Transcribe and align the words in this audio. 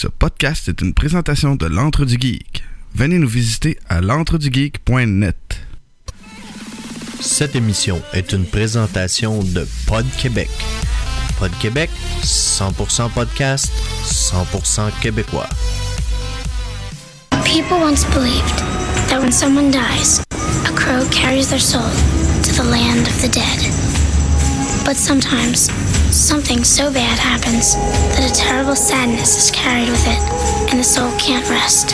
Ce 0.00 0.08
podcast 0.08 0.66
est 0.70 0.80
une 0.80 0.94
présentation 0.94 1.56
de 1.56 1.66
l'Antre 1.66 2.06
du 2.06 2.16
Geek. 2.18 2.64
Venez 2.94 3.18
nous 3.18 3.28
visiter 3.28 3.78
à 3.86 4.00
l'entredugeek.net. 4.00 5.36
Cette 7.20 7.54
émission 7.54 8.00
est 8.14 8.32
une 8.32 8.46
présentation 8.46 9.42
de 9.42 9.68
Pod 9.86 10.06
Québec. 10.16 10.48
Pod 11.38 11.50
Québec, 11.60 11.90
100% 12.22 13.10
podcast, 13.10 13.70
100% 14.06 14.90
québécois. 15.02 15.50
People 17.44 17.76
once 17.82 18.06
believed 18.14 18.56
that 19.10 19.20
when 19.20 19.30
someone 19.30 19.70
dies, 19.70 20.24
a 20.64 20.72
crow 20.74 21.04
carries 21.10 21.50
their 21.50 21.60
soul 21.60 21.92
to 22.42 22.54
the 22.54 22.66
land 22.70 23.06
of 23.06 23.20
the 23.20 23.28
dead. 23.28 23.58
But 24.86 24.96
sometimes, 24.96 25.68
something 26.12 26.64
so 26.64 26.92
bad 26.92 27.18
happens 27.18 27.76
that 28.16 28.30
a 28.30 28.34
terrible 28.34 28.74
sadness 28.74 29.36
is 29.36 29.50
carried 29.50 29.88
with 29.88 30.06
it, 30.06 30.18
and 30.70 30.78
the 30.78 30.84
soul 30.84 31.10
can't 31.18 31.48
rest. 31.48 31.90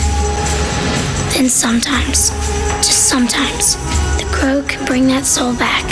Then 1.34 1.48
sometimes, 1.48 2.30
just 2.78 3.08
sometimes, 3.08 3.76
the 4.16 4.28
crow 4.32 4.62
can 4.62 4.84
bring 4.86 5.06
that 5.08 5.26
soul 5.26 5.54
back 5.54 5.84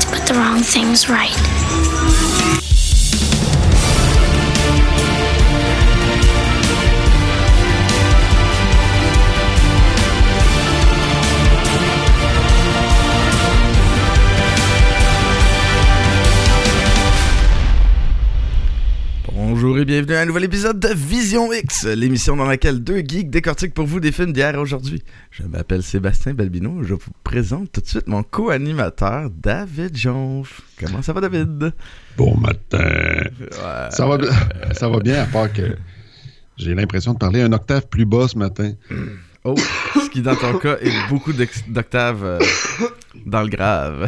to 0.00 0.06
put 0.08 0.26
the 0.26 0.34
wrong 0.34 0.60
things 0.60 1.08
right. 1.08 1.36
Et 19.80 19.84
bienvenue 19.84 20.14
à 20.14 20.20
un 20.20 20.26
nouvel 20.26 20.44
épisode 20.44 20.78
de 20.78 20.88
Vision 20.94 21.52
X, 21.52 21.86
l'émission 21.86 22.36
dans 22.36 22.44
laquelle 22.44 22.80
deux 22.80 22.98
geeks 22.98 23.30
décortiquent 23.30 23.72
pour 23.74 23.86
vous 23.86 24.00
des 24.00 24.12
films 24.12 24.32
d'hier 24.32 24.54
et 24.54 24.58
aujourd'hui. 24.58 25.02
Je 25.30 25.42
m'appelle 25.44 25.82
Sébastien 25.82 26.34
Balbino, 26.34 26.82
je 26.82 26.94
vous 26.94 27.10
présente 27.24 27.72
tout 27.72 27.80
de 27.80 27.86
suite 27.86 28.06
mon 28.06 28.22
co-animateur 28.22 29.30
David 29.30 29.96
Jones. 29.96 30.44
Comment 30.78 31.02
ça 31.02 31.12
va 31.12 31.20
David? 31.22 31.72
Bon 32.16 32.36
matin. 32.36 32.78
Ouais. 33.40 33.90
Ça 33.90 34.06
va, 34.06 34.18
bien- 34.18 34.30
ça 34.72 34.88
va 34.88 34.98
bien, 35.00 35.22
à 35.22 35.26
part 35.26 35.52
que 35.52 35.76
j'ai 36.56 36.74
l'impression 36.74 37.14
de 37.14 37.18
parler 37.18 37.40
un 37.42 37.52
octave 37.52 37.86
plus 37.88 38.04
bas 38.06 38.28
ce 38.28 38.38
matin. 38.38 38.72
Oh, 39.42 39.54
ce 39.94 40.10
qui 40.10 40.20
dans 40.20 40.36
ton 40.36 40.58
cas 40.58 40.76
est 40.82 41.08
beaucoup 41.08 41.32
d'octaves 41.32 42.22
euh, 42.26 42.38
dans 43.24 43.40
le 43.40 43.48
grave. 43.48 44.06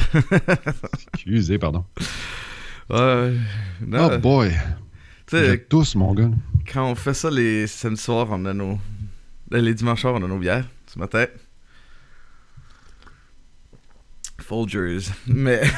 Excusez, 1.14 1.56
pardon. 1.58 1.86
ouais. 2.90 3.32
Non, 3.80 4.10
Oh 4.12 4.18
boy. 4.18 4.50
Tu 5.38 5.38
Vous 5.38 5.44
sais, 5.46 5.54
êtes 5.54 5.68
tous, 5.68 5.94
mon 5.94 6.12
gars. 6.14 6.30
quand 6.72 6.84
on 6.90 6.94
fait 6.94 7.14
ça 7.14 7.30
les 7.30 7.66
samedis 7.66 8.00
soirs, 8.02 8.26
on 8.30 8.44
a 8.44 8.52
nos. 8.54 8.78
euh, 9.52 9.60
Les 9.60 9.74
dimanches 9.74 10.00
soirs, 10.02 10.14
on 10.14 10.22
a 10.24 10.28
nos 10.28 10.38
bières. 10.38 10.66
Ce 10.92 10.98
matin. 10.98 11.26
Folgers. 14.40 15.10
Mais. 15.26 15.62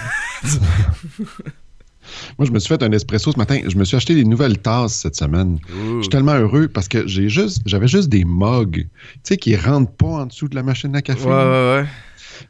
Moi, 2.39 2.47
je 2.47 2.51
me 2.53 2.59
suis 2.59 2.69
fait 2.69 2.83
un 2.83 2.93
espresso 2.93 3.33
ce 3.33 3.39
matin. 3.39 3.61
Je 3.67 3.77
me 3.77 3.85
suis 3.85 3.97
acheté 3.97 4.15
des 4.15 4.25
nouvelles 4.25 4.59
tasses 4.59 4.95
cette 4.95 5.17
semaine. 5.17 5.59
Je 5.69 6.01
suis 6.03 6.09
tellement 6.11 6.35
heureux 6.35 6.69
parce 6.69 6.87
que 6.89 7.07
j'ai 7.07 7.29
juste, 7.31 7.63
j'avais 7.65 7.89
juste 7.89 8.09
des 8.11 8.25
mugs, 8.25 8.73
tu 8.75 8.89
sais, 9.23 9.37
qui 9.39 9.57
rentrent 9.57 9.93
pas 9.93 10.07
en 10.07 10.27
dessous 10.27 10.49
de 10.49 10.55
la 10.55 10.63
machine 10.63 10.95
à 10.97 11.03
café. 11.03 11.25
Ouais, 11.25 11.31
ouais, 11.33 11.81
ouais. 11.83 11.87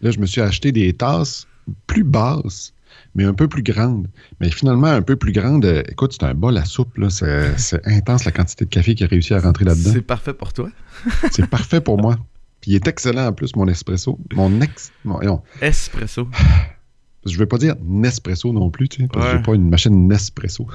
Là, 0.01 0.11
je 0.11 0.19
me 0.19 0.27
suis 0.27 0.41
acheté 0.41 0.73
des 0.73 0.93
tasses 0.93 1.47
plus 1.87 2.03
basses, 2.05 2.73
mais 3.15 3.25
un 3.25 3.35
peu 3.35 3.49
plus 3.49 3.63
grandes. 3.63 4.09
Mais 4.41 4.51
finalement, 4.51 4.87
un 4.89 5.03
peu 5.03 5.17
plus 5.17 5.33
grandes. 5.33 5.65
euh, 5.65 5.83
écoute, 5.89 6.13
c'est 6.13 6.25
un 6.27 6.35
bol 6.35 6.57
à 6.59 6.65
soupe. 6.65 6.97
là. 6.99 7.11
C'est 7.11 7.57
c'est 7.59 7.81
intense 7.87 8.25
la 8.25 8.33
quantité 8.33 8.65
de 8.65 8.71
café 8.71 8.95
qui 8.95 9.05
a 9.05 9.07
réussi 9.07 9.35
à 9.35 9.41
rentrer 9.41 9.65
là-dedans. 9.65 9.91
C'est 9.93 10.03
parfait 10.03 10.35
pour 10.35 10.53
toi? 10.53 10.71
C'est 11.33 11.47
parfait 11.49 11.81
pour 11.81 12.01
moi. 12.01 12.17
Puis 12.61 12.71
il 12.73 12.75
est 12.77 12.89
excellent 12.89 13.27
en 13.27 13.33
plus, 13.33 13.55
mon 13.57 13.69
espresso. 13.69 14.19
Mon 14.35 14.61
ex. 14.61 14.91
mon- 15.05 15.21
non, 15.21 15.43
Espresso. 15.61 16.29
je 17.27 17.37
veux 17.39 17.47
pas 17.47 17.59
dire 17.59 17.75
Nespresso 17.85 18.53
non 18.53 18.71
plus, 18.71 18.89
tu 18.89 19.03
sais, 19.03 19.09
parce 19.13 19.27
que 19.27 19.37
j'ai 19.37 19.43
pas 19.43 19.55
une 19.55 19.69
machine 19.69 20.09
Nespresso. 20.09 20.67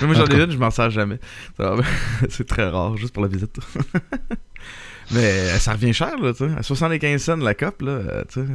Mais 0.00 0.06
moi, 0.06 0.14
j'en 0.14 0.26
ai 0.26 0.42
une, 0.42 0.50
je 0.50 0.56
m'en 0.58 0.70
sers 0.70 0.90
jamais. 0.90 1.18
C'est 2.28 2.46
très 2.46 2.68
rare, 2.68 2.96
juste 2.96 3.12
pour 3.12 3.22
la 3.22 3.28
visite. 3.28 3.58
Mais 5.12 5.18
euh, 5.24 5.58
ça 5.58 5.72
revient 5.72 5.92
cher, 5.92 6.16
là, 6.18 6.32
tu 6.32 6.46
sais. 6.48 6.54
À 6.56 6.62
75 6.62 7.20
cents 7.22 7.36
la 7.36 7.54
coupe, 7.54 7.82
là, 7.82 7.90
euh, 7.92 8.22
tu 8.28 8.40
sais. 8.40 8.46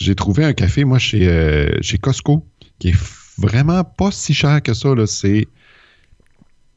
J'ai 0.00 0.14
trouvé 0.14 0.44
un 0.44 0.54
café, 0.54 0.84
moi, 0.84 0.98
chez, 0.98 1.28
euh, 1.28 1.68
chez 1.82 1.98
Costco, 1.98 2.44
qui 2.78 2.88
est 2.88 2.96
vraiment 3.38 3.84
pas 3.84 4.10
si 4.10 4.32
cher 4.34 4.62
que 4.62 4.72
ça. 4.74 4.94
Là. 4.94 5.06
C'est. 5.06 5.46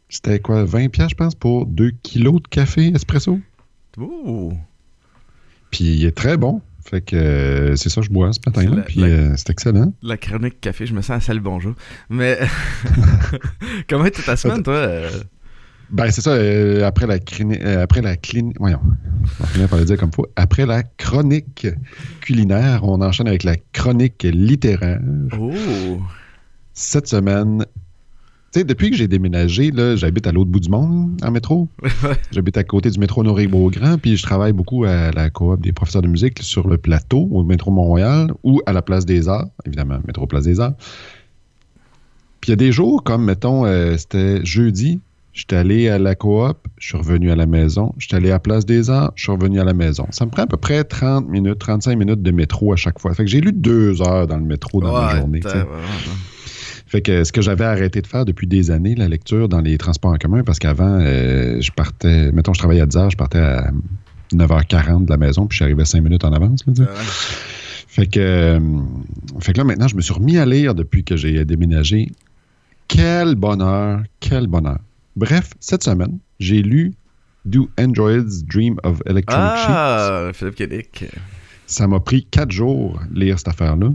C'était 0.10 0.40
quoi, 0.40 0.66
20$, 0.66 0.90
piastres, 0.90 1.12
je 1.12 1.16
pense, 1.16 1.34
pour 1.36 1.66
2 1.66 1.92
kilos 2.04 2.42
de 2.42 2.48
café 2.50 2.88
espresso. 2.94 3.40
Ouh. 3.98 4.54
Puis 5.72 5.86
il 5.86 6.06
est 6.06 6.12
très 6.16 6.38
bon. 6.38 6.62
Fait 6.86 7.00
que 7.02 7.16
euh, 7.16 7.76
c'est 7.78 7.88
ça 7.90 8.02
que 8.02 8.08
je 8.08 8.12
bois 8.12 8.32
ce 8.34 8.40
matin. 8.46 8.64
la- 8.70 8.82
Puis 8.84 9.02
euh, 9.04 9.34
c'est 9.38 9.50
excellent. 9.52 9.94
La 10.04 10.18
chronique 10.18 10.60
café, 10.60 10.86
je 10.86 10.94
me 10.94 11.02
sens 11.02 11.12
à 11.12 11.20
salut 11.22 11.40
bonjour. 11.40 11.74
Mais. 12.10 12.38
Comment 13.90 14.06
était 14.06 14.22
ta 14.22 14.36
semaine, 14.36 14.62
toi? 14.64 14.88
Euh? 15.94 15.96
Ben, 15.96 16.12
c'est 16.12 16.22
ça, 16.22 16.32
euh, 16.32 16.86
après 16.86 17.08
la 17.08 17.20
clinique. 17.20 17.62
après 17.64 18.02
la 18.02 18.16
clinique. 18.18 18.58
Voyons, 18.60 18.80
on 18.84 19.44
va 19.44 19.48
finir 19.48 19.70
par 19.70 19.80
le 19.80 19.86
dire 19.86 19.98
comme 19.98 20.10
il 20.10 20.16
faut. 20.16 20.28
Après 20.36 20.66
la 20.66 20.84
chronique 20.84 21.68
culinaire, 22.22 22.82
on 22.84 23.02
enchaîne 23.02 23.28
avec 23.28 23.44
la 23.44 23.56
chronique 23.74 24.24
littéraire. 24.24 25.02
Oh. 25.40 26.00
Cette 26.74 27.08
semaine, 27.08 27.66
tu 28.54 28.60
sais, 28.60 28.66
depuis 28.66 28.92
que 28.92 28.96
j'ai 28.96 29.08
déménagé, 29.08 29.72
là, 29.72 29.96
j'habite 29.96 30.28
à 30.28 30.32
l'autre 30.32 30.52
bout 30.52 30.60
du 30.60 30.70
monde 30.70 31.20
en 31.24 31.32
métro. 31.32 31.68
J'habite 32.32 32.56
à 32.56 32.64
côté 32.64 32.92
du 32.92 33.00
métro 33.00 33.22
Honoré-Beaugrand, 33.22 33.98
puis 33.98 34.16
je 34.16 34.22
travaille 34.22 34.54
beaucoup 34.54 34.84
à 34.84 35.12
la 35.12 35.32
coop 35.32 35.60
des 35.60 35.72
professeurs 35.72 36.04
de 36.04 36.08
musique 36.08 36.38
sur 36.44 36.68
le 36.68 36.78
plateau, 36.78 37.28
au 37.32 37.44
métro 37.44 37.72
Mont-Royal, 37.72 38.32
ou 38.44 38.62
à 38.68 38.74
la 38.74 38.84
Place 38.84 39.08
des 39.08 39.28
Arts, 39.28 39.48
évidemment, 39.66 39.98
métro 40.06 40.28
Place 40.28 40.44
des 40.44 40.60
Arts. 40.60 40.76
Puis 42.42 42.50
il 42.50 42.52
y 42.52 42.54
a 42.54 42.58
des 42.58 42.72
jours, 42.72 43.04
comme, 43.04 43.26
mettons, 43.26 43.66
euh, 43.66 43.98
c'était 43.98 44.46
jeudi, 44.46 45.00
j'étais 45.34 45.56
allé 45.56 45.90
à 45.90 45.98
la 46.00 46.16
coop, 46.16 46.58
je 46.78 46.88
suis 46.90 46.98
revenu 46.98 47.32
à 47.32 47.36
la 47.36 47.46
maison, 47.46 47.94
j'étais 47.98 48.16
allé 48.16 48.32
à 48.32 48.40
Place 48.40 48.66
des 48.66 48.90
Arts, 48.90 49.12
je 49.16 49.24
suis 49.24 49.32
revenu 49.32 49.60
à 49.60 49.64
la 49.64 49.74
maison. 49.74 50.06
Ça 50.12 50.26
me 50.26 50.32
prend 50.32 50.44
à 50.44 50.48
peu 50.48 50.58
près 50.58 50.84
30 50.84 51.28
minutes, 51.28 51.60
35 51.60 51.98
minutes 51.98 52.22
de 52.22 52.32
métro 52.32 52.72
à 52.74 52.76
chaque 52.76 53.00
fois. 53.00 53.14
Fait 53.14 53.24
que 53.26 53.30
j'ai 53.30 53.42
lu 53.42 53.52
deux 53.52 54.02
heures 54.02 54.28
dans 54.28 54.38
le 54.38 54.46
métro 54.46 54.80
dans 54.82 54.94
ma 54.94 55.08
Ouais, 55.14 55.18
journée. 55.20 55.42
ouais, 55.44 55.52
ouais. 55.54 55.64
Fait 56.88 57.02
que 57.02 57.24
ce 57.24 57.32
que 57.32 57.42
j'avais 57.42 57.66
arrêté 57.66 58.02
de 58.02 58.08
faire 58.08 58.24
depuis 58.26 58.46
des 58.46 58.70
années, 58.70 58.94
la 58.94 59.08
lecture 59.08 59.50
dans 59.50 59.62
les 59.62 59.78
transports 59.80 60.12
en 60.12 60.18
commun, 60.18 60.44
parce 60.44 60.60
qu'avant, 60.60 61.00
euh, 61.02 61.60
je 61.60 61.72
partais, 61.72 62.32
mettons, 62.32 62.54
je 62.54 62.60
travaillais 62.60 62.82
à 62.82 62.86
10 62.86 62.98
heures, 62.98 63.10
je 63.10 63.18
partais 63.18 63.40
à 63.40 63.72
9h40 64.32 65.06
de 65.06 65.10
la 65.10 65.18
maison, 65.18 65.48
puis 65.48 65.56
je 65.56 65.58
suis 65.58 65.64
arrivé 65.66 65.86
5 65.86 66.02
minutes 66.04 66.24
en 66.24 66.32
avance. 66.34 66.64
là. 66.68 66.86
Fait 67.88 68.06
que, 68.08 68.20
euh, 68.20 68.60
fait 69.40 69.54
que 69.54 69.58
là, 69.60 69.64
maintenant, 69.64 69.88
je 69.88 69.96
me 69.96 70.02
suis 70.02 70.14
remis 70.14 70.38
à 70.38 70.46
lire 70.46 70.76
depuis 70.76 71.04
que 71.04 71.16
j'ai 71.16 71.44
déménagé. 71.46 72.12
Quel 72.88 73.36
bonheur, 73.36 74.02
quel 74.20 74.48
bonheur. 74.48 74.80
Bref, 75.16 75.52
cette 75.60 75.84
semaine, 75.84 76.20
j'ai 76.40 76.62
lu 76.62 76.94
Do 77.46 77.70
Androids 77.80 78.44
Dream 78.48 78.80
of 78.84 79.02
Electronic 79.06 79.58
Sheep. 79.58 79.70
Ah, 79.70 80.32
Philippe. 80.34 81.06
Ça 81.68 81.88
m'a 81.88 82.00
pris 82.00 82.26
quatre 82.26 82.52
jours 82.52 83.00
lire 83.14 83.38
cette 83.38 83.50
affaire-là. 83.50 83.90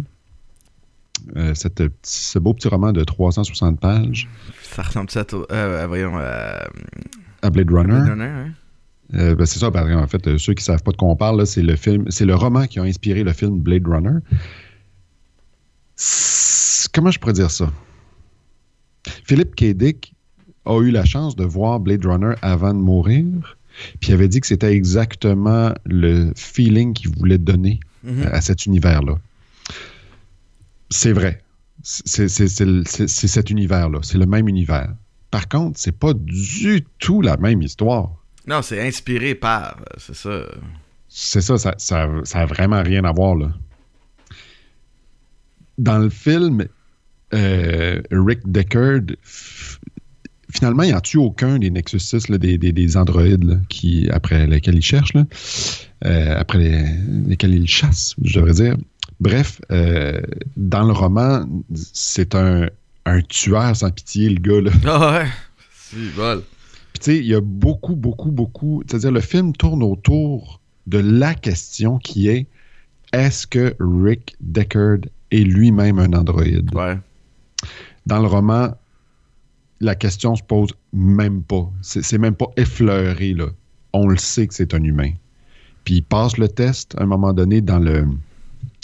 Euh, 1.36 1.54
cette 1.54 1.82
ce 2.02 2.38
beau 2.38 2.54
petit 2.54 2.68
roman 2.68 2.92
de 2.92 3.04
360 3.04 3.80
pages 3.80 4.28
Ça 4.62 4.82
ressemble-tu 4.82 5.18
à? 5.18 5.26
Euh, 5.52 5.86
voyons. 5.86 6.18
Euh, 6.18 6.58
à 7.42 7.50
Blade 7.50 7.70
Runner. 7.70 7.88
Blade 7.88 8.08
Runner, 8.08 8.24
hein? 8.24 8.52
Euh, 9.14 9.34
ben, 9.34 9.46
c'est 9.46 9.58
ça, 9.58 9.70
parce 9.70 9.90
qu'en 9.90 10.06
fait, 10.06 10.26
euh, 10.26 10.38
ceux 10.38 10.54
qui 10.54 10.62
savent 10.62 10.82
pas 10.82 10.92
de 10.92 10.96
quoi 10.96 11.08
on 11.08 11.16
parle, 11.16 11.38
là, 11.38 11.46
c'est 11.46 11.62
le 11.62 11.76
film, 11.76 12.04
c'est 12.10 12.26
le 12.26 12.34
roman 12.34 12.66
qui 12.66 12.78
a 12.78 12.82
inspiré 12.82 13.24
le 13.24 13.32
film 13.32 13.58
Blade 13.58 13.86
Runner. 13.86 14.18
Comment 16.92 17.10
je 17.10 17.18
pourrais 17.18 17.32
dire 17.32 17.50
ça? 17.50 17.72
Philippe 19.24 19.54
K. 19.56 19.72
Dick 19.74 20.14
a 20.68 20.80
eu 20.82 20.90
la 20.90 21.04
chance 21.04 21.34
de 21.34 21.44
voir 21.44 21.80
Blade 21.80 22.04
Runner 22.06 22.34
avant 22.42 22.72
de 22.74 22.78
mourir, 22.78 23.24
puis 24.00 24.10
il 24.10 24.14
avait 24.14 24.28
dit 24.28 24.40
que 24.40 24.46
c'était 24.46 24.72
exactement 24.72 25.72
le 25.84 26.32
feeling 26.36 26.92
qu'il 26.94 27.10
voulait 27.16 27.38
donner 27.38 27.80
Mhm. 28.04 28.28
à 28.32 28.40
cet 28.40 28.64
univers-là. 28.66 29.18
C'est 30.90 31.12
vrai. 31.12 31.42
C'est 31.82 32.28
cet 32.28 33.50
univers-là. 33.50 33.98
C'est 34.02 34.18
le 34.18 34.26
même 34.26 34.48
univers. 34.48 34.92
Par 35.30 35.48
contre, 35.48 35.78
c'est 35.78 35.96
pas 35.98 36.12
du 36.14 36.84
tout 36.98 37.20
la 37.22 37.36
même 37.36 37.60
histoire. 37.62 38.10
Non, 38.46 38.62
c'est 38.62 38.80
inspiré 38.86 39.34
par. 39.34 39.78
euh, 39.80 39.84
C'est 39.98 40.14
ça. 40.14 40.40
C'est 41.08 41.40
ça, 41.40 41.58
ça, 41.58 41.74
ça, 41.78 42.08
ça 42.24 42.38
a 42.40 42.46
vraiment 42.46 42.82
rien 42.82 43.04
à 43.04 43.12
voir, 43.12 43.34
là. 43.36 43.52
Dans 45.76 45.98
le 45.98 46.08
film, 46.10 46.66
euh, 47.34 48.00
Rick 48.10 48.40
Deckard, 48.50 49.02
finalement, 50.52 50.82
il 50.82 50.92
n'en 50.92 51.00
tue 51.00 51.18
aucun 51.18 51.58
des 51.58 51.70
Nexus 51.70 51.98
6, 52.00 52.28
là, 52.28 52.38
des, 52.38 52.58
des, 52.58 52.72
des 52.72 52.96
androïdes 52.96 53.44
là, 53.44 53.56
qui, 53.68 54.08
après 54.10 54.46
lesquels 54.46 54.76
il 54.76 54.82
cherche, 54.82 55.12
là, 55.14 55.24
euh, 56.04 56.34
après 56.38 56.58
les- 56.58 56.84
lesquels 57.28 57.54
il 57.54 57.66
chasse, 57.66 58.14
je 58.22 58.38
devrais 58.38 58.54
dire? 58.54 58.76
Bref, 59.20 59.60
euh, 59.72 60.20
dans 60.56 60.84
le 60.86 60.92
roman, 60.92 61.44
c'est 61.74 62.34
un, 62.34 62.68
un 63.04 63.20
tueur 63.22 63.74
sans 63.74 63.90
pitié, 63.90 64.28
le 64.30 64.40
gars. 64.40 64.60
Là. 64.60 64.70
Ah 64.86 65.12
ouais? 65.22 65.28
Si, 65.74 65.96
bol. 66.16 66.42
Puis 66.92 67.00
tu 67.00 67.04
sais, 67.12 67.16
il 67.18 67.26
y 67.26 67.34
a 67.34 67.40
beaucoup, 67.40 67.96
beaucoup, 67.96 68.30
beaucoup. 68.30 68.82
C'est-à-dire, 68.86 69.10
le 69.12 69.20
film 69.20 69.52
tourne 69.54 69.82
autour 69.82 70.60
de 70.86 70.98
la 70.98 71.34
question 71.34 71.98
qui 71.98 72.28
est 72.28 72.46
est-ce 73.12 73.46
que 73.46 73.74
Rick 73.80 74.36
Deckard 74.40 74.98
est 75.30 75.40
lui-même 75.44 75.98
un 75.98 76.12
androïde? 76.12 76.72
Ouais. 76.74 76.96
Dans 78.06 78.20
le 78.20 78.26
roman, 78.28 78.74
la 79.80 79.94
question 79.94 80.34
se 80.36 80.42
pose 80.42 80.70
même 80.92 81.42
pas. 81.42 81.70
C'est 81.82 82.18
même 82.18 82.34
pas 82.34 82.48
effleuré, 82.56 83.34
là. 83.34 83.46
On 83.92 84.08
le 84.08 84.16
sait 84.16 84.46
que 84.46 84.54
c'est 84.54 84.74
un 84.74 84.82
humain. 84.82 85.12
Puis 85.84 85.96
il 85.96 86.02
passe 86.02 86.36
le 86.36 86.48
test 86.48 86.94
à 86.98 87.04
un 87.04 87.06
moment 87.06 87.32
donné 87.32 87.60
dans 87.60 87.78
le 87.78 88.06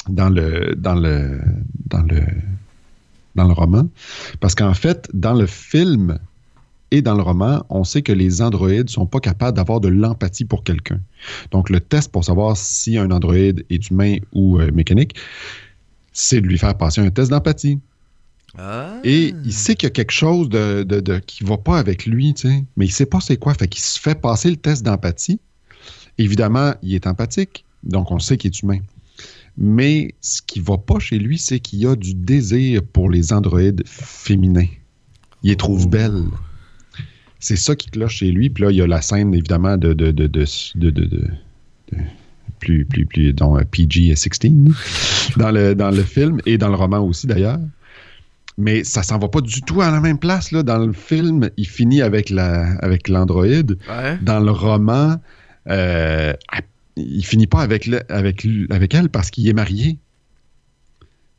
dans 0.08 0.31
le 0.31 0.75
dans 0.76 0.94
le 0.94 1.41
dans 1.87 2.02
le 2.02 2.23
dans 3.35 3.44
le 3.44 3.52
roman 3.52 3.88
parce 4.41 4.55
qu'en 4.55 4.75
fait 4.75 5.11
dans 5.12 5.35
le 5.35 5.46
film 5.46 6.19
et 6.91 7.02
dans 7.02 7.14
le 7.14 7.23
roman, 7.23 7.64
on 7.70 7.82
sait 7.82 8.02
que 8.02 8.12
les 8.12 8.40
androïdes 8.40 8.88
sont 8.88 9.06
pas 9.06 9.19
capables 9.19 9.56
d'avoir 9.56 9.81
de 9.81 9.88
l'empathie 9.88 10.44
pour 10.44 10.62
quelqu'un. 10.62 11.00
Donc 11.50 11.69
le 11.69 11.81
test 11.81 12.12
pour 12.12 12.25
savoir 12.25 12.56
si 12.56 12.97
un 12.97 13.11
androïde 13.11 13.67
est 13.69 13.90
humain 13.90 14.17
ou 14.32 14.61
euh, 14.61 14.70
mécanique, 14.70 15.17
c'est 16.12 16.40
de 16.40 16.47
lui 16.47 16.56
faire 16.56 16.76
passer 16.76 17.00
un 17.00 17.11
test 17.11 17.31
d'empathie. 17.31 17.81
Ah. 18.56 19.00
Et 19.04 19.34
il 19.44 19.52
sait 19.52 19.74
qu'il 19.74 19.86
y 19.86 19.88
a 19.88 19.90
quelque 19.90 20.12
chose 20.12 20.48
de, 20.48 20.84
de, 20.84 21.00
de- 21.00 21.18
qui 21.18 21.42
va 21.44 21.56
pas 21.58 21.78
avec 21.78 22.06
lui, 22.06 22.34
tu 22.34 22.48
sais. 22.48 22.64
Mais 22.76 22.86
il 22.86 22.90
sait 22.92 23.06
pas 23.06 23.20
c'est 23.20 23.36
quoi. 23.36 23.54
Fait 23.54 23.66
qu'il 23.68 23.82
se 23.82 23.98
fait 23.98 24.14
passer 24.20 24.50
le 24.50 24.56
test 24.56 24.84
d'empathie. 24.84 25.40
Évidemment, 26.18 26.74
il 26.82 26.94
est 26.94 27.06
empathique, 27.08 27.64
donc 27.82 28.10
on 28.12 28.18
sait 28.20 28.36
qu'il 28.36 28.52
est 28.52 28.62
humain. 28.62 28.78
Mais 29.58 30.14
ce 30.20 30.40
qui 30.42 30.60
va 30.60 30.78
pas 30.78 30.98
chez 31.00 31.18
lui, 31.18 31.38
c'est 31.38 31.58
qu'il 31.60 31.80
y 31.80 31.86
a 31.86 31.96
du 31.96 32.14
désir 32.14 32.82
pour 32.82 33.10
les 33.10 33.32
androïdes 33.32 33.82
féminins. 33.86 34.66
Il 35.42 35.50
les 35.50 35.56
trouve 35.56 35.84
Oh. 35.86 35.88
belles. 35.88 36.22
C'est 37.40 37.56
ça 37.56 37.74
qui 37.76 37.90
cloche 37.90 38.16
chez 38.16 38.30
lui. 38.30 38.48
Puis 38.50 38.64
là, 38.64 38.70
il 38.70 38.76
y 38.76 38.80
a 38.82 38.86
la 38.86 39.02
scène, 39.02 39.34
évidemment, 39.34 39.76
de, 39.76 39.92
de, 39.92 40.10
de, 40.12 40.28
plus, 42.60 42.84
plus, 42.86 43.06
plus, 43.06 43.32
dont 43.32 43.56
PG-16 43.58 44.72
dans 45.36 45.50
le, 45.50 45.74
dans 45.74 45.90
le 45.90 46.02
film 46.02 46.40
et 46.46 46.56
dans 46.58 46.68
le 46.68 46.76
roman 46.76 47.00
aussi, 47.00 47.26
d'ailleurs 47.26 47.58
mais 48.56 48.84
ça 48.84 49.02
s'en 49.02 49.18
va 49.18 49.28
pas 49.28 49.40
du 49.40 49.62
tout 49.62 49.80
à 49.82 49.90
la 49.90 50.00
même 50.00 50.18
place. 50.18 50.52
Là. 50.52 50.62
Dans 50.62 50.78
le 50.78 50.92
film, 50.92 51.50
il 51.56 51.66
finit 51.66 52.02
avec 52.02 52.30
la 52.30 52.72
avec 52.82 53.08
l'androïde. 53.08 53.78
Ouais. 53.88 54.16
Dans 54.22 54.40
le 54.40 54.50
roman, 54.52 55.16
euh, 55.68 56.32
il 56.96 57.24
finit 57.26 57.46
pas 57.48 57.60
avec, 57.62 57.86
le- 57.86 58.02
avec, 58.12 58.44
lui- 58.44 58.66
avec 58.70 58.94
elle 58.94 59.08
parce 59.08 59.30
qu'il 59.30 59.48
est 59.48 59.52
marié. 59.52 59.98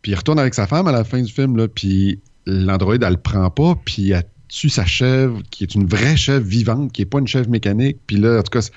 Puis 0.02 0.12
il 0.12 0.16
retourne 0.16 0.40
avec 0.40 0.54
sa 0.54 0.68
femme 0.68 0.88
à 0.88 0.92
la 0.92 1.04
fin 1.04 1.22
du 1.22 1.32
film, 1.32 1.56
là, 1.58 1.68
puis 1.68 2.20
l'androïde, 2.46 3.02
elle 3.04 3.14
le 3.14 3.18
prend 3.20 3.50
pas, 3.50 3.76
puis 3.86 4.12
elle 4.12 4.24
tue 4.50 4.70
sa 4.70 4.86
chèvre, 4.86 5.42
qui 5.50 5.64
est 5.64 5.74
une 5.74 5.88
vraie 5.88 6.16
chèvre 6.16 6.46
vivante, 6.46 6.92
qui 6.92 7.02
est 7.02 7.06
pas 7.06 7.20
une 7.20 7.28
chèvre 7.28 7.50
mécanique. 7.50 7.98
Puis 8.06 8.18
là, 8.18 8.40
en 8.40 8.44
tout 8.44 8.52
cas, 8.52 8.62
c'est- 8.62 8.72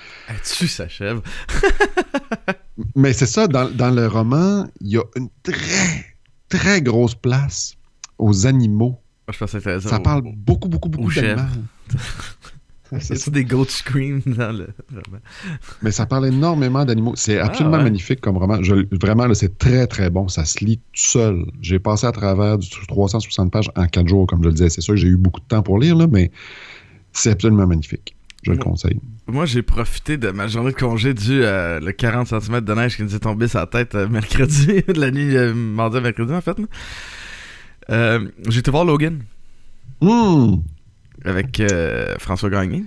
Tu 0.57 0.67
s'achèves. 0.67 1.21
mais 2.95 3.13
c'est 3.13 3.25
ça, 3.25 3.47
dans, 3.47 3.69
dans 3.69 3.91
le 3.91 4.07
roman, 4.07 4.65
il 4.81 4.87
y 4.91 4.97
a 4.97 5.03
une 5.15 5.29
très, 5.43 6.05
très 6.49 6.81
grosse 6.81 7.15
place 7.15 7.75
aux 8.19 8.45
animaux. 8.45 8.99
Je 9.31 9.37
pense 9.37 9.51
que 9.51 9.59
c'était 9.59 9.79
Ça 9.79 9.99
parle 9.99 10.23
beaucoup, 10.35 10.69
beaucoup, 10.69 10.89
beaucoup 10.89 11.11
d'animaux. 11.13 11.47
C'est 12.99 13.15
ça. 13.17 13.29
Des 13.29 13.45
goat 13.45 13.65
scream 13.67 14.19
dans 14.25 14.51
le 14.51 14.67
roman. 14.89 15.19
Mais 15.83 15.91
ça 15.91 16.07
parle 16.07 16.25
énormément 16.27 16.85
d'animaux. 16.85 17.13
C'est 17.15 17.37
absolument 17.37 17.77
ouais. 17.77 17.83
magnifique 17.83 18.19
comme 18.19 18.37
roman. 18.37 18.63
Je- 18.63 18.87
vraiment, 18.99 19.27
là, 19.27 19.35
c'est 19.35 19.59
très, 19.59 19.85
très 19.85 20.09
bon. 20.09 20.27
Ça 20.27 20.43
se 20.43 20.65
lit 20.65 20.77
tout 20.77 20.83
seul. 20.93 21.45
J'ai 21.61 21.77
passé 21.77 22.07
à 22.07 22.11
travers 22.11 22.57
du 22.57 22.67
360 22.87 23.51
pages 23.51 23.69
en 23.75 23.85
quatre 23.85 24.07
jours, 24.07 24.25
comme 24.25 24.41
je 24.41 24.47
le 24.47 24.53
disais. 24.55 24.69
C'est 24.69 24.81
sûr 24.81 24.95
que 24.95 24.99
j'ai 24.99 25.07
eu 25.07 25.17
beaucoup 25.17 25.39
de 25.39 25.45
temps 25.45 25.61
pour 25.61 25.77
lire, 25.77 25.95
là, 25.95 26.07
mais 26.11 26.31
c'est 27.13 27.29
absolument 27.29 27.67
magnifique. 27.67 28.15
Je 28.41 28.53
le 28.53 28.57
conseille. 28.57 28.99
Moi, 29.27 29.45
j'ai 29.45 29.61
profité 29.61 30.17
de 30.17 30.31
ma 30.31 30.47
journée 30.47 30.71
de 30.71 30.75
congé 30.77 31.13
dû 31.13 31.43
à 31.43 31.79
le 31.79 31.91
40 31.91 32.27
cm 32.27 32.61
de 32.61 32.73
neige 32.73 32.95
qui 32.95 33.03
nous 33.03 33.13
est 33.13 33.19
tombé 33.19 33.47
sur 33.47 33.59
la 33.59 33.67
tête 33.67 33.93
euh, 33.93 34.07
mercredi, 34.09 34.81
de 34.87 34.99
la 34.99 35.11
nuit 35.11 35.37
euh, 35.37 35.53
mardi 35.53 35.97
à 35.97 36.01
mercredi, 36.01 36.33
en 36.33 36.41
fait. 36.41 36.57
Euh, 37.89 38.27
j'ai 38.47 38.59
été 38.59 38.71
voir 38.71 38.85
Logan 38.85 39.19
Hum! 40.01 40.61
avec 41.25 41.59
euh, 41.59 42.15
François 42.19 42.49
Gagné. 42.49 42.83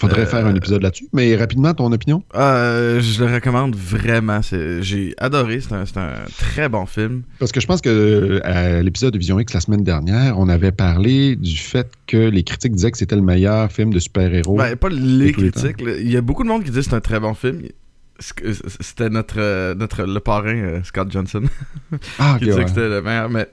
Faudrait 0.00 0.22
Euh, 0.22 0.26
faire 0.26 0.46
un 0.46 0.54
épisode 0.54 0.82
là-dessus. 0.82 1.08
Mais 1.12 1.34
rapidement, 1.36 1.72
ton 1.72 1.90
opinion? 1.90 2.22
Euh, 2.34 3.00
je 3.00 3.24
le 3.24 3.32
recommande 3.32 3.74
vraiment. 3.74 4.40
J'ai 4.42 5.14
adoré. 5.18 5.60
C'est 5.60 5.72
un, 5.98 6.14
très 6.38 6.68
bon 6.68 6.84
film. 6.86 7.22
Parce 7.38 7.50
que 7.52 7.60
je 7.60 7.66
pense 7.66 7.80
que 7.80 8.40
à 8.44 8.82
l'épisode 8.82 9.14
de 9.14 9.18
Vision 9.18 9.38
X 9.40 9.54
la 9.54 9.60
semaine 9.60 9.82
dernière, 9.82 10.38
on 10.38 10.48
avait 10.48 10.72
parlé 10.72 11.34
du 11.36 11.56
fait 11.56 11.90
que 12.06 12.16
les 12.16 12.42
critiques 12.44 12.72
disaient 12.72 12.90
que 12.90 12.98
c'était 12.98 13.16
le 13.16 13.22
meilleur 13.22 13.72
film 13.72 13.92
de 13.92 13.98
super-héros. 13.98 14.56
Ben, 14.56 14.76
pas 14.76 14.90
les 14.90 15.32
critiques. 15.32 15.82
Il 15.82 16.10
y 16.10 16.16
a 16.16 16.20
beaucoup 16.20 16.42
de 16.44 16.48
monde 16.48 16.62
qui 16.64 16.70
dit 16.70 16.76
que 16.76 16.82
c'est 16.82 16.94
un 16.94 17.00
très 17.00 17.20
bon 17.20 17.32
film. 17.34 17.62
C'était 18.18 19.10
notre, 19.10 19.74
notre 19.74 20.04
le 20.04 20.20
parrain, 20.20 20.82
Scott 20.84 21.10
Johnson. 21.10 21.42
ah, 22.18 22.36
qui 22.38 22.46
disait 22.46 22.56
ouais. 22.58 22.64
que 22.64 22.68
c'était 22.70 22.88
le 22.88 23.02
meilleur. 23.02 23.28
Mais, 23.30 23.46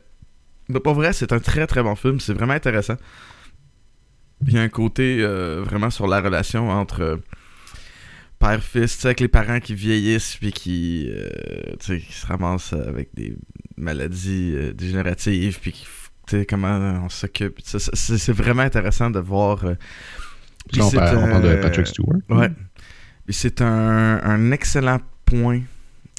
mais 0.69 0.79
pas 0.79 0.93
vrai, 0.93 1.13
c'est 1.13 1.33
un 1.33 1.39
très 1.39 1.67
très 1.67 1.83
bon 1.83 1.95
film. 1.95 2.19
C'est 2.19 2.33
vraiment 2.33 2.53
intéressant. 2.53 2.95
Il 4.47 4.53
y 4.53 4.57
a 4.57 4.61
un 4.61 4.69
côté 4.69 5.19
euh, 5.21 5.61
vraiment 5.63 5.89
sur 5.89 6.07
la 6.07 6.19
relation 6.19 6.69
entre 6.69 7.01
euh, 7.01 7.17
père-fils, 8.39 8.95
tu 8.95 9.01
sais, 9.01 9.07
avec 9.07 9.19
les 9.19 9.27
parents 9.27 9.59
qui 9.59 9.73
vieillissent 9.73 10.37
puis 10.37 10.51
qui, 10.51 11.09
euh, 11.09 11.29
tu 11.79 11.85
sais, 11.85 11.99
qui 11.99 12.13
se 12.13 12.25
ramassent 12.25 12.73
avec 12.73 13.09
des 13.13 13.35
maladies 13.77 14.73
dégénératives 14.73 15.59
puis 15.59 15.71
qui, 15.71 15.85
tu 16.27 16.37
sais, 16.39 16.45
comment 16.45 17.01
on 17.03 17.09
s'occupe. 17.09 17.59
C'est 17.63 18.33
vraiment 18.33 18.63
intéressant 18.63 19.09
de 19.09 19.19
voir. 19.19 19.59
puis 20.71 20.81
on, 20.81 20.91
parle, 20.91 21.17
on 21.17 21.29
parle 21.29 21.43
de 21.43 21.55
Patrick 21.61 21.87
Stewart. 21.87 22.17
Ouais. 22.29 22.51
C'est 23.29 23.61
un, 23.61 24.21
un 24.23 24.51
excellent 24.51 24.99
point 25.25 25.61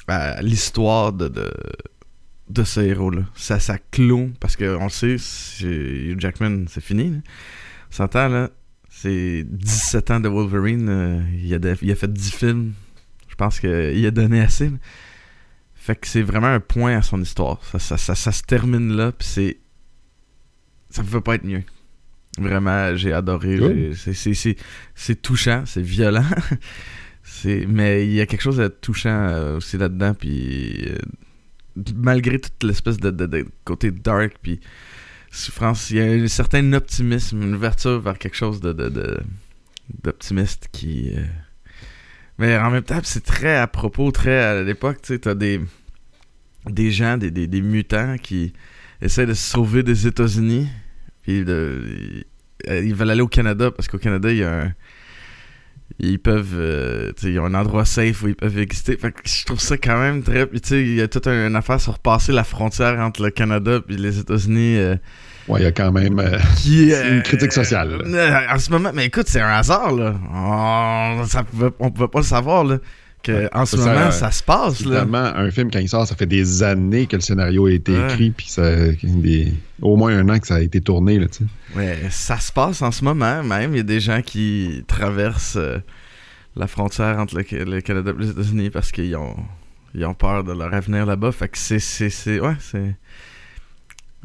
à 0.07 0.41
l'histoire 0.41 1.13
de, 1.13 1.27
de, 1.27 1.51
de 2.49 2.63
ce 2.63 2.79
héros-là. 2.79 3.23
Ça, 3.35 3.59
ça 3.59 3.77
clôt, 3.91 4.29
parce 4.39 4.55
qu'on 4.55 4.83
le 4.83 4.89
sait, 4.89 5.17
Hugh 5.61 6.19
Jackman, 6.19 6.65
c'est 6.69 6.81
fini. 6.83 7.09
Là. 7.11 7.17
On 7.89 7.93
s'entend, 7.95 8.27
là. 8.27 8.49
C'est 8.89 9.43
17 9.47 10.11
ans 10.11 10.19
de 10.19 10.29
Wolverine. 10.29 10.87
euh, 10.89 11.21
il, 11.43 11.53
a 11.53 11.59
de- 11.59 11.75
il 11.81 11.91
a 11.91 11.95
fait 11.95 12.11
10 12.11 12.31
films. 12.33 12.73
Je 13.27 13.35
pense 13.35 13.59
qu'il 13.59 14.05
a 14.05 14.11
donné 14.11 14.39
assez. 14.41 14.69
là. 14.69 14.77
Fait 15.75 15.95
que 15.95 16.07
c'est 16.07 16.21
vraiment 16.21 16.47
un 16.47 16.59
point 16.59 16.97
à 16.97 17.01
son 17.01 17.21
histoire. 17.21 17.63
Ça, 17.65 17.77
ça, 17.79 17.97
ça, 17.97 18.15
ça 18.15 18.31
se 18.31 18.41
termine 18.43 18.95
là, 18.95 19.11
puis 19.11 19.27
c'est. 19.27 19.57
Ça 20.89 21.03
ne 21.03 21.07
peut 21.07 21.21
pas 21.21 21.35
être 21.35 21.43
mieux. 21.43 21.63
Vraiment, 22.39 22.95
j'ai 22.95 23.11
adoré. 23.13 23.91
C'est- 23.95 25.21
touchant, 25.21 25.63
c'est 25.65 25.81
violent. 25.81 26.25
Mais 27.67 28.05
il 28.07 28.13
y 28.13 28.21
a 28.21 28.25
quelque 28.25 28.41
chose 28.41 28.57
de 28.57 28.67
touchant 28.67 29.09
euh, 29.29 29.57
aussi 29.57 29.77
là-dedans. 29.77 30.13
Puis 30.13 30.85
euh, 30.89 30.97
malgré 31.95 32.39
toute 32.39 32.63
l'espèce 32.63 32.97
de, 32.97 33.11
de- 33.11 33.47
côté 33.63 33.91
dark, 33.91 34.35
puis 34.41 34.59
souffrance, 35.31 35.89
il 35.89 35.97
y 35.97 36.01
a 36.01 36.05
un 36.05 36.27
certain 36.27 36.71
optimisme, 36.73 37.41
une 37.41 37.55
ouverture 37.55 37.99
vers 37.99 38.17
quelque 38.17 38.37
chose 38.37 38.61
de, 38.61 38.71
d'optimiste 40.03 40.69
qui. 40.71 41.11
euh, 41.15 41.23
Mais 42.39 42.57
en 42.57 42.71
même 42.71 42.83
temps, 42.83 42.99
c'est 43.03 43.23
très 43.23 43.57
à 43.57 43.67
propos, 43.67 44.11
très 44.11 44.37
à 44.41 44.63
l'époque, 44.63 45.01
tu 45.01 45.13
sais, 45.13 45.19
t'as 45.19 45.35
des, 45.35 45.61
des 46.69 46.91
gens, 46.91 47.17
des, 47.17 47.31
des, 47.31 47.61
mutants 47.61 48.15
qui 48.17 48.53
essaient 49.01 49.25
de 49.25 49.33
se 49.33 49.51
sauver 49.51 49.83
des 49.83 50.07
États-Unis. 50.07 50.67
Puis 51.21 51.43
de, 51.43 52.23
ils, 52.67 52.85
ils 52.85 52.95
veulent 52.95 53.09
aller 53.11 53.21
au 53.21 53.27
Canada 53.27 53.71
parce 53.71 53.87
qu'au 53.87 53.97
Canada, 53.97 54.31
il 54.31 54.37
y 54.37 54.43
a 54.43 54.63
un. 54.63 54.73
Ils 55.99 56.19
peuvent. 56.19 56.55
euh, 56.55 57.11
tu 57.15 57.27
sais, 57.27 57.31
ils 57.33 57.39
ont 57.39 57.45
un 57.45 57.53
endroit 57.53 57.85
safe 57.85 58.23
où 58.23 58.27
ils 58.27 58.35
peuvent 58.35 58.57
exister. 58.57 58.97
Fait 58.97 59.11
que 59.11 59.19
je 59.23 59.45
trouve 59.45 59.59
ça 59.59 59.77
quand 59.77 59.97
même 59.99 60.23
très. 60.23 60.45
Puis 60.45 60.59
tu 60.59 60.69
sais, 60.69 60.81
il 60.81 60.95
y 60.95 61.01
a 61.01 61.07
toute 61.07 61.27
un- 61.27 61.47
une 61.47 61.55
affaire 61.55 61.79
sur 61.79 61.99
passer 61.99 62.31
la 62.31 62.43
frontière 62.43 62.99
entre 62.99 63.23
le 63.23 63.29
Canada 63.29 63.79
et 63.89 63.93
les 63.95 64.19
États-Unis. 64.19 64.77
euh, 64.77 64.95
Ouais, 65.47 65.59
il 65.61 65.63
y 65.63 65.67
a 65.67 65.71
quand 65.71 65.91
même. 65.91 66.17
euh, 66.19 66.37
qui 66.57 66.91
une 66.91 67.21
critique 67.21 67.51
sociale, 67.53 68.01
euh, 68.05 68.39
en 68.51 68.57
ce 68.57 68.71
moment, 68.71 68.89
mais 68.93 69.05
écoute, 69.05 69.27
c'est 69.27 69.41
un 69.41 69.47
hasard 69.53 69.91
là. 69.93 70.15
On, 70.33 71.23
ça 71.27 71.43
pouvait, 71.43 71.69
on 71.79 71.91
pouvait 71.91 72.07
pas 72.07 72.19
le 72.19 72.25
savoir 72.25 72.63
là. 72.63 72.77
Que 73.25 73.31
Ouais, 73.31 73.49
en 73.53 73.65
ce 73.65 73.77
ça, 73.77 73.93
moment, 73.93 74.11
ça 74.11 74.29
se 74.31 74.43
passe 74.43 74.85
là. 74.85 75.01
Évidemment, 75.01 75.25
un 75.35 75.49
film, 75.49 75.71
quand 75.71 75.79
il 75.79 75.89
sort, 75.89 76.05
ça 76.07 76.15
fait 76.15 76.27
des 76.27 76.61
années 76.61 77.07
que 77.07 77.15
le 77.15 77.21
scénario 77.21 77.65
a 77.65 77.71
été 77.71 77.91
Ouais. 77.97 78.05
écrit, 78.05 78.29
puis 78.31 78.47
ça, 78.47 78.69
des, 79.03 79.51
au 79.81 79.95
moins 79.95 80.15
un 80.15 80.29
an 80.29 80.37
que 80.37 80.45
ça 80.45 80.55
a 80.55 80.59
été 80.59 80.79
tourné. 80.79 81.17
Là. 81.17 81.25
Ouais, 81.75 81.97
ça 82.11 82.39
se 82.39 82.51
passe 82.51 82.81
en 82.83 82.91
ce 82.91 83.03
moment 83.03 83.41
même. 83.43 83.73
Il 83.73 83.77
y 83.77 83.79
a 83.79 83.83
des 83.83 83.99
gens 83.99 84.21
qui 84.21 84.83
traversent 84.87 85.55
euh, 85.57 85.79
la 86.55 86.67
frontière 86.67 87.17
entre 87.19 87.35
le, 87.37 87.63
le 87.63 87.81
Canada 87.81 88.11
et 88.17 88.21
les 88.21 88.29
États-Unis 88.29 88.69
parce 88.69 88.91
qu'ils 88.91 89.15
ont, 89.15 89.35
ils 89.95 90.05
ont 90.05 90.13
peur 90.13 90.43
de 90.43 90.53
leur 90.53 90.73
avenir 90.73 91.05
là-bas. 91.05 91.31
Fait 91.31 91.47
que 91.49 91.57
c'est, 91.57 92.39
ouais, 92.39 92.55
c'est 92.59 92.95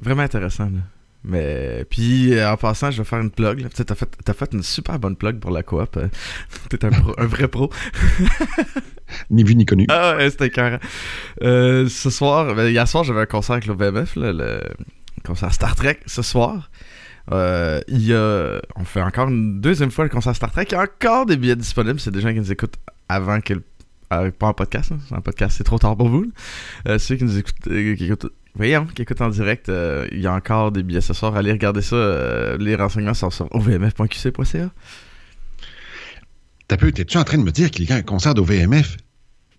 vraiment 0.02 0.22
intéressant. 0.22 0.64
Là. 0.66 0.80
Mais 1.22 1.84
puis 1.90 2.42
en 2.42 2.56
passant, 2.56 2.90
je 2.90 2.98
vais 2.98 3.04
faire 3.04 3.20
une 3.20 3.30
plug. 3.30 3.68
Tu 3.74 3.84
T'as 3.84 3.94
fait, 3.94 4.08
t'as 4.24 4.32
fait 4.32 4.52
une 4.54 4.62
super 4.62 4.98
bonne 4.98 5.16
plug 5.16 5.38
pour 5.38 5.50
la 5.50 5.62
coop. 5.62 5.96
euh. 5.96 6.08
T'es 6.70 6.84
un, 6.84 6.90
un 7.18 7.26
vrai 7.26 7.48
pro. 7.48 7.70
Ni 9.30 9.42
vu 9.42 9.54
ni 9.56 9.66
connu. 9.66 9.86
Ah 9.88 10.16
ouais, 10.16 10.30
c'était 10.30 10.50
carré. 10.50 10.78
Euh, 11.42 11.88
ce 11.88 12.10
soir, 12.10 12.54
ben, 12.54 12.68
hier 12.68 12.86
soir, 12.86 13.04
j'avais 13.04 13.20
un 13.22 13.26
concert 13.26 13.54
avec 13.54 13.66
l'OVMF, 13.66 14.14
le 14.16 14.62
concert 15.24 15.52
Star 15.52 15.74
Trek, 15.74 15.98
ce 16.06 16.22
soir. 16.22 16.70
Euh, 17.32 17.80
il 17.88 18.06
y 18.06 18.14
a, 18.14 18.60
on 18.76 18.84
fait 18.84 19.02
encore 19.02 19.28
une 19.28 19.60
deuxième 19.60 19.90
fois 19.90 20.04
le 20.04 20.10
concert 20.10 20.34
Star 20.34 20.50
Trek. 20.52 20.66
Il 20.70 20.72
y 20.72 20.74
a 20.76 20.82
encore 20.82 21.26
des 21.26 21.36
billets 21.36 21.56
disponibles. 21.56 22.00
C'est 22.00 22.12
des 22.12 22.20
gens 22.20 22.32
qui 22.32 22.38
nous 22.38 22.52
écoutent 22.52 22.76
avant 23.08 23.40
que 23.40 23.54
le 23.54 23.62
euh, 24.12 24.32
pas 24.32 24.48
en 24.48 24.54
podcast, 24.54 24.90
hein. 24.90 24.98
un 25.16 25.20
podcast 25.20 25.56
c'est 25.56 25.62
trop 25.64 25.78
tard 25.78 25.96
pour 25.96 26.08
vous. 26.08 26.26
Euh, 26.88 26.98
ceux 26.98 27.14
qui 27.14 27.22
nous 27.22 27.38
écoutent, 27.38 27.68
euh, 27.68 27.94
qui 27.94 28.06
écoutent, 28.06 28.32
voyons, 28.54 28.86
qui 28.86 29.02
écoutent 29.02 29.20
en 29.20 29.28
direct, 29.28 29.68
euh, 29.68 30.06
il 30.12 30.20
y 30.20 30.26
a 30.26 30.32
encore 30.34 30.72
des 30.72 30.82
billets 30.82 31.00
ce 31.00 31.14
soir. 31.14 31.36
Allez 31.36 31.52
regarder 31.52 31.82
ça. 31.82 31.96
euh, 31.96 32.56
les 32.58 32.74
renseignements 32.74 33.14
sont 33.14 33.30
sur 33.30 33.54
ovmf.qc.ca. 33.54 34.70
T'as 36.68 36.76
peu, 36.76 36.92
t'es-tu 36.92 37.18
en 37.18 37.24
train 37.24 37.38
de 37.38 37.42
me 37.42 37.50
dire 37.50 37.70
qu'il 37.70 37.88
y 37.88 37.92
a 37.92 37.96
un 37.96 38.02
concert 38.02 38.34
d'OVMF 38.34 38.96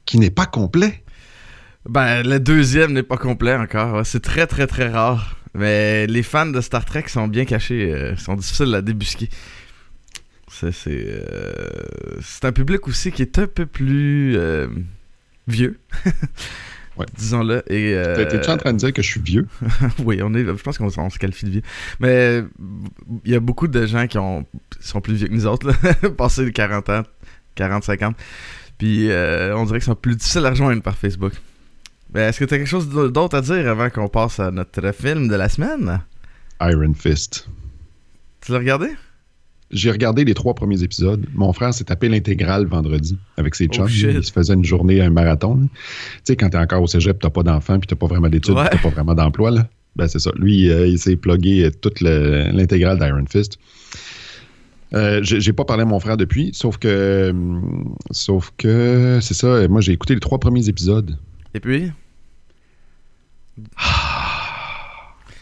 qui 0.05 0.17
n'est 0.17 0.29
pas 0.29 0.45
complet? 0.45 1.03
Ben, 1.89 2.23
le 2.23 2.39
deuxième 2.39 2.93
n'est 2.93 3.03
pas 3.03 3.17
complet 3.17 3.55
encore. 3.55 3.95
Ouais, 3.95 4.03
C'est 4.05 4.21
très, 4.21 4.47
très, 4.47 4.67
très 4.67 4.87
rare. 4.89 5.35
Mais 5.53 6.07
les 6.07 6.23
fans 6.23 6.45
de 6.45 6.61
Star 6.61 6.85
Trek 6.85 7.05
sont 7.07 7.27
bien 7.27 7.43
cachés. 7.43 7.91
euh, 7.93 8.15
sont 8.15 8.35
difficiles 8.35 8.73
à 8.75 8.81
débusquer. 8.81 9.29
C'est, 10.47 10.71
c'est, 10.71 11.05
euh, 11.07 11.67
c'est 12.21 12.45
un 12.45 12.51
public 12.51 12.87
aussi 12.87 13.11
qui 13.11 13.21
est 13.21 13.39
un 13.39 13.47
peu 13.47 13.65
plus 13.65 14.37
vieux. 15.47 15.79
Ouais. 16.97 17.05
Disons-le. 17.17 17.63
Et, 17.71 17.93
euh, 17.95 18.15
T'es- 18.15 18.27
T'es-tu 18.27 18.49
en 18.49 18.57
train 18.57 18.73
de 18.73 18.77
dire 18.77 18.91
que 18.93 19.01
je 19.01 19.07
suis 19.07 19.21
vieux? 19.21 19.47
oui, 19.99 20.19
on 20.21 20.33
est, 20.33 20.43
je 20.45 20.51
pense 20.63 20.77
qu'on 20.77 20.89
on 20.97 21.09
se 21.09 21.17
qualifie 21.19 21.45
de 21.45 21.51
vieux. 21.51 21.61
Mais 21.99 22.43
il 23.25 23.31
y 23.31 23.35
a 23.35 23.39
beaucoup 23.39 23.67
de 23.67 23.85
gens 23.85 24.07
qui 24.07 24.17
ont, 24.17 24.45
sont 24.79 24.99
plus 25.01 25.15
vieux 25.15 25.27
que 25.27 25.33
nous 25.33 25.45
autres, 25.47 25.67
là, 25.67 26.09
passé 26.17 26.43
les 26.45 26.51
40 26.51 26.89
ans, 26.89 27.03
40, 27.55 27.83
50. 27.85 28.15
Puis 28.77 29.09
euh, 29.09 29.55
on 29.55 29.65
dirait 29.65 29.79
qu'ils 29.79 29.85
sont 29.85 29.95
plus 29.95 30.15
difficiles 30.15 30.45
à 30.45 30.49
rejoindre 30.49 30.81
par 30.81 30.97
Facebook. 30.97 31.33
Mais 32.13 32.21
est-ce 32.21 32.39
que 32.39 32.45
tu 32.45 32.53
as 32.53 32.57
quelque 32.57 32.67
chose 32.67 32.89
d'autre 32.89 33.37
à 33.37 33.41
dire 33.41 33.69
avant 33.69 33.89
qu'on 33.89 34.09
passe 34.09 34.39
à 34.41 34.51
notre 34.51 34.91
film 34.91 35.29
de 35.29 35.35
la 35.35 35.47
semaine? 35.47 36.01
Iron 36.61 36.93
Fist. 36.93 37.47
Tu 38.41 38.51
l'as 38.51 38.57
regardé? 38.57 38.89
J'ai 39.71 39.89
regardé 39.91 40.25
les 40.25 40.33
trois 40.33 40.53
premiers 40.53 40.83
épisodes. 40.83 41.25
Mon 41.33 41.53
frère 41.53 41.73
s'est 41.73 41.85
tapé 41.85 42.09
l'intégrale 42.09 42.65
vendredi 42.65 43.17
avec 43.37 43.55
ses 43.55 43.67
Oh, 43.71 43.73
chums. 43.75 43.87
il 43.89 44.23
se 44.23 44.31
faisait 44.31 44.53
une 44.53 44.65
journée, 44.65 45.01
un 45.01 45.09
marathon. 45.09 45.61
Tu 45.61 45.69
sais, 46.25 46.35
quand 46.35 46.49
t'es 46.49 46.57
encore 46.57 46.81
au 46.83 46.87
cégep, 46.87 47.19
t'as 47.19 47.29
pas 47.29 47.43
d'enfant, 47.43 47.79
puis 47.79 47.87
t'as 47.87 47.95
pas 47.95 48.07
vraiment 48.07 48.27
d'études, 48.29 48.55
Ouais. 48.55 48.67
t'as 48.69 48.77
pas 48.77 48.89
vraiment 48.89 49.13
d'emploi. 49.15 49.51
là. 49.51 49.67
Ben, 49.95 50.07
c'est 50.07 50.19
ça. 50.19 50.31
Lui, 50.37 50.69
euh, 50.69 50.87
il 50.87 50.97
s'est 50.99 51.15
plugué 51.15 51.65
euh, 51.65 51.71
toute 51.71 52.01
le- 52.01 52.49
l'intégrale 52.53 52.97
d'Iron 52.99 53.25
Fist. 53.29 53.57
Euh, 54.93 55.21
j'ai 55.23 55.53
pas 55.53 55.63
parlé 55.63 55.83
à 55.83 55.85
mon 55.85 55.99
frère 56.01 56.17
depuis, 56.17 56.51
sauf 56.53 56.77
que, 56.77 57.29
hum, 57.31 57.95
sauf 58.11 58.51
que, 58.57 59.19
c'est 59.21 59.33
ça. 59.33 59.67
Moi, 59.69 59.79
j'ai 59.81 59.93
écouté 59.93 60.13
les 60.15 60.19
trois 60.19 60.37
premiers 60.39 60.67
épisodes. 60.67 61.17
Et 61.53 61.59
puis? 61.61 61.91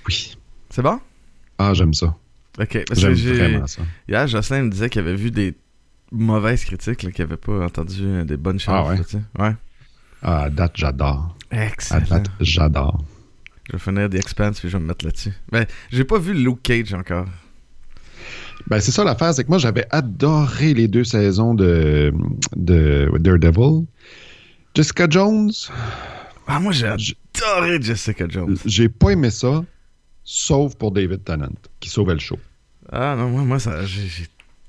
Oui. 0.07 0.35
C'est 0.69 0.81
bon? 0.81 0.99
Ah, 1.57 1.73
j'aime 1.73 1.93
ça. 1.93 2.15
Ok. 2.57 2.83
Parce 2.87 3.01
que 3.01 3.13
j'ai. 3.13 3.59
Hier, 4.07 4.27
Jocelyn 4.27 4.63
me 4.63 4.69
disait 4.69 4.89
qu'il 4.89 5.01
avait 5.01 5.15
vu 5.15 5.31
des 5.31 5.55
mauvaises 6.11 6.63
critiques, 6.65 7.11
qu'il 7.11 7.21
avait 7.23 7.37
pas 7.37 7.65
entendu 7.65 8.01
euh, 8.03 8.23
des 8.23 8.37
bonnes 8.37 8.59
choses. 8.59 8.73
Ah 8.75 8.85
ouais? 8.87 8.97
là. 9.37 9.55
Ah, 10.21 10.43
à 10.43 10.49
date, 10.49 10.73
j'adore. 10.75 11.35
À 11.51 11.65
Excellent. 11.65 12.01
date, 12.09 12.27
j'adore. 12.41 13.03
Je 13.67 13.73
vais 13.73 13.79
finir 13.79 14.09
The 14.09 14.15
Expanse 14.15 14.59
puis 14.59 14.69
je 14.69 14.77
vais 14.77 14.81
me 14.83 14.87
mettre 14.87 15.05
là-dessus. 15.05 15.33
Ben, 15.51 15.65
j'ai 15.91 16.03
pas 16.03 16.17
vu 16.17 16.33
Luke 16.33 16.61
Cage 16.63 16.93
encore. 16.93 17.27
Ben, 18.67 18.79
c'est 18.81 18.91
ça 18.91 19.03
l'affaire, 19.03 19.33
c'est 19.33 19.43
que 19.43 19.49
moi, 19.49 19.57
j'avais 19.59 19.85
adoré 19.91 20.73
les 20.73 20.87
deux 20.87 21.03
saisons 21.05 21.53
de, 21.53 22.11
de 22.55 23.09
Daredevil. 23.19 23.85
Jessica 24.75 25.07
Jones, 25.09 25.51
Ah, 26.47 26.59
moi, 26.59 26.73
j'ai 26.73 26.87
adoré 26.87 27.81
Jessica 27.81 28.25
Jones. 28.27 28.57
j'ai 28.65 28.89
pas 28.89 29.11
aimé 29.11 29.29
ça, 29.29 29.63
sauf 30.31 30.75
pour 30.75 30.91
David 30.91 31.23
Tennant, 31.23 31.49
qui 31.79 31.89
sauvait 31.89 32.13
le 32.13 32.19
show. 32.19 32.37
Ah, 32.91 33.15
non, 33.17 33.29
moi, 33.29 33.41
moi 33.43 33.57
ça, 33.59 33.83
j'ai, 33.85 34.07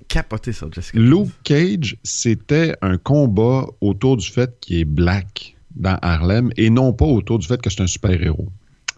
capoté 0.09 0.53
sur 0.53 0.73
Jessica 0.73 0.99
Luke. 0.99 1.29
Cage, 1.45 1.97
c'était 2.03 2.75
un 2.81 2.97
combat 2.97 3.67
autour 3.83 4.17
du 4.17 4.27
fait 4.27 4.57
qu'il 4.61 4.79
est 4.79 4.85
black 4.87 5.55
dans 5.77 5.99
Harlem 6.01 6.51
et 6.57 6.71
non 6.71 6.95
pas 6.95 7.05
autour 7.05 7.39
du 7.39 7.47
fait 7.47 7.61
que 7.61 7.69
c'est 7.69 7.83
un 7.83 7.87
super-héros. 7.87 8.49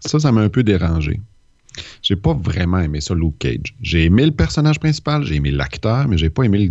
Ça, 0.07 0.21
ça 0.21 0.31
m'a 0.31 0.41
un 0.41 0.49
peu 0.49 0.63
dérangé. 0.63 1.21
J'ai 2.01 2.17
pas 2.17 2.33
vraiment 2.33 2.79
aimé 2.79 3.01
ça, 3.01 3.13
Luke 3.15 3.39
Cage. 3.41 3.75
J'ai 3.83 4.05
aimé 4.05 4.25
le 4.25 4.31
personnage 4.33 4.79
principal, 4.79 5.25
j'ai 5.25 5.35
aimé 5.37 5.51
l'acteur, 5.51 6.07
mais 6.07 6.17
j'ai 6.17 6.31
pas 6.31 6.45
aimé 6.45 6.71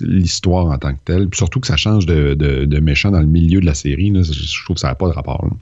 l'histoire 0.00 0.66
en 0.66 0.78
tant 0.78 0.94
que 0.94 1.00
telle. 1.04 1.28
Puis 1.28 1.38
surtout 1.38 1.58
que 1.60 1.66
ça 1.66 1.76
change 1.76 2.06
de, 2.06 2.34
de- 2.34 2.64
de 2.66 2.78
méchant 2.80 3.10
dans 3.10 3.20
le 3.20 3.26
milieu 3.26 3.60
de 3.60 3.66
la 3.66 3.74
série. 3.74 4.10
là. 4.10 4.22
Je 4.22 4.62
trouve 4.64 4.74
que 4.76 4.80
ça 4.80 4.88
n'a 4.88 4.94
pas 4.94 5.08
de 5.08 5.12
rapport. 5.14 5.44
là. 5.44 5.52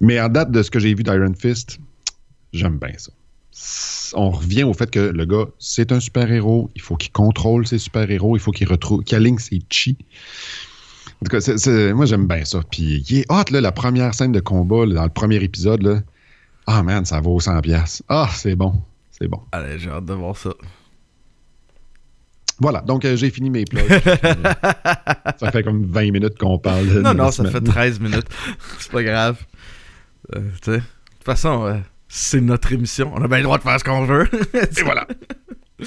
Mais 0.00 0.20
en 0.20 0.28
date 0.28 0.50
de 0.50 0.62
ce 0.62 0.70
que 0.70 0.78
j'ai 0.78 0.94
vu 0.94 1.02
d'Iron 1.02 1.32
Fist, 1.38 1.78
j'aime 2.52 2.78
bien 2.78 2.92
ça. 2.96 3.12
On 4.14 4.30
revient 4.30 4.64
au 4.64 4.74
fait 4.74 4.90
que 4.90 5.00
le 5.00 5.24
gars, 5.24 5.46
c'est 5.58 5.90
un 5.92 6.00
super-héros. 6.00 6.70
Il 6.74 6.82
faut 6.82 6.96
qu'il 6.96 7.12
contrôle 7.12 7.66
ses 7.66 7.78
super-héros. 7.78 8.36
Il 8.36 8.40
faut 8.40 8.52
qu'il 8.52 8.68
retrouve, 8.68 9.02
qu'il 9.02 9.16
aligne 9.16 9.38
ses 9.38 9.60
chi. 9.70 9.96
En 11.22 11.26
tout 11.26 11.38
cas, 11.38 11.92
moi, 11.94 12.04
j'aime 12.04 12.26
bien 12.26 12.44
ça. 12.44 12.60
Puis, 12.70 13.04
il 13.08 13.18
est 13.18 13.32
hot, 13.32 13.50
là, 13.50 13.60
la 13.60 13.72
première 13.72 14.14
scène 14.14 14.32
de 14.32 14.40
combat, 14.40 14.84
là, 14.84 14.94
dans 14.96 15.04
le 15.04 15.10
premier 15.10 15.36
épisode. 15.36 15.82
Là. 15.82 16.02
Ah, 16.66 16.82
man, 16.82 17.04
ça 17.06 17.20
vaut 17.20 17.40
100$. 17.40 17.62
piastres. 17.62 18.02
Ah, 18.08 18.28
c'est 18.34 18.54
bon. 18.54 18.74
C'est 19.10 19.28
bon. 19.28 19.40
Allez, 19.52 19.78
j'ai 19.78 19.88
hâte 19.88 20.04
de 20.04 20.12
voir 20.12 20.36
ça. 20.36 20.50
Voilà, 22.58 22.80
donc 22.80 23.04
euh, 23.04 23.16
j'ai 23.16 23.30
fini 23.30 23.50
mes 23.50 23.64
plugs. 23.64 23.86
ça 25.38 25.50
fait 25.52 25.62
comme 25.62 25.84
20 25.84 26.10
minutes 26.10 26.38
qu'on 26.38 26.58
parle. 26.58 26.86
Non, 26.86 27.12
non, 27.12 27.30
ça 27.30 27.44
fait 27.50 27.60
13 27.60 28.00
minutes. 28.00 28.26
C'est 28.78 28.90
pas 28.90 29.02
grave. 29.02 29.38
Euh, 30.34 30.40
tu 30.62 30.72
sais, 30.72 30.76
de 30.78 30.82
toute 30.82 31.24
façon, 31.24 31.64
euh, 31.66 31.76
c'est 32.08 32.40
notre 32.40 32.72
émission. 32.72 33.12
On 33.14 33.22
a 33.22 33.28
bien 33.28 33.38
le 33.38 33.44
droit 33.44 33.58
de 33.58 33.62
faire 33.62 33.78
ce 33.78 33.84
qu'on 33.84 34.04
veut. 34.06 34.28
Et 34.54 34.82
voilà. 34.82 35.06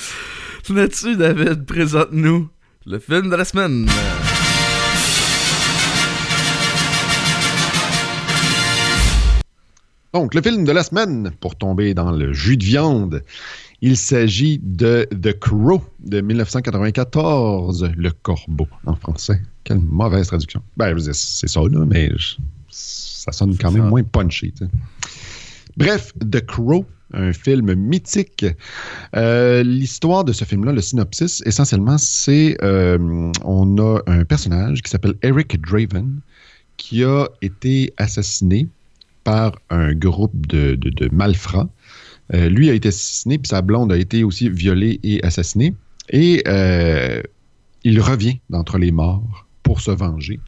Là-dessus, 0.69 1.15
David, 1.17 1.65
présente-nous 1.65 2.49
le 2.85 2.99
film 2.99 3.29
de 3.29 3.35
la 3.35 3.45
semaine? 3.45 3.87
Donc, 10.13 10.33
le 10.33 10.41
film 10.41 10.63
de 10.63 10.71
la 10.71 10.83
semaine, 10.83 11.31
pour 11.39 11.55
tomber 11.55 11.93
dans 11.93 12.11
le 12.11 12.33
jus 12.33 12.57
de 12.57 12.63
viande, 12.63 13.21
il 13.81 13.95
s'agit 13.95 14.59
de 14.63 15.07
The 15.11 15.37
Crow 15.39 15.83
de 15.99 16.19
1994, 16.21 17.91
Le 17.95 18.09
Corbeau 18.11 18.67
en 18.87 18.95
français. 18.95 19.39
Quelle 19.63 19.79
mauvaise 19.79 20.27
traduction. 20.27 20.63
Ben, 20.77 20.97
c'est 21.13 21.47
ça, 21.47 21.61
là, 21.61 21.85
mais 21.85 22.11
je- 22.17 22.37
ça 23.19 23.31
sonne 23.31 23.57
quand 23.57 23.71
même 23.71 23.87
moins 23.89 24.03
punchy. 24.03 24.53
Bref, 25.77 26.13
The 26.19 26.45
Crow, 26.45 26.85
un 27.13 27.31
film 27.33 27.73
mythique. 27.73 28.45
Euh, 29.15 29.63
L'histoire 29.63 30.23
de 30.23 30.33
ce 30.33 30.45
film-là, 30.45 30.73
le 30.73 30.81
synopsis, 30.81 31.41
essentiellement, 31.45 31.97
c'est 31.97 32.57
euh, 32.63 33.31
on 33.43 33.77
a 33.77 33.99
un 34.07 34.25
personnage 34.25 34.81
qui 34.81 34.89
s'appelle 34.91 35.15
Eric 35.21 35.59
Draven 35.61 36.19
qui 36.77 37.03
a 37.03 37.27
été 37.41 37.93
assassiné 37.97 38.67
par 39.23 39.53
un 39.69 39.93
groupe 39.93 40.47
de, 40.47 40.75
de- 40.75 40.89
de 40.89 41.09
malfrats. 41.13 41.69
Euh, 42.33 42.47
lui 42.49 42.69
a 42.69 42.73
été 42.73 42.89
assassiné, 42.89 43.37
puis 43.37 43.49
sa 43.49 43.61
blonde 43.61 43.91
a 43.91 43.97
été 43.97 44.23
aussi 44.23 44.49
violée 44.49 44.99
et 45.03 45.23
assassinée. 45.23 45.73
Et 46.11 46.43
il 47.83 48.01
revient 48.01 48.39
d'entre 48.49 48.77
les 48.77 48.91
morts 48.91 49.45
pour 49.63 49.79
se 49.81 49.91
venger 49.91 50.39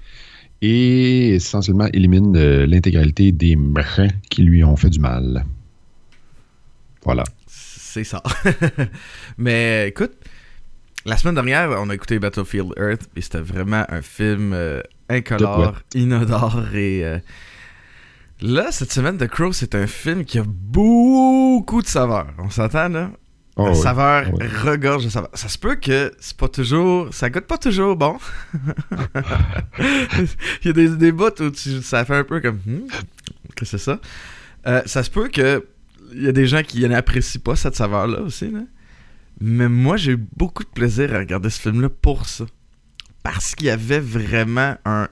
et 0.61 1.35
essentiellement 1.35 1.87
élimine 1.93 2.35
euh, 2.35 2.65
l'intégralité 2.65 3.31
des 3.31 3.55
méchants 3.55 4.09
qui 4.29 4.43
lui 4.43 4.63
ont 4.63 4.75
fait 4.75 4.89
du 4.89 4.99
mal. 4.99 5.45
Voilà. 7.03 7.23
C'est 7.47 8.03
ça. 8.03 8.21
Mais 9.37 9.89
écoute, 9.89 10.13
la 11.05 11.17
semaine 11.17 11.35
dernière, 11.35 11.71
on 11.79 11.89
a 11.89 11.95
écouté 11.95 12.19
Battlefield 12.19 12.73
Earth 12.77 13.09
et 13.15 13.21
c'était 13.21 13.41
vraiment 13.41 13.85
un 13.89 14.01
film 14.01 14.53
euh, 14.53 14.81
incolore, 15.09 15.81
inodore 15.95 16.75
et 16.75 17.03
euh, 17.03 17.19
là 18.39 18.71
cette 18.71 18.91
semaine 18.91 19.17
The 19.17 19.27
Crow 19.27 19.51
c'est 19.51 19.75
un 19.75 19.87
film 19.87 20.25
qui 20.25 20.37
a 20.37 20.43
beaucoup 20.45 21.81
de 21.81 21.87
saveur. 21.87 22.27
On 22.37 22.49
s'entend 22.49 22.89
là? 22.89 23.11
Oh, 23.57 23.65
La 23.65 23.71
ouais. 23.71 23.75
saveur 23.75 24.33
ouais. 24.33 24.47
regorge 24.47 25.03
de 25.05 25.09
saveur. 25.09 25.29
Ça 25.33 25.49
se 25.49 25.57
peut 25.57 25.75
que 25.75 26.13
c'est 26.19 26.37
pas 26.37 26.47
toujours. 26.47 27.13
Ça 27.13 27.29
goûte 27.29 27.45
pas 27.47 27.57
toujours 27.57 27.95
bon. 27.97 28.17
Il 29.79 30.67
y 30.67 30.69
a 30.69 30.73
des, 30.73 30.89
des 30.95 31.11
bouts 31.11 31.41
où 31.41 31.49
tu- 31.51 31.81
ça 31.81 32.05
fait 32.05 32.15
un 32.15 32.23
peu 32.23 32.39
comme. 32.39 32.59
Hmm, 32.65 32.87
que 33.55 33.65
c'est 33.65 33.77
ça. 33.77 33.99
Euh, 34.67 34.81
ça 34.85 35.03
se 35.03 35.09
peut 35.09 35.27
que. 35.27 35.65
Il 36.13 36.23
y 36.23 36.27
a 36.27 36.31
des 36.33 36.45
gens 36.45 36.61
qui 36.63 36.87
n'apprécient 36.87 37.41
pas 37.43 37.55
cette 37.55 37.75
saveur-là 37.75 38.21
aussi. 38.21 38.51
Là. 38.51 38.59
Mais 39.39 39.69
moi, 39.69 39.95
j'ai 39.97 40.11
eu 40.13 40.25
beaucoup 40.35 40.63
de 40.63 40.69
plaisir 40.69 41.13
à 41.13 41.19
regarder 41.19 41.49
ce 41.49 41.59
film-là 41.59 41.89
pour 41.89 42.25
ça. 42.27 42.45
Parce 43.23 43.55
qu'il 43.55 43.67
y 43.67 43.69
avait 43.69 43.99
vraiment 43.99 44.75
un 44.83 45.07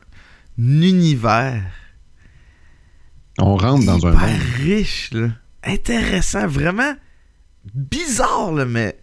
univers 0.58 1.63
On 3.38 3.55
rentre 3.55 3.86
dans 3.86 4.05
un 4.08 4.12
monde. 4.12 4.19
riche, 4.58 5.12
là. 5.13 5.29
intéressant, 5.63 6.48
vraiment 6.48 6.93
bizarre, 7.74 8.51
là, 8.54 8.66
mais 8.66 8.98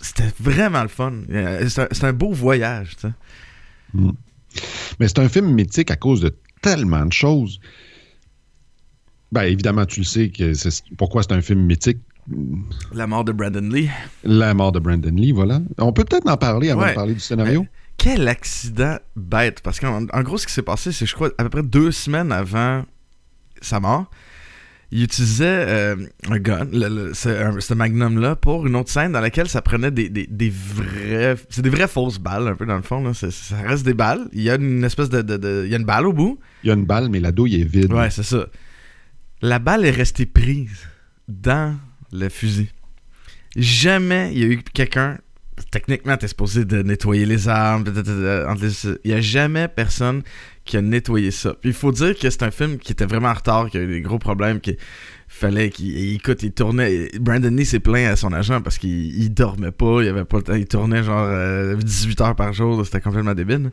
c'était 0.00 0.30
vraiment 0.40 0.82
le 0.82 0.88
fun. 0.88 1.12
Euh, 1.30 1.68
C'est 1.68 2.04
un, 2.04 2.12
beau 2.12 2.32
voyage, 2.32 2.96
tu 2.96 3.08
sais. 3.08 4.12
Mais 5.00 5.08
c'est 5.08 5.18
un 5.18 5.28
film 5.28 5.52
mythique 5.52 5.90
à 5.90 5.96
cause 5.96 6.20
de 6.20 6.34
tellement 6.62 7.04
de 7.06 7.12
choses. 7.12 7.60
Ben, 9.32 9.42
évidemment, 9.42 9.84
tu 9.86 10.00
le 10.00 10.04
sais 10.06 10.30
que 10.30 10.54
c'est- 10.54 10.82
pourquoi 10.96 11.22
c'est 11.22 11.32
un 11.32 11.42
film 11.42 11.60
mythique. 11.60 11.98
La 12.92 13.06
mort 13.06 13.24
de 13.24 13.32
Brandon 13.32 13.60
Lee. 13.72 13.88
La 14.24 14.52
mort 14.54 14.72
de 14.72 14.78
Brandon 14.78 15.14
Lee, 15.14 15.32
voilà. 15.32 15.60
On 15.78 15.92
peut 15.92 16.04
peut-être 16.04 16.28
en 16.28 16.36
parler 16.36 16.70
avant 16.70 16.82
Ouais. 16.82 16.90
de 16.90 16.94
parler 16.94 17.14
du 17.14 17.20
scénario. 17.20 17.66
Quel 17.96 18.28
accident 18.28 18.98
bête. 19.16 19.60
Parce 19.62 19.80
qu'en 19.80 20.06
en 20.12 20.22
gros, 20.22 20.38
ce 20.38 20.46
qui 20.46 20.52
s'est 20.52 20.62
passé, 20.62 20.92
c'est, 20.92 21.06
je 21.06 21.14
crois, 21.14 21.30
à 21.38 21.42
peu 21.44 21.48
près 21.50 21.62
deux 21.62 21.90
semaines 21.90 22.30
avant 22.32 22.84
sa 23.60 23.80
mort, 23.80 24.10
il 24.90 25.02
utilisait 25.02 25.44
euh, 25.46 25.96
un 26.30 26.38
gun, 26.38 26.64
le- 26.72 26.88
le- 26.88 27.14
ce, 27.14 27.74
magnum-là, 27.74 28.36
pour 28.36 28.66
une 28.66 28.74
autre 28.76 28.90
scène 28.90 29.12
dans 29.12 29.20
laquelle 29.20 29.48
ça 29.48 29.60
prenait 29.60 29.90
des, 29.90 30.08
des, 30.08 30.26
des 30.26 30.50
vrais. 30.50 31.36
C'est 31.50 31.60
des 31.62 31.68
vraies 31.70 31.88
fausses 31.88 32.18
balles, 32.18 32.48
un 32.48 32.54
peu 32.54 32.64
dans 32.64 32.76
le 32.76 32.82
fond. 32.82 33.02
Là. 33.02 33.12
Ça 33.14 33.28
reste 33.66 33.84
des 33.84 33.92
balles. 33.94 34.28
Il 34.32 34.42
y 34.42 34.48
a 34.50 34.54
une 34.54 34.84
espèce 34.84 35.10
de. 35.10 35.20
de- 35.22 35.36
de- 35.36 35.62
il 35.66 35.70
y 35.70 35.74
a 35.74 35.78
une 35.78 35.84
balle 35.84 36.06
au 36.06 36.12
bout. 36.12 36.38
Il 36.64 36.68
y 36.68 36.70
a 36.70 36.74
une 36.74 36.86
balle, 36.86 37.08
mais 37.10 37.20
la 37.20 37.32
douille 37.32 37.60
est 37.60 37.64
vide. 37.64 37.92
Ouais, 37.92 38.08
c'est 38.10 38.22
ça. 38.22 38.46
La 39.42 39.58
balle 39.58 39.84
est 39.84 39.90
restée 39.90 40.26
prise 40.26 40.86
dans 41.28 41.76
le 42.12 42.28
fusil. 42.28 42.70
Jamais 43.56 44.30
il 44.32 44.38
y 44.38 44.42
a 44.44 44.46
eu 44.46 44.62
quelqu'un. 44.72 45.18
Techniquement, 45.72 46.16
t'es 46.16 46.28
supposé 46.28 46.64
de 46.64 46.82
nettoyer 46.82 47.26
les 47.26 47.48
armes. 47.48 47.84
Il 49.04 49.10
y 49.10 49.14
a 49.14 49.20
jamais 49.20 49.66
personne 49.68 50.22
qui 50.68 50.76
a 50.76 50.82
nettoyé 50.82 51.30
ça. 51.32 51.54
Puis 51.60 51.70
il 51.70 51.74
faut 51.74 51.90
dire 51.92 52.16
que 52.16 52.30
c'est 52.30 52.42
un 52.44 52.50
film 52.50 52.78
qui 52.78 52.92
était 52.92 53.06
vraiment 53.06 53.28
en 53.30 53.34
retard, 53.34 53.68
qui 53.70 53.78
a 53.78 53.80
eu 53.80 53.86
des 53.88 54.00
gros 54.00 54.18
problèmes, 54.18 54.60
qu'il 54.60 54.76
fallait 55.26 55.70
qu'il 55.70 55.88
il- 55.98 56.14
écoute, 56.16 56.42
il 56.42 56.52
tournait. 56.52 57.08
Brandon 57.20 57.50
Lee 57.50 57.66
s'est 57.66 57.80
plaint 57.80 58.06
à 58.12 58.16
son 58.16 58.32
agent 58.32 58.60
parce 58.62 58.78
qu'il 58.78 58.90
il 59.20 59.30
dormait 59.34 59.72
pas, 59.72 60.02
il 60.02 60.08
avait 60.08 60.24
pas 60.24 60.36
le 60.38 60.42
temps, 60.44 60.54
il 60.54 60.66
tournait 60.66 61.02
genre 61.02 61.26
euh, 61.28 61.74
18 61.76 62.20
heures 62.20 62.36
par 62.36 62.52
jour, 62.52 62.84
c'était 62.84 63.00
complètement 63.00 63.34
débile. 63.34 63.70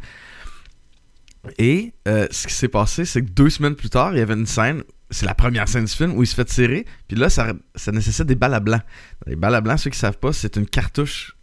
Et 1.60 1.94
euh, 2.08 2.28
ce 2.32 2.48
qui 2.48 2.54
s'est 2.54 2.68
passé, 2.68 3.06
c'est 3.06 3.22
que 3.22 3.30
deux 3.30 3.50
semaines 3.52 3.76
plus 3.76 3.90
tard, 3.90 4.14
il 4.14 4.18
y 4.18 4.22
avait 4.22 4.34
une 4.34 4.48
scène, 4.48 4.82
c'est 5.12 5.28
la 5.28 5.36
première 5.36 5.68
scène 5.70 5.86
du 5.86 5.94
film 5.94 6.14
où 6.18 6.24
il 6.24 6.28
se 6.28 6.34
fait 6.34 6.46
tirer, 6.46 6.86
puis 7.08 7.16
là, 7.18 7.30
ça, 7.30 7.54
ça 7.76 7.92
nécessite 7.92 8.26
des 8.26 8.34
balles 8.36 8.56
à 8.56 8.60
blanc. 8.60 8.80
Les 9.28 9.36
balles 9.36 9.54
à 9.54 9.62
blanc, 9.62 9.78
ceux 9.78 9.92
qui 9.92 10.00
savent 10.00 10.18
pas, 10.18 10.34
c'est 10.34 10.56
une 10.56 10.66
cartouche 10.66 11.36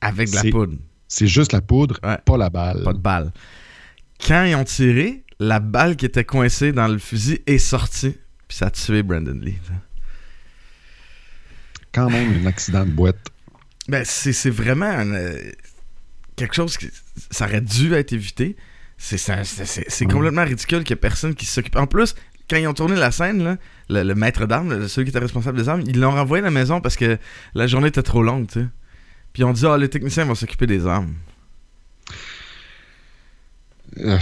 avec 0.00 0.30
de 0.30 0.36
la 0.36 0.44
poudre, 0.50 0.76
C'est 1.08 1.26
juste 1.26 1.52
la 1.52 1.60
poudre, 1.60 1.98
Ouais. 2.02 2.16
pas 2.24 2.38
la 2.38 2.48
balle. 2.48 2.82
pas 2.84 2.94
de 2.94 2.98
balle. 2.98 3.32
Quand 4.26 4.44
ils 4.44 4.54
ont 4.54 4.64
tiré, 4.64 5.24
la 5.38 5.60
balle 5.60 5.96
qui 5.96 6.06
était 6.06 6.24
coincée 6.24 6.72
dans 6.72 6.88
le 6.88 6.98
fusil 6.98 7.40
est 7.46 7.58
sortie, 7.58 8.16
puis 8.48 8.56
ça 8.56 8.66
a 8.66 8.70
tué 8.70 9.02
Brandon 9.02 9.38
Lee. 9.40 9.58
Quand 11.92 12.08
même, 12.10 12.42
un 12.42 12.46
accident 12.46 12.84
de 12.84 12.90
boîte. 12.90 13.18
Ben, 13.88 14.04
c'est 14.04 14.32
c'est 14.32 14.50
vraiment 14.50 14.86
un, 14.86 15.12
euh, 15.12 15.38
quelque 16.36 16.54
chose 16.54 16.76
qui 16.76 16.88
ça 17.30 17.46
aurait 17.46 17.60
dû 17.60 17.92
être 17.94 18.12
évité. 18.12 18.56
C'est 18.96 19.16
ça- 19.18 19.42
c'est- 19.44 19.64
c'est- 19.64 19.86
c'est 19.88 20.04
Mm. 20.04 20.12
complètement 20.12 20.44
ridicule 20.44 20.80
qu'il 20.80 20.90
y 20.90 20.92
ait 20.92 20.96
personne 20.96 21.34
qui 21.34 21.46
s'occupe. 21.46 21.74
En 21.76 21.86
plus, 21.86 22.14
quand 22.48 22.56
ils 22.58 22.68
ont 22.68 22.74
tourné 22.74 22.94
la 22.96 23.10
scène, 23.10 23.42
là, 23.42 23.56
le, 23.88 24.02
le 24.04 24.14
maître 24.14 24.46
d'armes, 24.46 24.86
celui 24.86 25.06
qui 25.06 25.10
était 25.10 25.18
responsable 25.18 25.58
des 25.58 25.68
armes, 25.68 25.82
ils 25.86 25.98
l'ont 25.98 26.10
renvoyé 26.12 26.42
à 26.42 26.44
la 26.44 26.50
maison 26.50 26.80
parce 26.80 26.96
que 26.96 27.18
la 27.54 27.66
journée 27.66 27.88
était 27.88 28.02
trop 28.02 28.22
longue, 28.22 28.46
tu 28.46 28.60
sais. 28.60 28.66
Puis 29.32 29.42
ils 29.42 29.44
ont 29.44 29.52
dit, 29.52 29.66
ah, 29.66 29.78
les 29.78 29.88
techniciens 29.88 30.24
vont 30.26 30.34
s'occuper 30.34 30.66
des 30.66 30.86
armes. 30.86 31.14
Euh, 33.98 34.18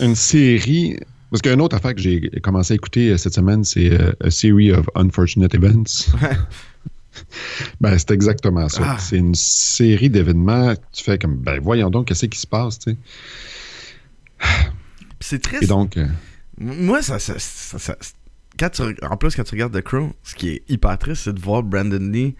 une 0.00 0.14
série. 0.14 0.98
Parce 1.30 1.42
qu'une 1.42 1.60
autre 1.60 1.76
affaire 1.76 1.94
que 1.94 2.00
j'ai 2.00 2.20
commencé 2.42 2.72
à 2.72 2.76
écouter 2.76 3.10
euh, 3.10 3.16
cette 3.16 3.34
semaine, 3.34 3.64
c'est 3.64 3.92
euh, 3.92 4.12
A 4.20 4.30
Series 4.30 4.72
of 4.72 4.86
Unfortunate 4.94 5.54
Events. 5.54 6.12
ben, 7.80 7.98
c'est 7.98 8.10
exactement 8.12 8.68
ça. 8.68 8.82
Ah. 8.84 8.96
C'est 8.98 9.16
une 9.18 9.34
série 9.34 10.08
d'événements. 10.08 10.74
Tu 10.92 11.02
fais 11.04 11.18
comme, 11.18 11.36
ben, 11.36 11.60
voyons 11.60 11.90
donc, 11.90 12.06
qu'est-ce 12.08 12.26
qui 12.26 12.38
se 12.38 12.46
passe, 12.46 12.78
tu 12.78 12.92
sais? 12.92 12.96
C'est 15.20 15.42
triste. 15.42 15.64
Et 15.64 15.66
donc, 15.66 15.96
euh, 15.96 16.06
Moi, 16.58 17.02
ça, 17.02 17.18
ça, 17.18 17.34
ça- 17.38 17.78
ça- 17.78 17.96
quand 18.58 18.70
tu, 18.70 18.82
en 19.02 19.16
plus, 19.16 19.34
quand 19.34 19.44
tu 19.44 19.52
regardes 19.54 19.76
The 19.78 19.82
Crow, 19.82 20.12
ce 20.22 20.34
qui 20.34 20.48
est 20.50 20.62
hyper 20.68 20.96
triste, 20.98 21.22
c'est 21.24 21.34
de 21.34 21.40
voir 21.40 21.62
Brandon 21.62 21.98
Lee 21.98 22.34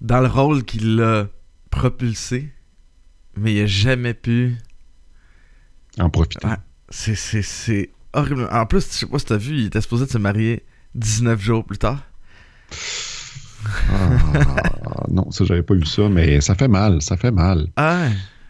dans 0.00 0.20
le 0.20 0.26
rôle 0.28 0.64
qu'il 0.64 1.00
a 1.00 1.28
propulsé, 1.70 2.50
mais 3.36 3.54
il 3.54 3.62
a 3.62 3.66
jamais 3.66 4.14
pu. 4.14 4.56
En 6.00 6.10
profiter. 6.10 6.46
Ouais. 6.46 6.54
C'est, 6.90 7.14
c'est, 7.14 7.42
c'est 7.42 7.90
horrible. 8.12 8.48
En 8.50 8.66
plus, 8.66 8.86
je 8.86 8.92
sais 8.98 9.06
pas 9.06 9.18
si 9.18 9.26
t'as 9.26 9.36
vu, 9.36 9.54
il 9.56 9.66
était 9.66 9.80
supposé 9.80 10.06
de 10.06 10.10
se 10.10 10.18
marier 10.18 10.64
19 10.94 11.40
jours 11.40 11.64
plus 11.64 11.78
tard. 11.78 12.02
Ah, 13.90 15.04
non, 15.10 15.30
ça, 15.30 15.44
j'avais 15.44 15.62
pas 15.62 15.74
vu 15.74 15.84
ça, 15.86 16.08
mais 16.08 16.40
ça 16.40 16.54
fait 16.54 16.68
mal, 16.68 17.02
ça 17.02 17.16
fait 17.16 17.30
mal. 17.30 17.68
Ah. 17.76 18.06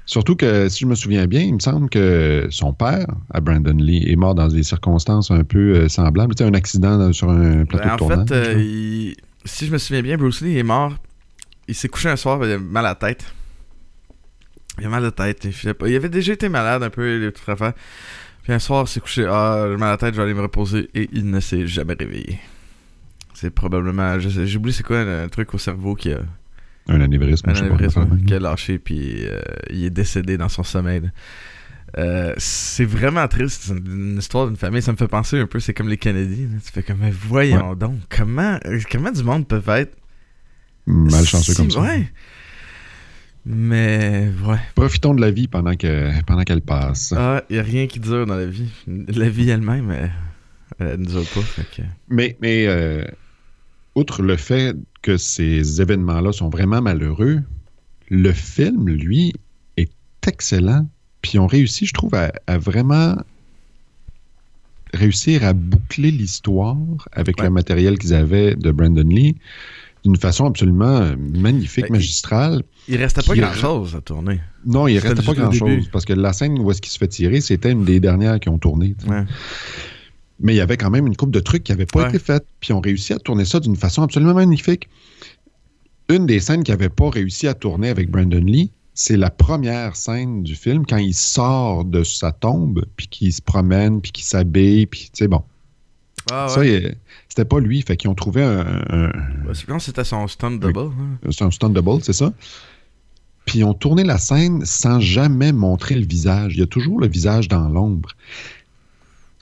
Surtout 0.06 0.36
que, 0.36 0.68
si 0.68 0.80
je 0.80 0.86
me 0.86 0.94
souviens 0.94 1.26
bien, 1.26 1.42
il 1.42 1.54
me 1.54 1.58
semble 1.58 1.90
que 1.90 2.46
son 2.50 2.72
père, 2.72 3.06
à 3.32 3.40
Brandon 3.40 3.74
Lee, 3.76 4.04
est 4.10 4.16
mort 4.16 4.34
dans 4.34 4.48
des 4.48 4.62
circonstances 4.62 5.30
un 5.30 5.44
peu 5.44 5.74
euh, 5.76 5.88
semblables. 5.88 6.34
Tu 6.34 6.44
sais, 6.44 6.48
un 6.48 6.54
accident 6.54 6.96
dans- 6.98 7.12
sur 7.12 7.28
un 7.30 7.64
plateau 7.66 7.84
Ben, 7.84 7.88
de 7.88 7.92
en 7.92 7.96
tournage. 7.96 8.28
fait, 8.28 8.34
euh, 8.56 8.62
il- 8.62 9.16
si 9.44 9.66
je 9.66 9.72
me 9.72 9.78
souviens 9.78 10.02
bien, 10.02 10.16
Bruce 10.16 10.40
Lee 10.40 10.56
est 10.58 10.62
mort. 10.62 10.94
Il 11.68 11.74
s'est 11.74 11.88
couché 11.88 12.08
un 12.08 12.16
soir, 12.16 12.38
il 12.44 12.52
a 12.52 12.58
mal 12.58 12.86
à 12.86 12.90
la 12.90 12.94
tête. 12.94 13.24
Il 14.78 14.86
a 14.86 14.88
mal 14.88 15.02
à 15.02 15.06
la 15.06 15.10
tête. 15.12 15.44
Il, 15.44 15.52
filait 15.52 15.74
pas. 15.74 15.88
il 15.88 15.96
avait 15.96 16.08
déjà 16.08 16.32
été 16.32 16.48
malade 16.48 16.82
un 16.82 16.90
peu, 16.90 17.18
les 17.18 17.30
petites 17.30 17.48
affaires. 17.48 17.74
Puis 18.42 18.52
un 18.52 18.58
soir, 18.58 18.84
il 18.86 18.88
s'est 18.88 19.00
couché. 19.00 19.26
Ah, 19.28 19.66
j'ai 19.70 19.76
mal 19.76 19.88
à 19.88 19.92
la 19.92 19.96
tête, 19.96 20.14
je 20.14 20.18
vais 20.18 20.24
aller 20.24 20.34
me 20.34 20.42
reposer. 20.42 20.88
Et 20.94 21.08
il 21.12 21.30
ne 21.30 21.40
s'est 21.40 21.66
jamais 21.66 21.94
réveillé. 21.98 22.38
C'est 23.34 23.50
probablement. 23.50 24.16
oublié 24.16 24.72
c'est 24.72 24.82
quoi 24.82 25.00
un 25.00 25.28
truc 25.28 25.54
au 25.54 25.58
cerveau 25.58 25.94
qui 25.94 26.12
a. 26.12 26.20
Un 26.88 27.00
anévrisme, 27.02 27.48
Un 27.50 27.54
je 27.54 27.58
sais 27.58 27.66
anévrisme 27.66 28.24
qui 28.24 28.34
a 28.34 28.38
lâché, 28.38 28.78
puis 28.78 29.26
euh, 29.26 29.40
il 29.68 29.84
est 29.84 29.90
décédé 29.90 30.38
dans 30.38 30.48
son 30.48 30.62
sommeil. 30.62 31.02
Euh, 31.96 32.34
c'est 32.36 32.84
vraiment 32.84 33.26
triste, 33.28 33.64
c'est 33.66 33.78
une, 33.78 34.16
histoire 34.18 34.46
d'une 34.46 34.56
famille. 34.56 34.82
Ça 34.82 34.92
me 34.92 34.96
fait 34.96 35.08
penser 35.08 35.38
un 35.38 35.46
peu, 35.46 35.60
c'est 35.60 35.74
comme 35.74 35.88
les 35.88 35.96
Kennedy. 35.96 36.44
là. 36.44 36.58
Tu 36.64 36.72
fais 36.72 36.82
comme, 36.82 36.98
mais 37.00 37.10
voyons 37.10 37.74
donc, 37.74 37.94
comment, 38.08 38.58
comment 38.90 39.10
du 39.10 39.22
monde 39.22 39.46
peut 39.46 39.62
être 39.68 39.96
Malchanceux 40.86 41.52
si- 41.52 41.56
comme 41.56 41.70
ça? 41.70 41.80
Ouais. 41.80 42.10
Mais, 43.46 44.28
ouais. 44.46 44.58
Profitons 44.74 45.14
de 45.14 45.20
la 45.20 45.30
vie 45.30 45.48
pendant 45.48 45.74
que 45.74 46.10
pendant 46.26 46.42
qu'elle 46.42 46.60
passe. 46.60 47.14
Ah, 47.16 47.42
il 47.48 47.58
a 47.58 47.62
rien 47.62 47.86
qui 47.86 47.98
dure 48.00 48.26
dans 48.26 48.36
la 48.36 48.46
vie. 48.46 48.68
La 48.86 49.28
vie 49.30 49.48
elle-même, 49.48 49.90
elle, 49.90 50.12
elle 50.78 51.00
ne 51.00 51.06
dure 51.06 51.24
pas. 51.34 51.40
Fait 51.40 51.66
que... 51.76 51.82
Mais, 52.08 52.36
mais 52.42 52.66
euh, 52.66 53.04
outre 53.94 54.22
le 54.22 54.36
fait 54.36 54.76
que 55.02 55.16
ces 55.16 55.80
événements-là 55.80 56.32
sont 56.32 56.50
vraiment 56.50 56.82
malheureux, 56.82 57.42
le 58.10 58.32
film, 58.32 58.88
lui, 58.88 59.32
est 59.76 59.92
excellent. 60.26 60.86
Puis 61.22 61.32
ils 61.34 61.38
ont 61.38 61.46
réussi, 61.46 61.86
je 61.86 61.94
trouve, 61.94 62.14
à, 62.14 62.30
à 62.46 62.58
vraiment 62.58 63.16
réussir 64.94 65.44
à 65.44 65.52
boucler 65.52 66.10
l'histoire 66.10 66.76
avec 67.12 67.38
Ouais. 67.38 67.44
le 67.44 67.50
matériel 67.50 67.98
qu'ils 67.98 68.14
avaient 68.14 68.54
de 68.54 68.70
Brandon 68.70 69.02
Lee 69.08 69.36
d'une 70.04 70.16
façon 70.16 70.46
absolument 70.46 70.98
euh, 71.00 71.16
magnifique, 71.16 71.84
Ben, 71.86 71.92
magistrale. 71.92 72.62
Il 72.88 72.96
restait 72.96 73.22
pas 73.22 73.34
grand-chose 73.34 73.94
à 73.96 74.00
tourner. 74.00 74.40
Non, 74.64 74.86
il 74.88 74.96
C'était 74.96 75.08
restait 75.08 75.26
pas 75.26 75.34
grand-chose 75.34 75.88
parce 75.92 76.04
que 76.04 76.12
la 76.12 76.32
scène 76.32 76.58
où 76.58 76.70
est-ce 76.70 76.80
qu'il 76.80 76.92
se 76.92 76.98
fait 76.98 77.08
tirer, 77.08 77.40
c'était 77.40 77.72
une 77.72 77.84
des 77.84 78.00
dernières 78.00 78.38
qui 78.40 78.48
ont 78.48 78.58
tourné. 78.58 78.94
Ouais. 79.06 79.24
Mais 80.40 80.54
il 80.54 80.56
y 80.56 80.60
avait 80.60 80.76
quand 80.76 80.90
même 80.90 81.06
une 81.06 81.16
coupe 81.16 81.32
de 81.32 81.40
trucs 81.40 81.64
qui 81.64 81.72
n'avaient 81.72 81.86
pas 81.86 82.02
Ouais. 82.04 82.08
été 82.10 82.18
faits. 82.18 82.46
Puis 82.60 82.72
on 82.72 82.80
réussi 82.80 83.12
à 83.12 83.18
tourner 83.18 83.44
ça 83.44 83.58
d'une 83.60 83.76
façon 83.76 84.02
absolument 84.02 84.34
magnifique. 84.34 84.88
Une 86.08 86.26
des 86.26 86.40
scènes 86.40 86.62
qui 86.62 86.70
n'avait 86.70 86.88
pas 86.88 87.10
réussi 87.10 87.48
à 87.48 87.54
tourner 87.54 87.88
avec 87.88 88.10
Brandon 88.10 88.38
Lee, 88.44 88.70
c'est 88.94 89.16
la 89.16 89.30
première 89.30 89.94
scène 89.96 90.42
du 90.42 90.54
film 90.54 90.86
quand 90.86 90.96
il 90.96 91.12
sort 91.14 91.84
de 91.84 92.02
sa 92.02 92.32
tombe, 92.32 92.84
puis 92.96 93.06
qu'il 93.08 93.32
se 93.32 93.42
promène, 93.42 94.00
puis 94.00 94.10
qu'il 94.12 94.24
s'habille, 94.24 94.86
puis 94.86 95.10
tu 95.12 95.24
sais, 95.24 95.28
bon. 95.28 95.42
Ah, 96.30 96.46
Ça, 96.48 96.60
ouais. 96.60 96.96
c'était 97.28 97.44
pas 97.44 97.60
lui. 97.60 97.82
Fait 97.82 97.96
qu'ils 97.96 98.10
ont 98.10 98.14
trouvé 98.14 98.42
un, 98.42 98.64
c'était 99.78 100.04
son 100.04 100.26
stunt 100.28 100.50
double. 100.52 100.78
hein. 101.24 101.30
c'est 101.30 101.42
un 101.44 101.50
double, 101.70 102.02
c'est 102.04 102.12
ça. 102.12 102.32
Puis 103.46 103.60
ils 103.60 103.64
ont 103.64 103.74
tourné 103.74 104.04
la 104.04 104.18
scène 104.18 104.64
sans 104.66 105.00
jamais 105.00 105.52
montrer 105.52 105.94
le 105.94 106.04
visage. 106.06 106.54
Il 106.54 106.60
y 106.60 106.62
a 106.62 106.66
toujours 106.66 107.00
le 107.00 107.08
visage 107.08 107.48
dans 107.48 107.68
l'ombre. 107.68 108.10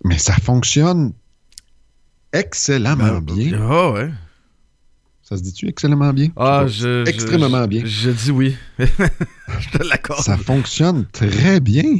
Mais 0.05 0.19
ça 0.19 0.35
fonctionne 0.35 1.13
excellemment 2.33 3.21
Ben, 3.21 3.35
bien. 3.35 3.59
Ah, 3.69 3.91
ouais. 3.91 4.11
Ça 5.23 5.37
se 5.37 5.43
dit-tu 5.43 5.67
excellemment 5.69 6.13
bien? 6.13 6.29
Ah, 6.37 6.67
Je 6.69 7.05
Extrêmement 7.09 7.63
je- 7.63 7.67
bien. 7.67 7.83
Je 7.85 8.11
dis 8.11 8.31
oui. 8.31 8.57
je 8.79 9.71
te 9.77 9.83
l'accorde. 9.83 10.21
Ça 10.23 10.37
fonctionne 10.37 11.05
très 11.07 11.59
bien. 11.59 11.99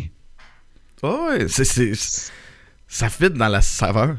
Ah 1.03 1.27
ouais, 1.31 1.49
c'est- 1.49 2.21
ça 2.87 3.09
fit 3.09 3.31
dans 3.31 3.49
la 3.49 3.63
saveur. 3.63 4.17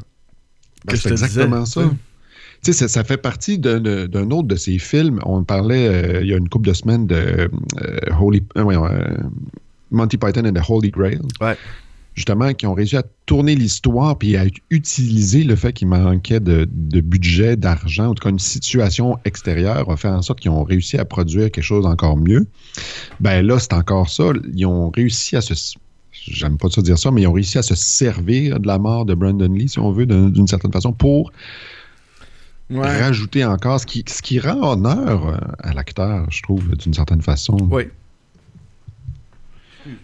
Ben, 0.88 0.94
que 0.94 0.98
je 0.98 1.04
c'est 1.04 1.10
te 1.10 1.14
exactement 1.14 1.64
disais, 1.64 1.82
ça. 1.82 1.82
tu 1.84 1.90
sais. 1.90 1.96
Tu 2.64 2.74
sais, 2.74 2.80
ça, 2.80 2.88
ça 2.88 3.04
fait 3.04 3.18
partie 3.18 3.60
d'un, 3.60 4.32
autre 4.32 4.48
de 4.48 4.56
ces 4.56 4.80
films. 4.80 5.20
On 5.26 5.44
parlait 5.44 5.88
euh, 5.88 6.22
il 6.22 6.28
y 6.28 6.34
a 6.34 6.38
une 6.38 6.50
couple 6.50 6.68
de 6.68 6.74
semaines 6.74 7.06
de 7.06 7.16
euh, 7.16 7.50
Holy, 8.20 8.44
euh, 8.58 8.66
euh, 8.66 9.18
Monty 9.92 10.18
Python 10.18 10.46
and 10.46 10.54
the 10.54 10.64
Holy 10.68 10.90
Grail. 10.90 11.20
Ouais. 11.40 11.56
Justement, 12.16 12.52
qui 12.56 12.66
ont 12.66 12.74
réussi 12.74 12.98
à 12.98 13.04
tourner 13.28 13.54
l'histoire 13.54 14.18
puis 14.18 14.36
à 14.38 14.46
utiliser 14.72 15.44
le 15.44 15.56
fait 15.56 15.72
qu'il 15.72 15.88
manquait 15.88 16.40
de, 16.40 16.68
de 16.72 17.00
budget, 17.00 17.56
d'argent, 17.56 18.08
en 18.08 18.16
tout 18.16 18.24
cas 18.24 18.32
une 18.32 18.40
situation 18.40 19.20
extérieure 19.24 19.88
a 19.92 19.98
fait 19.98 20.08
en 20.08 20.24
sorte 20.24 20.40
qu'ils 20.40 20.50
ont 20.50 20.64
réussi 20.64 20.98
à 20.98 21.06
produire 21.06 21.52
quelque 21.52 21.64
chose 21.64 21.86
encore 21.86 22.18
mieux. 22.18 22.48
Ben 23.20 23.46
là, 23.46 23.60
c'est 23.60 23.74
encore 23.74 24.10
ça. 24.10 24.32
Ils 24.56 24.66
ont 24.66 24.90
réussi 24.90 25.36
à 25.36 25.42
se, 25.42 25.54
j'aime 26.32 26.58
pas 26.58 26.70
ça 26.70 26.82
dire 26.82 26.98
ça, 26.98 27.12
mais 27.12 27.22
ils 27.22 27.28
ont 27.28 27.34
réussi 27.34 27.58
à 27.58 27.64
se 27.64 27.76
servir 27.76 28.60
de 28.60 28.68
la 28.68 28.78
mort 28.78 29.06
de 29.06 29.14
Brandon 29.14 29.52
Lee, 29.52 29.70
si 29.70 29.80
on 29.80 29.92
veut, 29.92 30.06
d'une 30.06 30.48
certaine 30.48 30.72
façon, 30.72 30.94
pour 30.94 31.32
rajouter 32.70 33.46
encore 33.46 33.80
ce 33.80 33.86
qui, 33.86 34.04
ce 34.08 34.22
qui 34.22 34.40
rend 34.40 34.74
honneur 34.74 35.28
euh, 35.28 35.38
à 35.60 35.74
l'acteur, 35.74 36.30
je 36.30 36.42
trouve, 36.42 36.76
d'une 36.76 36.94
certaine 36.94 37.22
façon. 37.22 37.58
Oui. 37.72 37.84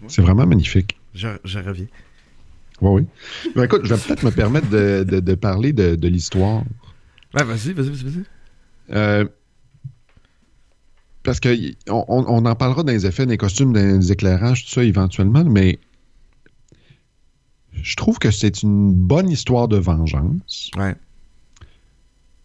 C'est 0.08 0.22
vraiment 0.22 0.46
magnifique. 0.46 0.98
Je, 1.14 1.28
je 1.44 1.58
reviens. 1.58 1.86
Oui, 2.80 3.02
oui. 3.02 3.06
Ben, 3.54 3.64
écoute, 3.64 3.82
je 3.84 3.94
vais 3.94 4.00
peut-être 4.00 4.22
me 4.22 4.30
permettre 4.30 4.68
de, 4.70 5.04
de, 5.04 5.34
parler 5.34 5.72
de, 5.72 5.94
de 5.94 6.08
l'histoire. 6.08 6.64
Ouais, 7.34 7.44
vas-y, 7.44 7.72
vas-y, 7.72 7.90
vas-y. 7.90 8.24
Euh, 8.90 9.26
parce 11.22 11.40
qu'on 11.40 11.74
on, 11.88 12.44
en 12.44 12.54
parlera 12.54 12.82
dans 12.82 12.92
les 12.92 13.06
effets, 13.06 13.26
des 13.26 13.36
costumes, 13.36 13.72
dans 13.72 13.80
les 13.80 14.12
éclairages, 14.12 14.64
tout 14.64 14.70
ça 14.70 14.84
éventuellement, 14.84 15.44
mais 15.44 15.78
je 17.82 17.96
trouve 17.96 18.18
que 18.18 18.30
c'est 18.30 18.62
une 18.62 18.92
bonne 18.92 19.28
histoire 19.28 19.68
de 19.68 19.76
vengeance. 19.76 20.70
Ouais. 20.76 20.94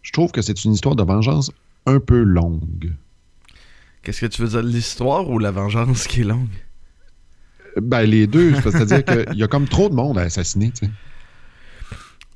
Je 0.02 0.12
trouve 0.12 0.32
que 0.32 0.42
c'est 0.42 0.64
une 0.64 0.72
histoire 0.72 0.96
de 0.96 1.02
vengeance 1.02 1.50
un 1.86 2.00
peu 2.00 2.22
longue. 2.22 2.92
Qu'est-ce 4.02 4.22
que 4.22 4.26
tu 4.26 4.42
veux 4.42 4.48
dire, 4.48 4.62
l'histoire 4.62 5.28
ou 5.28 5.38
la 5.38 5.50
vengeance 5.50 6.06
qui 6.06 6.22
est 6.22 6.24
longue? 6.24 6.48
Ben, 7.80 8.02
les 8.02 8.26
deux. 8.26 8.54
C'est-à-dire 8.60 9.04
qu'il 9.04 9.38
y 9.38 9.42
a 9.42 9.48
comme 9.48 9.68
trop 9.68 9.88
de 9.88 9.94
monde 9.94 10.18
à 10.18 10.22
assassiner, 10.22 10.70
tu 10.70 10.86
sais. 10.86 10.92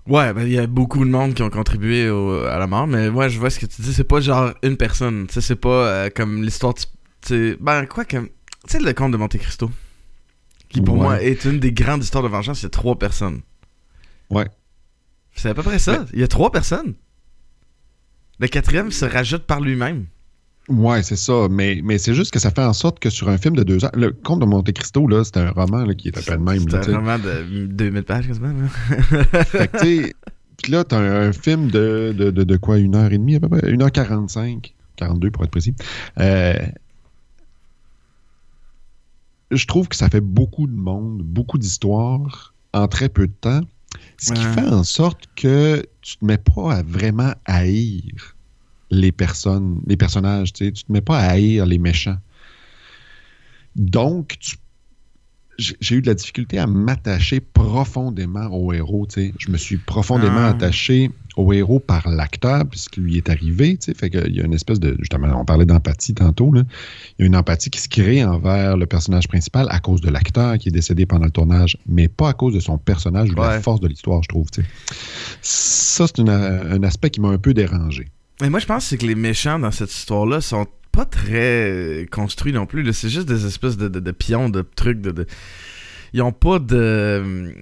Ouais, 0.07 0.35
ben 0.35 0.43
il 0.43 0.53
y 0.53 0.59
a 0.59 0.67
beaucoup 0.67 1.03
de 1.03 1.11
monde 1.11 1.33
qui 1.33 1.43
ont 1.43 1.49
contribué 1.49 2.09
à 2.09 2.59
la 2.59 2.67
mort, 2.67 2.87
mais 2.87 3.09
moi 3.09 3.29
je 3.29 3.39
vois 3.39 3.49
ce 3.49 3.59
que 3.59 3.65
tu 3.65 3.81
dis, 3.81 3.95
c'est 3.95 4.05
pas 4.05 4.21
genre 4.21 4.53
une 4.63 4.77
personne, 4.77 5.27
tu 5.27 5.35
sais, 5.35 5.41
c'est 5.41 5.57
pas 5.57 5.87
euh, 5.87 6.11
comme 6.15 6.43
l'histoire, 6.43 6.75
tu 7.23 7.57
ben 7.59 7.87
quoi 7.87 8.05
que, 8.05 8.19
tu 8.19 8.31
sais 8.67 8.81
le 8.81 8.93
conte 8.93 9.13
de 9.13 9.17
Monte 9.17 9.39
Cristo, 9.39 9.71
qui 10.75 10.81
pour 10.81 10.97
moi 10.97 11.23
est 11.23 11.45
une 11.45 11.61
des 11.61 11.73
grandes 11.73 12.03
histoires 12.03 12.25
de 12.25 12.29
vengeance, 12.29 12.63
il 12.63 12.65
y 12.65 12.67
a 12.67 12.71
trois 12.71 12.99
personnes. 12.99 13.41
Ouais. 14.31 14.49
C'est 15.35 15.49
à 15.49 15.55
peu 15.55 15.63
près 15.63 15.79
ça, 15.79 16.05
il 16.13 16.21
y 16.21 16.23
a 16.23 16.29
trois 16.29 16.51
personnes. 16.51 16.95
Le 18.41 18.49
quatrième 18.49 18.91
se 18.91 19.05
rajoute 19.05 19.45
par 19.45 19.61
lui-même. 19.61 20.07
Ouais, 20.69 21.03
c'est 21.03 21.17
ça. 21.17 21.47
Mais, 21.49 21.81
mais 21.85 21.99
c'est 21.99 22.15
juste 22.15 22.33
que 22.33 22.41
ça 22.41 22.51
fait 22.51 22.65
en 22.65 22.73
sorte 22.73 22.99
que 22.99 23.11
sur 23.11 23.29
un 23.29 23.39
film 23.39 23.55
de 23.55 23.63
deux 23.63 23.85
heures. 23.85 23.93
Le 23.95 24.11
Conte 24.11 24.41
de 24.41 24.47
Monte 24.47 24.73
Cristo, 24.73 25.07
là, 25.07 25.23
c'est 25.23 25.37
un 25.37 25.51
roman 25.51 25.85
là, 25.85 25.95
qui 25.95 26.09
est 26.09 26.19
à 26.19 26.23
peine 26.23 26.43
même. 26.43 26.69
C'est 26.69 26.89
un 26.89 26.99
roman 26.99 27.19
de 27.19 27.67
2000 27.67 28.03
pages, 28.03 28.27
quasiment. 28.27 28.53
fait 29.47 29.71
que, 29.71 29.79
tu 29.79 30.03
sais, 30.03 30.15
puis 30.63 30.73
là, 30.73 30.83
t'as 30.83 30.99
un, 30.99 31.29
un 31.29 31.33
film 31.33 31.71
de, 31.71 32.15
de, 32.17 32.31
de, 32.31 32.43
de, 32.43 32.57
quoi, 32.57 32.79
une 32.79 32.97
heure 32.97 33.13
et 33.13 33.19
demie 33.19 33.37
à 33.37 33.41
peu 33.41 33.49
près, 33.49 33.71
une 33.71 33.83
heure 33.83 33.93
quarante-cinq, 33.93 34.75
quarante-deux 34.97 35.31
pour 35.31 35.45
être 35.45 35.51
précis. 35.51 35.75
Euh, 36.19 36.55
je 39.55 39.67
trouve 39.67 39.89
que 39.89 39.97
ça 39.97 40.09
fait 40.09 40.21
beaucoup 40.21 40.67
de 40.67 40.77
monde, 40.77 41.23
beaucoup 41.23 41.59
d'histoires 41.59 42.55
en 42.73 42.89
très 42.89 43.09
peu 43.09 43.27
de 43.27 43.33
temps. 43.33 43.61
Ce 44.19 44.33
qui 44.33 44.43
fait 44.43 44.69
en 44.69 44.85
sorte 44.85 45.29
que 45.37 45.87
tu 46.01 46.17
te 46.17 46.25
mets 46.25 46.39
pas 46.39 46.77
à 46.77 46.83
vraiment 46.83 47.33
haïr 47.45 48.37
les 48.91 49.13
personnes, 49.13 49.81
les 49.87 49.97
personnages. 49.97 50.53
Tu 50.53 50.65
ne 50.65 50.71
te 50.71 50.93
mets 50.93 51.01
pas 51.01 51.19
à 51.19 51.31
haïr 51.31 51.67
les 51.67 51.79
méchants. 51.79 52.19
Donc, 53.77 54.39
j'ai 55.59 55.97
eu 55.97 56.03
de 56.03 56.07
la 56.07 56.15
difficulté 56.15 56.59
à 56.59 56.67
m'attacher 56.67 57.41
profondément 57.41 58.47
au 58.47 58.73
héros. 58.73 59.07
Je 59.17 59.51
me 59.51 59.57
suis 59.57 59.77
profondément 59.77 60.39
ah. 60.39 60.49
attaché 60.49 61.11
au 61.37 61.53
héros 61.53 61.81
par 61.81 62.09
l'acteur, 62.09 62.65
puisqu'il 62.67 63.05
lui 63.05 63.17
est 63.17 63.29
arrivé. 63.29 63.79
Fait 63.97 64.11
qu'il 64.11 64.35
y 64.35 64.41
a 64.41 64.45
une 64.45 64.55
espèce 64.55 64.81
de. 64.81 64.97
Justement, 64.99 65.29
on 65.41 65.45
parlait 65.45 65.67
d'empathie 65.67 66.15
tantôt. 66.15 66.53
Là. 66.53 66.63
Il 67.19 67.23
y 67.23 67.25
a 67.25 67.27
une 67.27 67.37
empathie 67.37 67.71
qui 67.71 67.81
se 67.81 67.89
crée 67.89 68.25
envers 68.25 68.77
le 68.77 68.87
personnage 68.87 69.29
principal 69.29 69.67
à 69.71 69.81
cause 69.81 70.01
de 70.01 70.11
l'acteur 70.11 70.59
qui 70.59 70.69
est 70.69 70.73
décédé 70.73 71.07
pendant 71.07 71.27
le 71.27 71.31
tournage, 71.31 71.79
mais 71.87 72.09
pas 72.09 72.31
à 72.31 72.33
cause 72.33 72.55
de 72.55 72.61
son 72.61 72.79
personnage 72.79 73.31
ou 73.31 73.35
de 73.35 73.41
la 73.41 73.61
force 73.61 73.81
de 73.81 73.89
l'histoire, 73.89 74.23
je 74.23 74.29
trouve. 74.29 74.47
Ça, 75.43 76.07
c'est 76.07 76.21
un 76.21 76.83
aspect 76.83 77.11
qui 77.11 77.21
m'a 77.21 77.29
un 77.29 77.39
peu 77.39 77.55
dérangé. 77.55 78.09
Mais 78.41 78.51
moi, 78.51 78.59
je 78.59 78.67
pense 78.67 78.95
que 78.97 79.07
les 79.07 79.15
méchants 79.15 79.59
dans 79.59 79.71
cette 79.71 79.93
histoire-là 79.93 80.41
sont 80.41 80.67
pas 80.95 81.05
très 81.05 82.07
construits 82.11 82.53
non 82.53 82.67
plus. 82.67 82.91
C'est 82.93 83.09
juste 83.09 83.27
des 83.27 83.47
espèces 83.47 83.77
de, 83.77 83.89
de, 83.89 84.11
pions, 84.13 84.49
de 84.49 84.63
trucs. 84.63 85.01
De, 85.01 85.27
Ils 86.13 86.23
ont 86.23 86.33
pas 86.33 86.59
de. 86.59 87.53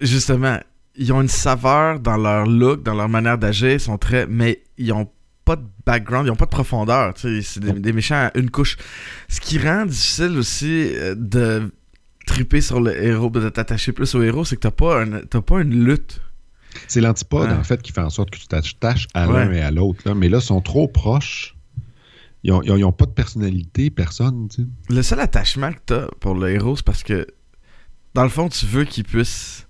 Justement, 0.00 0.58
ils 0.96 1.12
ont 1.12 1.22
une 1.22 1.28
saveur 1.28 2.00
dans 2.00 2.16
leur 2.16 2.46
look, 2.46 2.82
dans 2.82 2.94
leur 2.94 3.08
manière 3.08 3.38
d'agir. 3.38 3.72
Ils 3.72 3.80
sont 3.80 3.98
très. 3.98 4.26
Mais 4.26 4.62
ils 4.76 4.92
ont 4.92 5.08
pas 5.44 5.56
de 5.56 5.64
background, 5.86 6.26
ils 6.26 6.30
ont 6.30 6.36
pas 6.36 6.44
de 6.44 6.50
profondeur. 6.50 7.14
C'est 7.16 7.58
des, 7.58 7.92
méchants 7.92 8.28
à 8.32 8.38
une 8.38 8.50
couche. 8.50 8.76
Ce 9.28 9.40
qui 9.40 9.58
rend 9.58 9.86
difficile 9.86 10.36
aussi 10.38 10.92
euh, 10.94 11.14
de 11.16 11.72
triper 12.26 12.60
sur 12.60 12.80
le 12.80 13.02
héros, 13.02 13.30
de 13.30 13.48
t'attacher 13.48 13.92
plus 13.92 14.14
au 14.14 14.22
héros, 14.22 14.44
c'est 14.44 14.56
que 14.56 14.60
t'as 14.60 14.70
pas, 14.70 15.04
pas 15.40 15.60
une 15.60 15.84
lutte 15.84 16.20
c'est 16.88 17.00
l'antipode, 17.00 17.50
en 17.50 17.64
fait, 17.64 17.82
qui 17.82 17.92
fait 17.92 18.00
en 18.00 18.10
sorte 18.10 18.30
que 18.30 18.38
tu 18.38 18.46
t'attaches 18.46 19.06
à 19.14 19.26
l'un 19.26 19.52
et 19.52 19.60
à 19.60 19.70
l'autre. 19.70 20.10
Mais 20.14 20.28
là, 20.28 20.38
ils 20.38 20.42
sont 20.42 20.60
trop 20.60 20.88
proches. 20.88 21.51
Ils 22.44 22.52
n'ont 22.52 22.92
pas 22.92 23.06
de 23.06 23.12
personnalité, 23.12 23.90
personne. 23.90 24.48
Le 24.88 25.02
seul 25.02 25.20
attachement 25.20 25.72
que 25.72 25.78
tu 25.86 25.94
as 25.94 26.08
pour 26.20 26.34
le 26.34 26.50
héros, 26.50 26.76
c'est 26.76 26.84
parce 26.84 27.02
que, 27.02 27.26
dans 28.14 28.24
le 28.24 28.28
fond, 28.28 28.48
tu 28.48 28.66
veux 28.66 28.84
qu'il 28.84 29.04
puisse 29.04 29.68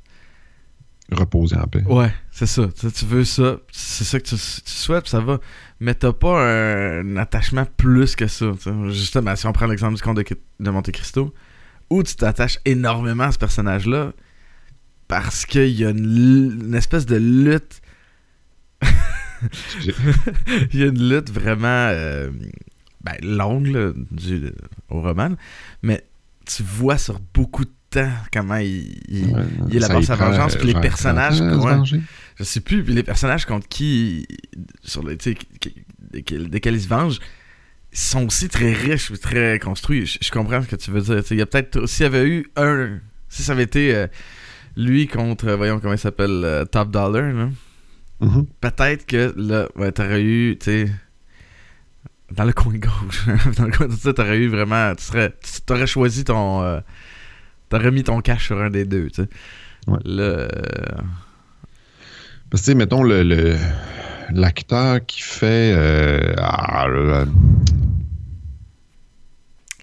reposer 1.10 1.56
en 1.56 1.66
paix. 1.66 1.82
Ouais, 1.84 2.12
c'est 2.30 2.46
ça. 2.46 2.68
Tu, 2.94 3.04
veux 3.04 3.24
ça, 3.24 3.58
c'est 3.70 4.04
ça 4.04 4.18
que 4.18 4.24
tu, 4.24 4.36
souhaites, 4.38 5.06
ça 5.06 5.20
va. 5.20 5.38
Mais 5.80 5.94
t'as 5.94 6.12
pas 6.12 6.42
un, 6.42 7.16
attachement 7.16 7.66
plus 7.76 8.16
que 8.16 8.26
ça. 8.26 8.52
Justement, 8.88 9.36
si 9.36 9.46
on 9.46 9.52
prend 9.52 9.66
l'exemple 9.66 9.96
du 9.96 10.02
conte 10.02 10.16
de, 10.16 10.24
de 10.60 10.70
Monte 10.70 10.90
Cristo, 10.92 11.34
où 11.90 12.02
tu 12.02 12.16
t'attaches 12.16 12.58
énormément 12.64 13.24
à 13.24 13.32
ce 13.32 13.38
personnage-là, 13.38 14.12
parce 15.08 15.44
qu'il 15.44 15.68
y 15.68 15.84
a 15.84 15.90
une, 15.90 16.74
espèce 16.74 17.04
de 17.06 17.16
lutte. 17.16 17.82
Il 20.72 20.80
y 20.80 20.82
a 20.82 20.86
une 20.86 21.08
lutte 21.08 21.30
vraiment 21.30 21.88
euh, 21.90 22.30
ben, 23.02 23.16
longue 23.22 23.94
du, 24.10 24.52
au 24.88 25.00
roman, 25.00 25.30
mais 25.82 26.04
tu 26.46 26.62
vois 26.62 26.98
sur 26.98 27.20
beaucoup 27.34 27.64
de 27.64 27.70
temps 27.90 28.10
comment 28.32 28.56
il, 28.56 28.98
il, 29.08 29.34
élabore 29.72 30.04
sa 30.04 30.16
vengeance. 30.16 30.56
Puis 30.56 30.72
les 30.72 30.80
personnages. 30.80 31.42
je 32.36 32.44
sais 32.44 32.60
plus, 32.60 32.82
puis 32.82 32.94
les 32.94 33.02
personnages 33.02 33.44
contre 33.44 33.68
qui. 33.68 34.26
Sur 34.82 35.06
les, 35.06 35.16
desquels 36.12 36.74
il 36.74 36.80
se 36.80 36.88
venge 36.88 37.18
sont 37.92 38.26
aussi 38.26 38.48
très 38.48 38.72
riches, 38.72 39.12
très 39.20 39.58
construits. 39.58 40.06
Je, 40.20 40.30
comprends 40.30 40.62
ce 40.62 40.68
que 40.68 40.76
tu 40.76 40.90
veux 40.90 41.02
dire. 41.02 41.22
Il 41.30 41.36
y 41.36 41.42
a 41.42 41.46
peut-être. 41.46 41.86
S'il 41.86 42.04
y 42.04 42.06
avait 42.06 42.26
eu 42.26 42.46
un. 42.56 42.98
Si 43.28 43.42
ça 43.42 43.52
avait 43.52 43.64
été. 43.64 43.94
Euh, 43.94 44.06
lui 44.76 45.06
contre, 45.06 45.52
voyons 45.52 45.80
comment 45.80 45.92
il 45.92 45.98
s'appelle, 45.98 46.42
euh, 46.44 46.64
Top 46.64 46.90
Dollar, 46.90 47.32
là. 47.32 47.48
Mm-hmm. 48.22 48.46
Peut-être 48.60 49.06
que 49.06 49.34
là, 49.36 49.68
ouais, 49.76 49.92
t'aurais 49.92 50.22
eu, 50.22 50.56
tu 50.58 50.64
sais, 50.64 50.92
dans 52.30 52.44
le 52.44 52.52
coin 52.52 52.74
gauche, 52.74 53.26
dans 53.56 53.64
le 53.64 53.72
coin 53.72 53.88
de 53.88 53.92
ça, 53.92 54.12
t'aurais 54.12 54.38
eu 54.38 54.48
vraiment, 54.48 54.94
tu 54.94 55.04
serais, 55.04 55.34
t'aurais 55.66 55.86
choisi 55.86 56.24
ton, 56.24 56.62
euh, 56.62 56.80
t'aurais 57.68 57.90
mis 57.90 58.04
ton 58.04 58.20
cash 58.20 58.46
sur 58.46 58.60
un 58.60 58.70
des 58.70 58.84
deux, 58.84 59.08
tu 59.10 59.22
sais. 59.22 59.28
Ouais. 59.88 59.98
Euh, 60.06 60.48
Parce 62.50 62.64
que, 62.64 62.72
mettons, 62.72 63.02
le, 63.02 63.56
l'acteur 64.30 65.04
qui 65.04 65.22
fait, 65.22 65.74
ah, 66.38 66.86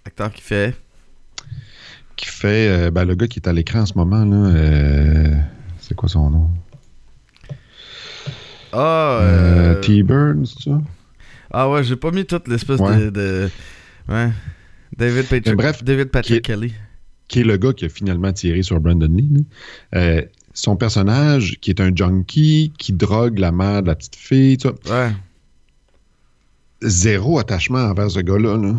l'acteur 0.06 0.32
qui 0.32 0.42
fait? 0.42 0.76
Qui 2.16 2.26
fait. 2.26 2.70
Euh, 2.70 2.92
ben, 2.92 3.06
le 3.06 3.16
gars 3.16 3.28
qui 3.28 3.40
est 3.40 3.48
à 3.48 3.54
l'écran 3.54 3.82
en 3.82 3.86
ce 3.86 3.94
moment, 3.96 4.26
là. 4.26 4.36
Euh, 4.36 5.36
c'est 5.80 5.96
quoi 5.96 6.10
son 6.10 6.30
nom? 6.30 6.50
Ah. 8.74 9.20
Euh, 9.22 9.82
T-Burns, 9.82 10.46
ça? 10.64 10.82
Ah 11.52 11.70
ouais, 11.70 11.84
j'ai 11.84 11.96
pas 11.96 12.12
mis 12.12 12.26
toute 12.26 12.48
l'espèce 12.48 12.80
de, 12.80 13.50
Ouais. 14.08 14.30
David 14.96 15.28
Patrick, 15.28 15.56
bref, 15.56 15.84
David 15.84 16.10
Patrick 16.10 16.44
Kelly. 16.44 16.74
Qui 17.28 17.42
est 17.42 17.44
le 17.44 17.58
gars 17.58 17.74
qui 17.74 17.86
a 17.86 17.90
finalement 17.90 18.32
tiré 18.34 18.64
sur 18.64 18.80
Brandon 18.80 19.08
Lee. 19.12 19.46
son 20.54 20.76
personnage, 20.76 21.58
qui 21.62 21.70
est 21.72 21.80
un 21.80 21.96
junkie, 21.96 22.74
qui 22.78 22.94
drogue 22.94 23.40
la 23.40 23.52
mère 23.52 23.84
de 23.84 23.88
la 23.88 23.96
petite 23.96 24.16
fille, 24.16 24.58
tu 24.58 24.68
Ouais. 24.68 25.12
Zéro 26.82 27.40
attachement 27.40 27.80
envers 27.80 28.10
ce 28.10 28.20
gars-là. 28.20 28.58
Là. 28.58 28.76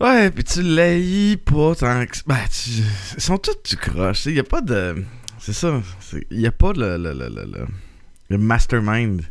Ouais, 0.00 0.30
puis 0.30 0.44
tu 0.44 0.62
l'haïs 0.62 1.36
pas 1.36 1.74
tant 1.74 2.06
que. 2.06 2.16
Ben, 2.26 2.38
tu... 2.50 2.70
ils 3.16 3.22
sont 3.22 3.36
tous 3.36 3.56
du 3.68 3.76
croche. 3.76 4.24
Il 4.26 4.32
n'y 4.32 4.38
a 4.38 4.44
pas 4.44 4.62
de. 4.62 5.04
C'est 5.38 5.52
ça. 5.52 5.80
Il 6.30 6.38
n'y 6.38 6.46
a 6.46 6.52
pas 6.52 6.72
le, 6.72 6.96
le, 6.96 7.12
le, 7.12 7.28
le, 7.28 7.66
le 8.30 8.38
mastermind. 8.38 9.22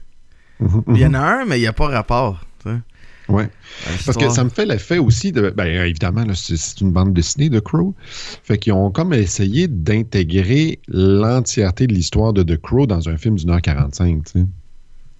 Mhm, 0.59 0.83
il 0.89 0.97
y 0.97 1.05
en 1.05 1.09
mhm. 1.09 1.15
a 1.15 1.39
un, 1.39 1.45
mais 1.45 1.57
il 1.57 1.62
n'y 1.62 1.67
a 1.67 1.73
pas 1.73 1.88
rapport. 1.88 2.45
Ouais. 3.29 3.47
Parce 4.05 4.17
que 4.17 4.29
ça 4.29 4.43
me 4.43 4.49
fait 4.49 4.65
l'effet 4.65 4.97
aussi 4.97 5.31
de. 5.31 5.53
Ben, 5.55 5.67
évidemment, 5.85 6.25
c'est 6.33 6.81
une 6.81 6.91
bande 6.91 7.13
dessinée 7.13 7.49
de 7.49 7.59
Crow. 7.59 7.95
Fait 8.43 8.57
qu'ils 8.57 8.73
ont 8.73 8.91
comme 8.91 9.13
essayé 9.13 9.67
d'intégrer 9.67 10.79
l'entièreté 10.88 11.85
de 11.85 11.93
l'histoire 11.93 12.33
de 12.33 12.41
The 12.41 12.59
Crow 12.59 12.88
dans 12.88 13.07
un 13.07 13.17
film 13.17 13.35
d'une 13.35 13.51
heure 13.51 13.62
45. 13.62 14.23
Tu 14.25 14.31
sais. 14.31 14.45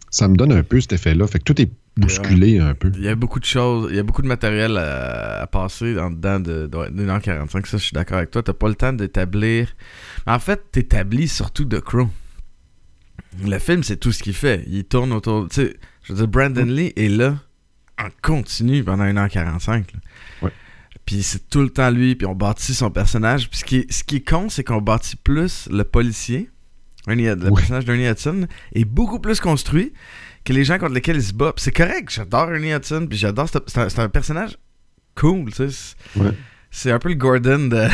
Ça 0.10 0.28
me 0.28 0.36
donne 0.36 0.52
un 0.52 0.64
peu 0.64 0.82
cet 0.82 0.94
effet-là. 0.94 1.28
Fait 1.28 1.38
que 1.38 1.44
tout 1.44 1.62
est 1.62 1.70
bousculé 1.98 2.58
un 2.58 2.74
peu. 2.74 2.92
Il 2.96 3.04
y 3.04 3.10
a 3.10 3.16
beaucoup 3.16 3.40
de 3.40 3.46
choses, 3.46 3.90
il 3.92 3.96
y 3.96 4.00
a 4.00 4.04
beaucoup 4.04 4.24
de 4.24 4.28
matériel 4.28 4.78
à, 4.78 5.44
à 5.44 5.48
passer 5.48 6.00
en 6.00 6.10
dedans 6.10 6.40
de, 6.40 6.66
de, 6.66 6.90
d'une 6.90 7.10
heure 7.10 7.22
45. 7.22 7.68
Ça, 7.68 7.78
je 7.78 7.84
suis 7.84 7.94
d'accord 7.94 8.18
avec 8.18 8.32
toi. 8.32 8.42
T'as 8.42 8.54
pas 8.54 8.70
le 8.70 8.76
temps 8.76 8.94
d'établir. 8.94 9.76
En 10.26 10.40
fait, 10.40 10.60
t'établis 10.72 11.28
surtout 11.28 11.66
The 11.66 11.80
Crow. 11.80 12.10
Le 13.46 13.60
film, 13.60 13.84
c'est 13.84 13.98
tout 13.98 14.12
ce 14.12 14.24
qu'il 14.24 14.34
fait. 14.34 14.64
Il 14.68 14.84
tourne 14.86 15.12
autour. 15.14 15.48
Tu 15.50 15.56
sais, 15.62 15.76
je 16.04 16.14
veux 16.14 16.18
dire, 16.20 16.28
Brandon 16.28 16.66
Lee 16.66 16.94
est 16.96 17.10
là 17.10 17.38
en 18.00 18.08
continu 18.22 18.84
pendant 18.84 19.04
1h45. 19.06 19.70
là. 19.70 19.84
Ouais. 20.42 20.52
Puis 21.06 21.22
c'est 21.24 21.50
tout 21.50 21.62
le 21.62 21.70
temps 21.70 21.90
lui, 21.92 22.16
puis 22.16 22.26
on 22.28 22.36
bâtit 22.36 22.74
son 22.74 22.90
personnage. 22.92 23.50
Puis 23.50 23.60
ce 23.60 23.66
qui 23.66 23.76
est, 23.78 23.92
ce 23.92 24.04
qui 24.04 24.18
est 24.18 24.28
con, 24.28 24.50
c'est 24.50 24.64
qu'on 24.64 24.82
bâtit 24.82 25.16
plus 25.16 25.68
le 25.72 25.84
policier, 25.84 26.50
Ernie 27.08 27.24
le 27.26 27.36
Ouais. 27.36 27.52
personnage 27.56 27.86
d'Ernie 27.86 28.08
Hudson, 28.08 28.48
est 28.74 28.86
beaucoup 28.86 29.20
plus 29.20 29.40
construit 29.40 29.94
que 30.46 30.54
les 30.54 30.64
gens 30.64 30.78
contre 30.80 30.94
lesquels 30.94 31.18
il 31.18 31.24
se 31.24 31.34
bat. 31.34 31.54
C'est 31.58 31.76
correct, 31.76 32.10
j'adore 32.12 32.52
Ernie 32.52 32.74
Hudson, 32.74 33.06
puis 33.10 33.18
j'adore. 33.18 33.50
ce- 33.50 33.58
C'est 33.68 34.00
un, 34.00 34.10
personnage 34.10 34.58
cool, 35.16 35.52
tu 35.52 35.56
sais. 35.56 35.70
C'est- 35.70 36.20
Ouais. 36.20 36.32
C'est 36.72 36.92
un 36.92 37.00
peu 37.00 37.10
le 37.10 37.16
Gordon 37.16 37.68
de. 37.68 37.88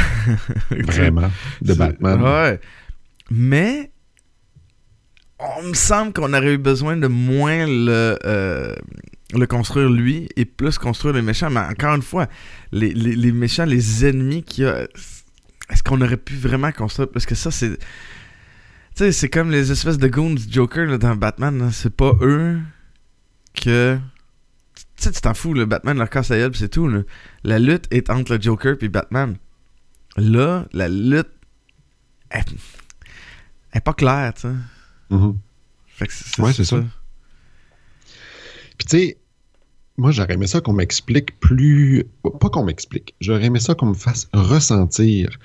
Vraiment. 0.86 1.32
De 1.62 1.74
Batman. 1.74 2.22
Ouais. 2.22 2.60
Mais 3.32 3.92
on 5.40 5.64
me 5.64 5.74
semble 5.74 6.14
qu'on 6.14 6.34
aurait 6.34 6.54
eu 6.54 6.58
besoin 6.58 6.98
de 6.98 7.08
moins 7.08 7.66
le, 7.68 8.18
euh, 8.26 8.74
le 9.34 9.48
construire 9.48 9.90
lui 9.90 10.30
et 10.36 10.46
plus 10.46 10.78
construire 10.78 11.14
les 11.14 11.22
méchants. 11.22 11.50
Mais 11.50 11.60
encore 11.60 11.96
une 11.96 12.02
fois, 12.02 12.28
les, 12.72 13.32
méchants, 13.32 13.66
les 13.66 14.06
ennemis 14.06 14.44
qu'il 14.44 14.64
y 14.64 14.68
a, 14.68 14.88
est-ce 15.70 15.84
qu'on 15.84 16.02
aurait 16.02 16.18
pu 16.18 16.36
vraiment 16.36 16.72
construire? 16.72 17.10
Parce 17.10 17.26
que 17.26 17.36
ça, 17.36 17.52
c'est. 17.52 17.78
Tu 17.78 19.04
sais, 19.04 19.12
c'est 19.12 19.30
comme 19.30 19.52
les 19.52 19.72
espèces 19.72 19.98
de 19.98 20.08
goons 20.08 20.36
Joker 20.50 20.98
dans 20.98 21.16
Batman. 21.16 21.70
C'est 21.74 21.96
pas 21.96 22.14
eux 22.22 22.60
que. 23.54 23.98
Tu 24.96 25.04
sais, 25.04 25.12
tu 25.12 25.20
t'en 25.20 25.34
fous, 25.34 25.54
le 25.54 25.66
Batman 25.66 25.98
leur 25.98 26.10
casse 26.10 26.30
la 26.30 26.50
c'est 26.54 26.70
tout. 26.70 26.90
La 27.44 27.60
lutte 27.60 27.88
est 27.92 28.10
entre 28.10 28.36
le 28.36 28.42
Joker 28.42 28.78
et 28.80 28.88
Batman. 28.88 29.36
Là, 30.16 30.66
la 30.72 30.88
lutte 30.88 31.28
elle, 32.30 32.44
est 33.74 33.82
pas 33.82 33.94
claire, 33.94 34.34
tu. 34.34 34.48
Fait 35.88 36.08
que 36.08 36.14
c'est 36.14 36.42
Ouais, 36.42 36.54
c'est 36.54 36.66
ça. 36.66 36.84
Puis 38.78 38.88
tu 38.88 38.98
sais, 38.98 39.18
moi 39.98 40.12
j'aurais 40.12 40.34
aimé 40.34 40.48
ça 40.48 40.62
qu'on 40.62 40.74
m'explique 40.74 41.40
plus. 41.40 42.06
Pas 42.24 42.50
qu'on 42.50 42.66
m'explique. 42.66 43.16
J'aurais 43.22 43.46
aimé 43.46 43.60
ça 43.60 43.76
qu'on 43.76 43.88
me 43.88 43.94
fasse 43.94 44.28
ressentir 44.34 45.38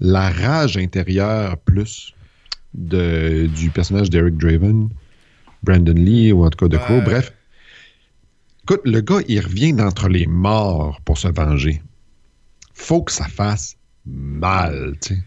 la 0.00 0.30
rage 0.30 0.76
intérieure 0.76 1.56
plus 1.58 2.14
de, 2.74 3.48
du 3.56 3.70
personnage 3.70 4.10
d'Eric 4.10 4.36
Draven, 4.36 4.90
Brandon 5.62 5.94
Lee 5.94 6.32
ou 6.32 6.44
en 6.44 6.50
tout 6.50 6.58
cas 6.58 6.68
de 6.68 6.76
Crow. 6.76 6.94
Ouais. 6.94 7.04
Bref. 7.04 7.32
Écoute, 8.64 8.80
le 8.84 9.00
gars, 9.00 9.20
il 9.28 9.40
revient 9.40 9.72
d'entre 9.74 10.08
les 10.08 10.26
morts 10.26 11.00
pour 11.04 11.18
se 11.18 11.28
venger. 11.28 11.82
Faut 12.72 13.02
que 13.02 13.12
ça 13.12 13.26
fasse 13.26 13.76
mal, 14.06 14.96
tu 15.00 15.14
sais. 15.14 15.20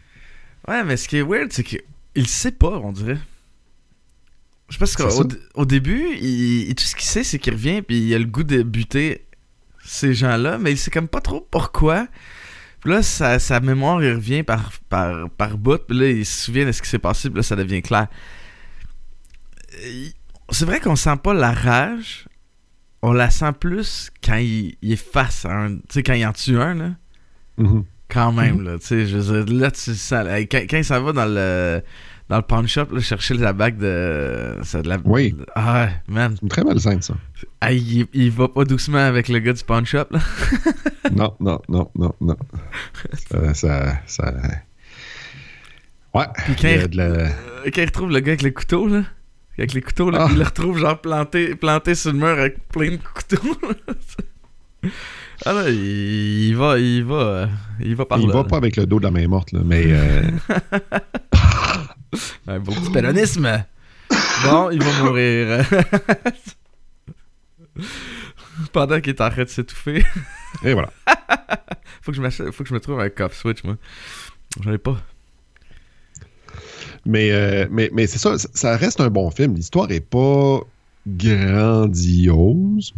Ouais, 0.67 0.83
mais 0.83 0.97
ce 0.97 1.07
qui 1.07 1.17
est 1.17 1.21
weird, 1.21 1.51
c'est 1.53 1.63
qu'il 1.63 2.27
sait 2.27 2.51
pas, 2.51 2.79
on 2.83 2.91
dirait. 2.91 3.19
Je 4.69 4.77
pense 4.77 4.95
qu'au 4.95 5.27
au 5.53 5.65
début, 5.65 6.07
il, 6.19 6.73
tout 6.75 6.83
ce 6.83 6.95
qu'il 6.95 7.05
sait, 7.05 7.23
c'est 7.23 7.39
qu'il 7.39 7.53
revient 7.53 7.81
puis 7.81 7.99
il 7.99 8.13
a 8.13 8.19
le 8.19 8.25
goût 8.25 8.43
de 8.43 8.63
buter 8.63 9.25
ces 9.85 10.13
gens-là, 10.13 10.57
mais 10.57 10.71
il 10.71 10.77
sait 10.77 10.91
comme 10.91 11.07
pas 11.07 11.21
trop 11.21 11.47
pourquoi. 11.49 12.07
Puis 12.81 12.91
là, 12.91 13.01
sa, 13.01 13.39
sa 13.39 13.59
mémoire, 13.59 14.03
il 14.03 14.13
revient 14.13 14.43
par, 14.43 14.71
par, 14.89 15.29
par 15.31 15.57
bout, 15.57 15.79
puis 15.87 15.97
là, 15.97 16.09
il 16.09 16.25
se 16.25 16.45
souvient 16.45 16.65
de 16.65 16.71
ce 16.71 16.81
qui 16.81 16.89
s'est 16.89 16.99
passé, 16.99 17.29
puis 17.29 17.37
là, 17.37 17.43
ça 17.43 17.55
devient 17.55 17.81
clair. 17.81 18.07
C'est 20.49 20.65
vrai 20.65 20.79
qu'on 20.79 20.95
sent 20.95 21.15
pas 21.23 21.33
la 21.33 21.51
rage, 21.51 22.27
on 23.01 23.13
la 23.13 23.29
sent 23.29 23.53
plus 23.59 24.11
quand 24.23 24.37
il, 24.37 24.75
il 24.81 24.91
est 24.91 24.95
face 24.95 25.45
à 25.45 25.51
un... 25.51 25.75
Tu 25.75 25.83
sais, 25.89 26.03
quand 26.03 26.13
il 26.13 26.25
en 26.25 26.33
tue 26.33 26.59
un, 26.59 26.75
là. 26.75 26.91
Mhm. 27.57 27.85
Quand 28.09 28.31
même, 28.31 28.61
là, 28.61 28.77
tu 28.79 28.85
sais, 28.85 29.05
je 29.05 29.17
veux 29.17 29.43
dire, 29.43 29.59
là, 29.59 29.71
tu 29.71 29.89
le 29.89 29.95
sens, 29.95 30.25
là, 30.25 30.39
quand, 30.41 30.61
quand 30.69 30.77
il 30.77 30.85
s'en 30.85 31.01
va 31.01 31.11
dans 31.11 31.25
le, 31.25 31.81
dans 32.29 32.35
le 32.37 32.41
pawn 32.41 32.67
shop, 32.67 32.87
là, 32.91 32.99
chercher 32.99 33.35
la 33.35 33.53
bague 33.53 33.77
de... 33.77 34.57
c'est 34.63 34.81
de 34.81 34.89
la, 34.89 34.97
Oui. 35.05 35.33
Ah, 35.55 35.85
ouais, 35.85 35.91
man. 36.13 36.33
C'est 36.35 36.41
une 36.41 36.49
très 36.49 36.63
belle 36.63 36.79
scène, 36.79 37.01
ça. 37.01 37.13
Ah, 37.61 37.71
il, 37.71 38.05
il 38.13 38.31
va 38.31 38.47
pas 38.49 38.65
doucement 38.65 38.97
avec 38.97 39.29
le 39.29 39.39
gars 39.39 39.53
du 39.53 39.63
pawn 39.63 39.85
shop, 39.85 40.05
là. 40.11 40.19
Non, 41.15 41.33
non, 41.39 41.61
non, 41.69 41.89
non, 41.95 42.13
non. 42.19 42.35
Ça, 43.29 43.53
ça, 43.53 43.97
ça- 44.05 44.33
Ouais. 46.13 46.25
Puis 46.45 46.55
quand 46.61 46.67
il 46.67 46.97
la- 46.97 47.03
euh, 47.03 47.29
quand 47.65 47.81
il 47.81 47.85
retrouve 47.85 48.11
le 48.11 48.19
gars 48.19 48.31
avec 48.31 48.41
le 48.41 48.51
couteau, 48.51 48.87
là, 48.87 49.03
avec 49.57 49.73
les 49.73 49.81
couteaux, 49.81 50.09
là, 50.09 50.25
Ah. 50.25 50.27
il 50.31 50.37
le 50.37 50.43
retrouve 50.43 50.77
genre 50.79 50.99
planté, 50.99 51.55
planté 51.55 51.95
sur 51.95 52.11
le 52.11 52.17
mur 52.17 52.27
avec 52.27 52.67
plein 52.69 52.91
de 52.91 52.97
couteaux. 52.97 53.57
ah 55.45 55.53
là, 55.53 55.69
il, 55.69 56.49
il 56.49 56.55
va, 56.57 56.77
il 56.77 57.03
va, 57.05 57.15
euh, 57.15 57.47
il 57.79 57.95
va 57.95 58.05
par 58.05 58.19
Il 58.19 58.27
là. 58.27 58.33
va 58.33 58.39
là. 58.39 58.45
pas 58.45 58.57
avec 58.57 58.75
le 58.75 58.85
dos 58.85 58.99
de 58.99 59.05
la 59.05 59.11
main 59.11 59.27
morte, 59.27 59.51
là, 59.53 59.61
mais 59.63 59.83
euh, 59.87 60.23
Un 62.47 62.59
beau 62.59 62.71
petit 62.73 62.91
péronisme. 62.91 63.63
Bon, 64.43 64.69
il 64.71 64.81
va 64.81 65.03
mourir. 65.03 65.65
Pendant 68.73 68.99
qu'il 69.01 69.11
est 69.13 69.21
en 69.21 69.29
train 69.29 69.43
de 69.43 69.49
s'étouffer. 69.49 70.03
et 70.63 70.73
voilà. 70.73 70.91
faut, 72.01 72.11
que 72.11 72.17
je 72.17 72.51
faut 72.51 72.63
que 72.63 72.69
je 72.69 72.73
me 72.73 72.79
trouve 72.79 72.99
un 72.99 73.09
cop 73.09 73.33
switch, 73.33 73.63
moi. 73.63 73.77
J'en 74.61 74.73
ai 74.73 74.77
pas. 74.77 74.97
Mais, 77.05 77.31
euh, 77.31 77.67
mais, 77.69 77.89
mais 77.93 78.07
c'est 78.07 78.17
ça, 78.17 78.37
ça- 78.37 78.49
ça 78.53 78.75
reste 78.77 78.99
un 78.99 79.09
bon 79.09 79.29
film. 79.31 79.55
L'histoire 79.55 79.89
est 79.91 79.99
pas 80.01 80.59
grandiose, 81.07 82.93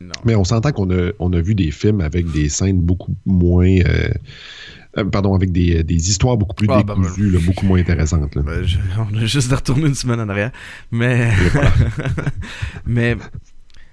Non. 0.00 0.12
mais 0.24 0.34
on 0.34 0.44
s'entend 0.44 0.72
qu'on 0.72 0.90
a, 0.90 1.12
on 1.18 1.32
a 1.32 1.40
vu 1.40 1.54
des 1.54 1.70
films 1.70 2.00
avec 2.02 2.30
des 2.32 2.48
scènes 2.48 2.80
beaucoup 2.80 3.14
moins. 3.24 3.78
euh, 3.86 4.08
euh, 4.98 5.04
pardon, 5.04 5.34
avec 5.34 5.52
des, 5.52 5.82
des 5.84 6.10
histoires 6.10 6.36
beaucoup 6.36 6.54
plus 6.54 6.66
Ah, 6.70 6.82
décousues, 6.82 7.30
là, 7.30 7.38
beaucoup 7.46 7.66
moins 7.66 7.78
intéressantes. 7.80 8.34
là. 8.34 8.42
Ben, 8.46 8.62
je- 8.64 8.78
on 8.98 9.16
a 9.16 9.24
juste 9.26 9.50
de 9.50 9.54
retourner 9.54 9.86
une 9.86 9.94
semaine 9.94 10.20
en 10.20 10.28
arrière. 10.28 10.50
Mais. 10.90 11.30
mais. 12.86 13.16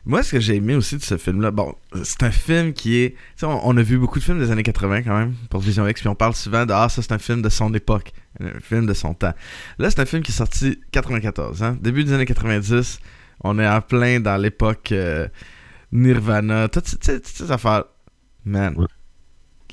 Moi, 0.06 0.24
ce 0.24 0.32
que 0.32 0.40
j'ai 0.40 0.56
aimé 0.56 0.74
aussi 0.74 0.96
de 0.96 1.02
ce 1.04 1.18
film-là, 1.18 1.52
bon, 1.52 1.76
c'est 2.04 2.24
un 2.24 2.32
film 2.32 2.72
qui 2.72 2.96
est. 2.96 3.16
On, 3.44 3.60
on 3.66 3.76
a 3.76 3.82
vu 3.84 3.98
beaucoup 3.98 4.20
de 4.20 4.24
films 4.24 4.40
des 4.40 4.52
années 4.52 4.64
80 4.64 5.04
quand 5.04 5.18
même, 5.18 5.34
pour 5.50 5.60
Vision 5.60 5.86
X, 5.86 6.00
puis 6.00 6.08
on 6.08 6.16
parle 6.16 6.34
souvent 6.34 6.66
de 6.66 6.72
Ah, 6.72 6.88
ça, 6.88 7.02
c'est 7.02 7.12
un 7.12 7.18
film 7.18 7.42
de 7.42 7.50
son 7.50 7.74
époque, 7.74 8.14
un 8.40 8.58
film 8.62 8.86
de 8.86 8.94
son 8.94 9.14
temps. 9.14 9.34
Là, 9.80 9.90
c'est 9.90 10.00
un 10.00 10.06
film 10.06 10.24
qui 10.24 10.32
est 10.32 10.36
sorti 10.36 10.80
94, 10.92 11.62
hein, 11.62 11.78
début 11.82 12.06
des 12.06 12.14
années 12.14 12.26
90. 12.26 13.00
On 13.44 13.60
est 13.60 13.68
en 13.68 13.82
plein 13.82 14.22
dans 14.22 14.38
l'époque 14.38 14.94
euh, 14.94 15.28
Nirvana, 15.92 16.70
toutes 16.70 16.86
toutes 17.02 17.26
ces 17.28 17.52
affaires. 17.52 17.84
Man, 18.46 18.76
Ouais. 18.78 18.86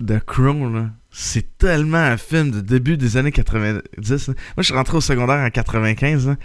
The 0.04 0.18
Crow, 0.24 0.68
là, 0.72 0.90
c'est 1.10 1.56
tellement 1.58 1.98
un 1.98 2.16
film 2.16 2.50
de 2.50 2.60
début 2.60 2.96
des 2.96 3.16
années 3.16 3.30
90. 3.32 3.82
là. 4.28 4.34
Moi, 4.34 4.34
je 4.58 4.62
suis 4.62 4.74
rentré 4.74 4.96
au 4.96 5.00
secondaire 5.00 5.36
en 5.44 5.50
95. 5.50 6.26
là. 6.28 6.36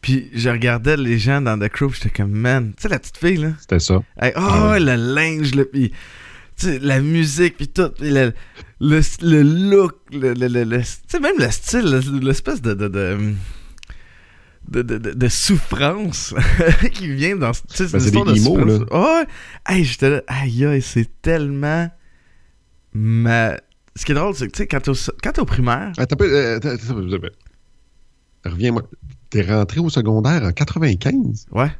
Puis 0.00 0.30
je 0.34 0.48
regardais 0.50 0.96
les 0.96 1.18
gens 1.18 1.40
dans 1.40 1.58
The 1.58 1.68
Crow, 1.68 1.90
j'étais 1.90 2.10
comme, 2.10 2.30
man, 2.32 2.72
tu 2.76 2.82
sais, 2.82 2.88
la 2.88 2.98
petite 2.98 3.16
fille, 3.16 3.36
là? 3.38 3.50
C'était 3.60 3.78
ça. 3.78 4.02
Hey, 4.20 4.32
oh, 4.36 4.40
Ah 4.40 4.70
ouais. 4.72 4.80
le 4.80 4.94
linge, 4.96 5.54
le, 5.54 5.64
puis, 5.64 5.90
tu 6.58 6.66
sais, 6.66 6.78
la 6.78 7.00
musique, 7.00 7.56
puis 7.56 7.68
tout, 7.68 7.88
puis 7.90 8.10
le, 8.10 8.32
le, 8.80 9.00
le 9.22 9.42
look, 9.42 9.94
le, 10.12 10.32
le, 10.34 10.78
tu 10.80 10.86
sais, 11.08 11.20
même 11.20 11.36
le 11.38 11.50
style, 11.50 11.90
le- 11.90 12.20
l'espèce 12.20 12.60
de 12.60 12.74
de, 12.74 12.88
de, 12.88 13.34
de, 14.68 14.82
de- 14.82 15.12
de- 15.12 15.28
souffrance 15.28 16.34
qui 16.92 17.08
vient 17.14 17.36
dans. 17.36 17.50
Ben, 17.50 17.54
c'est 17.70 17.96
histoire 17.96 18.26
des 18.26 18.38
souffrance. 18.38 18.80
là. 18.80 18.86
Oh. 18.90 19.22
Hey, 19.66 19.84
j'étais 19.84 20.10
là, 20.10 20.22
aïe, 20.26 20.64
aïe, 20.66 20.82
c'est 20.82 21.08
tellement. 21.22 21.90
Ma... 22.94 23.56
Ce 23.96 24.04
qui 24.04 24.12
est 24.12 24.14
drôle, 24.14 24.34
c'est 24.34 24.46
que, 24.48 24.52
tu 24.52 24.62
sais, 24.62 24.66
quand 24.66 24.80
t'es 24.80 24.90
au, 25.40 25.42
au 25.42 25.44
primaire, 25.44 25.92
Attends, 25.98 26.16
euh, 26.22 26.56
attends, 26.56 26.68
attends. 26.70 27.28
Reviens-moi. 28.44 28.82
T'es 29.30 29.42
rentré 29.42 29.80
au 29.80 29.88
secondaire 29.90 30.42
en 30.42 30.52
95? 30.52 31.46
ouais. 31.52 31.70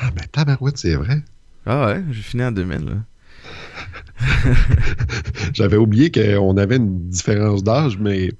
Ah, 0.00 0.10
ben 0.14 0.24
tabarouette, 0.30 0.78
c'est 0.78 0.94
vrai. 0.94 1.22
Ah 1.66 1.86
ouais, 1.86 2.04
j'ai 2.12 2.22
fini 2.22 2.44
en 2.44 2.52
2000, 2.52 2.84
là. 2.84 2.92
J'avais 5.52 5.76
oublié 5.76 6.10
qu'on 6.12 6.56
avait 6.56 6.76
une 6.76 7.08
différence 7.08 7.64
d'âge, 7.64 7.98
mais 7.98 8.30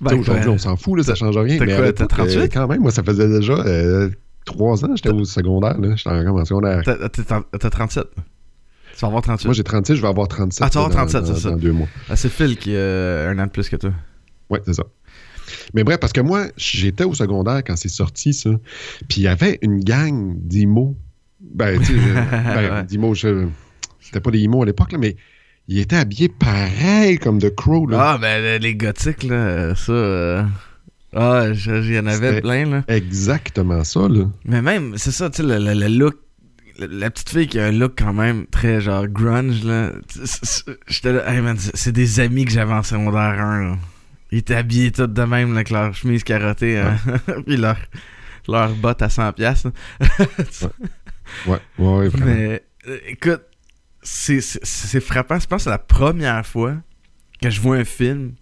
Ben, 0.00 0.14
aujourd'hui, 0.18 0.44
ben, 0.44 0.50
on 0.52 0.58
s'en 0.58 0.76
fout, 0.76 0.98
là, 0.98 1.02
ça 1.04 1.14
change 1.14 1.36
rien. 1.38 1.58
t'as 1.58 1.64
Mais 1.66 1.74
quoi, 1.76 1.92
t'as 1.92 2.06
38? 2.06 2.36
euh, 2.36 2.48
quand 2.52 2.68
même, 2.68 2.80
moi, 2.82 2.90
ça 2.90 3.02
faisait 3.02 3.28
déjà 3.28 3.54
euh, 3.54 4.10
trois 4.44 4.84
ans 4.84 4.88
que 4.88 4.96
j'étais 4.96 5.08
au 5.10 5.24
secondaire. 5.24 5.78
là. 5.80 5.96
J'étais 5.96 6.10
encore 6.10 6.36
en 6.40 6.44
secondaire. 6.44 6.82
T'as 6.84 7.70
37. 7.70 8.04
Tu 8.96 9.00
vas 9.02 9.08
avoir 9.08 9.22
38. 9.22 9.44
Moi, 9.46 9.54
j'ai 9.54 9.62
36, 9.64 9.96
je 9.96 10.02
vais 10.02 10.08
avoir 10.08 10.26
37. 10.28 10.62
Ah, 10.64 10.70
tu 10.70 10.78
vas 10.78 10.84
avoir 10.84 10.90
dans- 11.06 11.10
37, 11.10 11.22
dans- 11.28 11.34
c'est 11.34 11.40
ça. 11.42 11.50
Dans 11.50 11.56
deux 11.56 11.72
mois. 11.72 11.88
Ah, 12.08 12.16
c'est 12.16 12.30
Phil 12.30 12.56
qui 12.56 12.74
a 12.74 13.28
un 13.28 13.38
an 13.38 13.44
de 13.46 13.50
plus 13.50 13.68
que 13.68 13.76
toi. 13.76 13.92
Ouais, 14.50 14.60
c'est 14.64 14.74
ça. 14.74 14.84
Mais 15.74 15.84
bref, 15.84 15.98
parce 16.00 16.12
que 16.12 16.20
moi, 16.20 16.46
j'étais 16.56 17.04
au 17.04 17.14
secondaire 17.14 17.62
quand 17.64 17.76
c'est 17.76 17.88
sorti, 17.88 18.32
ça. 18.32 18.50
Puis 19.08 19.18
il 19.20 19.22
y 19.24 19.28
avait 19.28 19.58
une 19.62 19.80
gang 19.80 20.34
d'IMO. 20.38 20.96
Ben, 21.40 21.78
tu 21.78 21.86
sais, 21.86 21.92
euh, 21.94 22.14
ben, 22.80 22.82
d'IMO, 22.84 23.14
je- 23.14 23.46
c'était 24.00 24.20
pas 24.20 24.30
des 24.30 24.40
IMO 24.40 24.62
à 24.62 24.66
l'époque, 24.66 24.92
là, 24.92 24.98
mais 24.98 25.16
ils 25.68 25.78
étaient 25.78 25.96
habillés 25.96 26.28
pareil 26.30 27.18
comme 27.18 27.38
The 27.38 27.54
Crow. 27.54 27.86
Là. 27.86 28.12
Ah, 28.14 28.18
ben 28.18 28.60
les 28.60 28.74
gothiques, 28.74 29.24
là, 29.24 29.74
ça. 29.74 29.92
euh, 29.92 30.42
Ah, 31.14 31.46
il 31.54 31.92
y 31.94 31.98
en 31.98 32.06
avait 32.06 32.40
plein, 32.40 32.66
là. 32.68 32.82
Exactement 32.88 33.84
ça, 33.84 34.08
là. 34.08 34.24
Mais 34.44 34.60
même, 34.62 34.94
c'est 34.96 35.12
ça, 35.12 35.30
tu 35.30 35.38
sais, 35.38 35.42
le, 35.42 35.58
le- 35.64 35.74
le 35.78 35.86
look. 35.88 36.16
La 36.78 37.10
petite 37.10 37.30
fille 37.30 37.46
qui 37.46 37.58
a 37.58 37.66
un 37.66 37.72
look 37.72 37.94
quand 37.98 38.12
même 38.12 38.46
très 38.46 38.80
genre 38.80 39.06
grunge, 39.06 39.64
là. 39.64 39.92
J'étais 40.88 41.12
là, 41.12 41.32
hey 41.32 41.40
man, 41.40 41.56
c'est 41.58 41.92
des 41.92 42.20
amis 42.20 42.44
que 42.44 42.50
j'avais 42.50 42.74
en 42.74 42.82
secondaire 42.82 43.40
1, 43.40 43.62
là. 43.70 43.76
Ils 44.30 44.38
étaient 44.38 44.56
habillés 44.56 44.92
tous 44.92 45.06
de 45.06 45.22
même, 45.22 45.50
là, 45.50 45.56
avec 45.56 45.70
leur 45.70 45.94
chemise 45.94 46.22
carottée, 46.24 46.78
hein. 46.78 46.98
puis 47.46 47.56
leur, 47.56 47.78
leur 48.48 48.74
botte 48.74 49.00
à 49.00 49.06
100$. 49.08 49.32
piastres, 49.32 49.70
là. 50.00 50.68
Ouais, 51.46 51.58
ouais, 51.78 51.96
ouais, 51.98 52.08
vraiment. 52.08 52.26
Mais 52.26 52.62
euh, 52.88 52.98
écoute, 53.08 53.42
c'est- 54.02 55.00
frappant. 55.00 55.38
Je 55.38 55.46
pense 55.46 55.58
que 55.60 55.64
c'est 55.64 55.70
la 55.70 55.78
première 55.78 56.46
fois 56.46 56.74
que 57.40 57.50
je 57.50 57.60
vois 57.60 57.76
un 57.76 57.84
film 57.84 58.34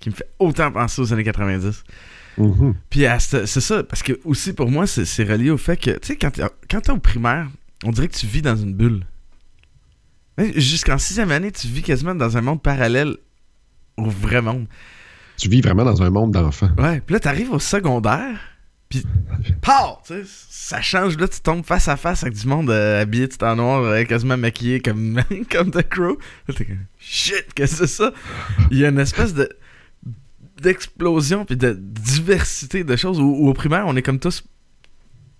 qui 0.00 0.10
me 0.10 0.14
fait 0.14 0.28
autant 0.38 0.70
penser 0.70 1.00
aux 1.00 1.12
années 1.12 1.24
90. 1.24 1.84
Mhm. 2.38 2.74
Puis 2.90 3.04
c'est 3.18 3.46
ça, 3.46 3.82
parce 3.82 4.02
que 4.02 4.18
aussi 4.24 4.52
pour 4.52 4.70
moi, 4.70 4.86
c'est 4.86 5.24
relié 5.24 5.50
au 5.50 5.56
fait 5.58 5.76
que, 5.76 5.90
tu 5.92 5.98
sais, 6.08 6.16
quand 6.16 6.30
t'es 6.30 6.42
quand 6.70 6.80
t'es 6.80 6.90
au 6.92 6.98
primaire, 6.98 7.48
on 7.84 7.90
dirait 7.90 8.08
que 8.08 8.16
tu 8.16 8.26
vis 8.26 8.42
dans 8.42 8.56
une 8.56 8.74
bulle. 8.74 9.04
Jusqu'en 10.56 10.98
sixième 10.98 11.32
année, 11.32 11.50
tu 11.50 11.66
vis 11.66 11.82
quasiment 11.82 12.14
dans 12.14 12.36
un 12.36 12.40
monde 12.40 12.62
parallèle 12.62 13.16
au 13.96 14.08
vrai 14.08 14.40
monde. 14.40 14.66
Tu 15.36 15.48
vis 15.48 15.60
vraiment 15.60 15.84
dans 15.84 16.02
un 16.02 16.10
monde 16.10 16.32
d'enfants. 16.32 16.70
Ouais, 16.78 17.00
puis 17.00 17.14
là, 17.14 17.20
t'arrives 17.20 17.52
au 17.52 17.58
secondaire, 17.58 18.38
puis 18.88 19.04
pow, 19.60 19.98
ça 20.24 20.80
change, 20.80 21.18
là, 21.18 21.28
tu 21.28 21.40
tombes 21.40 21.64
face 21.64 21.88
à 21.88 21.96
face 21.96 22.22
avec 22.22 22.34
du 22.34 22.46
monde 22.46 22.70
euh, 22.70 23.02
habillé 23.02 23.28
tout 23.28 23.42
en 23.44 23.56
noir, 23.56 23.82
euh, 23.82 24.04
quasiment 24.04 24.36
maquillé 24.36 24.80
comme, 24.80 25.20
comme 25.50 25.70
The 25.70 25.88
Crow. 25.88 26.18
Là, 26.48 26.54
t'es 26.54 26.64
comme, 26.64 26.84
shit, 26.98 27.46
qu'est-ce 27.54 27.80
que 27.80 27.86
c'est 27.86 27.96
ça? 27.96 28.12
Il 28.70 28.78
y 28.78 28.84
a 28.84 28.88
une 28.88 28.98
espèce 28.98 29.34
de 29.34 29.48
d'explosion 30.60 31.44
puis 31.44 31.56
de 31.56 31.72
diversité 31.72 32.82
de 32.82 32.96
choses 32.96 33.20
où, 33.20 33.26
où 33.26 33.48
au 33.48 33.52
primaire, 33.52 33.84
on 33.86 33.94
est 33.94 34.02
comme 34.02 34.18
tous 34.18 34.42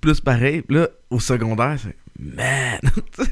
plus 0.00 0.20
pareils. 0.20 0.62
Puis 0.62 0.76
Là, 0.76 0.88
au 1.10 1.18
secondaire, 1.18 1.76
c'est 1.82 1.96
man! 2.18 2.80
tu 3.16 3.24
sais, 3.24 3.30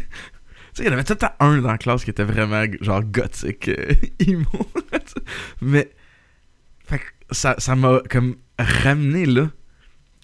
il 0.78 0.84
y 0.84 0.88
en 0.88 0.92
avait 0.92 1.04
tout 1.04 1.14
temps 1.14 1.32
un 1.40 1.58
dans 1.60 1.70
la 1.70 1.78
classe 1.78 2.04
qui 2.04 2.10
était 2.10 2.24
vraiment 2.24 2.64
genre 2.80 3.02
gothique, 3.02 3.68
euh, 3.68 3.94
emo. 4.26 4.70
Mais 5.60 5.90
fait 6.86 6.98
que 6.98 7.04
ça 7.30 7.54
ça 7.58 7.74
m'a 7.76 8.00
comme 8.10 8.36
ramené 8.58 9.26
là 9.26 9.50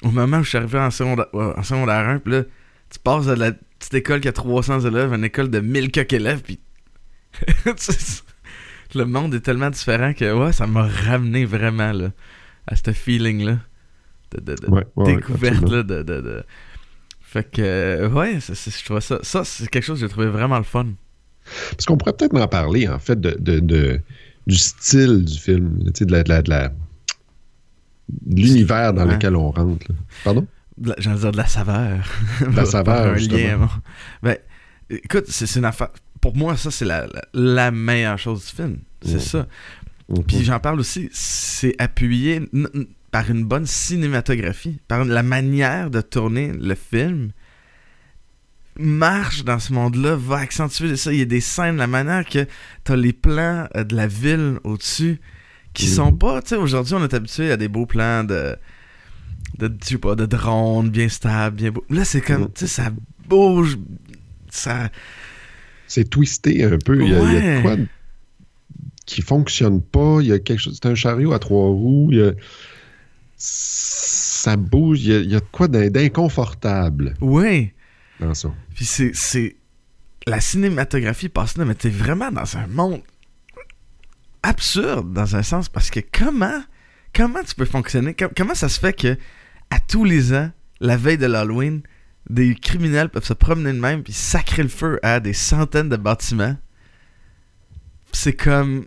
au 0.03 0.11
moment 0.11 0.39
où 0.39 0.43
je 0.43 0.49
suis 0.51 0.59
arrivé 0.59 0.79
en 0.79 0.91
secondaire, 0.91 1.27
ouais, 1.33 1.53
en 1.57 1.63
secondaire 1.63 2.09
1 2.09 2.19
puis 2.21 2.33
là 2.33 2.43
tu 2.91 2.99
passes 2.99 3.27
de 3.27 3.33
la 3.33 3.53
petite 3.53 3.95
école 3.95 4.21
qui 4.21 4.29
a 4.29 4.33
300 4.33 4.81
élèves 4.81 5.13
à 5.13 5.17
une 5.17 5.25
école 5.25 5.51
de 5.51 5.61
1000 5.61 5.91
quelques 5.91 6.13
élèves 6.15 6.43
puis 6.43 6.61
le 8.95 9.05
monde 9.05 9.35
est 9.35 9.41
tellement 9.41 9.71
différent 9.71 10.13
que 10.13 10.33
ouais 10.33 10.53
ça 10.53 10.67
m'a 10.67 10.87
ramené 10.87 11.45
vraiment 11.45 11.93
là 11.93 12.11
à 12.67 12.77
ce 12.77 12.93
feeling 12.93 13.45
là 13.45 13.59
de, 14.33 14.41
de- 14.41 14.55
de 14.55 14.71
Ouais, 14.71 14.85
ouais, 14.97 15.05
ouais, 15.07 15.17
découverte 15.17 15.69
là 15.69 15.83
de- 15.83 16.45
fait 17.33 17.51
que 17.51 17.63
euh, 17.63 18.09
ouais 18.11 18.39
je 18.41 18.85
trouvais 18.85 19.01
ça 19.01 19.19
ça 19.23 19.43
c'est 19.45 19.69
quelque 19.69 19.85
chose 19.85 20.01
que 20.01 20.07
j'ai 20.07 20.11
trouvé 20.11 20.27
vraiment 20.29 20.59
le 20.59 20.65
fun 20.65 20.87
Parce 21.71 21.87
qu'on 21.87 21.97
pourrait 21.97 22.13
peut-être 22.13 22.37
en 22.39 22.47
parler, 22.49 22.87
en 22.89 22.99
fait, 22.99 23.21
de, 23.21 23.37
de- 23.39 23.61
de- 23.61 24.01
du 24.47 24.57
style 24.57 25.25
du 25.25 25.39
film, 25.39 25.79
tu 25.87 25.91
sais, 25.99 26.05
de 26.07 26.13
la- 26.13 26.23
de 26.23 26.29
la- 26.29 26.43
de 26.43 26.51
la- 26.51 26.69
de 28.09 28.41
l'univers 28.43 28.93
dans 28.93 29.07
Ouais. 29.07 29.15
lequel 29.15 29.35
on 29.37 29.51
rentre. 29.51 29.87
là. 29.89 29.95
Pardon? 30.25 30.47
De 30.79 30.91
la- 30.91 30.95
J'allais 30.99 31.19
dire 31.21 31.33
de 31.33 31.37
la 31.37 31.47
saveur. 31.47 31.99
De 32.41 32.57
la 32.57 32.65
saveur, 32.77 33.13
un 33.15 33.17
justement. 33.17 33.39
lien, 33.39 33.57
bon. 33.59 33.69
Ben, 34.23 34.37
écoute, 34.91 35.25
c'est 35.29 35.53
une 35.59 35.65
affaire. 35.65 35.89
Pour 36.21 36.37
moi, 36.37 36.57
ça, 36.57 36.71
c'est 36.71 36.85
la, 36.85 37.07
la, 37.07 37.23
la 37.35 37.71
meilleure 37.71 38.19
chose 38.19 38.45
du 38.47 38.53
film. 38.53 38.79
C'est 39.05 39.15
Ouais. 39.15 39.19
ça. 39.21 39.47
Mhm. 40.09 40.25
Puis 40.25 40.45
j'en 40.45 40.61
parle 40.61 40.79
aussi, 40.81 41.09
c'est 41.13 41.75
appuyé 41.79 42.41
par 43.13 43.31
une 43.31 43.45
bonne 43.45 43.67
cinématographie, 43.67 44.81
par 44.89 45.05
la 45.05 45.23
manière 45.23 45.89
de 45.91 46.01
tourner 46.01 46.53
le 46.53 46.75
film. 46.75 47.31
Marche 48.79 49.45
dans 49.45 49.59
ce 49.59 49.73
monde-là, 49.75 50.17
va 50.17 50.39
accentuer 50.39 50.97
ça. 50.97 51.13
Il 51.13 51.19
y 51.19 51.23
a 51.23 51.27
des 51.27 51.43
scènes, 51.43 51.77
la 51.77 51.87
manière 51.87 52.25
que 52.25 52.47
t'as 52.85 52.97
les 52.97 53.13
plans 53.13 53.69
euh, 53.77 53.85
de 53.85 53.95
la 53.95 54.07
ville 54.07 54.57
au-dessus 54.65 55.21
qui 55.75 55.87
Mhm. 55.89 55.93
sont 55.93 56.13
pas, 56.13 56.41
tu 56.41 56.49
sais, 56.51 56.57
aujourd'hui 56.57 56.95
on 56.95 57.05
est 57.05 57.13
habitué 57.15 57.53
à 57.53 57.57
des 57.59 57.69
beaux 57.69 57.85
plans 57.85 58.25
de, 58.25 58.57
de, 59.59 59.69
pas, 59.99 60.15
de 60.15 60.25
drone 60.25 60.89
bien 60.89 61.09
stable, 61.11 61.57
bien 61.57 61.71
beau. 61.71 61.85
Là, 61.91 62.07
c'est 62.07 62.23
comme, 62.23 62.43
Mhm. 62.43 62.53
tu 62.55 62.61
sais, 62.61 62.67
ça 62.67 62.91
bouge, 63.29 63.77
ça. 64.49 64.89
C'est 65.87 66.09
twisté 66.09 66.65
un 66.65 66.79
peu. 66.79 67.03
Il 67.03 67.11
y 67.11 67.15
a, 67.15 67.23
il 67.25 67.33
y 67.35 67.49
a 67.59 67.61
quoi 67.61 67.77
qui 69.05 69.21
fonctionne 69.21 69.83
pas. 69.83 70.19
Il 70.23 70.29
y 70.29 70.33
a 70.33 70.39
quelque 70.39 70.61
chose. 70.61 70.79
C'est 70.83 70.89
un 70.89 70.95
chariot 70.95 71.35
à 71.35 71.39
trois 71.39 71.69
roues. 71.69 72.09
il 72.13 72.19
y 72.19 72.23
a- 72.23 72.33
Ça 73.45 74.57
bouge. 74.57 75.01
Il 75.01 75.11
y 75.13 75.15
a, 75.15 75.19
il 75.19 75.31
y 75.31 75.35
a 75.37 75.41
de 75.41 75.45
quoi 75.51 75.67
d'in- 75.69 75.89
d'inconfortable 75.91 77.15
dans 78.21 78.35
ça. 78.35 78.53
Puis 78.75 78.85
c'est, 78.85 79.11
c'est. 79.15 79.57
La 80.27 80.41
cinématographie 80.41 81.29
passe 81.29 81.57
là, 81.57 81.65
mais 81.65 81.75
t'es 81.75 81.91
vraiment 81.91 82.31
dans 82.31 82.57
un 82.57 82.69
monde 82.69 83.03
absurde, 84.45 85.13
dans 85.13 85.35
un 85.37 85.43
sens, 85.43 85.69
parce 85.69 85.91
que 85.91 86.01
comment. 86.01 86.63
Comment 87.15 87.43
tu 87.43 87.55
peux 87.55 87.65
fonctionner? 87.65 88.15
Com- 88.15 88.31
comment 88.37 88.55
ça 88.55 88.69
se 88.69 88.79
fait 88.81 88.93
que, 88.95 89.19
à 89.71 89.79
tous 89.81 90.05
les 90.05 90.33
ans, 90.33 90.51
la 90.81 90.97
veille 90.97 91.19
de 91.19 91.27
l'Halloween, 91.27 91.83
des 92.31 92.55
criminels 92.55 93.09
peuvent 93.11 93.25
se 93.25 93.35
promener 93.35 93.73
de 93.73 93.79
même 93.81 94.03
puis 94.03 94.13
sacrer 94.13 94.63
le 94.63 94.69
feu 94.69 94.99
à 95.03 95.19
des 95.21 95.33
centaines 95.35 95.89
de 95.89 95.97
bâtiments? 95.97 96.57
C'est 98.13 98.33
comme. 98.35 98.87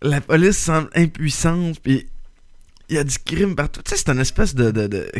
La 0.00 0.20
police 0.20 0.58
semble 0.58 0.88
impuissante, 0.96 1.78
puis 1.80 2.06
il 2.92 2.96
y 2.96 2.98
a 2.98 3.04
du 3.04 3.16
crime 3.18 3.54
partout. 3.56 3.80
Tu 3.82 3.90
sais, 3.90 3.96
c'est 3.96 4.10
une 4.12 4.20
espèce 4.20 4.54
de, 4.54 4.70
de, 4.70 4.86
de- 4.86 5.10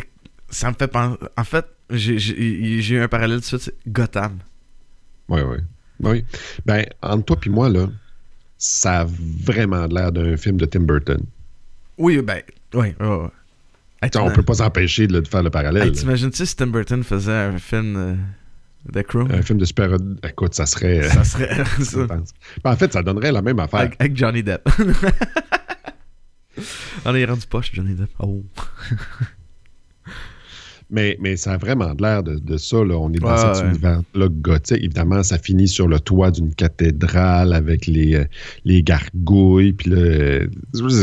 Ça 0.49 0.69
me 0.69 0.75
fait 0.77 0.87
penser. 0.87 1.17
En 1.37 1.43
fait, 1.43 1.65
j'ai- 1.89 2.17
eu 2.17 2.99
un 3.01 3.07
parallèle 3.07 3.39
de 3.39 3.43
suite, 3.43 3.61
c'est 3.61 3.75
Gotham. 3.91 4.37
Oui, 5.27 5.41
oui. 5.41 5.57
Oui. 5.99 6.25
Ben, 6.65 6.85
entre 7.01 7.25
toi 7.25 7.37
et 7.45 7.49
moi, 7.49 7.69
là, 7.69 7.87
ça 8.57 9.01
a 9.01 9.05
vraiment 9.07 9.87
l'air 9.87 10.11
d'un 10.11 10.37
film 10.37 10.57
de 10.57 10.65
Tim 10.65 10.81
Burton. 10.81 11.21
Oui, 11.97 12.21
ben. 12.21 12.41
Oui, 12.73 12.93
oui. 12.99 13.07
Hey, 14.01 14.09
Tu 14.11 14.19
sais, 14.19 14.23
on 14.23 14.31
peut 14.31 14.43
pas 14.43 14.55
s'empêcher 14.55 15.07
de, 15.07 15.19
de 15.21 15.27
faire 15.27 15.43
le 15.43 15.49
parallèle. 15.49 15.87
hey. 15.87 15.91
T'imagines-tu 15.93 16.45
si 16.45 16.55
Tim 16.55 16.67
Burton 16.67 17.03
faisait 17.03 17.31
un 17.31 17.57
film 17.57 17.95
euh, 17.95 18.15
de 18.91 19.01
Crow 19.01 19.27
un 19.31 19.41
film 19.41 19.57
de 19.59 19.65
super 19.65 19.91
Écoute, 20.27 20.53
ça 20.53 20.65
serait. 20.65 21.09
Ça 21.09 21.23
serait. 21.23 21.63
ça. 21.83 22.05
Ben, 22.63 22.71
en 22.71 22.75
fait, 22.75 22.91
ça 22.93 23.01
donnerait 23.01 23.31
la 23.31 23.41
même 23.41 23.59
affaire. 23.59 23.79
Avec, 23.81 23.95
avec 23.99 24.15
Johnny 24.17 24.43
Depp. 24.43 24.67
On 27.05 27.15
est 27.15 27.25
rendu 27.25 27.45
poche, 27.47 27.71
Johnny 27.73 27.95
Depp. 27.95 28.11
Oh. 28.19 28.43
Mais, 30.89 31.17
mais 31.19 31.37
ça 31.37 31.53
a 31.53 31.57
vraiment 31.57 31.95
de 31.95 32.03
l'air 32.03 32.21
de, 32.21 32.35
de 32.35 32.57
ça. 32.57 32.83
Là. 32.83 32.95
On 32.99 33.11
est 33.11 33.17
dans 33.17 33.35
cet 33.35 33.63
ouais. 33.63 33.69
univers-là 33.69 34.27
gothique. 34.29 34.77
Évidemment, 34.77 35.23
ça 35.23 35.39
finit 35.39 35.67
sur 35.67 35.87
le 35.87 35.99
toit 35.99 36.29
d'une 36.29 36.53
cathédrale 36.53 37.53
avec 37.53 37.87
les, 37.87 38.13
euh, 38.13 38.25
les 38.63 38.83
gargouilles. 38.83 39.73
Puis 39.73 39.91
euh, 39.91 40.45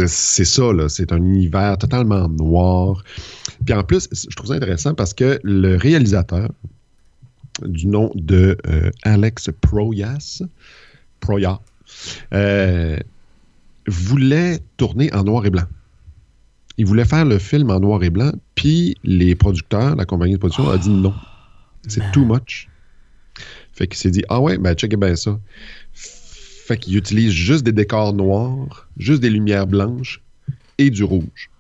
c'est 0.07 0.45
ça, 0.45 0.73
là. 0.73 0.89
c'est 0.89 1.11
un 1.11 1.17
univers 1.17 1.77
totalement 1.77 2.29
noir. 2.29 3.03
Puis 3.65 3.75
en 3.75 3.83
plus, 3.83 4.09
je 4.13 4.37
trouve 4.37 4.51
ça 4.51 4.55
intéressant 4.55 4.95
parce 4.95 5.13
que 5.13 5.41
le 5.43 5.75
réalisateur, 5.75 6.51
du 7.65 7.89
nom 7.89 8.13
de 8.15 8.57
euh, 8.67 8.91
Alex 9.03 9.51
Proyas, 9.61 10.43
Proyas, 11.21 11.59
euh, 12.33 12.97
voulait 13.91 14.61
tourner 14.77 15.13
en 15.15 15.25
noir 15.25 15.45
et 15.47 15.51
blanc. 15.51 15.65
Il 16.79 16.87
voulait 16.87 17.05
faire 17.05 17.25
le 17.25 17.39
film 17.39 17.71
en 17.71 17.81
noir 17.81 18.03
et 18.03 18.11
blanc, 18.11 18.33
puis 18.55 18.97
les 19.05 19.35
producteurs, 19.35 19.97
la 19.97 20.05
compagnie 20.07 20.33
de 20.35 20.39
production, 20.39 20.69
a 20.71 20.79
dit 20.79 20.89
non. 20.91 21.15
C'est 21.89 22.11
too 22.13 22.25
much. 22.25 22.69
Fait 23.73 23.87
qu'il 23.87 23.97
s'est 23.97 24.11
dit, 24.11 24.23
ah 24.29 24.41
ouais, 24.41 24.59
ben 24.59 24.75
checkez 24.75 24.97
bien 24.97 25.17
ça. 25.17 25.39
Fait 25.93 26.77
qu'il 26.77 26.97
utilise 26.97 27.33
juste 27.33 27.65
des 27.65 27.73
décors 27.73 28.13
noirs, 28.13 28.89
juste 28.99 29.21
des 29.21 29.31
lumières 29.31 29.67
blanches 29.67 30.23
et 30.79 30.91
du 30.91 31.03
rouge. 31.05 31.51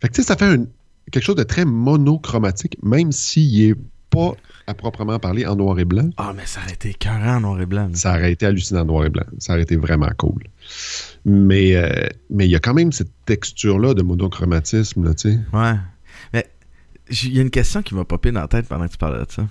Fait 0.00 0.08
que 0.08 0.14
tu 0.14 0.22
sais, 0.22 0.28
ça 0.28 0.36
fait 0.36 0.44
un- 0.46 0.66
quelque 1.10 1.24
chose 1.24 1.36
de 1.36 1.42
très 1.42 1.64
monochromatique, 1.64 2.76
même 2.82 3.10
s'il 3.12 3.68
n'est 3.68 3.74
pas 4.10 4.32
à 4.66 4.74
proprement 4.74 5.18
parler 5.18 5.46
en 5.46 5.56
noir 5.56 5.78
et 5.78 5.84
blanc. 5.84 6.10
Ah, 6.16 6.32
mais 6.36 6.46
ça 6.46 6.60
aurait 6.60 6.72
été 6.74 6.90
écœurant 6.90 7.36
en 7.36 7.40
noir 7.40 7.60
et 7.60 7.66
blanc. 7.66 7.88
là. 7.88 7.94
Ça 7.94 8.10
aurait 8.12 8.32
été 8.32 8.46
hallucinant 8.46 8.82
en 8.82 8.84
noir 8.84 9.04
et 9.06 9.10
blanc. 9.10 9.24
Ça 9.38 9.54
aurait 9.54 9.62
été 9.62 9.76
vraiment 9.76 10.10
cool. 10.18 10.42
Mais 11.24 11.74
euh, 11.76 12.08
mais 12.30 12.46
il 12.46 12.50
y 12.50 12.56
a 12.56 12.60
quand 12.60 12.74
même 12.74 12.92
cette 12.92 13.10
texture-là 13.26 13.94
de 13.94 14.02
monochromatisme, 14.02 15.04
là, 15.04 15.14
tu 15.14 15.30
sais. 15.32 15.38
Ouais. 15.52 15.74
Mais 16.32 16.50
il 17.10 17.34
y 17.34 17.38
a 17.38 17.42
une 17.42 17.50
question 17.50 17.82
qui 17.82 17.94
m'a 17.94 18.04
popé 18.04 18.32
dans 18.32 18.40
la 18.40 18.48
tête 18.48 18.66
pendant 18.68 18.86
que 18.86 18.92
tu 18.92 18.98
parlais 18.98 19.24
de 19.24 19.30
ça. 19.30 19.46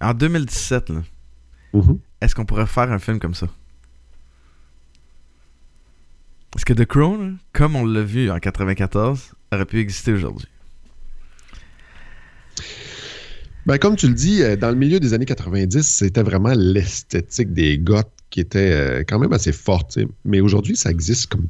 En 0.00 0.14
2017, 0.14 0.90
là, 0.90 1.02
Mhm. 1.72 1.98
est-ce 2.20 2.34
qu'on 2.34 2.44
pourrait 2.44 2.66
faire 2.66 2.90
un 2.92 2.98
film 2.98 3.18
comme 3.18 3.34
ça? 3.34 3.46
Est-ce 6.56 6.64
que 6.64 6.72
The 6.72 6.86
Crown, 6.86 7.38
comme 7.52 7.76
on 7.76 7.84
l'a 7.84 8.02
vu 8.02 8.30
en 8.30 8.38
94, 8.38 9.32
aurait 9.52 9.66
pu 9.66 9.80
exister 9.80 10.12
aujourd'hui? 10.12 10.48
Ben, 13.66 13.76
comme 13.78 13.96
tu 13.96 14.08
le 14.08 14.14
dis, 14.14 14.42
euh, 14.42 14.56
dans 14.56 14.70
le 14.70 14.76
milieu 14.76 14.98
des 14.98 15.12
années 15.12 15.26
90, 15.26 15.82
c'était 15.82 16.22
vraiment 16.22 16.54
l'esthétique 16.56 17.52
des 17.52 17.76
goths 17.78 18.10
qui 18.30 18.40
était 18.40 18.72
euh, 18.72 19.04
quand 19.06 19.18
même 19.18 19.32
assez 19.32 19.52
forte. 19.52 19.98
Mais 20.24 20.40
aujourd'hui, 20.40 20.76
ça 20.76 20.90
existe 20.90 21.26
comme 21.28 21.46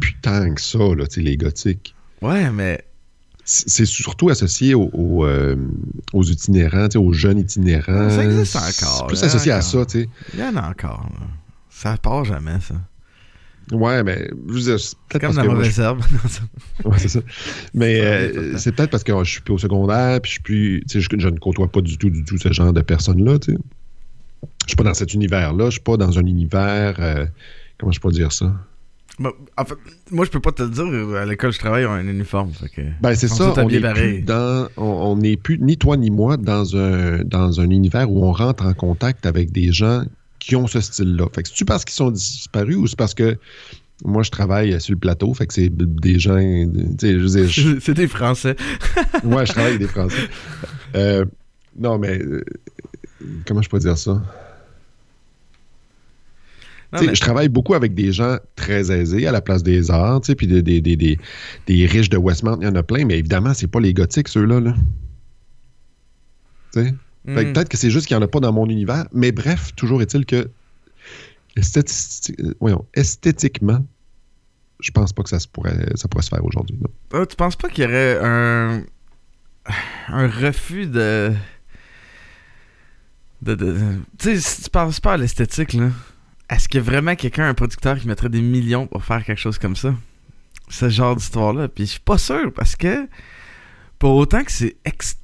plus 0.00 0.14
tant 0.22 0.52
que 0.54 0.60
ça, 0.60 0.78
là, 0.78 1.04
les 1.16 1.36
gothiques. 1.36 1.94
Ouais, 2.22 2.50
mais. 2.50 2.84
C'est 3.46 3.84
surtout 3.84 4.30
associé 4.30 4.74
aux, 4.74 5.26
euh, 5.26 5.54
aux 6.14 6.22
itinérants, 6.22 6.88
aux 6.96 7.12
jeunes 7.12 7.40
itinérants. 7.40 8.08
Ça 8.08 8.24
existe 8.24 8.56
encore. 8.56 8.96
C'est 9.00 9.06
plus 9.06 9.22
associé 9.22 9.52
à 9.52 9.60
ça, 9.60 9.84
tu 9.84 10.00
sais. 10.02 10.08
Il 10.32 10.40
y 10.40 10.42
en 10.42 10.56
a 10.56 10.70
encore. 10.70 11.06
Là. 11.12 11.26
Ça 11.68 11.96
part 11.98 12.24
jamais, 12.24 12.58
ça. 12.60 12.74
Ouais, 13.70 14.02
mais 14.02 14.30
c'est 15.10 15.20
Comme 15.20 15.36
la 15.36 15.44
mauvaise 15.44 15.78
herbe. 15.78 16.00
je- 16.82 16.88
Ouais, 16.88 16.98
c'est 16.98 17.08
ça. 17.08 17.20
Mais 17.74 18.00
euh, 18.00 18.56
c'est 18.56 18.72
peut-être 18.72 18.90
parce 18.90 19.04
que 19.04 19.12
je 19.24 19.30
suis 19.30 19.40
plus 19.42 19.54
au 19.54 19.58
secondaire, 19.58 20.20
puis 20.22 20.30
je 20.30 20.32
suis 20.34 20.42
plus, 20.42 20.84
je, 20.90 21.00
je 21.18 21.28
ne 21.28 21.38
côtoie 21.38 21.70
pas 21.70 21.80
du 21.82 21.98
tout, 21.98 22.08
du 22.08 22.24
tout 22.24 22.38
ce 22.38 22.50
genre 22.52 22.72
de 22.72 22.80
personnes-là, 22.82 23.38
tu 23.40 23.52
sais. 23.52 23.58
Je 24.66 24.70
suis 24.70 24.76
pas 24.76 24.84
dans 24.84 24.94
cet 24.94 25.14
univers-là, 25.14 25.66
je 25.66 25.72
suis 25.72 25.80
pas 25.80 25.96
dans 25.96 26.18
un 26.18 26.24
univers, 26.26 26.96
euh, 26.98 27.26
comment 27.78 27.92
je 27.92 28.00
peux 28.00 28.10
dire 28.10 28.32
ça? 28.32 28.52
Bon, 29.18 29.32
en 29.56 29.64
fait, 29.64 29.74
moi, 30.10 30.24
je 30.24 30.30
peux 30.30 30.40
pas 30.40 30.50
te 30.50 30.62
le 30.64 30.70
dire. 30.70 31.16
À 31.16 31.24
l'école, 31.24 31.52
je 31.52 31.58
travaille, 31.60 31.84
a 31.84 31.90
un 31.90 32.08
uniforme. 32.08 32.50
Que... 32.74 32.82
Ben 33.00 33.14
c'est 33.14 33.28
ça, 33.28 33.52
on 33.56 33.68
n'est 33.68 33.80
plus 33.92 34.22
dans, 34.22 34.68
on 34.76 34.82
on 34.84 35.16
n'est 35.16 35.36
plus 35.36 35.58
ni 35.60 35.76
toi 35.76 35.96
ni 35.96 36.10
moi 36.10 36.36
dans 36.36 36.76
un 36.76 37.22
dans 37.24 37.60
un 37.60 37.70
univers 37.70 38.10
où 38.10 38.24
on 38.24 38.32
rentre 38.32 38.64
en 38.66 38.74
contact 38.74 39.24
avec 39.26 39.52
des 39.52 39.70
gens 39.72 40.02
qui 40.40 40.56
ont 40.56 40.66
ce 40.66 40.80
style-là. 40.80 41.26
Fait 41.32 41.42
que 41.44 41.48
c'est-tu 41.48 41.64
parce 41.64 41.84
qu'ils 41.84 41.94
sont 41.94 42.10
disparus 42.10 42.76
ou 42.76 42.86
c'est 42.88 42.98
parce 42.98 43.14
que 43.14 43.38
moi 44.04 44.24
je 44.24 44.30
travaille 44.32 44.80
sur 44.80 44.92
le 44.94 44.98
plateau, 44.98 45.32
fait 45.32 45.46
que 45.46 45.54
c'est 45.54 45.70
des 45.70 46.18
gens, 46.18 46.38
je 46.40 47.46
je- 47.46 47.78
C'est 47.80 47.94
des 47.94 48.08
Français. 48.08 48.56
ouais, 49.24 49.46
je 49.46 49.52
travaille 49.52 49.74
avec 49.74 49.80
des 49.82 49.86
Français. 49.86 50.28
Euh, 50.96 51.24
non, 51.78 51.98
mais 51.98 52.18
euh, 52.20 52.44
comment 53.46 53.62
je 53.62 53.68
peux 53.68 53.78
dire 53.78 53.96
ça? 53.96 54.20
Mais- 57.00 57.14
Je 57.14 57.20
travaille 57.20 57.48
beaucoup 57.48 57.74
avec 57.74 57.94
des 57.94 58.12
gens 58.12 58.36
très 58.56 58.90
aisés 58.92 59.26
à 59.26 59.32
la 59.32 59.40
place 59.40 59.62
des 59.62 59.90
arts, 59.90 60.20
puis 60.36 60.46
des, 60.46 60.62
des, 60.62 60.80
des, 60.80 60.96
des, 60.96 61.18
des 61.66 61.86
riches 61.86 62.08
de 62.10 62.16
Westmount, 62.16 62.58
il 62.60 62.64
y 62.64 62.68
en 62.68 62.74
a 62.74 62.82
plein, 62.82 63.04
mais 63.04 63.18
évidemment, 63.18 63.52
c'est 63.54 63.66
pas 63.66 63.80
les 63.80 63.92
gothiques, 63.94 64.28
ceux-là. 64.28 64.60
Là. 64.60 64.74
Tu 66.72 66.80
sais? 66.84 66.94
Fait 67.26 67.44
que 67.44 67.48
Mm. 67.48 67.52
Peut-être 67.54 67.68
que 67.70 67.76
c'est 67.78 67.90
juste 67.90 68.06
qu'il 68.06 68.16
n'y 68.16 68.22
en 68.22 68.26
a 68.26 68.28
pas 68.28 68.40
dans 68.40 68.52
mon 68.52 68.68
univers, 68.68 69.06
mais 69.12 69.32
bref, 69.32 69.72
toujours 69.76 70.02
est-il 70.02 70.26
que 70.26 70.50
esthéti- 71.56 72.34
euh, 72.40 72.52
voyons, 72.60 72.84
esthétiquement, 72.94 73.84
je 74.80 74.90
pense 74.90 75.12
pas 75.14 75.22
que 75.22 75.30
ça, 75.30 75.38
se 75.38 75.48
pourrait, 75.48 75.86
ça 75.94 76.06
pourrait 76.08 76.22
se 76.24 76.28
faire 76.28 76.44
aujourd'hui. 76.44 76.78
Ah, 77.14 77.24
tu 77.26 77.34
penses 77.36 77.56
pas 77.56 77.68
qu'il 77.70 77.84
y 77.84 77.86
aurait 77.86 78.18
un. 78.22 78.82
un 80.08 80.28
refus 80.28 80.86
de. 80.86 81.32
de. 83.40 83.54
de- 83.54 83.74
Tu 84.18 84.34
sais, 84.34 84.40
si 84.40 84.62
tu 84.64 84.70
penses 84.70 85.00
pas 85.00 85.14
à 85.14 85.16
l'esthétique, 85.16 85.72
là, 85.72 85.90
est-ce 86.50 86.68
qu'il 86.68 86.78
y 86.78 86.80
a 86.80 86.84
vraiment 86.84 87.14
quelqu'un, 87.16 87.48
un 87.48 87.54
producteur, 87.54 87.98
qui 87.98 88.06
mettrait 88.08 88.28
des 88.28 88.42
millions 88.42 88.86
pour 88.86 89.04
faire 89.04 89.24
quelque 89.24 89.38
chose 89.40 89.58
comme 89.58 89.76
ça? 89.76 89.94
Ce 90.68 90.88
genre 90.88 91.16
d'histoire-là. 91.16 91.68
Puis 91.68 91.86
je 91.86 91.90
suis 91.92 92.00
pas 92.00 92.18
sûr, 92.18 92.52
parce 92.52 92.76
que. 92.76 93.08
Pour 93.98 94.14
autant 94.16 94.42
que 94.44 94.52
c'est. 94.52 94.76
ex- 94.84 95.18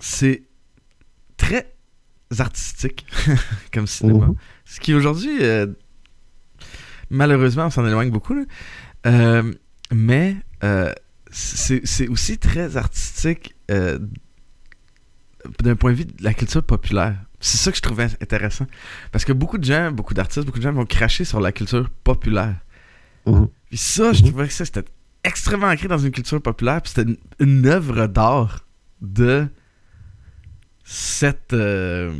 C'est. 0.00 0.42
très 1.36 1.72
artistique 2.38 3.06
comme 3.72 3.86
cinéma. 3.86 4.26
Mhm. 4.26 4.34
Ce 4.64 4.80
qui 4.80 4.94
aujourd'hui, 4.94 5.38
euh, 5.42 5.66
malheureusement, 7.10 7.66
on 7.66 7.70
s'en 7.70 7.86
éloigne 7.86 8.10
beaucoup. 8.10 8.34
là. 8.34 8.44
Euh, 9.06 9.52
mais 9.90 10.36
euh, 10.64 10.92
c'est 11.30 12.08
aussi 12.08 12.38
très 12.38 12.76
artistique 12.76 13.54
d'un 13.68 13.98
point 15.76 15.92
de 15.92 15.96
vue 15.96 16.04
de 16.04 16.22
la 16.22 16.34
culture 16.34 16.62
populaire. 16.62 17.16
C'est 17.42 17.58
ça 17.58 17.70
que 17.70 17.76
je 17.76 17.82
trouvais 17.82 18.04
intéressant. 18.04 18.66
Parce 19.10 19.24
que 19.26 19.32
beaucoup 19.32 19.58
de 19.58 19.64
gens, 19.64 19.90
beaucoup 19.92 20.14
d'artistes, 20.14 20.46
beaucoup 20.46 20.58
de 20.60 20.62
gens 20.64 20.72
vont 20.72 20.86
cracher 20.86 21.24
sur 21.24 21.40
la 21.40 21.52
culture 21.52 21.90
populaire. 22.04 22.54
Mhm. 23.26 23.48
Puis 23.68 23.76
ça, 23.78 24.12
je 24.12 24.22
Mhm. 24.22 24.28
trouvais 24.30 24.46
que 24.46 24.52
ça, 24.54 24.64
c'était 24.64 24.84
extrêmement 25.24 25.66
ancré 25.66 25.88
dans 25.88 25.98
une 25.98 26.12
culture 26.12 26.40
populaire. 26.40 26.80
Puis 26.80 26.92
c'était 26.94 27.10
une, 27.10 27.16
une 27.40 27.66
œuvre 27.66 28.06
d'art 28.06 28.64
de 29.00 29.46
cette 30.84 31.52
euh, 31.52 32.12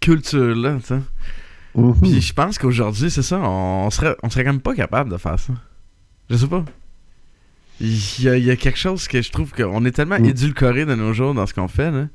culture-là, 0.00 0.78
tu 0.80 0.86
sais. 0.86 1.00
Mhm. 1.74 2.00
Puis 2.00 2.20
je 2.20 2.32
pense 2.32 2.58
qu'aujourd'hui, 2.58 3.10
c'est 3.10 3.22
ça, 3.22 3.38
on 3.40 3.88
serait, 3.90 4.14
on 4.22 4.30
serait 4.30 4.44
quand 4.44 4.52
même 4.52 4.60
pas 4.60 4.74
capable 4.74 5.10
de 5.10 5.16
faire 5.16 5.38
ça. 5.38 5.52
Je 6.30 6.36
sais 6.36 6.46
pas. 6.46 6.64
Il 7.80 8.22
y 8.22 8.28
a, 8.28 8.36
il 8.36 8.44
y 8.44 8.50
a 8.50 8.56
quelque 8.56 8.78
chose 8.78 9.08
que 9.08 9.20
je 9.22 9.30
trouve 9.32 9.50
qu'on 9.52 9.84
est 9.84 9.90
tellement 9.92 10.16
édulcoré 10.16 10.84
de 10.84 10.94
nos 10.94 11.12
jours 11.12 11.34
dans 11.34 11.46
ce 11.46 11.54
qu'on 11.54 11.68
fait, 11.68 11.90
là, 11.90 12.06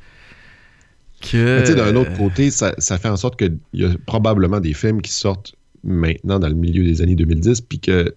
que... 1.21 1.73
D'un 1.75 1.95
autre 1.95 2.15
côté, 2.17 2.51
ça, 2.51 2.73
ça 2.77 2.97
fait 2.97 3.09
en 3.09 3.17
sorte 3.17 3.37
qu'il 3.39 3.57
y 3.73 3.85
a 3.85 3.89
probablement 4.05 4.59
des 4.59 4.73
films 4.73 5.01
qui 5.01 5.11
sortent 5.11 5.53
maintenant 5.83 6.39
dans 6.39 6.47
le 6.49 6.53
milieu 6.55 6.83
des 6.83 7.01
années 7.01 7.15
2010, 7.15 7.61
puis 7.61 7.79
que 7.79 8.13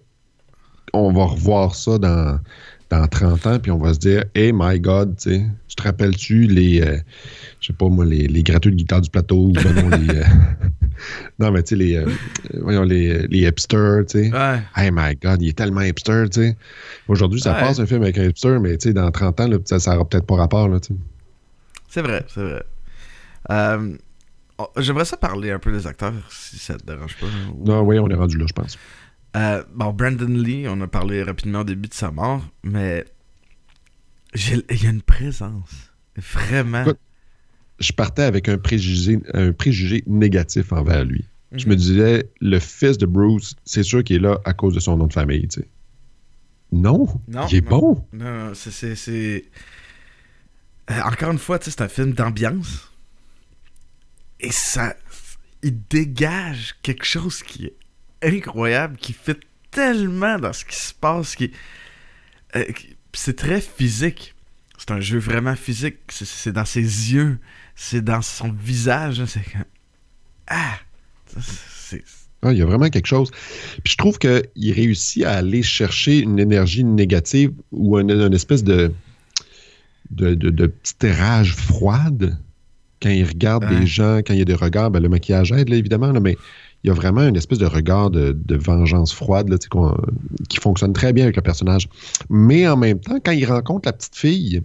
on 0.93 1.11
va 1.13 1.23
revoir 1.25 1.73
ça 1.73 1.97
dans, 1.97 2.39
dans 2.89 3.07
30 3.07 3.47
ans, 3.47 3.59
puis 3.59 3.71
on 3.71 3.77
va 3.77 3.93
se 3.93 3.99
dire, 3.99 4.25
hey 4.35 4.51
my 4.53 4.77
God, 4.79 5.15
tu 5.17 5.29
sais, 5.29 5.45
tu 5.69 5.75
te 5.77 5.83
rappelles-tu 5.83 6.47
les, 6.47 6.81
euh, 6.81 6.97
je 7.61 7.67
sais 7.67 7.73
pas 7.73 7.87
moi, 7.87 8.03
les, 8.03 8.27
les 8.27 8.43
gratteux 8.43 8.71
de 8.71 8.75
guitare 8.75 8.99
du 8.99 9.09
plateau, 9.09 9.45
ou 9.47 9.51
ben 9.53 9.73
non, 9.73 9.97
les, 9.97 10.19
euh, 10.19 10.23
non, 11.39 11.51
mais 11.51 11.63
tu 11.63 11.69
sais, 11.69 11.75
les, 11.77 11.95
euh, 11.95 12.05
voyons, 12.61 12.83
les, 12.83 13.25
les 13.27 13.47
hipsters, 13.47 14.05
tu 14.09 14.25
sais. 14.25 14.33
Ouais. 14.33 14.59
Hey 14.75 14.91
my 14.91 15.15
God, 15.15 15.41
il 15.41 15.49
est 15.49 15.57
tellement 15.57 15.81
hipster, 15.81 16.25
tu 16.29 16.41
sais. 16.41 16.57
Aujourd'hui, 17.07 17.39
ça 17.39 17.53
Ouais. 17.53 17.61
passe 17.61 17.79
un 17.79 17.85
film 17.85 18.03
avec 18.03 18.17
un 18.17 18.25
hipster, 18.25 18.59
mais 18.59 18.75
tu 18.77 18.89
sais, 18.89 18.93
dans 18.93 19.09
30 19.09 19.39
ans, 19.39 19.47
là, 19.47 19.57
ça, 19.63 19.79
ça 19.79 19.95
aura 19.95 20.03
peut-être 20.09 20.25
pas 20.25 20.35
rapport, 20.35 20.67
là, 20.67 20.81
tu 20.81 20.93
sais. 20.93 20.99
C'est 21.87 22.01
vrai, 22.01 22.25
c'est 22.27 22.41
vrai. 22.41 22.63
Euh, 23.49 23.97
oh, 24.57 24.67
J'aimerais 24.77 25.05
ça 25.05 25.17
parler 25.17 25.51
un 25.51 25.59
peu 25.59 25.71
des 25.71 25.87
acteurs, 25.87 26.13
si 26.31 26.57
ça 26.59 26.77
te 26.77 26.85
dérange 26.85 27.17
pas. 27.17 27.27
Non, 27.57 27.81
oui, 27.81 27.97
on 27.99 28.09
est 28.09 28.13
rendu 28.15 28.37
là, 28.37 28.45
je 28.47 28.53
pense. 28.53 28.77
Euh, 29.35 29.63
bon, 29.73 29.91
Brandon 29.93 30.27
Lee, 30.27 30.67
on 30.67 30.79
a 30.81 30.87
parlé 30.87 31.23
rapidement 31.23 31.61
au 31.61 31.63
début 31.63 31.87
de 31.89 31.93
sa 31.93 32.11
mort, 32.11 32.45
mais 32.63 33.05
il 34.35 34.83
y 34.83 34.87
a 34.87 34.89
une 34.89 35.01
présence. 35.01 35.91
Vraiment. 36.17 36.81
Écoute, 36.81 36.99
je 37.79 37.91
partais 37.93 38.23
avec 38.23 38.49
un 38.49 38.57
préjugé, 38.57 39.19
un 39.33 39.53
préjugé 39.53 40.03
négatif 40.05 40.71
envers 40.73 41.03
lui. 41.05 41.25
Je 41.53 41.65
Mhm. 41.65 41.69
me 41.71 41.75
disais, 41.75 42.29
le 42.39 42.59
fils 42.59 42.97
de 42.97 43.05
Bruce, 43.05 43.55
c'est 43.65 43.83
sûr 43.83 44.03
qu'il 44.03 44.17
est 44.17 44.19
là 44.19 44.39
à 44.45 44.53
cause 44.53 44.73
de 44.75 44.79
son 44.79 44.97
nom 44.97 45.07
de 45.07 45.13
famille, 45.13 45.47
tu 45.47 45.61
sais. 45.61 45.67
Non, 46.73 47.07
Non, 47.27 47.47
il 47.47 47.57
est 47.57 47.69
non. 47.69 47.79
bon. 47.79 48.05
Non, 48.13 48.47
non, 48.47 48.51
c'est- 48.53 49.45
Euh, 50.89 51.01
encore 51.03 51.31
une 51.31 51.37
fois, 51.37 51.59
tu 51.59 51.65
sais, 51.65 51.71
c'est 51.71 51.83
un 51.83 51.87
film 51.89 52.13
d'ambiance. 52.13 52.90
Et 54.41 54.51
ça. 54.51 54.95
Il 55.63 55.77
dégage 55.89 56.75
quelque 56.81 57.05
chose 57.05 57.43
qui 57.43 57.65
est 57.65 57.75
incroyable, 58.23 58.97
qui 58.97 59.13
fait 59.13 59.39
tellement 59.69 60.39
dans 60.39 60.53
ce 60.53 60.65
qui 60.65 60.75
se 60.75 60.93
passe. 60.93 61.35
Euh, 62.55 62.65
c'est 63.13 63.35
très 63.37 63.61
physique. 63.61 64.33
C'est 64.77 64.91
un 64.91 64.99
jeu 64.99 65.19
vraiment 65.19 65.55
physique. 65.55 65.97
C'est- 66.09 66.51
dans 66.51 66.65
ses 66.65 66.81
yeux, 67.13 67.37
c'est 67.75 68.03
dans 68.03 68.23
son 68.23 68.51
visage. 68.51 69.23
C'est. 69.25 69.41
Ah, 72.43 72.51
il 72.51 72.57
y 72.57 72.63
a 72.63 72.65
vraiment 72.65 72.89
quelque 72.89 73.05
chose. 73.05 73.29
Puis 73.83 73.93
je 73.93 73.97
trouve 73.97 74.17
qu'il 74.17 74.73
réussit 74.73 75.23
à 75.23 75.33
aller 75.33 75.61
chercher 75.61 76.17
une 76.19 76.39
énergie 76.39 76.83
négative 76.83 77.51
ou 77.71 77.99
une, 77.99 78.09
une 78.09 78.33
espèce 78.33 78.63
de, 78.63 78.91
de, 80.09 80.33
de, 80.33 80.49
de 80.49 80.65
petite 80.65 81.05
rage 81.19 81.53
froide 81.53 82.39
quand 83.01 83.09
il 83.09 83.23
regarde 83.25 83.63
Ouais. 83.65 83.79
des 83.79 83.85
gens, 83.87 84.17
quand 84.19 84.33
il 84.33 84.39
y 84.39 84.41
a 84.41 84.45
des 84.45 84.53
regards. 84.53 84.91
Ben, 84.91 84.99
le 85.01 85.09
maquillage 85.09 85.51
aide, 85.51 85.69
là, 85.69 85.75
évidemment, 85.75 86.11
là, 86.11 86.19
mais 86.19 86.37
il 86.83 86.87
y 86.87 86.89
a 86.91 86.93
vraiment 86.93 87.21
une 87.27 87.35
espèce 87.35 87.59
de 87.59 87.65
regard 87.65 88.09
de, 88.09 88.35
de 88.45 88.55
vengeance 88.55 89.13
froide 89.13 89.49
là, 89.49 89.57
qui 90.49 90.57
fonctionne 90.57 90.93
très 90.93 91.13
bien 91.13 91.25
avec 91.25 91.35
le 91.35 91.41
personnage. 91.41 91.87
Mais 92.29 92.67
en 92.67 92.75
même 92.77 92.99
temps, 92.99 93.17
quand 93.23 93.31
il 93.31 93.45
rencontre 93.45 93.87
la 93.87 93.93
petite 93.93 94.15
fille, 94.15 94.61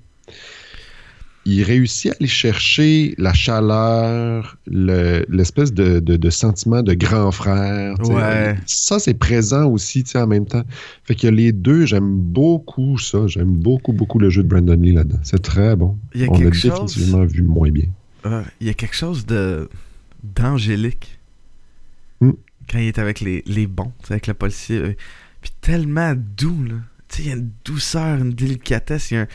il 1.49 1.63
réussit 1.63 2.11
à 2.11 2.15
aller 2.19 2.27
chercher 2.27 3.15
la 3.19 3.33
chaleur, 3.33 4.57
le- 4.67 5.25
l'espèce 5.29 5.73
de, 5.73 6.01
de- 6.01 6.17
de 6.17 6.31
sentiment 6.31 6.83
de 6.83 6.93
grand 6.95 7.31
frère. 7.31 7.95
Ouais. 8.09 8.57
Ça, 8.67 8.99
c'est 8.99 9.15
présent 9.15 9.67
aussi 9.71 10.03
en 10.17 10.27
même 10.27 10.47
temps. 10.47 10.63
Fait 11.05 11.15
que 11.15 11.29
les 11.29 11.53
deux, 11.53 11.87
j'aime 11.87 12.17
beaucoup 12.19 12.99
ça. 12.99 13.27
J'aime 13.29 13.53
beaucoup, 13.53 13.93
beaucoup 13.93 14.19
le 14.19 14.29
jeu 14.29 14.43
de 14.43 14.49
Brandon 14.49 14.75
Lee 14.75 14.93
là-dedans. 14.93 15.21
C'est 15.23 15.41
très 15.43 15.77
bon. 15.77 15.97
Il 16.15 16.23
y 16.23 16.25
a 16.25 16.31
On 16.31 16.39
l'a 16.41 16.51
définitivement 16.51 17.25
vu 17.25 17.43
moins 17.43 17.71
bien. 17.71 17.87
Il 18.61 18.67
y 18.67 18.71
a 18.71 18.75
quelque 18.75 18.97
chose 18.97 19.27
de 19.27 19.69
d'angélique 20.23 21.19
Mm. 22.21 22.31
quand 22.71 22.79
il 22.79 22.87
est 22.89 22.99
avec 22.99 23.21
les, 23.21 23.43
les 23.47 23.67
bons, 23.67 23.93
avec 24.09 24.27
le 24.27 24.35
policier. 24.35 24.79
euh, 24.79 24.95
Puis 25.43 25.51
tellement 25.61 26.15
doux, 26.17 26.65
là. 26.65 26.75
Tu 27.09 27.17
sais, 27.17 27.23
il 27.25 27.29
y 27.29 27.33
a 27.33 27.37
une 27.37 27.51
douceur, 27.65 28.19
une 28.19 28.33
délicatesse, 28.33 29.11
il 29.11 29.15
y 29.15 29.19
a 29.19 29.21
un, 29.23 29.27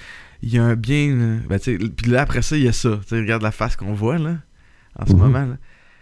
y 0.44 0.58
a 0.58 0.64
un 0.64 0.76
bien. 0.76 1.16
là. 1.16 1.38
Ben, 1.48 1.60
tu 1.60 1.78
sais, 1.78 1.90
puis 1.90 2.10
là, 2.12 2.22
après 2.24 2.42
ça, 2.42 2.58
il 2.58 2.64
y 2.64 2.68
a 2.68 2.74
ça. 2.74 3.00
Tu 3.08 3.16
regarde 3.16 3.44
la 3.44 3.52
face 3.52 3.76
qu'on 3.76 3.94
voit, 3.94 4.18
là, 4.18 4.38
en 5.00 5.06
ce 5.06 5.14
Mhm. 5.14 5.20
moment, 5.20 5.46
là. 5.46 5.58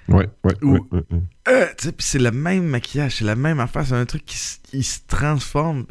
Ouais, 0.07 0.27
ouais, 0.45 0.53
Ou- 0.63 0.71
ouais, 0.71 0.79
ouais, 0.91 1.03
ouais. 1.11 1.21
Euh, 1.49 1.65
tu 1.77 1.85
sais, 1.87 1.91
puis 1.91 2.05
c'est 2.05 2.17
le 2.19 2.31
même 2.31 2.63
maquillage, 2.65 3.17
c'est 3.17 3.25
la 3.25 3.35
même 3.35 3.59
affaire, 3.59 3.85
c'est 3.85 3.93
un 3.93 4.05
truc 4.05 4.23
qui, 4.25 4.37
se 4.83 4.99
transforme. 5.07 5.85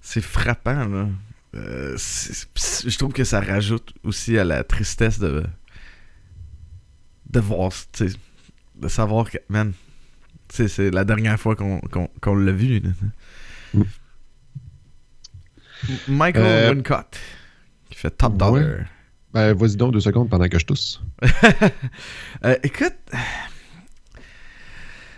c'est- 0.00 0.20
frappant, 0.22 0.86
là. 0.88 1.08
Euh, 1.54 1.96
je 1.96 2.98
trouve 2.98 3.12
que 3.12 3.24
ça 3.24 3.40
rajoute 3.40 3.92
aussi 4.04 4.36
à 4.38 4.44
la 4.44 4.64
tristesse 4.64 5.18
de 5.18 5.44
de 7.30 7.40
voir, 7.40 7.72
tu 7.92 8.08
sais, 8.08 8.16
de 8.76 8.88
savoir 8.88 9.30
que, 9.30 9.38
man, 9.48 9.72
c'est 10.48 10.90
la 10.90 11.04
dernière 11.04 11.38
fois 11.40 11.56
qu'on 11.56 12.34
l'a 12.36 12.52
vu. 12.52 12.82
Mm. 13.74 13.82
Michael 16.08 16.42
Euh, 16.44 16.70
Wincott, 16.72 17.18
qui 17.90 17.98
fait 17.98 18.10
Top 18.10 18.36
Dollar. 18.36 18.54
Ouais. 18.64 18.84
Ben, 19.32 19.52
vas-y 19.54 19.76
donc 19.76 19.92
deux 19.92 20.00
secondes 20.00 20.30
pendant 20.30 20.48
que 20.48 20.58
je 20.58 20.64
tousse. 20.66 21.02
Euh, 22.44 22.56
écoute, 22.62 22.94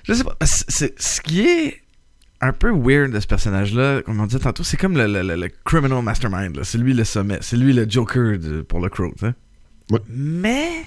je 0.04 0.12
sais 0.14 0.24
pas, 0.24 0.36
c'est, 0.44 1.00
ce 1.00 1.20
qui 1.20 1.40
est 1.46 1.82
un 2.40 2.52
peu 2.52 2.70
weird 2.70 3.10
de 3.12 3.20
ce 3.20 3.26
personnage-là, 3.26 4.02
comme 4.02 4.20
on 4.20 4.26
dit 4.26 4.38
tantôt, 4.38 4.62
c'est 4.62 4.76
comme 4.76 4.96
le, 4.96 5.06
le- 5.06 5.22
le- 5.22 5.36
le 5.36 5.48
criminal 5.64 6.02
mastermind, 6.02 6.58
c'est 6.62 6.78
lui 6.78 6.94
le 6.94 7.04
sommet, 7.04 7.38
c'est 7.40 7.56
lui 7.56 7.72
le 7.72 7.88
Joker 7.90 8.38
de- 8.38 8.62
pour 8.62 8.80
le 8.80 8.88
Crow, 8.88 9.12
tu 9.18 9.26
sais. 9.26 9.34
Ouais. 9.90 10.00
Mais, 10.08 10.84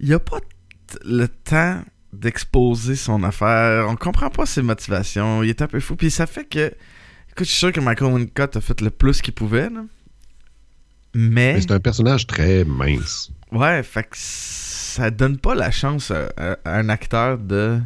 il 0.00 0.12
a 0.12 0.18
pas 0.18 0.40
le 1.04 1.28
temps 1.28 1.82
d'exposer 2.12 2.96
son 2.96 3.22
affaire, 3.22 3.86
on 3.88 3.94
comprend 3.96 4.30
pas 4.30 4.44
ses 4.46 4.62
motivations, 4.62 5.42
il 5.44 5.50
est 5.50 5.62
un 5.62 5.68
peu 5.68 5.78
fou, 5.78 5.94
puis 5.94 6.10
ça 6.10 6.26
fait 6.26 6.44
que, 6.44 6.66
écoute, 6.68 6.74
je 7.38 7.44
suis 7.44 7.58
sûr 7.58 7.72
que 7.72 7.80
Michael 7.80 8.12
Wincott 8.12 8.56
a 8.56 8.60
fait 8.60 8.80
le 8.80 8.90
plus 8.90 9.22
qu'il 9.22 9.34
pouvait, 9.34 9.70
là. 9.70 9.84
Mais... 11.14 11.54
Mais 11.54 11.60
c'est 11.60 11.72
un 11.72 11.80
personnage 11.80 12.26
très 12.26 12.64
mince. 12.64 13.30
Ouais, 13.52 13.82
fait 13.82 14.02
que 14.04 14.16
ça 14.16 15.10
donne 15.10 15.38
pas 15.38 15.54
la 15.54 15.70
chance 15.70 16.10
à, 16.10 16.28
à- 16.36 16.56
à 16.64 16.78
un 16.78 16.88
acteur 16.88 17.38
de 17.38 17.80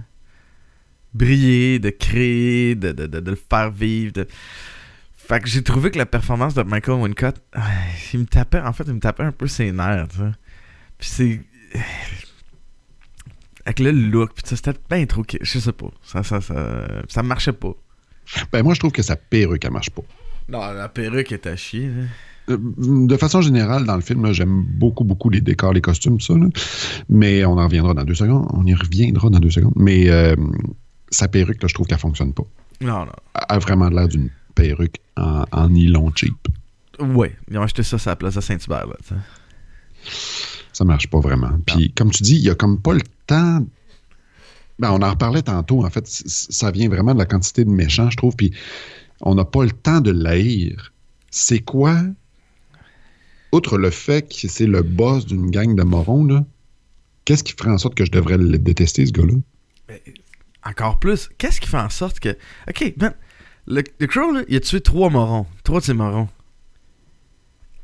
briller, 1.14 1.78
de 1.78 1.90
créer, 1.90 2.74
de, 2.74 2.92
de, 2.92 3.06
de- 3.06 3.20
de 3.20 3.30
le 3.30 3.36
faire 3.50 3.70
vivre. 3.70 4.12
de- 4.12 4.26
Fait 5.16 5.40
que 5.40 5.48
j'ai 5.48 5.62
trouvé 5.62 5.90
que 5.90 5.98
la 5.98 6.06
performance 6.06 6.54
de 6.54 6.62
Michael 6.62 7.00
Wincott, 7.00 7.36
il 8.12 8.20
me 8.20 8.24
tapait, 8.26 8.60
en 8.60 8.72
fait, 8.72 8.84
il 8.86 8.94
me 8.94 9.00
tapait 9.00 9.22
un 9.22 9.32
peu 9.32 9.46
ses 9.46 9.72
nerfs, 9.72 10.08
tu 10.08 10.18
sais. 10.18 10.32
Puis 10.98 11.08
c'est... 11.08 11.40
Avec 13.66 13.78
le 13.80 13.92
look, 13.92 14.30
c'était 14.44 14.74
bien 14.90 15.06
trop... 15.06 15.24
Je 15.40 15.58
sais 15.58 15.72
pas, 15.72 15.90
ça, 16.02 16.22
ça, 16.22 16.40
ça, 16.40 16.86
ça 17.08 17.22
marchait 17.22 17.52
pas. 17.54 17.72
Ben, 18.52 18.62
moi, 18.62 18.74
je 18.74 18.78
trouve 18.80 18.92
que 18.92 19.02
sa 19.02 19.16
perruque, 19.16 19.64
elle 19.64 19.70
marche 19.72 19.90
pas. 19.90 20.02
Non, 20.48 20.60
la 20.72 20.88
perruque 20.88 21.32
est 21.32 21.46
à 21.46 21.56
chier, 21.56 21.88
là. 21.88 22.02
Euh, 22.50 22.58
De 22.58 23.16
façon 23.16 23.40
générale, 23.40 23.84
dans 23.86 23.96
le 23.96 24.02
film, 24.02 24.30
j'aime 24.32 24.62
beaucoup, 24.64 25.04
beaucoup 25.04 25.30
les 25.30 25.40
décors, 25.40 25.72
les 25.72 25.80
costumes, 25.80 26.20
ça. 26.20 26.34
là. 26.34 26.46
Mais 27.08 27.42
on 27.46 27.52
en 27.58 27.64
reviendra 27.64 27.94
dans 27.94 28.04
deux 28.04 28.14
secondes. 28.14 28.46
On 28.52 28.66
y 28.66 28.74
reviendra 28.74 29.30
dans 29.30 29.40
deux 29.40 29.50
secondes. 29.50 29.72
Mais 29.76 30.10
euh, 30.10 30.36
sa 31.08 31.28
perruque, 31.28 31.62
là, 31.62 31.68
je 31.68 31.74
trouve 31.74 31.86
qu'elle 31.86 31.98
fonctionne 31.98 32.34
pas. 32.34 32.44
Non, 32.82 33.06
non. 33.06 33.12
Elle 33.34 33.56
a 33.56 33.58
vraiment 33.60 33.88
l'air 33.88 34.08
d'une 34.08 34.28
perruque 34.54 34.96
en, 35.16 35.44
en 35.52 35.68
nylon 35.70 36.12
cheap. 36.14 36.34
Ouais, 36.98 37.34
ils 37.50 37.56
ont 37.56 37.62
acheté 37.62 37.82
ça 37.82 37.96
sur 37.96 38.10
la 38.10 38.16
place 38.16 38.34
de 38.34 38.42
Saint-Hubert, 38.42 38.86
là. 38.88 38.96
Ça 40.74 40.84
marche 40.84 41.08
pas 41.08 41.20
vraiment. 41.20 41.52
Puis, 41.66 41.92
comme 41.92 42.10
tu 42.10 42.22
dis, 42.22 42.34
il 42.34 42.42
y 42.42 42.50
a 42.50 42.54
comme 42.54 42.80
pas 42.80 42.92
le 42.92 43.00
temps. 43.26 43.64
Ben, 44.78 44.90
on 44.90 45.00
en 45.02 45.10
reparlait 45.10 45.42
tantôt, 45.42 45.84
en 45.84 45.88
fait. 45.88 46.04
Ça 46.06 46.70
vient 46.70 46.88
vraiment 46.88 47.14
de 47.14 47.18
la 47.18 47.26
quantité 47.26 47.64
de 47.64 47.70
méchants, 47.70 48.10
je 48.10 48.16
trouve. 48.16 48.34
Puis, 48.36 48.52
on 49.20 49.36
n'a 49.36 49.44
pas 49.44 49.64
le 49.64 49.70
temps 49.70 50.00
de 50.00 50.10
l'haïr. 50.10 50.92
C'est 51.30 51.60
quoi, 51.60 51.96
outre 53.52 53.78
le 53.78 53.90
fait 53.90 54.22
que 54.22 54.48
c'est 54.48 54.66
le 54.66 54.82
boss 54.82 55.26
d'une 55.26 55.50
gang 55.50 55.74
de 55.74 55.82
morons, 55.84 56.24
là, 56.24 56.44
qu'est-ce 57.24 57.44
qui 57.44 57.52
ferait 57.52 57.70
en 57.70 57.78
sorte 57.78 57.94
que 57.94 58.04
je 58.04 58.10
devrais 58.10 58.36
le 58.36 58.58
détester, 58.58 59.06
ce 59.06 59.12
gars-là? 59.12 59.34
encore 60.64 60.98
plus, 60.98 61.28
qu'est-ce 61.38 61.60
qui 61.60 61.68
fait 61.68 61.78
en 61.78 61.90
sorte 61.90 62.20
que. 62.20 62.36
Ok, 62.68 62.94
le, 63.66 63.82
le 63.98 64.06
Crow, 64.06 64.32
là, 64.32 64.42
il 64.48 64.56
a 64.56 64.60
tué 64.60 64.80
trois 64.80 65.10
morons. 65.10 65.46
Trois 65.62 65.80
de 65.80 65.84
ces 65.84 65.94
morons. 65.94 66.28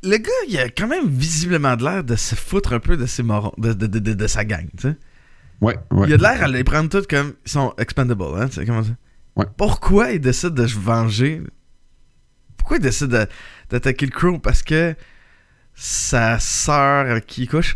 Le 0.03 0.17
gars, 0.17 0.31
il 0.47 0.57
a 0.57 0.69
quand 0.69 0.87
même 0.87 1.07
visiblement 1.07 1.75
de 1.75 1.83
l'air 1.83 2.03
de 2.03 2.15
se 2.15 2.33
foutre 2.35 2.73
un 2.73 2.79
peu 2.79 2.97
de 2.97 3.05
ses 3.05 3.21
morons, 3.23 3.53
de, 3.57 3.73
de, 3.73 3.85
de, 3.87 4.13
de- 4.13 4.27
sa 4.27 4.43
gang, 4.45 4.65
tu 4.77 4.89
sais. 4.89 4.97
Ouais, 5.61 5.77
ouais. 5.91 6.07
Il 6.07 6.13
a 6.13 6.17
de 6.17 6.21
l'air 6.23 6.43
à 6.43 6.47
les 6.47 6.63
prendre 6.63 6.89
toutes 6.89 7.07
comme. 7.07 7.33
Ils 7.45 7.51
sont 7.51 7.73
expendable, 7.77 8.23
hein, 8.35 8.47
tu 8.47 8.55
sais, 8.55 8.65
comment 8.65 8.83
ça? 8.83 8.91
Ouais. 9.35 9.45
Pourquoi 9.57 10.11
il 10.11 10.19
décide 10.19 10.55
de 10.55 10.65
se 10.65 10.77
venger? 10.77 11.41
Pourquoi 12.57 12.77
il 12.77 12.83
décide 12.83 13.09
de- 13.09 13.27
d'attaquer 13.69 14.07
le 14.07 14.11
Crow? 14.11 14.39
Parce 14.39 14.63
que 14.63 14.95
sa 15.75 16.39
sœur 16.39 17.09
avec 17.11 17.27
qui 17.27 17.43
il 17.43 17.47
couche 17.47 17.75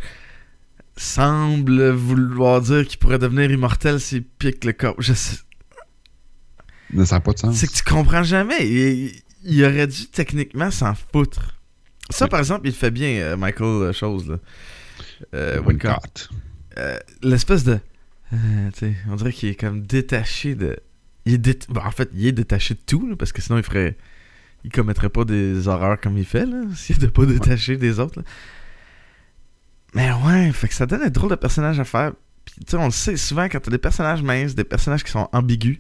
semble 0.98 1.90
vouloir 1.92 2.62
dire 2.62 2.88
qu'il 2.88 2.98
pourrait 3.00 3.20
devenir 3.20 3.52
immortel 3.52 4.00
s'il 4.00 4.24
pique 4.24 4.64
le 4.66 4.74
corps. 4.74 4.96
Je 5.00 5.14
sais. 5.14 5.38
Ça 7.04 7.16
n'a 7.16 7.20
pas 7.20 7.34
de 7.34 7.40
sens. 7.40 7.56
C'est 7.56 7.68
que 7.68 7.74
tu 7.74 7.84
comprends 7.84 8.24
jamais. 8.24 8.68
Il, 8.68 9.12
il 9.44 9.64
aurait 9.64 9.88
dû 9.88 10.08
techniquement 10.08 10.72
s'en 10.72 10.94
foutre. 10.96 11.55
Ça, 12.10 12.28
par 12.28 12.40
exemple, 12.40 12.68
il 12.68 12.74
fait 12.74 12.92
bien, 12.92 13.10
euh, 13.22 13.38
Michael 13.38 13.92
Chose, 13.94 14.30
là. 14.30 14.38
Euh, 15.34 15.60
Wincott. 15.62 16.30
Euh, 16.78 16.98
L'espèce 17.24 17.64
de. 17.64 17.80
euh, 18.34 18.92
on 19.10 19.16
dirait 19.16 19.32
qu'il 19.34 19.50
est 19.50 19.56
comme 19.56 19.82
détaché 19.82 20.56
de. 20.56 20.78
Il 21.26 21.34
est 21.34 21.38
dé- 21.40 21.58
bon, 21.70 21.82
en 21.82 21.92
fait, 21.92 22.10
il 22.14 22.28
est 22.28 22.32
détaché 22.32 22.74
de 22.76 22.80
tout, 22.86 23.08
là, 23.08 23.16
parce 23.16 23.32
que 23.32 23.42
sinon, 23.42 23.58
il 23.58 23.64
ferait. 23.64 23.98
Il 24.64 24.72
commettrait 24.72 25.10
pas 25.10 25.26
des 25.26 25.68
horreurs 25.68 26.00
comme 26.00 26.18
il 26.18 26.26
fait, 26.26 26.46
là, 26.46 26.64
s'il 26.76 26.96
était 26.98 27.08
pas 27.08 27.26
détaché 27.26 27.78
des 27.78 28.00
autres. 28.00 28.20
là. 28.20 28.26
Mais 29.94 30.12
ouais, 30.12 30.52
fait 30.52 30.68
que 30.68 30.74
ça 30.74 30.86
donne 30.86 31.02
un 31.04 31.10
drôle 31.10 31.30
de 31.30 31.36
personnage 31.36 31.80
à 31.80 31.86
faire. 31.86 32.12
Puis, 32.44 32.56
tu 32.66 32.72
sais, 32.72 32.78
on 32.78 32.86
le 32.86 32.92
sait 32.92 33.18
souvent 33.18 33.46
quand 33.46 33.60
t'as 33.60 33.72
des 33.72 33.78
personnages 33.78 34.22
minces, 34.22 34.54
des 34.54 34.64
personnages 34.64 35.04
qui 35.04 35.12
sont 35.12 35.28
ambigus. 35.32 35.80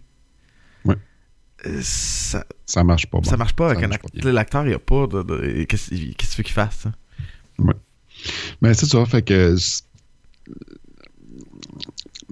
Ouais. 1.66 1.80
ça, 1.82 2.46
Ça 2.66 2.84
marche 2.84 3.08
pas. 3.08 3.20
ça 3.24 3.38
marche 3.38 3.54
pas 3.54 3.72
avec 3.72 3.84
un 3.84 3.88
marche 3.88 4.02
bien. 4.14 4.32
L'acteur, 4.32 4.68
il 4.68 4.74
a 4.74 4.80
pas 4.80 5.08
de. 5.08 5.24
de- 5.24 5.64
Qu'est-ce 5.64 5.90
que 5.90 5.96
tu 5.96 6.38
veux 6.38 6.44
qu'il 6.44 6.54
fasse, 6.54 6.76
ça? 6.84 6.92
Mais 8.62 8.74
c'est 8.74 8.86
ça, 8.86 9.06
fait 9.06 9.22
que 9.22 9.56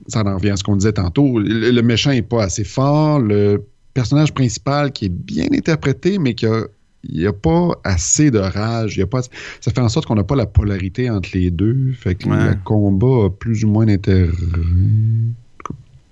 ça 0.07 0.21
en 0.25 0.35
revient 0.35 0.49
à 0.51 0.57
ce 0.57 0.63
qu'on 0.63 0.75
disait 0.75 0.93
tantôt. 0.93 1.39
Le, 1.39 1.71
le 1.71 1.81
méchant 1.81 2.11
est 2.11 2.21
pas 2.21 2.43
assez 2.43 2.63
fort. 2.63 3.19
Le 3.19 3.63
personnage 3.93 4.33
principal 4.33 4.91
qui 4.91 5.05
est 5.05 5.09
bien 5.09 5.47
interprété, 5.53 6.17
mais 6.19 6.33
qui 6.35 6.45
a 6.45 6.65
il 7.05 7.19
n'y 7.19 7.25
a 7.27 7.33
pas 7.33 7.71
assez 7.83 8.31
de 8.31 8.39
rage. 8.39 8.95
Il 8.95 8.99
y 9.01 9.03
a 9.03 9.07
pas, 9.07 9.21
ça 9.23 9.71
fait 9.71 9.81
en 9.81 9.89
sorte 9.89 10.05
qu'on 10.05 10.15
n'a 10.15 10.23
pas 10.23 10.37
la 10.37 10.45
polarité 10.45 11.09
entre 11.09 11.29
les 11.33 11.51
deux. 11.51 11.91
Fait 11.91 12.15
que 12.15 12.29
Ouais. 12.29 12.51
le 12.51 12.55
combat 12.63 13.25
a 13.25 13.29
plus 13.29 13.65
ou 13.65 13.67
moins 13.67 13.85
d'intérêt. 13.85 14.29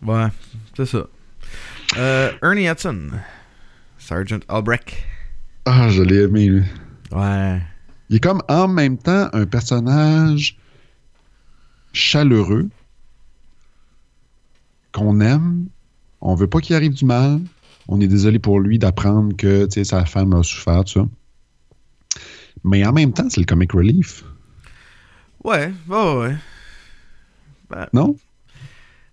Ouais, 0.05 0.27
c'est 0.75 0.85
ça. 0.85 1.07
Euh, 1.97 2.31
Ernie 2.41 2.67
Hudson. 2.69 3.09
Sergeant 3.97 4.39
Albrecht. 4.47 4.93
Ah, 5.65 5.89
je 5.89 6.01
l'ai 6.01 6.23
aimé. 6.23 6.47
lui. 6.47 6.63
Ouais. 7.11 7.61
Il 8.09 8.17
est 8.17 8.19
comme 8.19 8.41
en 8.49 8.67
même 8.67 8.97
temps 8.97 9.29
un 9.33 9.45
personnage 9.45 10.57
chaleureux 11.93 12.69
qu'on 14.91 15.19
aime. 15.21 15.67
On 16.21 16.35
veut 16.35 16.47
pas 16.47 16.59
qu'il 16.59 16.75
arrive 16.75 16.93
du 16.93 17.05
mal. 17.05 17.39
On 17.87 17.99
est 18.01 18.07
désolé 18.07 18.39
pour 18.39 18.59
lui 18.59 18.79
d'apprendre 18.79 19.35
que 19.35 19.65
tu 19.65 19.83
sa 19.85 20.05
femme 20.05 20.33
a 20.33 20.43
souffert, 20.43 20.83
tout 20.85 20.93
ça. 20.93 22.19
Mais 22.63 22.85
en 22.85 22.93
même 22.93 23.11
temps, 23.13 23.27
c'est 23.29 23.39
le 23.39 23.45
comic 23.45 23.71
relief, 23.71 24.23
Ouais, 25.43 25.73
ouais, 25.89 26.15
ouais. 27.71 27.85
non? 27.93 28.15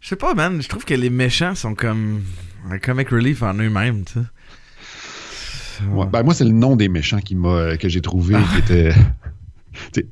Je 0.00 0.08
sais 0.08 0.16
pas, 0.16 0.34
man. 0.34 0.60
Je 0.60 0.68
trouve 0.68 0.84
que 0.84 0.92
les 0.94 1.08
méchants 1.08 1.54
sont 1.54 1.74
comme 1.74 2.22
un 2.70 2.78
comic 2.78 3.08
relief 3.10 3.42
en 3.42 3.54
eux-mêmes, 3.54 4.04
tu 4.04 4.14
sais. 4.14 5.84
Ouais, 5.86 6.06
ben, 6.06 6.22
moi, 6.24 6.34
c'est 6.34 6.44
le 6.44 6.50
nom 6.50 6.74
des 6.76 6.88
méchants 6.88 7.20
qui 7.20 7.34
m'a, 7.36 7.76
que 7.76 7.88
j'ai 7.88 8.00
trouvé 8.00 8.36
qui 8.52 8.58
était 8.58 8.92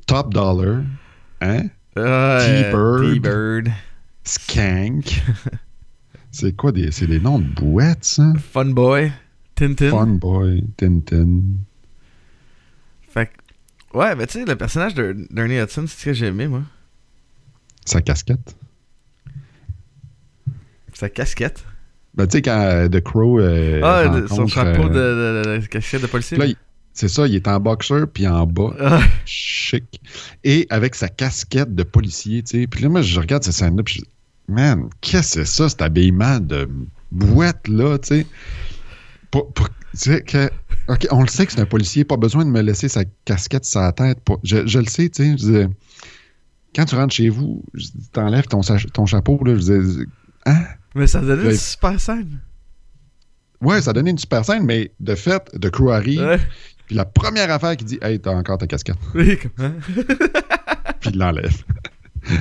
Top 0.07 0.33
Dollar, 0.33 0.81
hein? 1.41 1.63
Ouais, 1.95 2.71
T-Bird. 2.71 3.13
T-Bird. 3.13 3.71
Skank. 4.23 5.21
c'est 6.31 6.55
quoi 6.55 6.71
des. 6.71 6.91
C'est 6.91 7.07
des 7.07 7.19
noms 7.19 7.39
de 7.39 7.45
boîtes, 7.47 8.03
ça? 8.05 8.33
Fun 8.53 8.65
Boy. 8.67 9.11
Tintin. 9.55 9.89
Fun 9.89 10.07
Boy, 10.07 10.63
Tintin. 10.77 11.41
Fait 13.09 13.25
que- 13.27 13.97
Ouais, 13.97 14.15
ben 14.15 14.27
tu 14.27 14.33
sais, 14.39 14.45
le 14.45 14.55
personnage 14.55 14.93
de- 14.93 15.27
d'Ernie 15.31 15.57
Hudson, 15.59 15.85
c'est 15.87 15.99
ce 15.99 16.05
que 16.05 16.13
j'ai 16.13 16.27
aimé, 16.27 16.47
moi. 16.47 16.61
Sa 17.85 18.01
casquette. 18.01 18.55
Sa 20.93 21.09
casquette. 21.09 21.63
Ben, 22.17 22.25
tu 22.27 22.37
sais, 22.37 22.41
quand 22.41 22.59
euh, 22.59 22.89
The 22.89 22.99
Crow. 23.01 23.39
euh, 23.39 23.79
ah, 23.83 24.11
son 24.27 24.47
chapeau 24.47 24.83
euh, 24.85 25.43
de, 25.43 25.49
de, 25.49 25.57
de- 25.57 25.61
de 25.61 25.67
casquette 25.67 26.01
de 26.01 26.07
policier. 26.07 26.37
Là, 26.37 26.45
c'est 26.93 27.07
ça, 27.09 27.27
il 27.27 27.35
est 27.35 27.47
en 27.47 27.59
boxeur, 27.59 28.07
puis 28.11 28.27
en 28.27 28.47
bas. 28.47 28.73
Ah, 28.79 28.99
Chic. 29.25 30.01
Et 30.43 30.65
avec 30.71 30.95
sa 30.95 31.09
casquette 31.09 31.75
de 31.75 31.83
policier, 31.83 32.41
tu 32.41 32.61
sais. 32.61 32.67
Puis 32.67 32.81
là, 32.81 32.89
moi, 32.89 33.01
je 33.03 33.19
regarde 33.19 33.43
cette 33.43 33.53
scène-là, 33.53 33.83
puis 33.83 33.95
je 33.95 33.99
dis, 34.01 34.07
man, 34.47 34.89
qu'est-ce 35.01 35.35
que 35.35 35.45
c'est 35.45 35.55
ça, 35.57 35.69
cet 35.69 35.81
habillement 35.83 36.39
de 36.39 36.67
boîte-là, 37.11 37.99
tu 37.99 38.07
sais? 38.07 38.27
Pour- 39.31 39.51
pour- 39.53 39.69
tu 39.69 39.75
sais, 39.93 40.21
que. 40.21 40.49
OK, 40.87 41.05
on 41.11 41.21
le 41.21 41.27
sait 41.27 41.45
que 41.45 41.51
c'est 41.51 41.59
un 41.59 41.65
policier, 41.65 42.03
pas 42.05 42.17
besoin 42.17 42.45
de 42.45 42.49
me 42.49 42.61
laisser 42.61 42.87
sa 42.87 43.03
casquette 43.25 43.65
sur 43.65 43.81
la 43.81 43.91
tête. 43.91 44.19
pour- 44.21 44.39
je, 44.43 44.65
je 44.65 44.79
le 44.79 44.85
sais, 44.85 45.09
tu 45.09 45.23
sais. 45.23 45.37
Je 45.37 45.67
quand 46.75 46.85
tu 46.85 46.95
rentres 46.95 47.13
chez 47.13 47.29
vous, 47.29 47.63
dis, 47.73 47.91
t'enlèves 48.11 48.45
ton, 48.45 48.61
ton 48.93 49.05
chapeau, 49.05 49.39
là, 49.43 49.53
je 49.55 49.59
disais, 49.59 50.05
hein? 50.45 50.63
Mais 50.95 51.07
ça 51.07 51.21
donnait 51.21 51.51
une 51.51 51.57
super 51.57 51.99
scène. 51.99 52.39
Ouais, 53.61 53.81
ça 53.81 53.93
donnait 53.93 54.11
une 54.11 54.17
super 54.17 54.43
scène, 54.45 54.65
mais 54.65 54.91
de 54.99 55.15
fait, 55.15 55.43
The 55.59 55.69
Crew 55.69 55.89
arrive, 55.91 56.19
Ouais. 56.21 56.39
puis 56.85 56.95
la 56.95 57.05
première 57.05 57.49
affaire 57.51 57.75
qu'il 57.75 57.87
dit, 57.87 57.97
hey, 58.01 58.19
t'as 58.19 58.31
encore 58.31 58.57
ta 58.59 58.67
casquette, 58.67 58.97
Oui, 59.15 59.37
comme- 59.37 59.51
hein? 59.65 59.73
puis 60.99 61.09
il 61.11 61.17
l'enlève. 61.17 61.63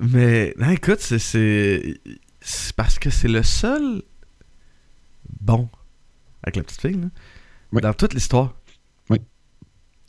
Mais, 0.00 0.54
non, 0.58 0.70
écoute, 0.70 1.00
c'est- 1.00 2.00
parce 2.76 2.98
que 2.98 3.10
c'est 3.10 3.28
le 3.28 3.42
seul 3.42 4.02
bon 5.40 5.68
avec 6.42 6.56
la 6.56 6.62
petite 6.62 6.80
fille, 6.80 7.00
là. 7.00 7.08
Oui. 7.72 7.80
Dans 7.82 7.92
toute 7.94 8.14
l'histoire. 8.14 8.54
Oui. 9.10 9.18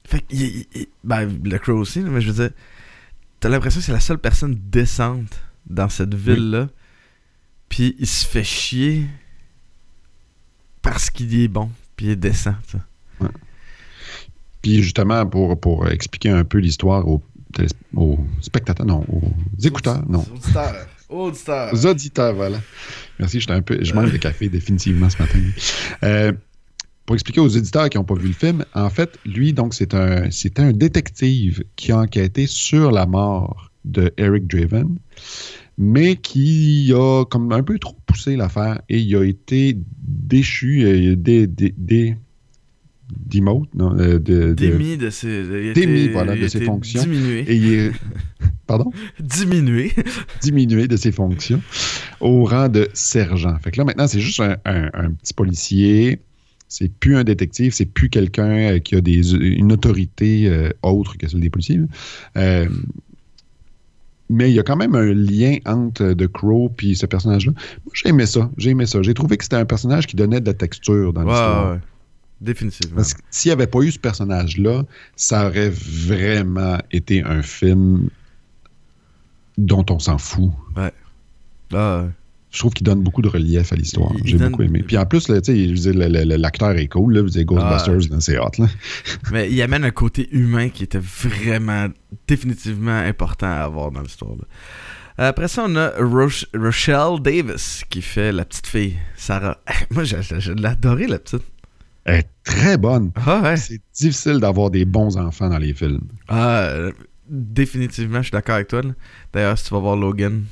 Fait 0.07 0.19
que, 0.21 0.25
il- 0.31 0.41
il- 0.41 0.67
il- 0.73 0.87
ben, 1.03 1.39
le 1.43 1.57
Crow 1.59 1.73
aussi, 1.77 1.99
mais 1.99 2.21
je 2.21 2.31
veux 2.31 2.47
dire, 2.47 2.55
t'as 3.39 3.49
l'impression 3.49 3.79
que 3.81 3.85
c'est 3.85 3.91
la 3.91 3.99
seule 3.99 4.17
personne 4.17 4.55
décente 4.69 5.41
dans 5.65 5.89
cette 5.89 6.13
ville-là. 6.13 6.69
Puis 7.69 7.95
il 7.99 8.07
se 8.07 8.25
fait 8.25 8.43
chier 8.43 9.07
parce 10.81 11.09
qu'il 11.09 11.39
est 11.39 11.47
bon, 11.47 11.69
puis 11.95 12.07
il 12.07 12.11
est 12.11 12.15
décent. 12.15 12.55
Puis 14.61 14.81
justement, 14.81 15.25
pour, 15.25 15.59
pour 15.59 15.87
expliquer 15.89 16.29
un 16.29 16.43
peu 16.43 16.59
l'histoire 16.59 17.07
aux, 17.07 17.21
aux 17.95 18.19
spectateurs, 18.41 18.85
non, 18.85 19.03
aux 19.09 19.33
écouteurs, 19.63 20.07
non, 20.09 20.25
Auditeur. 20.33 20.87
Auditeur. 21.09 21.73
aux 21.73 21.85
auditeurs, 21.85 22.33
voilà. 22.33 22.59
Merci, 23.19 23.39
j'étais 23.39 23.53
un 23.53 23.61
peu, 23.61 23.83
je 23.83 23.93
manque 23.93 24.11
de 24.11 24.17
café 24.17 24.49
définitivement 24.49 25.09
ce 25.09 25.17
matin. 25.21 25.39
Euh, 26.03 26.31
pour 27.05 27.15
expliquer 27.15 27.41
aux 27.41 27.57
auditeurs 27.57 27.89
qui 27.89 27.97
n'ont 27.97 28.03
pas 28.03 28.15
vu 28.15 28.27
le 28.27 28.33
film, 28.33 28.65
en 28.73 28.89
fait, 28.89 29.19
lui, 29.25 29.53
donc, 29.53 29.73
c'est 29.73 29.93
un, 29.93 30.31
c'est 30.31 30.59
un 30.59 30.71
détective 30.71 31.63
qui 31.75 31.91
a 31.91 31.99
enquêté 31.99 32.47
sur 32.47 32.91
la 32.91 33.05
mort 33.05 33.72
de 33.85 34.11
Eric 34.17 34.47
Draven, 34.47 34.95
mais 35.77 36.15
qui 36.15 36.91
a 36.95 37.25
comme 37.25 37.51
un 37.51 37.63
peu 37.63 37.79
trop 37.79 37.97
poussé 38.05 38.35
l'affaire 38.35 38.81
et 38.89 38.99
il 38.99 39.15
a 39.15 39.23
été 39.23 39.77
déchu, 40.07 40.83
euh, 40.83 41.15
dé, 41.15 41.47
dé, 41.47 41.73
dé- 41.77 42.15
demote, 43.27 43.69
non, 43.75 43.95
euh, 43.99 44.13
de, 44.19 44.47
de- 44.49 44.53
Démis 44.53 44.97
de 44.97 45.09
ses, 45.09 45.43
Démis, 45.73 46.03
été- 46.05 46.07
voilà, 46.09 46.35
il 46.35 46.41
de 46.41 46.47
ses 46.47 46.61
fonctions. 46.61 47.01
Diminué. 47.03 47.39
et 47.47 47.55
il 47.55 47.73
est, 47.73 47.91
pardon? 48.67 48.91
Diminué. 49.19 49.91
diminué 50.41 50.87
de 50.87 50.97
ses 50.97 51.11
fonctions 51.11 51.61
au 52.21 52.43
rang 52.45 52.69
de 52.69 52.87
sergent. 52.93 53.55
Fait 53.59 53.71
que 53.71 53.77
là, 53.77 53.83
maintenant, 53.85 54.07
c'est 54.07 54.19
juste 54.19 54.39
un, 54.39 54.57
un- 54.65 54.89
un 54.93 55.11
petit 55.11 55.33
policier. 55.33 56.19
C'est 56.69 56.91
plus 56.91 57.15
un 57.17 57.23
détective, 57.23 57.71
c'est 57.71 57.85
plus 57.85 58.09
quelqu'un 58.09 58.49
euh, 58.73 58.79
qui 58.79 58.95
a 58.95 59.01
des, 59.01 59.33
une 59.35 59.71
autorité 59.71 60.47
euh, 60.47 60.69
autre 60.81 61.17
que 61.17 61.27
celle 61.29 61.39
des 61.41 61.51
policiers. 61.51 61.79
Euh, 62.35 62.67
mais 64.33 64.49
il 64.51 64.55
y 64.55 64.59
a 64.59 64.63
quand 64.63 64.75
même 64.75 64.95
un 64.95 65.13
lien 65.13 65.57
entre 65.65 66.13
The 66.13 66.27
Crow 66.27 66.69
puis 66.75 66.95
ce 66.95 67.05
personnage-là. 67.05 67.51
Moi, 67.53 67.91
j'ai 67.93 68.09
aimé 68.09 68.25
ça. 68.25 68.49
J'ai 68.57 68.71
aimé 68.71 68.85
ça. 68.85 69.01
J'ai 69.01 69.13
trouvé 69.13 69.37
que 69.37 69.43
c'était 69.43 69.55
un 69.57 69.65
personnage 69.65 70.07
qui 70.07 70.15
donnait 70.15 70.41
de 70.41 70.45
la 70.47 70.53
texture 70.53 71.13
dans 71.13 71.21
Ouais, 71.21 71.27
l'histoire. 71.29 71.71
ouais. 71.73 71.79
Définitivement. 72.41 72.95
Parce 72.97 73.13
que 73.13 73.21
s'il 73.29 73.49
n'y 73.49 73.53
avait 73.53 73.67
pas 73.67 73.79
eu 73.79 73.91
ce 73.91 73.99
personnage-là, 73.99 74.83
ça 75.15 75.47
aurait 75.47 75.69
vraiment 75.69 76.77
été 76.91 77.23
un 77.23 77.41
film 77.41 78.09
dont 79.57 79.85
on 79.89 79.99
s'en 79.99 80.17
fout. 80.17 80.51
Ah, 80.75 80.91
ouais. 81.71 82.09
Je 82.53 82.59
trouve 82.59 82.71
qu'il 82.73 82.85
donne 82.85 83.01
beaucoup 83.01 83.23
de 83.23 83.27
relief 83.29 83.73
à 83.73 83.75
l'histoire. 83.75 84.11
J'ai 84.23 84.37
donne- 84.37 84.51
beaucoup 84.51 84.61
aimé. 84.61 84.83
Puis 84.85 84.95
en 84.97 85.05
plus, 85.07 85.27
l'acteur 85.27 86.71
est 86.71 86.87
cool. 86.87 87.15
Là, 87.15 87.21
vous 87.23 87.29
dire 87.29 87.45
Ghostbusters, 87.45 88.11
là, 88.11 88.17
c'est 88.19 88.37
hot. 88.37 88.51
Là. 88.59 88.67
Mais 89.31 89.51
il 89.51 89.59
amène 89.63 89.83
un 89.83 89.89
côté 89.91 90.29
humain 90.31 90.69
qui 90.69 90.83
était 90.83 90.99
vraiment, 91.01 91.87
définitivement 92.27 92.95
important 92.99 93.47
à 93.47 93.63
avoir 93.63 93.91
dans 93.91 94.01
l'histoire. 94.01 94.35
Après 95.17 95.47
ça, 95.47 95.65
on 95.67 95.75
a 95.75 95.89
Roch- 95.99 96.45
Rochelle 96.55 97.19
Davis 97.21 97.83
qui 97.89 98.01
fait 98.03 98.31
la 98.31 98.45
petite 98.45 98.67
fille, 98.67 98.97
Sarah. 99.15 99.57
Moi, 99.91 100.03
je, 100.03 100.17
je- 100.21 100.51
adoré, 100.63 101.07
la 101.07 101.17
petite. 101.19 101.41
Elle 102.05 102.19
est 102.19 102.29
très 102.43 102.77
bonne. 102.77 103.11
Ah 103.15 103.41
ouais. 103.41 103.57
C'est 103.57 103.81
difficile 103.95 104.39
d'avoir 104.39 104.69
des 104.69 104.85
bons 104.85 105.17
enfants 105.17 105.49
dans 105.49 105.57
les 105.57 105.73
films. 105.73 106.01
Ah, 106.27 106.59
euh, 106.65 106.91
définitivement, 107.29 108.17
je 108.19 108.23
suis 108.23 108.31
d'accord 108.31 108.55
avec 108.55 108.67
toi. 108.67 108.81
D'ailleurs, 109.31 109.57
si 109.57 109.65
tu 109.65 109.73
vas 109.73 109.79
voir 109.79 109.95
Logan, 109.95 110.43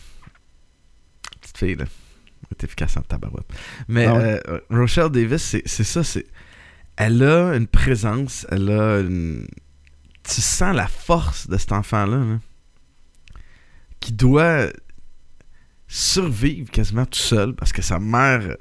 fille, 1.65 1.75
là, 1.75 1.85
elle 1.87 2.47
est 2.51 2.63
efficace 2.63 2.97
en 2.97 3.01
tabarouette. 3.01 3.47
Mais 3.87 4.05
Ah 4.05 4.13
ouais? 4.15 4.41
euh, 4.49 4.59
Rochelle 4.69 5.09
Davis, 5.09 5.55
c'est 5.65 5.83
ça, 5.83 6.03
c'est... 6.03 6.25
Elle 6.97 7.23
a 7.23 7.55
une 7.55 7.67
présence, 7.67 8.45
elle 8.51 8.69
a 8.69 8.99
une... 8.99 9.47
Tu 10.23 10.41
sens 10.41 10.75
la 10.75 10.87
force 10.87 11.47
de 11.47 11.57
cet 11.57 11.71
enfant-là, 11.71 12.17
là, 12.17 12.39
qui 13.99 14.11
doit 14.13 14.67
survivre 15.87 16.69
quasiment 16.69 17.05
tout 17.05 17.19
seul, 17.19 17.53
parce 17.55 17.71
que 17.71 17.81
sa 17.81 17.99
mère... 17.99 18.41
euh, 18.41 18.55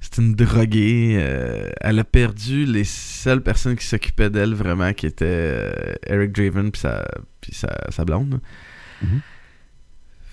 C'est 0.00 0.18
une 0.18 0.34
droguée. 0.34 1.16
euh, 1.20 1.70
elle 1.80 1.98
a 1.98 2.04
perdu 2.04 2.64
les 2.64 2.84
seules 2.84 3.42
personnes 3.42 3.76
qui 3.76 3.86
s'occupaient 3.86 4.30
d'elle 4.30 4.54
vraiment, 4.54 4.92
qui 4.92 5.06
étaient 5.06 5.24
euh, 5.26 5.94
Eric 6.06 6.32
Draven 6.32 6.70
puis 6.70 6.80
sa, 6.80 7.04
sa, 7.52 7.68
sa 7.90 8.04
blonde. 8.04 8.40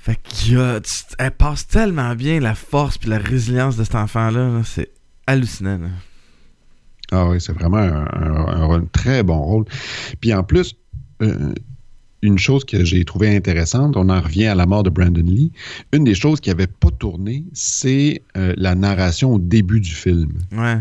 Fait 0.06 0.20
qu'il 0.22 0.54
y 0.54 0.58
a- 0.58 0.82
tu- 0.82 0.92
elle 1.18 1.32
passe 1.32 1.66
tellement 1.66 2.14
bien 2.14 2.42
la 2.42 2.56
force 2.56 2.98
puis 2.98 3.10
la 3.10 3.18
résilience 3.20 3.78
de 3.78 3.86
cet 3.86 3.96
enfant-là. 3.96 4.50
là, 4.50 4.62
c'est 4.66 4.90
hallucinant. 5.28 5.78
là. 5.78 5.88
Ah 7.14 7.28
oui, 7.30 7.40
c'est 7.40 7.54
vraiment 7.54 7.78
un, 7.78 8.06
un- 8.12 8.48
un 8.48 8.66
rôle- 8.66 8.90
très 8.92 9.24
bon 9.24 9.40
rôle. 9.40 9.66
Puis 10.20 10.34
en 10.34 10.44
plus, 10.44 10.76
euh, 11.22 11.54
une 12.22 12.38
chose 12.38 12.66
que 12.66 12.84
j'ai 12.84 13.06
trouvée 13.06 13.34
intéressante, 13.34 13.96
on 13.96 14.10
en 14.10 14.20
revient 14.20 14.48
à 14.48 14.56
la 14.56 14.66
mort 14.66 14.84
de 14.84 14.90
Brandon 14.90 15.24
Lee. 15.26 15.52
Une 15.94 16.04
des 16.04 16.16
choses 16.16 16.42
qui 16.42 16.50
n'avait 16.50 16.68
pas 16.68 16.90
tourné, 16.92 17.46
c'est 17.54 18.24
euh, 18.36 18.54
la 18.58 18.76
narration 18.76 19.34
au 19.36 19.40
début 19.40 19.80
du 19.80 19.92
film. 19.94 20.34
Ouais. 20.52 20.80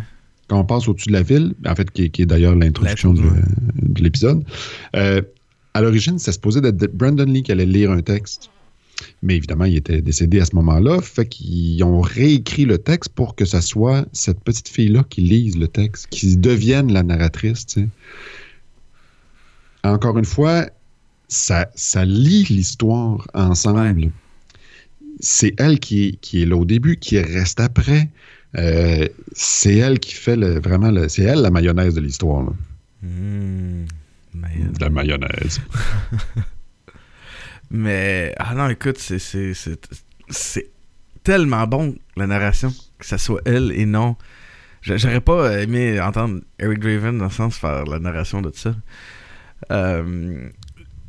quand 0.48 0.58
on 0.58 0.64
passe 0.64 0.88
au-dessus 0.88 1.08
de 1.08 1.12
la 1.14 1.22
ville, 1.22 1.54
en 1.64 1.74
fait, 1.76 1.90
qui, 1.92 2.10
qui 2.10 2.22
est 2.22 2.26
d'ailleurs 2.26 2.54
l'introduction 2.56 3.14
de, 3.14 3.22
L'intro, 3.22 3.40
de 3.82 4.02
l'épisode, 4.02 4.44
euh, 4.96 5.22
à 5.74 5.80
l'origine, 5.80 6.18
c'est 6.18 6.32
supposé 6.32 6.60
être 6.66 6.94
Brandon 6.96 7.24
Lee 7.24 7.42
qui 7.44 7.52
allait 7.52 7.64
lire 7.66 7.90
un 7.92 8.02
texte. 8.02 8.50
Mais 9.22 9.36
évidemment, 9.36 9.64
il 9.64 9.76
était 9.76 10.00
décédé 10.00 10.40
à 10.40 10.44
ce 10.44 10.54
moment-là. 10.56 11.00
Fait 11.00 11.26
qu'ils 11.26 11.82
ont 11.84 12.00
réécrit 12.00 12.64
le 12.64 12.78
texte 12.78 13.12
pour 13.14 13.34
que 13.34 13.44
ça 13.44 13.60
soit 13.60 14.06
cette 14.12 14.40
petite 14.40 14.68
fille-là 14.68 15.04
qui 15.08 15.22
lise 15.22 15.56
le 15.56 15.68
texte, 15.68 16.08
qui 16.10 16.36
devienne 16.36 16.92
la 16.92 17.02
narratrice. 17.02 17.78
Encore 19.84 20.18
une 20.18 20.24
fois, 20.24 20.66
ça, 21.28 21.68
ça 21.74 22.04
lie 22.04 22.44
l'histoire 22.44 23.26
ensemble. 23.34 24.10
C'est 25.20 25.54
elle 25.58 25.78
qui 25.78 26.08
est, 26.08 26.20
qui 26.20 26.42
est 26.42 26.46
là 26.46 26.56
au 26.56 26.64
début, 26.64 26.96
qui 26.96 27.18
reste 27.18 27.60
après. 27.60 28.08
Euh, 28.58 29.08
c'est 29.32 29.76
elle 29.76 29.98
qui 29.98 30.14
fait 30.14 30.36
le, 30.36 30.60
vraiment 30.60 30.92
c'est 31.08 31.22
elle 31.22 31.40
la 31.40 31.50
mayonnaise 31.50 31.94
de 31.94 32.00
l'histoire. 32.00 32.52
Mmh. 33.02 33.84
La 34.80 34.90
mayonnaise. 34.90 35.60
mais- 37.72 38.32
ah 38.38 38.54
non, 38.54 38.68
écoute, 38.68 38.98
c'est 38.98 40.70
tellement 41.24 41.66
bon 41.66 41.94
la 42.16 42.26
narration 42.26 42.72
que 42.98 43.06
ça 43.06 43.18
soit 43.18 43.40
elle 43.44 43.72
et 43.72 43.86
non. 43.86 44.16
J'a- 44.82 44.96
J'aurais 44.96 45.20
pas 45.20 45.60
aimé 45.62 46.00
entendre 46.00 46.40
Eric 46.58 46.78
Draven 46.80 47.18
dans 47.18 47.24
le 47.26 47.30
sens 47.30 47.56
faire 47.56 47.84
la 47.84 47.98
narration 47.98 48.42
de 48.42 48.50
tout 48.50 48.58
ça. 48.58 48.74
Euh, 49.70 50.48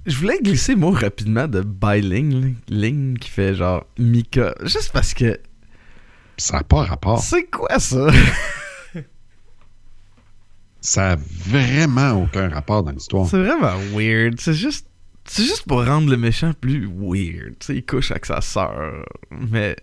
je 0.06 0.16
voulais 0.18 0.38
glisser 0.42 0.76
mot 0.76 0.92
rapidement 0.92 1.48
de 1.48 1.62
Byling, 1.62 2.56
Ling 2.70 3.18
qui 3.18 3.30
fait 3.30 3.56
genre 3.56 3.86
Mika, 3.98 4.54
juste 4.64 4.92
parce 4.94 5.14
que 5.14 5.40
Ça 6.38 6.58
n'a 6.58 6.64
pas 6.64 6.84
rapport. 6.84 7.20
c'est 7.22 7.46
quoi 7.46 7.80
ça? 7.80 8.08
Ça 10.82 11.16
n'a 11.16 11.22
vraiment 11.48 12.22
aucun 12.24 12.50
rapport 12.50 12.84
dans 12.84 12.92
l'histoire. 12.92 13.28
C'est 13.28 13.38
vraiment 13.42 13.74
weird. 13.96 14.40
C'est 14.40 14.54
juste, 14.54 14.86
c'est 15.26 15.44
juste 15.44 15.64
pour 15.68 15.86
rendre 15.86 16.10
le 16.10 16.18
méchant 16.18 16.54
plus 16.60 16.86
weird. 16.88 17.58
Tu 17.60 17.66
sais, 17.68 17.76
il 17.78 17.86
couche 17.86 18.12
avec 18.12 18.26
sa 18.26 18.42
sœur, 18.42 19.06
mais 19.32 19.76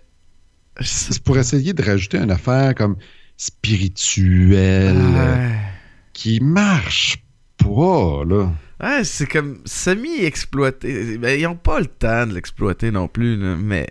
C'est 0.80 1.22
pour 1.22 1.36
essayer 1.38 1.72
de 1.74 1.82
rajouter 1.82 2.18
une 2.18 2.30
affaire 2.30 2.74
comme 2.74 2.96
spirituelle 3.36 4.96
Ouais. 4.96 5.56
qui 6.12 6.40
marche 6.40 7.18
pas, 7.58 8.24
là. 8.24 8.50
Ouais, 8.82 9.04
c'est 9.04 9.26
comme 9.26 9.60
semi-exploité. 9.66 11.18
Ben, 11.18 11.38
ils 11.38 11.46
ont 11.46 11.56
pas 11.56 11.80
le 11.80 11.86
temps 11.86 12.26
de 12.26 12.34
l'exploiter 12.34 12.90
non 12.90 13.08
plus, 13.08 13.36
là, 13.36 13.56
mais. 13.56 13.86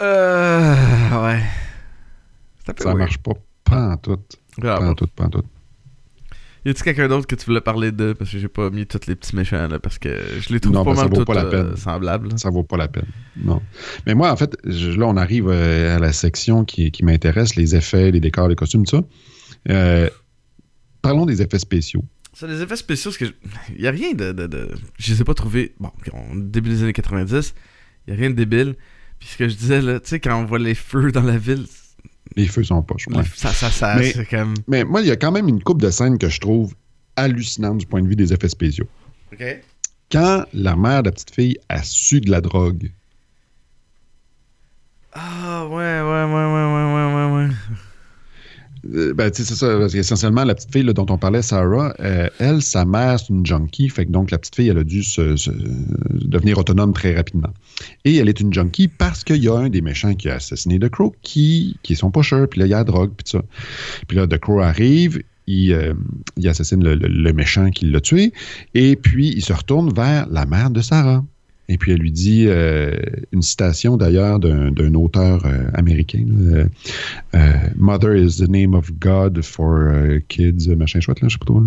Euh. 0.00 0.74
Ouais. 1.22 1.42
Ça 2.66 2.72
weird. 2.72 2.94
marche 2.98 3.18
pas. 3.18 3.32
Pas 3.64 3.88
en 3.92 3.96
tout. 3.98 4.18
Ah, 4.62 4.78
Pas 4.78 4.80
en 4.80 4.94
tout, 4.94 5.06
pas 5.08 5.24
en 5.24 5.30
tout. 5.30 5.44
Y 6.64 6.70
a-tu 6.70 6.82
quelqu'un 6.82 7.08
d'autre 7.08 7.26
que 7.26 7.34
tu 7.34 7.46
voulais 7.46 7.60
parler 7.62 7.90
de? 7.90 8.12
Parce 8.12 8.30
que 8.30 8.38
j'ai 8.38 8.48
pas 8.48 8.68
mis 8.70 8.86
tous 8.86 9.06
les 9.06 9.16
petits 9.16 9.34
méchants, 9.34 9.66
là, 9.68 9.78
parce 9.78 9.98
que 9.98 10.14
je 10.40 10.52
les 10.52 10.60
trouve 10.60 10.74
Non, 10.74 10.84
pas 10.84 10.94
ça 10.94 11.02
mal 11.02 11.10
vaut 11.10 11.16
tous 11.16 11.24
pas 11.24 11.34
la 11.34 11.44
euh, 11.44 11.50
peine. 11.50 11.76
semblables. 11.76 12.38
Ça 12.38 12.50
vaut 12.50 12.64
pas 12.64 12.76
la 12.76 12.88
peine. 12.88 13.06
Non. 13.36 13.62
Mais 14.06 14.14
moi, 14.14 14.30
en 14.30 14.36
fait, 14.36 14.56
je- 14.64 14.90
là, 14.90 15.06
on 15.06 15.16
arrive 15.16 15.48
euh, 15.48 15.96
à 15.96 15.98
la 15.98 16.12
section 16.12 16.64
qui, 16.66 16.90
qui 16.90 17.04
m'intéresse, 17.04 17.56
les 17.56 17.74
effets, 17.76 18.10
les 18.10 18.20
décors, 18.20 18.46
les 18.48 18.56
costumes, 18.56 18.84
tout 18.84 18.96
ça. 18.98 19.02
Euh, 19.70 20.08
parlons 21.02 21.24
des 21.26 21.40
effets 21.42 21.58
spéciaux. 21.58 22.04
Sur 22.32 22.46
les 22.46 22.60
effets 22.62 22.76
spéciaux, 22.76 23.10
parce 23.10 23.18
que 23.30 23.34
il 23.74 23.80
y 23.80 23.86
a 23.88 23.90
rien 23.90 24.12
de, 24.12 24.32
de, 24.32 24.46
de- 24.46 24.68
je 24.98 25.12
les 25.14 25.20
ai 25.20 25.24
pas 25.24 25.34
trouvés. 25.34 25.74
Bon, 25.80 25.90
on 26.12 26.36
début 26.36 26.68
des 26.70 26.82
années 26.82 26.92
90, 26.92 27.54
il 28.06 28.10
y 28.12 28.16
a 28.16 28.18
rien 28.20 28.30
de 28.30 28.36
débile. 28.36 28.76
Puis 29.18 29.28
ce 29.30 29.36
que 29.36 29.48
je 29.48 29.54
disais 29.56 29.80
là, 29.82 29.98
tu 30.00 30.08
sais 30.10 30.20
quand 30.20 30.40
on 30.40 30.44
voit 30.44 30.58
les 30.58 30.74
feux 30.74 31.10
dans 31.12 31.22
la 31.22 31.36
ville, 31.38 31.66
Les 32.36 32.46
feux 32.46 32.62
sont 32.64 32.82
poches. 32.82 33.06
ouais. 33.08 33.24
ça 33.34 33.52
ça 33.52 33.70
ça 33.70 33.96
Mais- 33.96 34.14
comme 34.30 34.54
Mais 34.68 34.84
moi, 34.84 35.00
il 35.00 35.08
y 35.08 35.10
a 35.10 35.16
quand 35.16 35.32
même 35.32 35.48
une 35.48 35.62
coupe 35.62 35.82
de 35.82 35.90
scènes 35.90 36.16
que 36.18 36.28
je 36.28 36.40
trouve 36.40 36.74
hallucinante 37.16 37.78
du 37.78 37.86
point 37.86 38.02
de 38.02 38.08
vue 38.08 38.16
des 38.16 38.32
effets 38.32 38.48
spéciaux. 38.48 38.86
OK. 39.32 39.44
Quand 40.12 40.44
la 40.52 40.76
mère 40.76 41.02
de 41.02 41.08
la 41.08 41.12
petite 41.12 41.34
fille 41.34 41.58
a 41.68 41.82
su 41.82 42.20
de 42.20 42.30
la 42.30 42.40
drogue, 42.40 42.90
Ah 45.12 45.66
ouais 45.66 45.74
ouais 45.74 46.02
ouais 46.02 46.24
ouais 46.34 46.66
ouais 46.72 46.94
ouais 46.94 47.14
ouais 47.14 47.46
ouais. 47.48 47.54
Euh, 48.88 49.12
ben, 49.14 49.30
c'est 49.32 49.44
ça. 49.44 49.78
Parce 49.78 49.92
qu'essentiellement, 49.92 50.44
la 50.44 50.54
petite 50.54 50.72
fille 50.72 50.84
dont 50.84 51.06
on 51.08 51.18
parlait, 51.18 51.42
Sarah, 51.42 51.94
euh, 52.00 52.28
elle, 52.38 52.62
sa 52.62 52.84
mère, 52.84 53.18
c'est 53.18 53.28
une 53.28 53.44
junkie. 53.44 53.88
Fait 53.88 54.06
que 54.06 54.10
donc, 54.10 54.30
la 54.30 54.38
petite 54.38 54.56
fille, 54.56 54.68
elle 54.68 54.78
a 54.78 54.84
dû 54.84 55.02
devenir 56.12 56.58
autonome 56.58 56.92
très 56.92 57.14
rapidement. 57.14 57.52
Et 58.04 58.16
elle 58.16 58.28
est 58.28 58.40
une 58.40 58.52
junkie 58.52 58.88
parce 58.88 59.24
qu'il 59.24 59.42
y 59.42 59.48
a 59.48 59.54
un 59.54 59.68
des 59.68 59.80
méchants 59.80 60.14
qui 60.14 60.28
a 60.28 60.36
assassiné 60.36 60.78
The 60.78 60.88
Crow 60.88 61.14
qui, 61.22 61.78
qui 61.82 61.94
est 61.94 61.96
son 61.96 62.10
pusher. 62.10 62.46
Puis 62.50 62.60
là, 62.60 62.66
il 62.66 62.70
y 62.70 62.74
a 62.74 62.78
la 62.78 62.84
drogue, 62.84 63.12
puis 63.16 63.30
ça. 63.30 63.42
Puis 64.08 64.16
là, 64.16 64.26
The 64.26 64.38
Crow 64.38 64.60
arrive. 64.60 65.22
Il, 65.46 65.72
euh, 65.72 65.94
assassine 66.44 66.84
le 66.84 67.32
méchant 67.32 67.70
qui 67.70 67.86
l'a 67.86 68.00
tué. 68.00 68.32
Et 68.74 68.94
puis, 68.94 69.32
il 69.34 69.42
se 69.42 69.52
retourne 69.52 69.92
vers 69.92 70.28
la 70.28 70.46
mère 70.46 70.70
de 70.70 70.80
Sarah. 70.80 71.24
Et 71.72 71.78
puis, 71.78 71.92
elle 71.92 72.00
lui 72.00 72.10
dit 72.10 72.46
euh, 72.48 72.96
une 73.30 73.42
citation 73.42 73.96
d'ailleurs 73.96 74.40
d'un 74.40 74.72
d'un 74.72 74.92
auteur 74.94 75.46
euh, 75.46 75.70
américain. 75.74 76.24
euh, 77.34 77.54
Mother 77.76 78.16
is 78.16 78.38
the 78.38 78.48
name 78.48 78.74
of 78.74 78.90
God 78.98 79.40
for 79.42 79.88
kids, 80.28 80.66
machin 80.76 80.98
chouette, 80.98 81.20
là, 81.20 81.28
je 81.28 81.34
sais 81.34 81.38
pas 81.38 81.44
trop. 81.46 81.62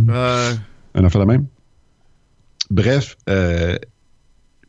Un 0.95 1.04
affaire 1.06 1.22
de 1.22 1.26
même. 1.26 1.45
Bref, 2.70 3.16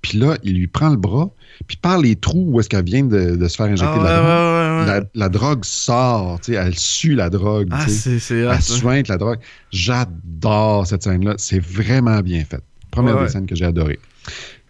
puis 0.02 0.18
là, 0.18 0.36
il 0.44 0.54
lui 0.58 0.66
prend 0.68 0.90
le 0.90 0.96
bras, 0.96 1.30
puis 1.66 1.78
par 1.78 1.98
les 1.98 2.14
trous 2.14 2.46
où 2.50 2.60
est-ce 2.60 2.68
qu'elle 2.68 2.84
vient 2.84 3.04
de, 3.04 3.36
de 3.36 3.48
se 3.48 3.56
faire 3.56 3.66
injecter 3.66 3.94
ah, 3.96 3.98
de 3.98 4.04
la 4.04 4.10
ouais, 4.10 4.16
drogue, 4.20 4.28
ouais, 4.28 4.70
ouais, 4.70 4.92
ouais. 4.92 5.00
la, 5.00 5.06
la 5.14 5.28
drogue 5.30 5.64
sort, 5.64 6.40
tu 6.42 6.52
sais, 6.52 6.58
elle 6.58 6.78
sue 6.78 7.14
la 7.14 7.28
drogue, 7.30 7.68
Ah, 7.72 7.84
tu 7.86 7.90
sais. 7.90 8.36
elle 8.36 8.60
ça. 8.60 8.60
suinte 8.60 9.08
la 9.08 9.16
drogue. 9.16 9.38
J'adore 9.72 10.86
cette 10.86 11.02
scène-là. 11.02 11.34
C'est 11.38 11.58
vraiment 11.60 12.20
bien 12.20 12.44
fait. 12.44 12.60
Première 12.90 13.20
des 13.20 13.28
scènes 13.28 13.46
que 13.46 13.56
j'ai 13.56 13.64
adorées. 13.64 13.98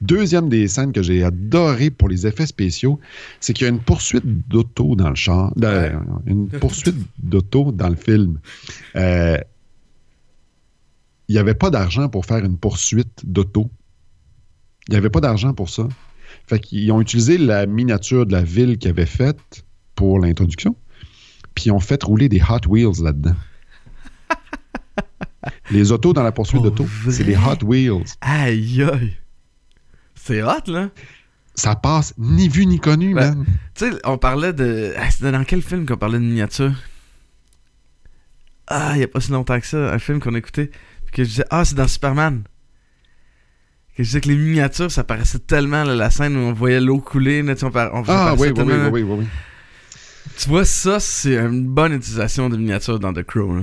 Deuxième 0.00 0.48
des 0.48 0.68
scènes 0.68 0.92
que 0.92 1.02
j'ai 1.02 1.24
adoré 1.24 1.90
pour 1.90 2.08
les 2.08 2.26
effets 2.26 2.46
spéciaux, 2.46 2.98
c'est 3.40 3.52
qu'il 3.52 3.64
y 3.64 3.70
a 3.70 3.70
une 3.70 3.80
poursuite 3.80 4.24
d'auto 4.48 4.96
dans 4.96 5.08
le 5.08 5.14
char. 5.14 5.52
Ouais. 5.56 5.92
Une 6.26 6.48
poursuite 6.60 6.96
d'auto 7.18 7.72
dans 7.72 7.88
le 7.88 7.96
film. 7.96 8.38
Euh, 8.96 9.38
il 11.28 11.32
n'y 11.32 11.38
avait 11.38 11.54
pas 11.54 11.70
d'argent 11.70 12.08
pour 12.08 12.26
faire 12.26 12.44
une 12.44 12.58
poursuite 12.58 13.22
d'auto. 13.24 13.70
Il 14.88 14.92
n'y 14.92 14.98
avait 14.98 15.10
pas 15.10 15.20
d'argent 15.20 15.54
pour 15.54 15.70
ça. 15.70 15.88
Fait 16.46 16.58
qu'ils 16.58 16.90
ont 16.92 17.00
utilisé 17.00 17.38
la 17.38 17.64
miniature 17.66 18.26
de 18.26 18.32
la 18.32 18.42
ville 18.42 18.76
qu'ils 18.76 18.90
avaient 18.90 19.06
faite 19.06 19.64
pour 19.94 20.18
l'introduction, 20.18 20.76
puis 21.54 21.66
ils 21.66 21.70
ont 21.70 21.80
fait 21.80 22.02
rouler 22.02 22.28
des 22.28 22.42
Hot 22.42 22.68
Wheels 22.68 23.02
là-dedans. 23.02 23.36
Les 25.70 25.92
autos 25.92 26.12
dans 26.12 26.22
la 26.22 26.32
poursuite 26.32 26.60
Pour 26.60 26.70
d'auto, 26.70 26.86
c'est 27.10 27.24
des 27.24 27.36
Hot 27.36 27.64
Wheels. 27.64 28.04
Aïe, 28.20 28.82
aïe. 28.82 29.16
C'est 30.26 30.42
hot, 30.42 30.68
là. 30.68 30.88
Ça 31.54 31.76
passe 31.76 32.14
ni 32.18 32.48
vu 32.48 32.66
ni 32.66 32.80
connu, 32.80 33.14
Ouais. 33.14 33.30
man. 33.30 33.44
Tu 33.74 33.90
sais, 33.90 33.96
on 34.04 34.16
parlait 34.18 34.52
de. 34.52 34.92
Ah, 34.96 35.10
C'était 35.10 35.30
dans 35.32 35.44
quel 35.44 35.60
film 35.62 35.86
qu'on 35.86 35.96
parlait 35.96 36.18
de 36.18 36.24
miniature 36.24 36.72
Ah, 38.66 38.92
il 38.94 39.00
y 39.00 39.02
a 39.02 39.08
pas 39.08 39.20
si 39.20 39.30
longtemps 39.30 39.60
que 39.60 39.66
ça, 39.66 39.92
un 39.92 39.98
film 39.98 40.20
qu'on 40.20 40.34
écoutait. 40.34 40.70
Puis 41.04 41.12
que 41.12 41.24
je 41.24 41.28
disais, 41.28 41.44
ah, 41.50 41.64
c'est 41.64 41.74
dans 41.74 41.86
Superman. 41.86 42.42
Que 43.96 44.02
je 44.02 44.08
disais 44.08 44.20
que 44.22 44.28
les 44.28 44.36
miniatures, 44.36 44.90
ça 44.90 45.04
paraissait 45.04 45.38
tellement, 45.38 45.84
là, 45.84 45.94
la 45.94 46.10
scène 46.10 46.36
où 46.36 46.40
on 46.40 46.52
voyait 46.52 46.80
l'eau 46.80 46.98
couler. 46.98 47.42
Là, 47.42 47.54
on 47.62 47.70
par- 47.70 47.94
on- 47.94 48.04
ça 48.04 48.30
Ah 48.30 48.34
oui, 48.36 48.48
oui, 48.56 48.62
oui, 48.90 49.02
oui, 49.02 49.16
oui. 49.18 49.26
Tu 50.38 50.48
vois, 50.48 50.64
ça, 50.64 50.98
c'est 51.00 51.36
une 51.36 51.66
bonne 51.68 51.92
utilisation 51.92 52.48
de 52.48 52.56
miniatures 52.56 52.98
dans 52.98 53.12
The 53.12 53.22
Crow. 53.22 53.54
là. 53.56 53.62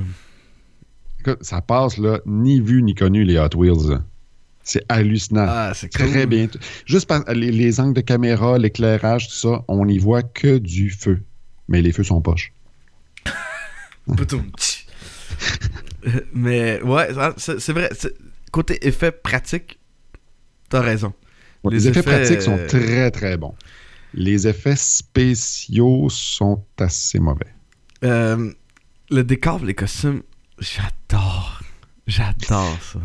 Écoute, 1.20 1.44
ça 1.44 1.62
passe 1.62 1.98
là, 1.98 2.20
ni 2.26 2.62
vu 2.62 2.82
ni 2.84 2.94
connu, 2.96 3.24
les 3.24 3.38
Hot 3.40 3.56
Wheels. 3.56 4.00
C'est 4.64 4.84
hallucinant. 4.90 5.46
Ah, 5.48 5.72
c'est 5.74 5.94
cool. 5.94 6.10
Très 6.10 6.26
bien. 6.26 6.48
Juste 6.86 7.08
par 7.08 7.24
les, 7.34 7.52
les 7.52 7.80
angles 7.80 7.96
de 7.96 8.02
caméra, 8.02 8.58
l'éclairage, 8.58 9.28
tout 9.28 9.36
ça, 9.36 9.64
on 9.68 9.86
n'y 9.86 9.98
voit 9.98 10.24
que 10.24 10.58
du 10.58 10.90
feu. 10.90 11.22
Mais 11.68 11.82
les 11.82 11.92
feux 11.92 12.04
sont 12.04 12.22
poches. 12.22 12.54
Mais 16.34 16.82
ouais, 16.82 17.14
ça, 17.14 17.34
c'est 17.38 17.74
vrai. 17.74 17.90
Côté 18.52 18.86
effet 18.86 19.12
pratique, 19.12 19.80
t'as 20.70 20.82
raison. 20.82 21.14
Ouais, 21.64 21.74
Les 21.74 21.80
les, 21.80 21.88
effets, 21.90 22.00
effets, 22.00 22.18
pratiques 22.18 22.42
sont 22.42 22.58
euh, 22.58 22.68
très, 22.68 23.12
très 23.12 23.38
bons. 23.38 23.56
Les 24.14 24.48
effets 24.48 24.76
spéciaux 24.76 26.10
sont 26.10 26.66
assez 26.78 27.20
mauvais. 27.20 27.54
Euh, 28.04 28.52
le 29.10 29.24
décor, 29.24 29.64
les 29.64 29.76
costumes, 29.76 30.24
j'adore. 30.60 31.62
J'adore 32.08 32.78
ça. 32.82 33.00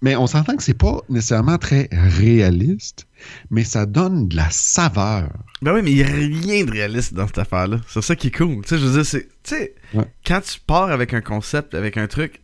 Mais 0.00 0.14
on 0.14 0.26
s'entend 0.28 0.54
que 0.56 0.62
c'est 0.62 0.74
pas 0.78 1.00
nécessairement 1.08 1.58
très 1.58 1.88
réaliste, 1.92 3.06
mais 3.50 3.64
ça 3.64 3.84
donne 3.84 4.28
de 4.28 4.36
la 4.36 4.48
saveur. 4.50 5.28
Ben 5.60 5.74
oui, 5.74 5.80
mais 5.82 5.90
il 5.90 5.96
n'y 5.96 6.02
a 6.04 6.06
rien 6.06 6.64
de 6.64 6.70
réaliste 6.70 7.14
dans 7.14 7.26
cette 7.26 7.38
affaire-là. 7.38 7.78
C'est 7.88 8.00
ça 8.02 8.14
qui 8.14 8.28
est 8.28 8.36
cool. 8.36 8.62
Tu 8.62 8.68
sais, 8.68 8.78
je 8.78 8.86
veux 8.86 8.92
dire, 8.92 9.04
c'est. 9.04 9.24
Tu 9.42 9.56
sais, 9.56 9.74
Ouais. 9.94 10.04
quand 10.24 10.40
tu 10.40 10.60
pars 10.60 10.90
avec 10.90 11.14
un 11.14 11.20
concept, 11.20 11.74
avec 11.74 11.96
un 11.96 12.06
truc, 12.06 12.40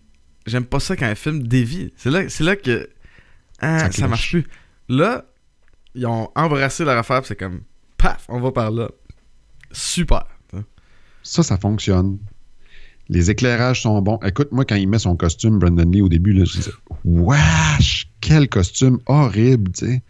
j'aime 0.47 0.65
pas 0.65 0.81
ça 0.81 0.97
quand 0.97 1.07
un 1.07 1.15
film 1.15 1.47
dévie. 1.47 1.93
C'est 1.97 2.11
là, 2.11 2.29
c'est 2.29 2.43
là 2.43 2.57
que. 2.57 2.89
hein, 3.61 3.79
Ça 3.79 3.93
ça, 3.93 4.09
marche 4.09 4.31
plus. 4.31 4.47
Là, 4.89 5.25
ils 5.95 6.07
ont 6.07 6.31
embrassé 6.35 6.85
leur 6.85 6.99
affaire, 6.99 7.25
c'est 7.25 7.37
comme. 7.37 7.61
Paf, 7.99 8.25
on 8.29 8.41
va 8.41 8.51
par 8.51 8.73
là. 8.73 8.89
Super. 9.71 10.25
Ça, 11.23 11.43
ça 11.43 11.57
fonctionne. 11.57 12.19
Les 13.09 13.31
éclairages 13.31 13.83
sont 13.83 14.01
bons. 14.01 14.19
Écoute, 14.25 14.51
moi, 14.51 14.65
quand 14.65 14.77
il 14.77 14.89
met 14.89 14.99
son 14.99 15.17
costume, 15.17 15.59
Brandon 15.59 15.89
Lee, 15.91 16.01
au 16.01 16.09
début, 16.09 16.33
là, 16.33 16.45
je 16.45 16.53
disais, 16.53 16.71
wesh, 17.05 18.09
quel 18.21 18.49
costume 18.49 18.99
horrible, 19.07 19.73
tu 19.73 19.87
sais. 19.87 20.03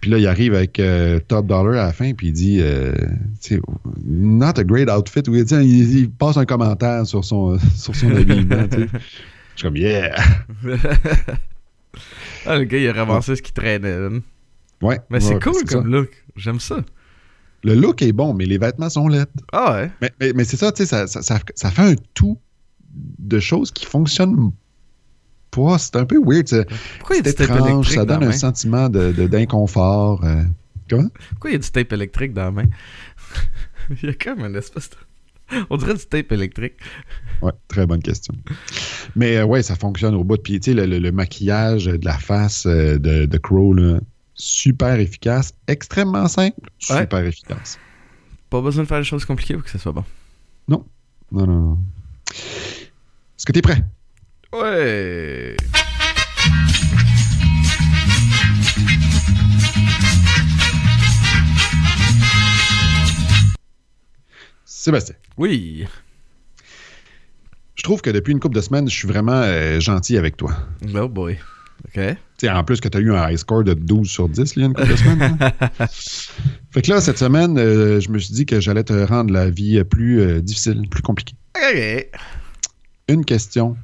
Puis 0.00 0.10
là, 0.10 0.18
il 0.18 0.26
arrive 0.26 0.54
avec 0.54 0.78
euh, 0.78 1.18
Top 1.26 1.46
Dollar 1.46 1.72
à 1.74 1.86
la 1.86 1.92
fin, 1.92 2.12
puis 2.14 2.28
il 2.28 2.32
dit, 2.32 2.58
euh, 2.60 2.92
tu 3.40 3.56
sais, 3.56 3.60
not 4.04 4.58
a 4.58 4.64
great 4.64 4.88
outfit. 4.90 5.22
Sais, 5.46 5.64
il, 5.64 5.98
il 5.98 6.10
passe 6.10 6.36
un 6.36 6.44
commentaire 6.44 7.06
sur 7.06 7.24
son, 7.24 7.58
sur 7.76 7.94
son 7.94 8.14
habillement, 8.14 8.66
tu 8.68 8.78
sais. 8.78 8.88
Je 8.92 9.62
suis 9.62 9.62
comme, 9.62 9.76
yeah. 9.76 10.14
ah, 12.46 12.58
le 12.58 12.64
gars, 12.64 12.78
il 12.78 12.88
a 12.88 12.92
ramassé 12.92 13.34
ce 13.36 13.42
qui 13.42 13.52
traînait. 13.52 13.98
là. 13.98 14.10
Ouais. 14.80 15.00
Mais 15.10 15.18
c'est 15.20 15.34
ouais, 15.34 15.40
cool 15.40 15.64
comme 15.64 15.82
ça. 15.82 15.88
look. 15.88 16.10
J'aime 16.36 16.60
ça. 16.60 16.76
Le 17.64 17.74
look 17.74 18.02
est 18.02 18.12
bon, 18.12 18.34
mais 18.34 18.46
les 18.46 18.58
vêtements 18.58 18.88
sont 18.90 19.08
laids. 19.08 19.24
Ah 19.52 19.74
ouais. 19.74 19.90
Mais, 20.00 20.12
mais, 20.20 20.32
mais 20.32 20.44
c'est 20.44 20.56
ça, 20.56 20.70
tu 20.72 20.78
sais, 20.82 20.86
ça, 20.86 21.06
ça, 21.06 21.22
ça, 21.22 21.38
ça 21.54 21.70
fait 21.70 21.82
un 21.82 21.94
tout 22.14 22.38
de 23.18 23.38
choses 23.40 23.70
qui 23.70 23.84
fonctionnent 23.84 24.52
pas. 25.50 25.78
C'est 25.78 25.96
un 25.96 26.04
peu 26.04 26.20
weird. 26.24 26.46
C'est 26.48 26.66
Pourquoi 26.98 27.16
il 27.16 27.18
y 27.18 27.20
a 27.20 27.22
du 27.22 27.28
c'est 27.30 27.34
tape 27.36 27.50
étrange, 27.56 27.68
électrique 27.70 27.98
ça 27.98 28.04
donne 28.04 28.22
un 28.22 28.26
main? 28.26 28.32
sentiment 28.32 28.88
de- 28.88 29.12
de- 29.12 29.26
d'inconfort. 29.26 30.24
euh. 30.24 30.42
Comment? 30.88 31.08
Pourquoi 31.30 31.50
il 31.50 31.54
y 31.54 31.56
a 31.56 31.58
du 31.58 31.70
tape 31.70 31.92
électrique 31.92 32.32
dans 32.32 32.44
la 32.44 32.50
main? 32.50 32.64
il 34.02 34.08
y 34.08 34.12
a 34.12 34.14
comme 34.14 34.40
une 34.44 34.56
espèce 34.56 34.90
de... 34.90 34.96
On 35.70 35.76
dirait 35.78 35.94
du 35.94 36.04
tape 36.06 36.30
électrique. 36.32 36.74
Ouais, 37.42 37.52
très 37.68 37.86
bonne 37.86 38.02
question. 38.02 38.34
Mais 39.16 39.36
euh, 39.38 39.44
ouais, 39.46 39.62
ça 39.62 39.74
fonctionne 39.76 40.14
au 40.14 40.22
bout. 40.22 40.36
Puis, 40.42 40.60
tu 40.60 40.70
sais, 40.70 40.74
le, 40.74 40.84
le- 40.86 40.98
le 40.98 41.10
maquillage 41.12 41.86
de 41.86 42.04
la 42.04 42.18
face 42.18 42.66
euh, 42.66 42.98
de, 42.98 43.24
de 43.26 43.38
Crow, 43.38 43.72
là, 43.74 43.98
super 44.38 44.98
efficace, 45.00 45.52
extrêmement 45.66 46.28
simple, 46.28 46.60
Ouais. 46.90 47.00
super 47.00 47.24
efficace. 47.26 47.78
Pas 48.48 48.60
besoin 48.62 48.84
de 48.84 48.88
faire 48.88 48.98
des 48.98 49.04
choses 49.04 49.24
compliquées 49.24 49.54
pour 49.54 49.64
que 49.64 49.70
ce 49.70 49.78
soit 49.78 49.92
bon. 49.92 50.04
Non, 50.68 50.86
non, 51.32 51.46
non. 51.46 51.78
Est-ce 52.30 53.44
que 53.44 53.52
tu 53.52 53.58
es 53.58 53.62
prêt? 53.62 53.84
Ouais. 54.52 55.56
Sébastien, 64.64 65.14
Oui. 65.36 65.86
je 67.74 67.82
trouve 67.82 68.00
que 68.02 68.10
depuis 68.10 68.32
une 68.32 68.40
couple 68.40 68.56
de 68.56 68.60
semaines, 68.60 68.88
je 68.88 68.94
suis 68.96 69.08
vraiment 69.08 69.32
euh, 69.42 69.80
gentil 69.80 70.16
avec 70.18 70.36
toi. 70.36 70.54
Oh 70.94 71.08
boy. 71.08 71.38
OK. 71.86 72.00
En 72.48 72.64
plus 72.64 72.80
que 72.80 72.88
tu 72.88 72.98
as 72.98 73.00
eu 73.00 73.12
un 73.12 73.28
high 73.28 73.36
score 73.36 73.64
de 73.64 73.74
12 73.74 74.08
sur 74.08 74.28
10 74.28 74.52
il 74.56 74.60
y 74.60 74.62
a 74.62 74.66
une 74.66 74.74
couple 74.74 74.88
de 74.88 74.96
semaines. 74.96 75.38
hein. 75.40 75.86
fait 76.70 76.82
que 76.82 76.90
là, 76.90 77.00
cette 77.00 77.18
semaine, 77.18 77.58
euh, 77.58 78.00
je 78.00 78.10
me 78.10 78.18
suis 78.18 78.34
dit 78.34 78.46
que 78.46 78.60
j'allais 78.60 78.84
te 78.84 78.92
rendre 78.92 79.32
la 79.32 79.50
vie 79.50 79.82
plus 79.84 80.20
euh, 80.20 80.40
difficile, 80.40 80.88
plus 80.88 81.02
compliquée. 81.02 81.34
OK. 81.56 82.06
Une 83.08 83.24
question, 83.24 83.76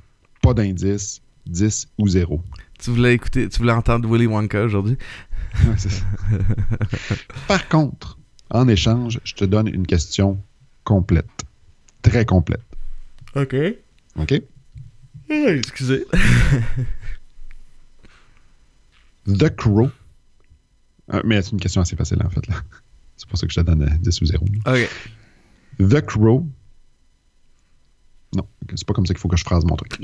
pas 0.43 0.55
d'indice, 0.55 1.21
10 1.47 1.89
ou 1.99 2.09
0. 2.09 2.41
Tu 2.79 2.91
voulais 2.91 3.15
écouter, 3.15 3.49
tu 3.49 3.59
voulais 3.59 3.73
entendre 3.73 4.09
Willy 4.09 4.27
Wonka 4.27 4.63
aujourd'hui? 4.63 4.99
Ouais, 5.67 5.75
c'est 5.77 5.91
ça. 5.91 6.05
Par 7.49 7.69
contre, 7.69 8.19
en 8.51 8.69
échange, 8.69 9.21
je 9.25 9.35
te 9.35 9.45
donne 9.45 9.69
une 9.69 9.87
question 9.87 10.39
complète. 10.85 11.45
Très 12.03 12.25
complète. 12.25 12.61
OK. 13.35 13.57
OK? 14.17 14.43
excusez. 15.31 16.05
The 19.27 19.55
Crow. 19.55 19.91
Euh, 21.12 21.20
mais 21.25 21.43
c'est 21.43 21.53
une 21.53 21.61
question 21.61 21.81
assez 21.83 21.97
facile, 21.97 22.18
en 22.25 22.31
fait. 22.31 22.47
là. 22.49 22.57
C'est 23.16 23.29
pour 23.29 23.39
ça 23.39 23.47
que 23.47 23.53
je 23.53 23.61
te 23.61 23.64
donne 23.64 23.83
euh, 23.83 23.99
10 24.01 24.20
ou 24.22 24.27
0. 24.27 24.45
OK. 24.66 24.89
The 25.79 26.01
Crow. 26.01 26.47
Non, 28.35 28.47
c'est 28.75 28.87
pas 28.87 28.95
comme 28.95 29.07
ça 29.07 29.14
qu'il 29.14 29.20
faut 29.20 29.29
que 29.29 29.37
je 29.37 29.45
phrase 29.45 29.64
mon 29.64 29.77
truc. 29.77 29.99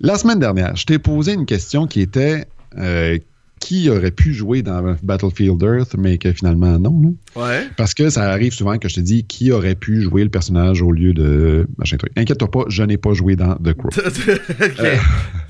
La 0.00 0.16
semaine 0.16 0.38
dernière, 0.38 0.76
je 0.76 0.86
t'ai 0.86 0.98
posé 0.98 1.32
une 1.32 1.46
question 1.46 1.86
qui 1.86 2.00
était 2.00 2.46
euh, 2.76 3.18
qui 3.60 3.88
aurait 3.90 4.10
pu 4.10 4.34
jouer 4.34 4.62
dans 4.62 4.96
Battlefield 5.02 5.62
Earth, 5.62 5.96
mais 5.96 6.18
que 6.18 6.32
finalement 6.32 6.78
non. 6.78 7.00
là. 7.34 7.42
Ouais. 7.42 7.68
Parce 7.76 7.94
que 7.94 8.10
ça 8.10 8.30
arrive 8.30 8.52
souvent 8.52 8.78
que 8.78 8.88
je 8.88 8.96
te 8.96 9.00
dis 9.00 9.24
qui 9.24 9.50
aurait 9.50 9.74
pu 9.74 10.02
jouer 10.02 10.22
le 10.22 10.30
personnage 10.30 10.82
au 10.82 10.92
lieu 10.92 11.14
de 11.14 11.66
machin 11.78 11.96
truc. 11.96 12.12
Inquiète-toi 12.16 12.50
pas, 12.50 12.64
je 12.68 12.82
n'ai 12.82 12.98
pas 12.98 13.14
joué 13.14 13.34
dans 13.34 13.56
The 13.56 13.72
Crow. 13.72 13.88
ok. 14.06 14.80
Euh. 14.80 14.96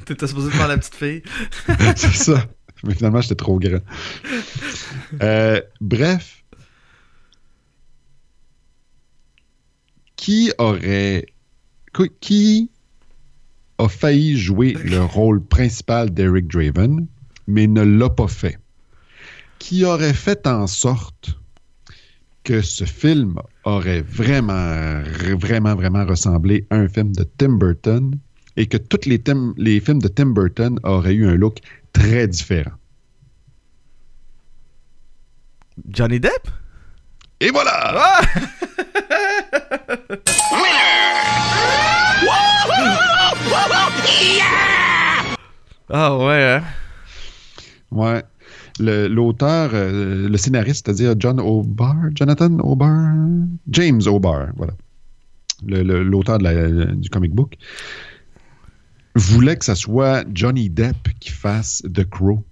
T'étais 0.04 0.26
supposé 0.28 0.50
faire 0.50 0.68
la 0.68 0.78
petite 0.78 0.94
fille. 0.94 1.22
C'est 1.96 2.14
ça. 2.14 2.46
Mais 2.84 2.94
finalement, 2.94 3.20
j'étais 3.20 3.34
trop 3.34 3.58
grand. 3.58 3.80
Euh, 5.22 5.60
bref. 5.80 6.44
Qui 10.16 10.52
aurait. 10.58 11.26
qui- 12.20 12.70
a 13.78 13.88
failli 13.88 14.36
jouer 14.38 14.74
le 14.84 15.02
rôle 15.02 15.42
principal 15.44 16.10
d'Eric 16.10 16.48
Draven, 16.48 17.06
mais 17.46 17.66
ne 17.66 17.82
l'a 17.82 18.08
pas 18.08 18.28
fait? 18.28 18.58
Qui 19.58 19.84
aurait 19.84 20.14
fait 20.14 20.46
en 20.46 20.66
sorte 20.66 21.38
que 22.44 22.62
ce 22.62 22.84
film 22.84 23.38
aurait 23.64 24.02
vraiment, 24.02 25.02
vraiment, 25.38 25.74
vraiment 25.74 26.06
ressemblé 26.06 26.66
à 26.70 26.76
un 26.76 26.88
film 26.88 27.12
de 27.14 27.24
Tim 27.36 27.58
Burton 27.58 28.14
et 28.56 28.66
que 28.66 28.76
tous 28.76 29.06
les 29.06 29.80
films 29.80 30.00
de 30.00 30.08
Tim 30.08 30.26
Burton 30.26 30.78
auraient 30.84 31.14
eu 31.14 31.26
un 31.26 31.34
look 31.34 31.58
très 31.98 32.26
différent. 32.28 32.72
Johnny 35.88 36.18
Depp? 36.20 36.48
Et 37.40 37.50
voilà! 37.50 37.92
Ah! 37.96 38.20
Ah 45.88 46.16
ouais, 46.18 46.42
hein? 46.58 46.62
Ouais. 47.90 48.22
Le- 48.78 49.06
L'auteur, 49.08 49.70
euh, 49.72 50.28
le 50.28 50.36
scénariste, 50.36 50.86
c'est-à-dire 50.86 51.14
John 51.18 51.40
O'Barr, 51.40 51.96
Jonathan 52.14 52.58
O'Barr, 52.60 53.14
James 53.70 54.02
O'Barr, 54.06 54.48
voilà. 54.56 54.72
Le- 55.66 55.82
le- 55.82 56.02
L'auteur 56.02 56.38
la- 56.38 56.68
du 56.94 57.08
comic 57.08 57.32
book, 57.34 57.54
voulait 59.18 59.56
que 59.56 59.64
ce 59.64 59.74
soit 59.74 60.24
Johnny 60.32 60.68
Depp 60.70 61.08
qui 61.20 61.30
fasse 61.30 61.82
The 61.92 62.08
Crow. 62.08 62.44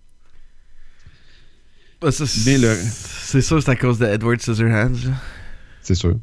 Bah, 2.00 2.10
ça, 2.12 2.26
c'est 2.26 2.50
Mais 2.50 2.58
le- 2.58 2.76
c'est 2.76 3.40
sûr, 3.40 3.62
c'est 3.62 3.70
à 3.70 3.76
cause 3.76 3.98
de 3.98 4.06
Edward 4.06 4.40
Scissorhands. 4.40 5.10
c'est 5.82 5.94
sûr. 5.94 6.18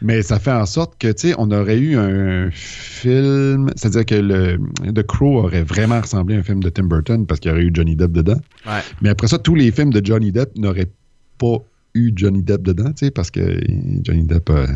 Mais 0.00 0.22
ça 0.22 0.38
fait 0.38 0.52
en 0.52 0.64
sorte 0.66 0.96
que, 0.98 1.08
tu 1.10 1.28
sais, 1.28 1.34
on 1.38 1.50
aurait 1.50 1.78
eu 1.78 1.96
un 1.96 2.50
film, 2.52 3.68
c'est-à-dire 3.74 4.06
que 4.06 4.14
le, 4.14 4.58
The 4.92 5.04
Crow 5.04 5.38
aurait 5.44 5.64
vraiment 5.64 6.00
ressemblé 6.00 6.36
à 6.36 6.38
un 6.38 6.42
film 6.44 6.62
de 6.62 6.68
Tim 6.68 6.84
Burton 6.84 7.26
parce 7.26 7.40
qu'il 7.40 7.50
y 7.50 7.54
aurait 7.54 7.64
eu 7.64 7.70
Johnny 7.74 7.96
Depp 7.96 8.12
dedans. 8.12 8.40
Ouais. 8.66 8.80
Mais 9.02 9.08
après 9.08 9.26
ça, 9.26 9.38
tous 9.38 9.56
les 9.56 9.72
films 9.72 9.92
de 9.92 10.04
Johnny 10.04 10.30
Depp 10.30 10.56
n'auraient 10.56 10.90
pas 11.38 11.56
eu 11.94 12.12
Johnny 12.14 12.42
Depp 12.44 12.62
dedans, 12.62 12.92
tu 12.92 13.06
sais, 13.06 13.10
parce 13.10 13.30
que 13.32 13.58
Johnny 14.04 14.22
Depp 14.22 14.50
euh, 14.50 14.66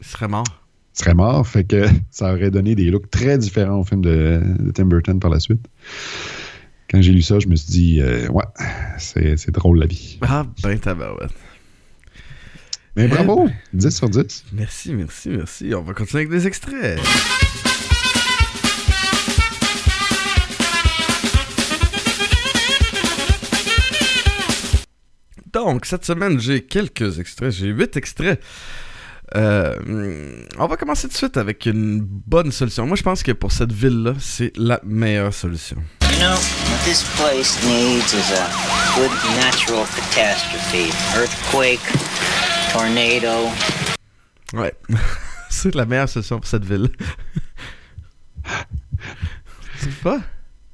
Il 0.00 0.06
serait 0.06 0.28
mort. 0.28 0.44
Serait 0.98 1.14
mort, 1.14 1.46
fait 1.46 1.64
que 1.64 1.86
ça 2.10 2.32
aurait 2.32 2.50
donné 2.50 2.74
des 2.74 2.90
looks 2.90 3.10
très 3.10 3.38
différents 3.38 3.80
au 3.80 3.84
film 3.84 4.02
de, 4.02 4.40
de 4.58 4.70
Tim 4.70 4.86
Burton 4.86 5.20
par 5.20 5.30
la 5.30 5.40
suite. 5.40 5.66
Quand 6.90 7.02
j'ai 7.02 7.12
lu 7.12 7.22
ça, 7.22 7.38
je 7.40 7.48
me 7.48 7.56
suis 7.56 7.70
dit, 7.70 8.00
euh, 8.00 8.28
ouais, 8.28 8.44
c'est 8.98 9.50
drôle 9.50 9.78
la 9.80 9.86
vie. 9.86 10.18
Ah, 10.22 10.46
ben 10.62 10.78
tabarouette. 10.78 11.32
Mais 12.96 13.08
bravo, 13.08 13.50
10 13.74 13.90
sur 13.90 14.08
10. 14.08 14.44
Merci, 14.52 14.94
merci, 14.94 15.28
merci. 15.28 15.74
On 15.74 15.82
va 15.82 15.92
continuer 15.92 16.22
avec 16.22 16.30
des 16.30 16.46
extraits. 16.46 16.98
Donc, 25.52 25.86
cette 25.86 26.04
semaine, 26.04 26.38
j'ai 26.38 26.62
quelques 26.62 27.18
extraits. 27.18 27.50
J'ai 27.50 27.68
huit 27.68 27.96
extraits. 27.96 28.40
Euh, 29.34 30.44
on 30.58 30.66
va 30.66 30.76
commencer 30.76 31.08
tout 31.08 31.12
de 31.12 31.18
suite 31.18 31.36
avec 31.36 31.66
une 31.66 32.00
bonne 32.00 32.52
solution. 32.52 32.86
Moi, 32.86 32.96
je 32.96 33.02
pense 33.02 33.22
que 33.22 33.32
pour 33.32 33.50
cette 33.50 33.72
ville-là, 33.72 34.12
c'est 34.20 34.52
la 34.56 34.80
meilleure 34.84 35.34
solution. 35.34 35.76
You 36.02 36.18
know, 36.20 36.30
what 36.30 36.84
this 36.84 37.02
place 37.16 37.58
needs 37.64 38.14
is 38.14 38.32
a 38.32 38.48
good 38.94 39.10
natural 39.36 39.84
catastrophe. 40.14 40.94
Earthquake, 41.16 41.80
tornado. 42.72 43.50
Ouais. 44.54 44.74
c'est 45.50 45.74
la 45.74 45.84
meilleure 45.84 46.08
solution 46.08 46.38
pour 46.38 46.46
cette 46.46 46.64
ville. 46.64 46.88
c'est 49.78 49.94
pas? 50.02 50.20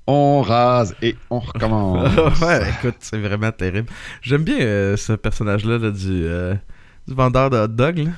On 0.07 0.43
rase 0.43 0.95
et 1.01 1.17
on 1.31 1.39
recommence. 1.39 2.41
ouais, 2.43 2.71
écoute, 2.71 2.97
c'est 3.01 3.19
vraiment 3.19 3.53
terrible. 3.53 3.89
J'aime 4.21 4.45
bien 4.45 4.61
euh, 4.61 4.97
ce 4.97 5.15
personnage-là 5.15 5.79
là, 5.79 5.91
du, 5.91 6.25
euh, 6.27 6.55
du 7.09 7.15
vendeur 7.15 7.49
de 7.49 7.57
hot 7.57 7.69
dog. 7.69 7.99
là. 7.99 8.11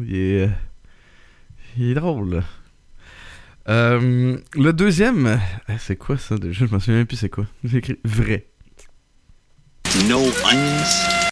Il 0.00 0.14
est, 0.14 0.42
euh, 0.42 0.48
il 1.76 1.90
est 1.90 1.94
drôle. 1.94 2.42
Euh, 3.68 4.38
le 4.54 4.72
deuxième, 4.72 5.26
euh, 5.26 5.36
c'est 5.78 5.96
quoi 5.96 6.18
ça 6.18 6.36
déjà? 6.36 6.66
Je 6.66 6.74
me 6.74 6.78
souviens 6.78 6.98
même 6.98 7.06
plus 7.06 7.16
c'est 7.16 7.28
quoi. 7.30 7.46
J'ai 7.64 7.78
écrit 7.78 7.98
vrai. 8.04 8.46
No 10.08 10.18
onions. 10.18 10.84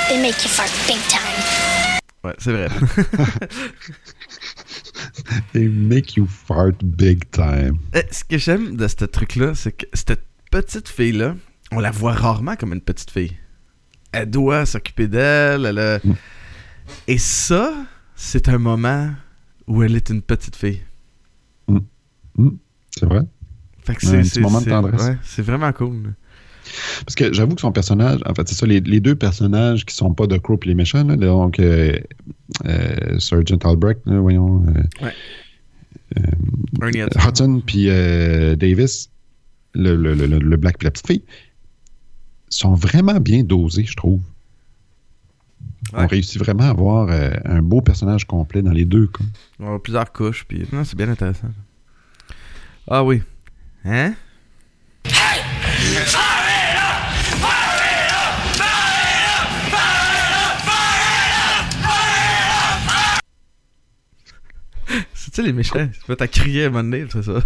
They 0.08 0.20
make 0.20 0.42
you 0.42 0.48
fart 0.48 0.70
big 0.86 0.98
time. 1.08 2.00
Ouais, 2.24 2.34
c'est 2.38 2.52
vrai. 2.52 2.68
They 5.52 5.68
make 5.68 6.16
you 6.16 6.26
fart 6.26 6.82
big 6.82 7.30
time. 7.30 7.78
Eh, 7.94 8.02
ce 8.10 8.24
que 8.24 8.38
j'aime 8.38 8.76
de 8.76 8.88
ce 8.88 9.04
truc-là, 9.04 9.54
c'est 9.54 9.72
que 9.72 9.86
cette 9.92 10.22
petite 10.50 10.88
fille-là, 10.88 11.36
on 11.70 11.80
la 11.80 11.90
voit 11.90 12.12
rarement 12.12 12.56
comme 12.56 12.72
une 12.72 12.80
petite 12.80 13.10
fille. 13.10 13.36
Elle 14.12 14.30
doit 14.30 14.66
s'occuper 14.66 15.08
d'elle, 15.08 15.66
elle 15.66 15.78
a- 15.78 15.98
Mm. 16.04 16.14
Et 17.08 17.18
ça, 17.18 17.72
c'est 18.24 18.48
un 18.48 18.58
moment 18.58 19.10
où 19.66 19.82
elle 19.82 19.94
est 19.96 20.08
une 20.10 20.22
petite 20.22 20.56
fille. 20.56 20.80
C'est 22.90 23.06
vrai? 23.06 23.20
Fait 23.84 23.94
que 23.94 24.06
Ouais, 24.06 24.12
c'est, 24.12 24.16
un 24.18 24.22
petit 24.22 24.28
c'est- 24.30 24.40
moment 24.40 24.58
de 24.60 24.64
c'est- 24.64 24.70
tendresse. 24.70 25.02
ouais, 25.02 25.16
c'est 25.22 25.42
vraiment 25.42 25.72
cool. 25.72 26.14
Parce 27.04 27.14
que 27.14 27.32
j'avoue 27.32 27.54
que 27.54 27.60
son 27.60 27.72
personnage, 27.72 28.20
en 28.24 28.34
fait, 28.34 28.48
c'est 28.48 28.54
ça, 28.54 28.66
les, 28.66 28.80
les 28.80 29.00
deux 29.00 29.14
personnages 29.14 29.84
qui 29.84 29.94
sont 29.94 30.14
pas 30.14 30.26
de 30.26 30.38
Crow 30.38 30.58
et 30.64 30.68
les 30.68 30.74
méchants, 30.74 31.04
là, 31.04 31.16
donc 31.16 31.58
euh, 31.58 31.98
euh, 32.64 33.18
Sergeant 33.18 33.58
Albrecht, 33.64 34.00
là, 34.06 34.18
voyons, 34.20 34.64
euh, 34.68 35.04
Ouais. 35.04 35.12
euh, 36.16 37.28
Hudson. 37.28 37.62
Puis 37.64 37.90
euh, 37.90 38.56
Davis, 38.56 39.10
le, 39.74 39.94
le, 39.96 40.14
le, 40.14 40.26
le 40.38 40.56
black 40.56 40.76
et 40.80 40.84
la 40.84 40.90
petite 40.90 41.06
fille, 41.06 41.24
sont 42.48 42.74
vraiment 42.74 43.20
bien 43.20 43.42
dosés, 43.44 43.84
je 43.84 43.96
trouve. 43.96 44.22
Ouais. 45.92 46.04
On 46.04 46.06
réussit 46.06 46.38
vraiment 46.38 46.64
à 46.64 46.70
avoir 46.70 47.08
euh, 47.08 47.30
un 47.44 47.62
beau 47.62 47.80
personnage 47.80 48.24
complet 48.24 48.62
dans 48.62 48.72
les 48.72 48.84
deux. 48.84 49.08
Quoi. 49.08 49.26
On 49.60 49.76
a 49.76 49.78
plusieurs 49.78 50.12
couches, 50.12 50.44
puis 50.46 50.66
non, 50.72 50.84
c'est 50.84 50.96
bien 50.96 51.08
intéressant. 51.08 51.48
Ah 52.88 53.04
oui. 53.04 53.22
Hein? 53.84 54.14
C'est 65.14 65.30
tu 65.30 65.36
sais 65.36 65.42
les 65.42 65.52
méchants, 65.52 65.88
tu 65.88 66.00
peux 66.06 66.14
t'as 66.14 66.28
crié 66.28 66.64
à 66.64 66.66
un 66.66 66.70
moment 66.70 66.84
donné, 66.84 67.06
c'est 67.10 67.22
ça? 67.22 67.32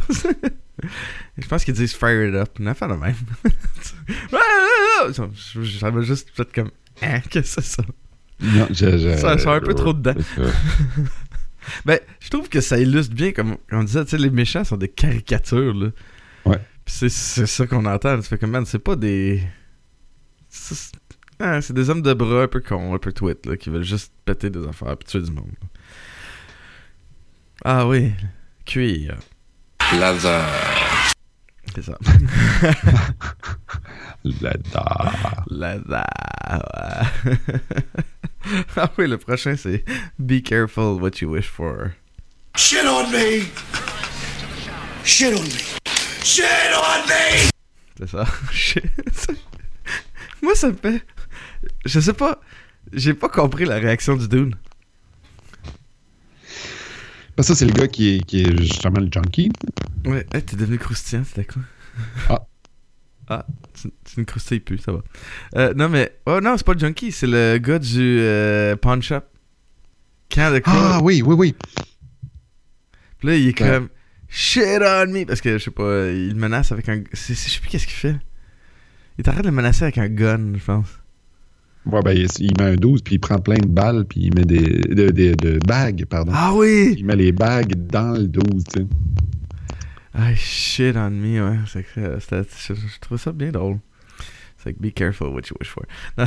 Je 1.38 1.48
pense 1.48 1.64
qu'ils 1.64 1.74
disent 1.74 1.94
fire 1.94 2.28
it 2.28 2.34
up, 2.34 2.58
une 2.58 2.68
affaire 2.68 2.88
de 2.88 2.94
même. 2.94 3.14
M'a 5.92 6.00
juste 6.02 6.28
fait 6.34 6.52
comme 6.52 6.70
Hein, 7.02 7.20
qu'est-ce 7.30 7.56
que 7.56 7.62
c'est 7.62 7.76
ça? 7.76 7.82
Non, 8.40 8.66
je- 8.70 8.98
je- 8.98 9.16
Ça- 9.16 9.36
ça 9.38 9.52
a 9.52 9.56
un 9.56 9.60
peu 9.60 9.74
trop 9.74 9.92
dedans. 9.92 10.14
Ben, 11.84 11.98
je 12.20 12.30
trouve 12.30 12.48
que 12.48 12.62
ça 12.62 12.78
illustre 12.78 13.14
bien, 13.14 13.32
comme 13.32 13.58
on 13.72 13.84
disait, 13.84 14.02
tu 14.04 14.12
sais, 14.12 14.18
les 14.18 14.30
méchants 14.30 14.64
sont 14.64 14.78
des 14.78 14.88
caricatures, 14.88 15.74
là. 15.74 15.88
Ouais. 16.46 16.56
Puis 16.84 16.94
c'est, 16.94 17.08
c'est 17.10 17.44
ça 17.46 17.66
qu'on 17.66 17.84
entend. 17.84 18.16
Tu 18.20 18.22
fais 18.26 18.38
comme, 18.38 18.52
man, 18.52 18.64
c'est 18.64 18.78
pas 18.78 18.96
des. 18.96 19.42
C'est, 20.48 20.92
ah, 21.38 21.60
c'est 21.60 21.74
des 21.74 21.90
hommes 21.90 22.00
de 22.00 22.14
bras 22.14 22.44
un 22.44 22.48
peu 22.48 22.60
cons, 22.60 22.94
un 22.94 22.98
peu 22.98 23.12
tweet, 23.12 23.44
là, 23.44 23.56
qui 23.58 23.68
veulent 23.68 23.82
juste 23.84 24.12
péter 24.24 24.48
des 24.48 24.66
affaires 24.66 24.96
puis 24.96 25.06
tuer 25.08 25.20
du 25.20 25.30
monde. 25.30 25.52
Ah 27.64 27.86
oui, 27.86 28.12
cuir. 28.64 29.16
Leather. 29.92 30.42
C'est 31.74 31.82
ça. 31.82 31.98
Leather. 34.24 35.12
La, 35.50 35.76
la, 35.86 36.06
ouais. 37.24 37.34
ah 38.76 38.90
oui, 38.98 39.06
le 39.08 39.18
prochain, 39.18 39.56
c'est 39.56 39.84
Be 40.18 40.42
careful 40.42 41.00
what 41.00 41.20
you 41.20 41.30
wish 41.30 41.48
for. 41.48 41.92
Shit 42.56 42.84
on 42.84 43.08
me! 43.10 43.44
Shit 45.04 45.34
on 45.34 45.42
me! 45.42 45.50
Shit 46.24 46.44
on 46.74 47.06
me! 47.06 47.50
C'est 47.98 48.08
ça. 48.08 48.24
Je- 48.52 48.80
Moi, 50.42 50.54
ça 50.54 50.68
me 50.68 50.74
fait. 50.76 51.02
Je 51.84 52.00
sais 52.00 52.12
pas. 52.12 52.40
J'ai 52.92 53.14
pas 53.14 53.28
compris 53.28 53.64
la 53.64 53.76
réaction 53.76 54.16
du 54.16 54.28
Dune. 54.28 54.54
Ben, 57.38 57.44
ça, 57.44 57.54
c'est 57.54 57.66
le 57.66 57.72
gars 57.72 57.86
qui 57.86 58.16
est, 58.16 58.24
qui 58.26 58.42
est 58.42 58.58
justement 58.58 58.98
le 58.98 59.08
junkie. 59.12 59.52
Ouais, 60.04 60.26
hey, 60.34 60.42
t'es 60.42 60.56
devenu 60.56 60.76
croustillant, 60.76 61.22
c'était 61.24 61.44
quoi? 61.44 61.62
Ah. 62.28 62.44
Ah, 63.30 63.44
tu, 63.74 63.90
tu 64.06 64.20
ne 64.20 64.24
croustilles 64.24 64.60
plus, 64.60 64.78
ça 64.78 64.90
va. 64.90 65.00
Euh, 65.56 65.74
non, 65.74 65.90
mais. 65.90 66.16
Oh 66.24 66.40
non, 66.40 66.56
c'est 66.56 66.64
pas 66.64 66.72
le 66.72 66.78
junkie, 66.78 67.12
c'est 67.12 67.26
le 67.26 67.58
gars 67.58 67.78
du 67.78 68.20
euh, 68.22 68.74
pawn 68.74 69.02
shop. 69.02 69.20
Quand 70.32 70.48
le 70.48 70.62
Ah 70.64 71.00
oui, 71.02 71.20
oui, 71.22 71.34
oui. 71.38 71.54
Puis 73.18 73.28
là, 73.28 73.36
il 73.36 73.48
est 73.48 73.60
Ouais. 73.60 73.68
comme. 73.68 73.88
Shit 74.30 74.62
on 74.80 75.06
me! 75.12 75.26
Parce 75.26 75.42
que, 75.42 75.58
je 75.58 75.64
sais 75.64 75.70
pas, 75.70 76.08
il 76.10 76.34
menace 76.36 76.72
avec 76.72 76.88
un. 76.88 77.02
Je 77.12 77.34
sais 77.34 77.60
plus 77.60 77.68
qu'est-ce 77.68 77.86
qu'il 77.86 77.96
fait. 77.96 78.16
Il 79.18 79.24
t'arrête 79.24 79.42
de 79.42 79.48
le 79.50 79.54
menacer 79.54 79.82
avec 79.82 79.98
un 79.98 80.08
gun, 80.08 80.54
je 80.54 80.64
pense. 80.64 80.88
Ouais, 81.90 82.02
ben, 82.02 82.12
il, 82.12 82.26
il 82.40 82.52
met 82.58 82.64
un 82.72 82.74
12, 82.76 83.02
puis 83.02 83.14
il 83.14 83.18
prend 83.18 83.38
plein 83.38 83.56
de 83.58 83.66
balles, 83.66 84.04
puis 84.04 84.20
il 84.24 84.34
met 84.34 84.44
des. 84.44 84.60
de, 84.60 85.10
de- 85.10 85.34
de 85.34 85.58
bagues, 85.66 86.04
pardon. 86.06 86.32
Ah 86.34 86.52
oui! 86.54 86.94
Il 86.98 87.06
met 87.06 87.16
les 87.16 87.32
bagues 87.32 87.74
dans 87.86 88.12
le 88.12 88.26
12, 88.26 88.64
tu 88.64 88.80
sais. 88.80 88.86
Ah, 90.14 90.34
shit 90.34 90.96
on 90.96 91.10
me, 91.10 91.40
ouais. 91.50 91.58
C'est 91.66 91.82
que, 91.84 92.00
euh, 92.00 92.18
je, 92.20 92.74
je 92.74 92.98
trouve 93.00 93.18
ça 93.18 93.32
bien 93.32 93.50
drôle. 93.52 93.78
C'est 94.62 94.74
que 94.74 94.80
be 94.80 94.92
careful 94.92 95.28
what 95.28 95.42
you 95.50 95.56
wish 95.60 95.68
for. 95.70 95.84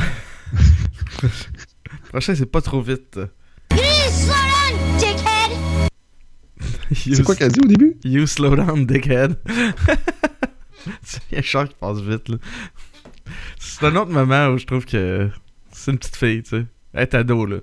Prochain, 2.10 2.34
c'est 2.36 2.46
pas 2.46 2.62
trop 2.62 2.82
vite. 2.82 3.20
C'est 6.94 7.24
quoi 7.24 7.36
qu'elle 7.36 7.52
dit 7.52 7.60
au 7.64 7.68
début? 7.68 7.98
You 8.04 8.26
slow 8.28 8.56
down, 8.56 8.86
dickhead. 8.86 9.38
c'est 11.02 11.22
un 11.38 11.42
char 11.42 11.68
qui 11.70 11.76
passe 11.80 12.00
vite, 12.02 12.30
là. 12.30 12.38
C'est 13.60 13.86
un 13.86 13.96
autre 13.96 14.12
moment 14.12 14.48
où 14.50 14.58
je 14.58 14.66
trouve 14.66 14.86
que 14.86 15.30
c'est 15.82 15.92
une 15.92 15.98
petite 15.98 16.16
fille, 16.16 16.44
tu 16.44 16.50
sais. 16.50 16.66
Elle 16.94 17.02
est 17.02 17.16
ado, 17.16 17.46
là. 17.46 17.58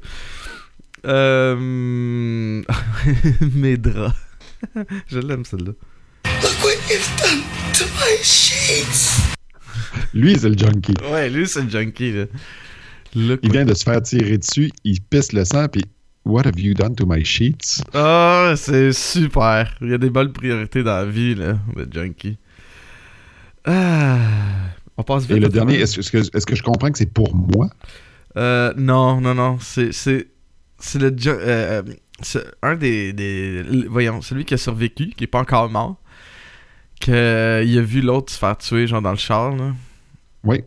Euh... 1.06 1.54
Mes 3.54 3.76
draps. 3.76 4.16
je 5.06 5.18
l'aime, 5.20 5.44
celle-là. 5.44 5.72
Look 6.42 6.64
what 6.64 6.72
you've 6.90 7.16
done 7.22 7.42
to 7.74 7.84
my 7.84 8.16
sheets. 8.22 9.22
Lui, 10.12 10.36
c'est 10.36 10.48
le 10.48 10.58
junkie. 10.58 10.94
Ouais, 11.12 11.30
lui, 11.30 11.46
c'est 11.46 11.62
le 11.62 11.70
junkie, 11.70 12.12
là. 12.12 12.24
Look 13.14 13.40
Il 13.44 13.52
vient 13.52 13.64
de 13.64 13.74
se 13.74 13.84
faire 13.84 14.02
tirer 14.02 14.38
dessus, 14.38 14.70
il 14.84 15.00
pisse 15.00 15.32
le 15.32 15.44
sang, 15.44 15.68
puis 15.68 15.84
What 16.24 16.46
have 16.46 16.58
you 16.58 16.74
done 16.74 16.94
to 16.96 17.06
my 17.06 17.24
sheets? 17.24 17.80
Ah, 17.94 18.52
c'est 18.56 18.92
super. 18.92 19.74
Il 19.80 19.88
y 19.88 19.94
a 19.94 19.98
des 19.98 20.10
bonnes 20.10 20.32
priorités 20.32 20.82
dans 20.82 20.96
la 20.96 21.06
vie, 21.06 21.34
là, 21.34 21.56
le 21.74 21.88
junkie. 21.90 22.36
Ah, 23.64 24.18
on 24.96 25.04
passe 25.04 25.22
vite. 25.22 25.36
Et 25.36 25.40
le 25.40 25.48
dernier, 25.48 25.80
est-ce 25.80 26.10
que, 26.10 26.18
est-ce 26.18 26.44
que 26.44 26.56
je 26.56 26.62
comprends 26.62 26.90
que 26.90 26.98
c'est 26.98 27.12
pour 27.12 27.34
moi? 27.34 27.70
Euh, 28.36 28.72
non, 28.76 29.20
non, 29.20 29.34
non. 29.34 29.58
C'est, 29.60 29.92
c'est, 29.92 30.28
c'est 30.78 30.98
le 30.98 31.14
euh, 31.26 31.36
euh, 31.46 31.82
c'est 32.20 32.44
un 32.62 32.74
des, 32.74 33.12
des, 33.12 33.62
voyons, 33.88 34.20
celui 34.22 34.44
qui 34.44 34.54
a 34.54 34.56
survécu, 34.56 35.10
qui 35.10 35.24
est 35.24 35.28
pas 35.28 35.40
encore 35.40 35.70
mort, 35.70 35.96
que 37.00 37.12
euh, 37.12 37.62
il 37.64 37.78
a 37.78 37.82
vu 37.82 38.00
l'autre 38.00 38.32
se 38.32 38.38
faire 38.38 38.56
tuer, 38.58 38.86
genre 38.86 39.02
dans 39.02 39.12
le 39.12 39.16
char, 39.16 39.54
là. 39.54 39.72
Oui. 40.44 40.64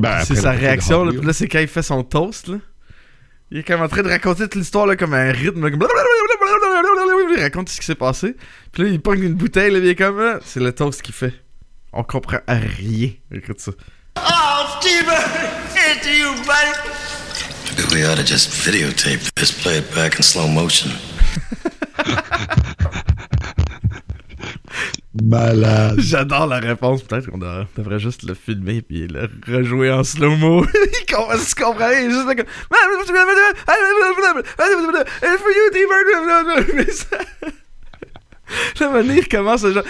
Ben, 0.00 0.22
c'est 0.24 0.36
sa 0.36 0.52
réaction, 0.52 1.04
là. 1.04 1.12
là, 1.22 1.32
c'est 1.32 1.48
quand 1.48 1.60
il 1.60 1.68
fait 1.68 1.82
son 1.82 2.02
toast, 2.02 2.48
là. 2.48 2.58
Il 3.52 3.58
est 3.58 3.62
comme 3.64 3.82
en 3.82 3.88
train 3.88 4.02
de 4.02 4.08
raconter 4.08 4.44
toute 4.44 4.54
l'histoire, 4.54 4.86
là, 4.86 4.94
comme 4.94 5.14
un 5.14 5.32
rythme, 5.32 5.62
là, 5.62 5.70
comme 5.70 5.84
Il 7.36 7.40
raconte 7.40 7.68
ce 7.68 7.80
qui 7.80 7.86
s'est 7.86 7.96
passé. 7.96 8.36
Puis 8.70 8.84
là, 8.84 8.88
il 8.88 9.00
pogne 9.00 9.24
une 9.24 9.34
bouteille, 9.34 9.72
là, 9.72 9.78
il 9.78 9.88
est 9.88 9.96
comme, 9.96 10.20
ah, 10.20 10.38
c'est 10.44 10.60
le 10.60 10.72
toast 10.72 11.02
qu'il 11.02 11.14
fait. 11.14 11.34
On 11.92 12.04
comprend 12.04 12.38
rien. 12.46 13.10
Écoute 13.32 13.58
ça. 13.58 13.72
Oh, 14.16 14.78
Steven! 14.80 15.22
Here's 15.74 16.02
to 16.02 16.12
you, 16.12 16.34
buddy. 16.44 16.72
Maybe 17.76 17.94
we 17.94 18.04
ought 18.04 18.16
to 18.16 18.24
just 18.24 18.50
videotape 18.50 19.32
this, 19.34 19.50
play 19.50 19.78
it 19.78 19.94
back 19.94 20.16
in 20.16 20.22
slow 20.22 20.48
motion? 20.48 20.90
Malade. 25.22 25.98
J'adore 25.98 26.46
la 26.46 26.60
réponse. 26.60 27.02
Peut-être 27.02 27.30
qu'on 27.30 27.38
devrait, 27.38 27.98
juste 27.98 28.22
le 28.22 28.34
filmer 28.34 28.80
puis 28.80 29.06
le 29.08 29.28
rejouer 29.46 29.90
en 29.90 30.04
slow-mo. 30.04 30.64
il 31.34 31.40
se 31.40 31.54
comprend 31.54 31.88
rien. 31.88 32.00
Il 32.00 32.06
est 32.06 32.10
juste 32.10 32.26
là 32.26 32.34
comme. 32.34 32.46
Il 39.04 39.20
recommence 39.20 39.64
à 39.64 39.72
genre. 39.72 39.84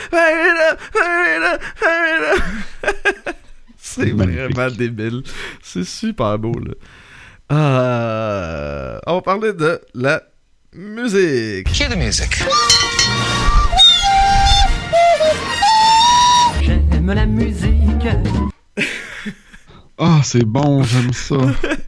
C'est 3.83 4.11
vraiment 4.11 4.70
débile. 4.70 5.22
C'est 5.62 5.85
super 5.85 6.39
beau, 6.39 6.53
là. 6.53 6.74
Euh, 7.53 8.99
on 9.07 9.14
va 9.14 9.22
parler 9.22 9.53
de 9.53 9.81
la 9.95 10.22
musique. 10.74 11.72
Cue 11.72 11.89
the 11.89 11.97
music. 11.97 12.43
J'aime 16.62 17.12
la 17.12 17.26
musique. 17.26 18.07
Ah, 19.99 20.20
c'est 20.24 20.45
bon, 20.45 20.83
j'aime 20.83 21.12
ça. 21.12 21.37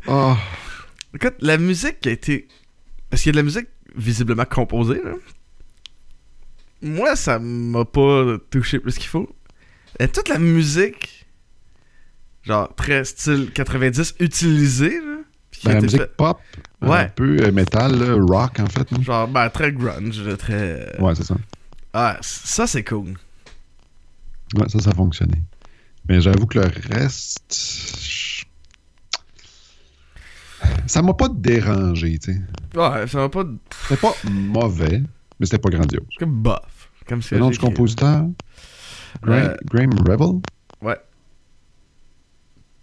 Ah, 0.08 0.36
Écoute, 1.14 1.34
la 1.40 1.58
musique 1.58 2.00
qui 2.00 2.08
a 2.08 2.12
été. 2.12 2.48
Parce 3.10 3.22
qu'il 3.22 3.28
y 3.28 3.32
a 3.32 3.32
de 3.32 3.36
la 3.36 3.42
musique 3.44 3.68
visiblement 3.94 4.44
composée, 4.46 5.00
là. 5.04 5.12
Moi, 6.80 7.14
ça 7.14 7.38
m'a 7.38 7.84
pas 7.84 8.38
touché 8.50 8.80
plus 8.80 8.96
qu'il 8.98 9.08
faut. 9.08 9.28
Et 10.00 10.08
toute 10.08 10.28
la 10.28 10.38
musique, 10.38 11.21
genre 12.42 12.74
très 12.74 13.04
style 13.04 13.50
90, 13.52 14.14
utilisée, 14.20 14.98
là. 15.00 15.16
ben, 15.64 15.74
la 15.74 15.80
musique 15.80 16.04
pop, 16.16 16.38
un 16.80 16.88
Ouais. 16.88 17.12
peu 17.14 17.36
euh, 17.42 17.52
métal, 17.52 17.98
là, 17.98 18.14
rock 18.20 18.58
en 18.60 18.66
fait. 18.66 18.88
Genre, 19.02 19.28
ben, 19.28 19.48
très 19.50 19.72
grunge, 19.72 20.20
très. 20.38 20.96
Ouais, 21.00 21.14
c'est 21.14 21.24
ça. 21.24 21.36
Ah, 21.92 22.16
ça, 22.20 22.66
c'est 22.66 22.84
cool. 22.84 23.14
Ouais, 24.54 24.68
ça, 24.68 24.78
ça 24.80 24.90
a 24.90 24.94
fonctionné. 24.94 25.40
Mais 26.08 26.20
j'avoue 26.20 26.46
que 26.46 26.58
le 26.58 26.70
reste. 26.90 28.44
Ça 30.86 31.02
m'a 31.02 31.14
pas 31.14 31.28
dérangé, 31.28 32.18
tu 32.18 32.32
sais. 32.34 32.40
Ouais, 32.78 33.06
ça 33.06 33.18
va 33.18 33.28
pas. 33.28 33.44
C'était 33.88 34.00
pas 34.00 34.14
mauvais, 34.30 35.02
mais 35.38 35.46
c'était 35.46 35.58
pas 35.58 35.70
grandiose. 35.70 36.04
C'est 36.10 36.18
comme 36.18 36.42
bof. 36.42 36.90
Comme 37.08 37.20
si 37.22 37.34
Le 37.34 37.40
nom 37.40 37.50
du 37.50 37.58
compositeur 37.58 38.26
Gra- 39.24 39.32
Euh, 39.32 39.56
Graham 39.66 39.90
Revel. 40.06 40.40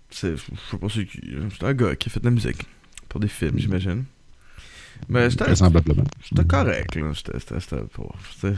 C'est. 0.10 0.36
Je 0.38 0.44
sais 0.72 0.78
pas 0.78 0.88
c'est 0.90 1.06
qui. 1.06 1.22
là. 1.32 1.42
C'est 1.52 1.66
un 1.66 1.74
gars 1.74 1.96
qui 1.96 2.10
a 2.10 2.12
fait 2.12 2.20
de 2.20 2.26
la 2.26 2.32
musique. 2.32 2.66
Pour 3.08 3.20
des 3.20 3.28
films, 3.28 3.58
j'imagine. 3.58 4.06
Mais 5.08 5.30
c'était. 5.30 5.56
C'était 5.56 6.46
correct, 6.48 6.96
là. 6.96 7.12
C'était. 7.14 7.78
Pas. 7.78 8.50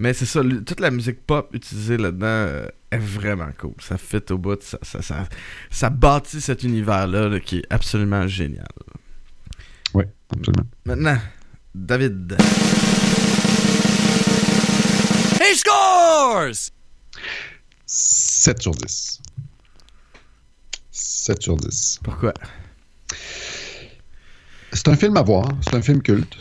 Mais 0.00 0.14
c'est 0.14 0.26
ça, 0.26 0.42
toute 0.42 0.78
la 0.78 0.92
musique 0.92 1.26
pop 1.26 1.50
utilisée 1.52 1.96
là-dedans 1.96 2.26
euh, 2.26 2.68
est 2.92 2.98
vraiment 2.98 3.50
cool. 3.58 3.74
Ça 3.80 3.98
fit 3.98 4.22
au 4.30 4.38
bout, 4.38 4.62
ça, 4.62 4.78
ça, 4.82 5.02
ça, 5.02 5.28
ça 5.70 5.90
bâtit 5.90 6.40
cet 6.40 6.62
univers-là 6.62 7.28
là, 7.28 7.40
qui 7.40 7.58
est 7.58 7.66
absolument 7.68 8.26
génial. 8.28 8.68
Oui, 9.94 10.04
absolument. 10.30 10.68
Maintenant, 10.84 11.18
David. 11.74 12.36
He 15.40 15.56
scores! 15.56 16.70
7 17.86 18.62
sur 18.62 18.72
10. 18.72 19.20
7 20.98 21.42
sur 21.42 21.56
10. 21.56 22.00
Pourquoi? 22.02 22.34
C'est 24.72 24.88
un 24.88 24.96
film 24.96 25.16
à 25.16 25.22
voir. 25.22 25.48
C'est 25.62 25.74
un 25.74 25.82
film 25.82 26.02
culte. 26.02 26.36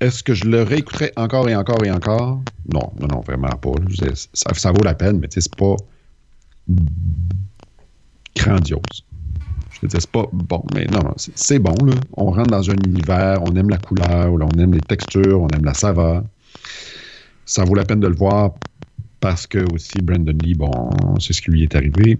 Est-ce 0.00 0.22
que 0.22 0.34
je 0.34 0.44
le 0.44 0.62
réécouterais 0.62 1.12
encore 1.16 1.48
et 1.48 1.56
encore 1.56 1.82
et 1.84 1.90
encore? 1.90 2.42
Non, 2.72 2.92
non, 3.00 3.06
non, 3.08 3.20
vraiment 3.20 3.48
pas. 3.48 3.72
dire, 3.88 4.12
Ça, 4.14 4.52
ça 4.54 4.70
vaut 4.70 4.82
la 4.84 4.94
peine, 4.94 5.18
mais 5.18 5.28
c'est 5.30 5.54
pas 5.56 5.76
grandiose. 8.36 9.04
Je 9.70 9.80
veux 9.82 9.88
dire, 9.88 10.00
c'est 10.00 10.10
pas 10.10 10.26
bon, 10.32 10.62
mais 10.74 10.84
non, 10.86 11.00
non, 11.02 11.14
c'est 11.16 11.58
bon, 11.58 11.74
là. 11.84 11.94
On 12.14 12.30
rentre 12.30 12.50
dans 12.50 12.70
un 12.70 12.76
univers, 12.86 13.42
on 13.42 13.56
aime 13.56 13.70
la 13.70 13.78
couleur, 13.78 14.32
on 14.32 14.58
aime 14.58 14.74
les 14.74 14.80
textures, 14.80 15.40
on 15.40 15.48
aime 15.48 15.64
la 15.64 15.74
saveur. 15.74 16.22
Ça 17.46 17.64
vaut 17.64 17.74
la 17.74 17.84
peine 17.84 18.00
de 18.00 18.08
le 18.08 18.14
voir 18.14 18.52
parce 19.20 19.46
que 19.46 19.58
aussi 19.72 19.98
Brandon 20.02 20.36
Lee, 20.42 20.54
bon, 20.54 20.90
c'est 21.18 21.32
ce 21.32 21.40
qui 21.40 21.50
lui 21.50 21.62
est 21.62 21.74
arrivé. 21.74 22.18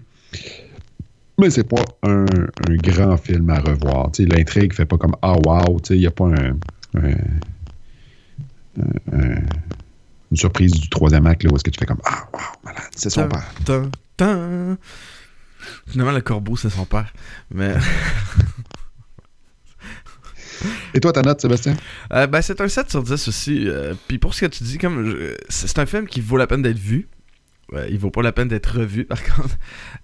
Mais 1.39 1.49
c'est 1.51 1.63
pas 1.63 1.83
un, 2.03 2.25
un 2.25 2.75
grand 2.77 3.15
film 3.17 3.49
à 3.51 3.59
revoir. 3.59 4.09
L'intrigue 4.19 4.73
fait 4.73 4.85
pas 4.85 4.97
comme 4.97 5.15
Ah 5.21 5.33
wow, 5.45 5.79
il 5.91 5.99
n'y 5.99 6.07
a 6.07 6.11
pas 6.11 6.25
un, 6.25 6.57
un- 6.95 7.09
un- 8.79 9.13
un- 9.13 9.45
une 10.31 10.37
surprise 10.37 10.71
du 10.71 10.89
troisième 10.89 11.27
acte 11.27 11.43
là, 11.43 11.51
où 11.51 11.55
est-ce 11.55 11.63
que 11.63 11.69
tu 11.69 11.79
fais 11.79 11.85
comme 11.85 12.01
Ah 12.05 12.27
wow, 12.33 12.39
malade, 12.63 12.83
c'est 12.95 13.09
son 13.11 13.27
père. 13.29 13.45
Finalement, 15.87 16.11
le 16.13 16.21
corbeau, 16.21 16.55
c'est 16.55 16.69
son 16.69 16.85
père. 16.85 17.11
Mais. 17.51 17.75
Et 20.93 20.99
toi, 20.99 21.11
ta 21.13 21.21
note, 21.21 21.39
Sébastien? 21.39 21.75
Euh, 22.13 22.25
ben, 22.25 22.41
c'est 22.41 22.59
un 22.61 22.67
7 22.67 22.89
sur 22.89 23.03
10 23.03 23.27
aussi. 23.27 23.67
euh, 23.67 23.93
Puis 24.07 24.17
pour 24.17 24.33
ce 24.33 24.41
que 24.41 24.45
tu 24.47 24.63
dis, 24.63 24.77
comme 24.79 25.05
je- 25.05 25.35
c'est 25.49 25.77
un 25.77 25.85
film 25.85 26.07
qui 26.07 26.19
vaut 26.21 26.37
la 26.37 26.47
peine 26.47 26.63
d'être 26.63 26.79
vu. 26.79 27.07
Ouais, 27.71 27.87
il 27.89 27.99
vaut 27.99 28.11
pas 28.11 28.21
la 28.21 28.31
peine 28.31 28.47
d'être 28.47 28.79
revu, 28.79 29.05
par 29.05 29.23
contre. 29.23 29.57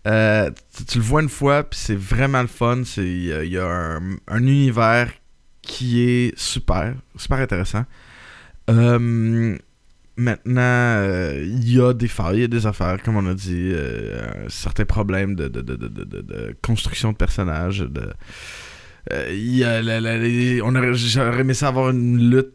Euh, 0.08 0.52
tu, 0.88 0.98
le 0.98 1.04
vois 1.04 1.22
une 1.22 1.30
fois, 1.30 1.64
puis 1.64 1.80
c'est 1.80 1.96
vraiment 1.96 2.42
le 2.42 2.48
fun. 2.48 2.82
Il 2.98 3.26
y 3.26 3.58
a, 3.58 3.66
un, 3.66 4.18
un 4.28 4.46
univers 4.46 5.12
qui 5.62 6.02
est 6.02 6.38
super, 6.38 6.96
super 7.16 7.40
intéressant. 7.40 7.86
Euh, 8.70 9.58
maintenant, 10.18 10.62
euh, 10.62 11.44
il 11.46 11.74
y 11.74 11.82
a 11.82 11.94
des 11.94 12.08
failles, 12.08 12.38
il 12.38 12.42
y 12.42 12.46
a 12.46 12.48
des 12.48 12.68
affaires, 12.68 13.02
comme 13.02 13.18
on 13.18 13.26
a 13.26 13.34
dit, 13.34 13.72
euh, 13.74 14.48
certains 14.50 14.86
problèmes 14.86 15.36
de, 15.36 15.48
de, 15.48 15.62
de, 15.62 15.76
de, 15.78 16.56
construction 16.62 17.12
de 17.12 17.18
personnages. 17.18 17.88
Euh, 19.12 19.34
y 19.34 19.64
a 19.64 19.82
on 20.64 20.94
j'aurais 20.94 21.42
aimé 21.42 21.54
ça 21.54 21.70
avoir 21.70 21.90
une 21.90 22.30
lutte, 22.30 22.54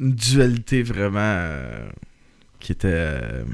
une 0.00 0.14
dualité 0.14 0.82
vraiment 0.82 1.18
euh, 1.20 1.88
qui 2.58 2.72
était 2.72 2.88
euh, 2.90 3.44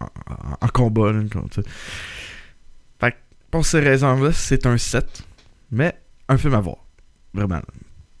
en, 0.00 0.68
combat. 0.68 1.12
là. 1.12 1.20
Fait 3.00 3.12
que 3.12 3.16
pour 3.50 3.64
ces 3.66 3.80
raisons-là, 3.80 4.32
c'est 4.32 4.66
un 4.66 4.78
7, 4.78 5.24
mais 5.70 5.94
un 6.28 6.36
film 6.38 6.54
à 6.54 6.60
voir. 6.60 6.78
Vraiment. 7.34 7.60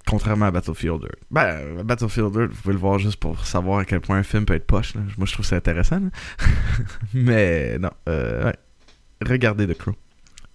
Contrairement 0.06 0.46
à 0.46 0.50
Battlefield 0.50 1.00
2. 1.02 1.08
Ben, 1.30 1.82
Battlefield 1.84 2.32
2, 2.32 2.46
vous 2.46 2.54
pouvez 2.62 2.74
le 2.74 2.80
voir 2.80 2.98
juste 2.98 3.16
pour 3.16 3.44
savoir 3.46 3.78
à 3.78 3.84
quel 3.84 4.00
point 4.00 4.18
un 4.18 4.22
film 4.22 4.44
peut 4.44 4.54
être 4.54 4.66
poche. 4.66 4.94
là. 4.94 5.02
Moi, 5.16 5.26
je 5.26 5.32
trouve 5.32 5.46
ça 5.46 5.56
intéressant. 5.56 6.00
Mais 7.14 7.78
non, 7.78 7.90
euh, 8.08 8.46
ouais. 8.46 8.56
Regardez 9.24 9.66
The 9.66 9.76
Crow. 9.76 9.94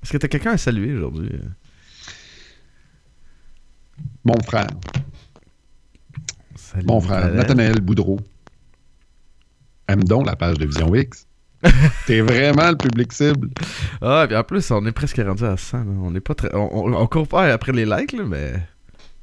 Est-ce 0.03 0.11
que 0.11 0.17
t'as 0.17 0.27
quelqu'un 0.27 0.51
à 0.51 0.57
saluer 0.57 0.93
aujourd'hui? 0.93 1.31
Mon 4.23 4.39
frère. 4.43 4.67
Salut, 6.55 6.85
Mon 6.87 6.99
frère. 6.99 7.33
Nathanaël 7.33 7.79
Boudreau. 7.79 8.19
Aime 9.87 10.03
donc 10.03 10.25
la 10.25 10.35
page 10.35 10.57
de 10.57 10.65
Vision 10.65 10.93
X. 10.95 11.27
T'es 12.05 12.21
vraiment 12.21 12.69
le 12.69 12.77
public 12.77 13.11
cible. 13.13 13.49
Ah, 14.01 14.25
puis 14.27 14.35
en 14.35 14.43
plus, 14.43 14.69
on 14.71 14.85
est 14.85 14.91
presque 14.91 15.17
rendu 15.17 15.43
à 15.45 15.57
100. 15.57 15.77
là. 15.77 15.83
On 16.03 16.13
est 16.15 16.19
pas 16.19 16.35
très... 16.35 16.53
On, 16.53 16.85
on, 16.85 16.93
on 16.93 17.07
court 17.07 17.27
pas 17.27 17.51
après 17.51 17.71
les 17.71 17.85
likes, 17.85 18.13
là, 18.13 18.23
mais 18.25 18.53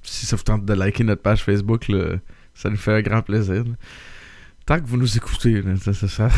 si 0.02 0.26
ça 0.26 0.36
vous 0.36 0.42
tente 0.42 0.64
de 0.64 0.72
liker 0.72 1.04
notre 1.04 1.22
page 1.22 1.42
Facebook, 1.42 1.88
là, 1.88 2.16
ça 2.54 2.70
nous 2.70 2.76
fait 2.76 2.92
un 2.92 3.02
grand 3.02 3.22
plaisir. 3.22 3.64
Tant 4.64 4.78
que 4.78 4.86
vous 4.86 4.96
nous 4.96 5.16
écoutez, 5.16 5.60
c'est 5.82 5.92
ça. 6.06 6.28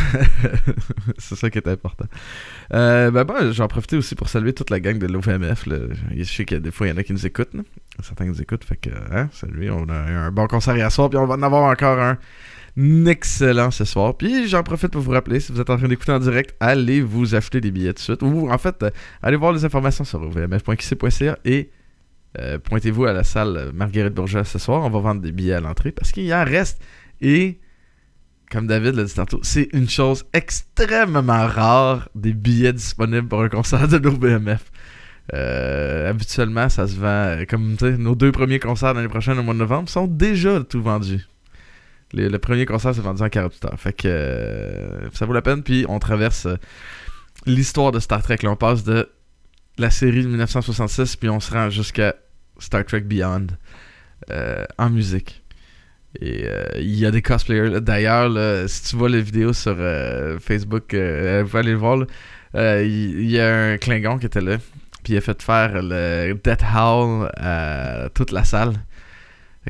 c'est 1.18 1.34
ça 1.34 1.50
qui 1.50 1.58
est 1.58 1.68
important. 1.68 2.06
Euh, 2.72 3.10
ben 3.10 3.24
bon, 3.24 3.52
j'en 3.52 3.68
profite 3.68 3.92
aussi 3.94 4.14
pour 4.14 4.30
saluer 4.30 4.54
toute 4.54 4.70
la 4.70 4.80
gang 4.80 4.96
de 4.98 5.06
l'OVMF. 5.06 5.68
Je 6.16 6.24
sais 6.24 6.46
qu'il 6.46 6.56
y 6.56 6.58
a 6.58 6.60
des 6.60 6.70
fois, 6.70 6.86
il 6.86 6.90
y 6.90 6.92
en 6.94 6.96
a 6.96 7.02
qui 7.02 7.12
nous 7.12 7.26
écoutent. 7.26 7.54
Certains 8.02 8.24
nous 8.24 8.40
écoutent, 8.40 8.64
fait 8.64 8.76
que, 8.76 8.88
hein, 9.12 9.28
salut. 9.32 9.70
On 9.70 9.88
a 9.90 10.10
eu 10.10 10.14
un 10.14 10.30
bon 10.30 10.46
concert 10.46 10.74
hier 10.74 10.90
soir, 10.90 11.10
puis 11.10 11.18
on 11.18 11.26
va 11.26 11.34
en 11.34 11.42
avoir 11.42 11.64
encore 11.64 11.98
un 12.00 12.16
excellent 12.76 13.70
ce 13.70 13.84
soir. 13.84 14.16
Puis 14.16 14.48
j'en 14.48 14.62
profite 14.62 14.90
pour 14.90 15.02
vous 15.02 15.12
rappeler, 15.12 15.40
si 15.40 15.52
vous 15.52 15.60
êtes 15.60 15.70
en 15.70 15.76
train 15.76 15.88
d'écouter 15.88 16.12
en 16.12 16.18
direct, 16.18 16.54
allez 16.60 17.00
vous 17.00 17.34
acheter 17.34 17.60
des 17.60 17.70
billets 17.70 17.92
tout 17.92 17.98
de 17.98 18.18
suite. 18.18 18.22
Ou 18.22 18.50
en 18.50 18.58
fait, 18.58 18.82
euh, 18.82 18.90
allez 19.22 19.36
voir 19.36 19.52
les 19.52 19.64
informations 19.64 20.04
sur 20.04 20.20
ovmf.qc.ca 20.22 21.38
et 21.44 21.70
euh, 22.38 22.58
pointez-vous 22.58 23.04
à 23.04 23.12
la 23.12 23.22
salle 23.22 23.70
Marguerite 23.72 24.14
Bourgeois 24.14 24.44
ce 24.44 24.58
soir. 24.58 24.82
On 24.82 24.90
va 24.90 24.98
vendre 24.98 25.20
des 25.20 25.32
billets 25.32 25.54
à 25.54 25.60
l'entrée 25.60 25.92
parce 25.92 26.10
qu'il 26.10 26.24
y 26.24 26.34
en 26.34 26.44
reste. 26.44 26.82
Et 27.20 27.60
comme 28.50 28.66
David 28.66 28.94
l'a 28.96 29.04
dit 29.04 29.14
tantôt, 29.14 29.40
c'est 29.42 29.68
une 29.72 29.88
chose 29.88 30.24
extrêmement 30.32 31.46
rare 31.46 32.08
des 32.14 32.32
billets 32.32 32.72
disponibles 32.72 33.28
pour 33.28 33.42
un 33.42 33.48
concert 33.48 33.88
de 33.88 33.96
l'OBMF. 33.96 34.70
Euh, 35.32 36.10
habituellement, 36.10 36.68
ça 36.68 36.86
se 36.86 36.96
vend 36.96 37.44
comme 37.48 37.76
nos 37.98 38.14
deux 38.14 38.32
premiers 38.32 38.58
concerts 38.58 38.94
l'année 38.94 39.08
prochaine 39.08 39.38
au 39.38 39.42
mois 39.42 39.54
de 39.54 39.60
novembre 39.60 39.88
sont 39.88 40.06
déjà 40.06 40.62
tout 40.62 40.82
vendus. 40.82 41.26
Le, 42.12 42.36
premier 42.38 42.66
concert 42.66 42.94
s'est 42.94 43.00
vendu 43.00 43.22
en 43.22 43.28
48 43.28 43.64
heures. 43.64 43.80
Fait 43.80 43.92
que 43.92 44.08
euh, 44.08 45.10
ça 45.12 45.26
vaut 45.26 45.32
la 45.32 45.42
peine. 45.42 45.62
Puis 45.62 45.84
on 45.88 45.98
traverse 45.98 46.46
euh, 46.46 46.56
l'histoire 47.46 47.92
de 47.92 48.00
Star 48.00 48.22
Trek. 48.22 48.38
On 48.44 48.56
passe 48.56 48.84
de 48.84 49.08
la 49.78 49.90
série 49.90 50.22
de 50.22 50.28
1966 50.28 51.16
puis 51.16 51.28
on 51.28 51.40
se 51.40 51.52
rend 51.52 51.70
jusqu'à 51.70 52.14
Star 52.58 52.84
Trek 52.84 53.00
Beyond 53.00 53.48
euh, 54.30 54.64
en 54.78 54.90
musique. 54.90 55.42
Et 56.20 56.46
il 56.76 56.94
y 56.94 57.06
a 57.06 57.10
des 57.10 57.22
cosplayers. 57.22 57.80
D'ailleurs, 57.80 58.68
si 58.68 58.84
tu 58.84 58.94
vois 58.94 59.08
les 59.08 59.20
vidéos 59.20 59.52
sur 59.52 59.76
Facebook, 60.38 60.94
vous 60.94 61.48
pouvez 61.48 61.58
aller 61.58 61.72
le 61.72 61.76
voir. 61.76 62.06
Il 62.54 63.20
il 63.20 63.28
y, 63.28 63.40
a 63.40 63.52
un 63.52 63.78
Klingon 63.78 64.18
qui 64.18 64.26
était 64.26 64.40
là. 64.40 64.58
Puis 65.02 65.14
il 65.14 65.16
a 65.16 65.20
fait 65.20 65.42
faire 65.42 65.82
le 65.82 66.34
Death 66.34 66.62
Howl 66.72 67.28
à 67.36 68.10
toute 68.14 68.30
la 68.30 68.44
salle. 68.44 68.74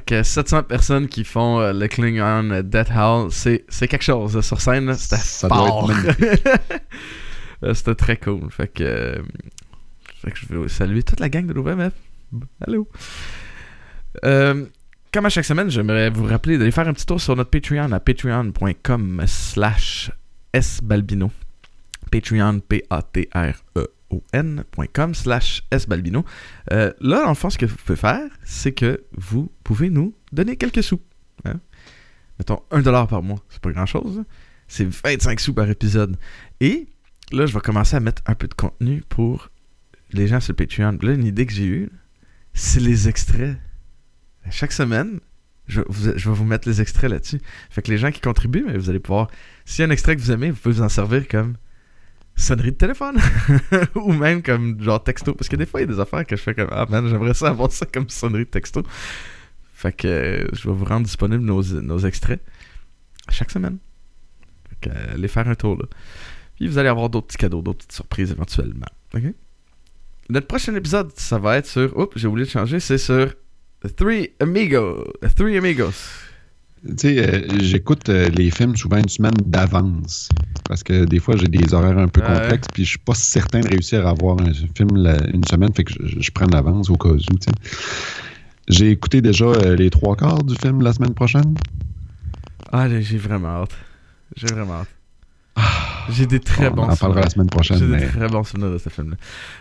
Que 0.07 0.22
700 0.22 0.64
personnes 0.64 1.09
qui 1.09 1.24
font 1.24 1.61
euh, 1.61 1.72
le 1.72 1.86
Klingon 1.86 2.62
Death 2.64 2.90
Howl, 2.95 3.30
c'est 3.30 3.64
c'est 3.68 3.86
quelque 3.88 4.03
chose. 4.03 4.40
Sur 4.40 4.61
scène, 4.61 4.86
là, 4.86 4.95
c'était 4.95 5.16
Ça 5.16 5.49
doit 5.49 5.57
fort. 5.57 5.90
être 5.90 6.61
Euh, 7.62 7.72
c'était 7.72 7.95
très 7.95 8.16
cool. 8.18 8.51
Fait 8.51 8.68
que, 8.68 8.82
euh, 8.82 9.22
fait 10.20 10.32
que 10.32 10.38
je 10.38 10.47
veux 10.49 10.68
saluer 10.68 11.03
toute 11.03 11.20
la 11.20 11.28
gang 11.30 11.47
de 11.47 11.53
l'OVMF. 11.55 11.92
Allô? 12.61 12.88
Euh, 14.24 14.66
comme 15.12 15.26
à 15.26 15.28
chaque 15.30 15.45
semaine, 15.45 15.70
j'aimerais 15.70 16.11
vous 16.11 16.24
rappeler 16.24 16.59
d'aller 16.59 16.72
faire 16.72 16.88
un 16.88 16.92
petit 16.92 17.07
tour 17.07 17.20
sur 17.20 17.36
notre 17.36 17.51
Patreon 17.51 17.92
à 17.92 18.01
patreon.com 18.01 19.22
slash 19.26 20.11
sbalbino. 20.61 21.30
Patreon, 22.11 22.61
P-A-T-R-E-O-N.com 24.20 25.14
slash 25.14 25.62
sbalbino. 25.76 26.24
Euh, 26.72 26.92
là, 27.00 27.24
le 27.28 27.34
fond, 27.34 27.50
ce 27.50 27.58
que 27.58 27.66
vous 27.66 27.76
pouvez 27.76 27.96
faire, 27.96 28.30
c'est 28.44 28.72
que 28.72 29.04
vous 29.16 29.50
pouvez 29.64 29.90
nous 29.90 30.14
donner 30.32 30.56
quelques 30.56 30.82
sous. 30.82 31.00
hein. 31.44 31.60
Mettons 32.38 32.62
1$ 32.70 33.08
par 33.08 33.22
mois. 33.22 33.38
C'est 33.48 33.60
pas 33.60 33.70
grand-chose. 33.72 34.24
C'est 34.66 34.86
25 34.86 35.38
sous 35.40 35.54
par 35.54 35.68
épisode. 35.70 36.16
Et 36.60 36.88
là, 37.32 37.46
je 37.46 37.54
vais 37.54 37.60
commencer 37.60 37.96
à 37.96 38.00
mettre 38.00 38.22
un 38.26 38.34
peu 38.34 38.48
de 38.48 38.54
contenu 38.54 39.02
pour 39.08 39.50
les 40.10 40.26
gens 40.26 40.40
sur 40.40 40.52
le 40.52 40.56
Patreon. 40.56 40.98
Là, 41.02 41.12
une 41.12 41.24
idée 41.26 41.46
que 41.46 41.52
j'ai 41.52 41.66
eue, 41.66 41.90
c'est 42.52 42.80
les 42.80 43.08
extraits. 43.08 43.56
Chaque 44.50 44.72
semaine, 44.72 45.20
je, 45.66 45.80
je 45.90 46.28
vais 46.28 46.34
vous 46.36 46.44
mettre 46.44 46.68
les 46.68 46.80
extraits 46.80 47.10
là-dessus. 47.10 47.40
Fait 47.70 47.82
que 47.82 47.90
les 47.90 47.98
gens 47.98 48.10
qui 48.10 48.20
contribuent, 48.20 48.66
vous 48.76 48.90
allez 48.90 49.00
pouvoir. 49.00 49.30
S'il 49.64 49.84
y 49.84 49.88
un 49.88 49.90
extrait 49.90 50.16
que 50.16 50.20
vous 50.20 50.32
aimez, 50.32 50.50
vous 50.50 50.56
pouvez 50.58 50.74
vous 50.74 50.82
en 50.82 50.88
servir 50.88 51.26
comme 51.28 51.54
sonnerie 52.37 52.72
de 52.72 52.76
téléphone. 52.76 53.18
Ou 53.95 54.12
même 54.12 54.43
comme 54.43 54.80
genre 54.82 55.03
texto. 55.03 55.35
Parce 55.35 55.49
que 55.49 55.57
des 55.57 55.66
fois, 55.66 55.80
il 55.80 55.89
y 55.89 55.91
a 55.91 55.95
des 55.95 56.01
affaires 56.01 56.26
que 56.26 56.37
je 56.37 56.43
fais 56.43 56.55
comme 56.55 56.68
Ah 56.70 56.87
man, 56.89 57.09
j'aimerais 57.09 57.35
ça 57.35 57.49
avoir 57.49 57.70
ça 57.70 57.87
comme 57.87 58.09
sonnerie 58.09 58.45
de 58.45 58.51
texto. 58.51 58.82
Fait 59.74 59.93
que 59.93 60.09
euh, 60.09 60.47
je 60.53 60.68
vais 60.68 60.74
vous 60.74 60.85
rendre 60.85 61.05
disponible 61.05 61.45
nos, 61.45 61.62
nos 61.62 61.99
extraits 61.99 62.41
chaque 63.30 63.51
semaine. 63.51 63.78
Fait 64.68 64.89
que, 64.89 64.97
euh, 64.97 65.14
allez 65.14 65.28
faire 65.28 65.49
un 65.49 65.55
tour 65.55 65.76
là. 65.76 65.87
Puis 66.57 66.68
vous 66.68 66.78
allez 66.78 66.89
avoir 66.89 67.11
d'autres 67.11 67.26
petits 67.26 67.39
cadeaux, 67.39 67.62
d'autres 67.62 67.78
petites 67.78 67.93
surprises 67.93 68.30
éventuellement. 68.30 68.87
OK? 69.14 69.22
Notre 70.30 70.47
prochain 70.47 70.74
épisode, 70.74 71.11
ça 71.16 71.39
va 71.39 71.59
être 71.59 71.66
sur. 71.66 71.97
Oups, 71.99 72.16
j'ai 72.16 72.28
oublié 72.28 72.47
de 72.47 72.51
changer, 72.51 72.80
c'est 72.80 72.99
sur 72.99 73.35
Three 73.97 74.30
Amigos. 74.41 75.05
Three 75.37 75.57
Amigos. 75.59 75.93
Tu 76.87 76.95
sais, 76.99 77.18
euh, 77.18 77.41
j'écoute 77.61 78.09
euh, 78.11 78.28
les 78.28 78.51
films 78.51 78.76
souvent 78.76 78.99
une 78.99 79.09
semaine 79.09 79.32
d'avance. 79.47 80.28
Parce 80.68 80.82
que 80.82 81.05
des 81.05 81.18
fois, 81.18 81.35
j'ai 81.37 81.49
des 81.49 81.72
horaires 81.72 81.97
un 81.99 82.09
peu 82.09 82.20
Ouais. 82.20 82.26
complexes, 82.26 82.68
puis 82.72 82.85
je 82.85 82.91
suis 82.91 82.99
pas 82.99 83.14
certain 83.14 83.61
de 83.61 83.68
réussir 83.68 84.07
à 84.07 84.12
voir 84.12 84.37
un 84.41 84.53
film 84.76 84.97
la- 84.97 85.26
une 85.32 85.45
semaine, 85.45 85.72
fait 85.74 85.85
que 85.85 85.93
je, 86.07 86.20
je 86.20 86.30
prends 86.30 86.47
l'avance 86.47 86.91
au 86.91 86.97
cas 86.97 87.09
où. 87.09 87.18
J'ai 88.68 88.91
écouté 88.91 89.20
déjà 89.22 89.45
euh, 89.47 89.76
les 89.76 89.91
trois 89.91 90.14
quarts 90.16 90.43
du 90.45 90.55
film 90.57 90.82
la 90.82 90.93
semaine 90.93 91.14
prochaine. 91.14 91.55
Ah, 92.72 92.87
j'ai 92.89 93.18
vraiment 93.18 93.49
hâte. 93.62 93.76
J'ai 94.37 94.47
vraiment 94.49 94.74
hâte. 94.82 94.89
J'ai 96.11 96.26
des 96.26 96.41
très 96.41 96.68
On 96.68 96.72
bons 96.74 96.82
en 96.82 96.97
parlera 96.97 97.22
la 97.22 97.30
semaine 97.30 97.49
prochaine. 97.49 97.78
J'ai 97.78 97.87
des 97.87 98.07
très 98.07 98.28
bons 98.28 98.45
souvenirs 98.45 98.72
de 98.72 98.78
ce 98.78 98.89
film-là. 98.91 99.16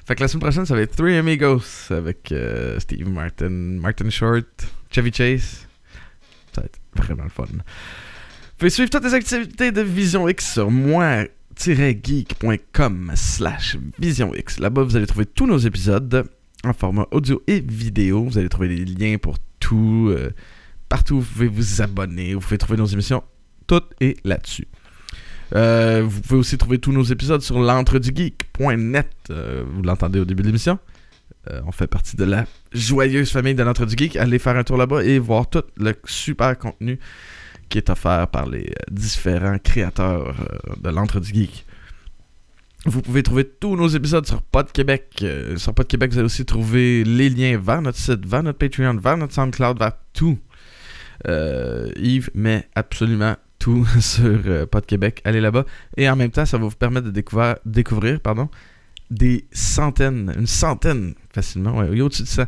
Fait 0.05 0.15
que 0.15 0.21
la 0.21 0.27
semaine 0.27 0.41
prochaine, 0.41 0.65
ça 0.65 0.75
va 0.75 0.81
être 0.81 0.95
Three 0.95 1.15
Amigos 1.15 1.61
avec 1.89 2.33
Steve 2.79 3.07
Martin, 3.09 3.49
Martin 3.49 4.09
Short, 4.09 4.45
Chevy 4.91 5.11
Chase. 5.13 5.67
Ça 6.53 6.61
va 6.61 6.65
être 6.65 6.79
vraiment 6.95 7.23
le 7.23 7.29
fun. 7.29 7.45
Vous 7.45 7.59
pouvez 8.57 8.69
suivre 8.69 8.89
toutes 8.89 9.03
les 9.03 9.13
activités 9.13 9.71
de 9.71 9.81
Vision 9.81 10.27
X 10.29 10.53
sur 10.53 10.69
moi-geek.com 10.71 13.11
slash 13.15 13.77
Vision 13.99 14.33
X. 14.35 14.59
Là-bas, 14.59 14.83
vous 14.83 14.95
allez 14.95 15.07
trouver 15.07 15.25
tous 15.25 15.47
nos 15.47 15.57
épisodes 15.57 16.25
en 16.63 16.73
format 16.73 17.07
audio 17.11 17.41
et 17.47 17.59
vidéo. 17.59 18.23
Vous 18.23 18.37
allez 18.37 18.49
trouver 18.49 18.69
les 18.69 18.85
liens 18.85 19.17
pour 19.17 19.37
tout. 19.59 20.07
euh, 20.09 20.29
partout, 20.89 21.19
vous 21.21 21.33
pouvez 21.33 21.47
vous 21.47 21.81
abonner. 21.81 22.33
Vous 22.35 22.39
pouvez 22.39 22.57
trouver 22.57 22.77
nos 22.77 22.85
émissions. 22.85 23.23
Tout 23.67 23.81
est 23.99 24.15
là-dessus. 24.25 24.67
Euh, 25.55 26.03
vous 26.05 26.21
pouvez 26.21 26.39
aussi 26.39 26.57
trouver 26.57 26.79
tous 26.79 26.91
nos 26.91 27.03
épisodes 27.03 27.41
sur 27.41 27.59
l'entredugeek.net. 27.59 29.09
Euh, 29.29 29.63
vous 29.67 29.81
l'entendez 29.81 30.19
au 30.19 30.25
début 30.25 30.41
de 30.43 30.47
l'émission? 30.47 30.79
On 31.65 31.73
fait 31.73 31.87
partie 31.87 32.15
de 32.15 32.23
la 32.23 32.45
joyeuse 32.73 33.31
famille 33.31 33.55
de 33.55 33.63
l'Entre 33.63 33.85
du 33.85 33.95
Geek. 33.97 34.15
Allez 34.15 34.39
faire 34.39 34.55
un 34.55 34.63
tour 34.63 34.77
là-bas 34.77 35.03
et 35.03 35.19
voir 35.19 35.49
tout 35.49 35.63
le 35.77 35.93
super 36.05 36.57
contenu 36.57 36.99
qui 37.69 37.77
est 37.77 37.89
offert 37.89 38.27
par 38.27 38.47
les 38.47 38.65
euh, 38.65 38.91
différents 38.91 39.57
créateurs 39.57 40.35
euh, 40.39 40.75
de 40.81 40.89
l'Entre 40.89 41.19
du 41.19 41.33
Geek. 41.33 41.65
Vous 42.85 43.01
pouvez 43.01 43.23
trouver 43.23 43.45
tous 43.45 43.75
nos 43.77 43.87
épisodes 43.87 44.25
sur 44.25 44.41
Pod 44.41 44.71
Québec. 44.71 45.07
Euh, 45.21 45.57
sur 45.57 45.73
Pod 45.73 45.87
Québec, 45.87 46.11
vous 46.11 46.17
allez 46.17 46.25
aussi 46.25 46.45
trouver 46.45 47.03
les 47.03 47.29
liens 47.29 47.57
vers 47.57 47.81
notre 47.81 47.97
site, 47.97 48.25
vers 48.25 48.43
notre 48.43 48.57
Patreon, 48.57 48.97
vers 48.97 49.17
notre 49.17 49.33
SoundCloud, 49.33 49.79
vers 49.79 49.93
tout. 50.13 50.37
Yves 51.95 52.29
met 52.33 52.67
absolument 52.75 53.37
tout 53.63 53.85
sur 54.01 54.41
euh, 54.45 54.65
Pod 54.65 54.85
Québec. 54.85 55.21
Allez 55.23 55.39
là-bas. 55.39 55.65
Et 55.95 56.09
en 56.09 56.17
même 56.17 56.31
temps, 56.31 56.45
ça 56.45 56.57
va 56.57 56.65
vous 56.65 56.75
permettre 56.75 57.05
de 57.05 57.11
découvrir, 57.11 57.55
découvrir 57.65 58.19
pardon, 58.19 58.49
des 59.13 59.45
centaines, 59.51 60.33
une 60.37 60.47
centaine 60.47 61.13
facilement, 61.29 61.77
ouais, 61.77 62.01
au-dessus 62.01 62.23
de 62.23 62.27
ça, 62.27 62.47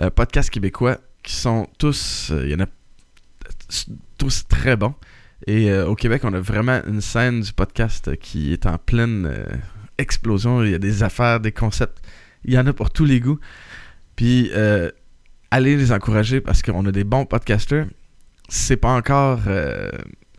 euh, 0.00 0.10
podcasts 0.10 0.50
québécois 0.50 0.98
qui 1.22 1.34
sont 1.34 1.68
tous, 1.78 2.30
euh, 2.30 2.44
il 2.44 2.50
y 2.50 2.54
en 2.54 2.60
a 2.60 2.66
tous 4.18 4.48
très 4.48 4.76
bons. 4.76 4.94
Et 5.46 5.70
euh, 5.70 5.86
au 5.86 5.94
Québec, 5.94 6.22
on 6.24 6.34
a 6.34 6.40
vraiment 6.40 6.80
une 6.86 7.00
scène 7.00 7.40
du 7.40 7.52
podcast 7.52 8.16
qui 8.16 8.52
est 8.52 8.66
en 8.66 8.76
pleine 8.76 9.32
explosion. 9.98 10.62
Il 10.62 10.70
y 10.70 10.74
a 10.74 10.78
des 10.78 11.02
affaires, 11.02 11.40
des 11.40 11.52
concepts. 11.52 11.98
Il 12.44 12.52
y 12.52 12.58
en 12.58 12.66
a 12.66 12.72
pour 12.72 12.90
tous 12.90 13.04
les 13.04 13.20
goûts. 13.20 13.38
Puis, 14.16 14.50
allez 15.50 15.76
les 15.76 15.92
encourager 15.92 16.40
parce 16.40 16.60
qu'on 16.62 16.84
a 16.84 16.92
des 16.92 17.04
bons 17.04 17.24
podcasters. 17.24 17.86
C'est 18.48 18.76
pas 18.76 18.92
encore. 18.92 19.40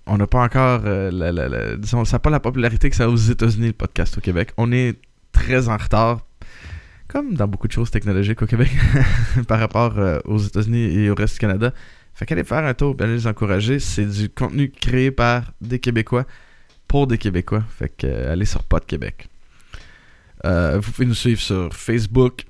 on 0.06 0.18
n'a 0.18 0.28
pas 0.28 0.44
encore. 0.44 0.82
disons, 1.80 2.06
ça 2.06 2.18
n'a 2.18 2.20
pas 2.20 2.30
la 2.30 2.40
popularité 2.40 2.90
que 2.92 2.96
ça 2.96 3.06
a 3.06 3.08
aux 3.08 3.16
États-Unis, 3.16 3.68
le 3.68 3.74
podcast 3.74 4.20
au 4.20 4.22
Québec. 4.22 4.52
On 4.58 4.72
est 4.72 5.00
très 5.32 5.70
en 5.70 5.78
retard. 5.78 6.26
Comme 7.08 7.34
dans 7.34 7.48
beaucoup 7.48 7.68
de 7.68 7.74
choses 7.74 7.92
technologiques 7.92 8.42
au 8.42 8.46
Québec, 8.46 8.72
par 9.48 9.60
rapport 9.60 9.98
euh, 10.00 10.20
aux 10.26 10.38
États-Unis 10.38 10.98
et 10.98 11.10
au 11.10 11.16
reste 11.16 11.34
du 11.34 11.40
Canada. 11.40 11.74
Fait 12.14 12.26
qu'allez 12.26 12.44
faire 12.44 12.64
un 12.64 12.74
tour, 12.74 12.96
allez 13.00 13.16
les 13.16 13.28
encourager. 13.28 13.80
C'est 13.80 14.06
du 14.06 14.30
contenu 14.30 14.70
créé 14.72 15.12
par 15.12 15.52
des 15.60 15.80
Québécois 15.80 16.26
pour 16.88 17.08
des 17.08 17.18
Québécois. 17.18 17.64
Fait 17.70 17.90
que 17.90 18.08
euh, 18.08 18.32
allez 18.32 18.46
sur 18.46 18.64
Pod 18.64 18.86
Québec. 18.86 19.28
Euh, 20.46 20.80
vous 20.82 20.92
pouvez 20.92 21.06
nous 21.06 21.14
suivre 21.14 21.42
sur 21.42 21.74
Facebook, 21.74 22.46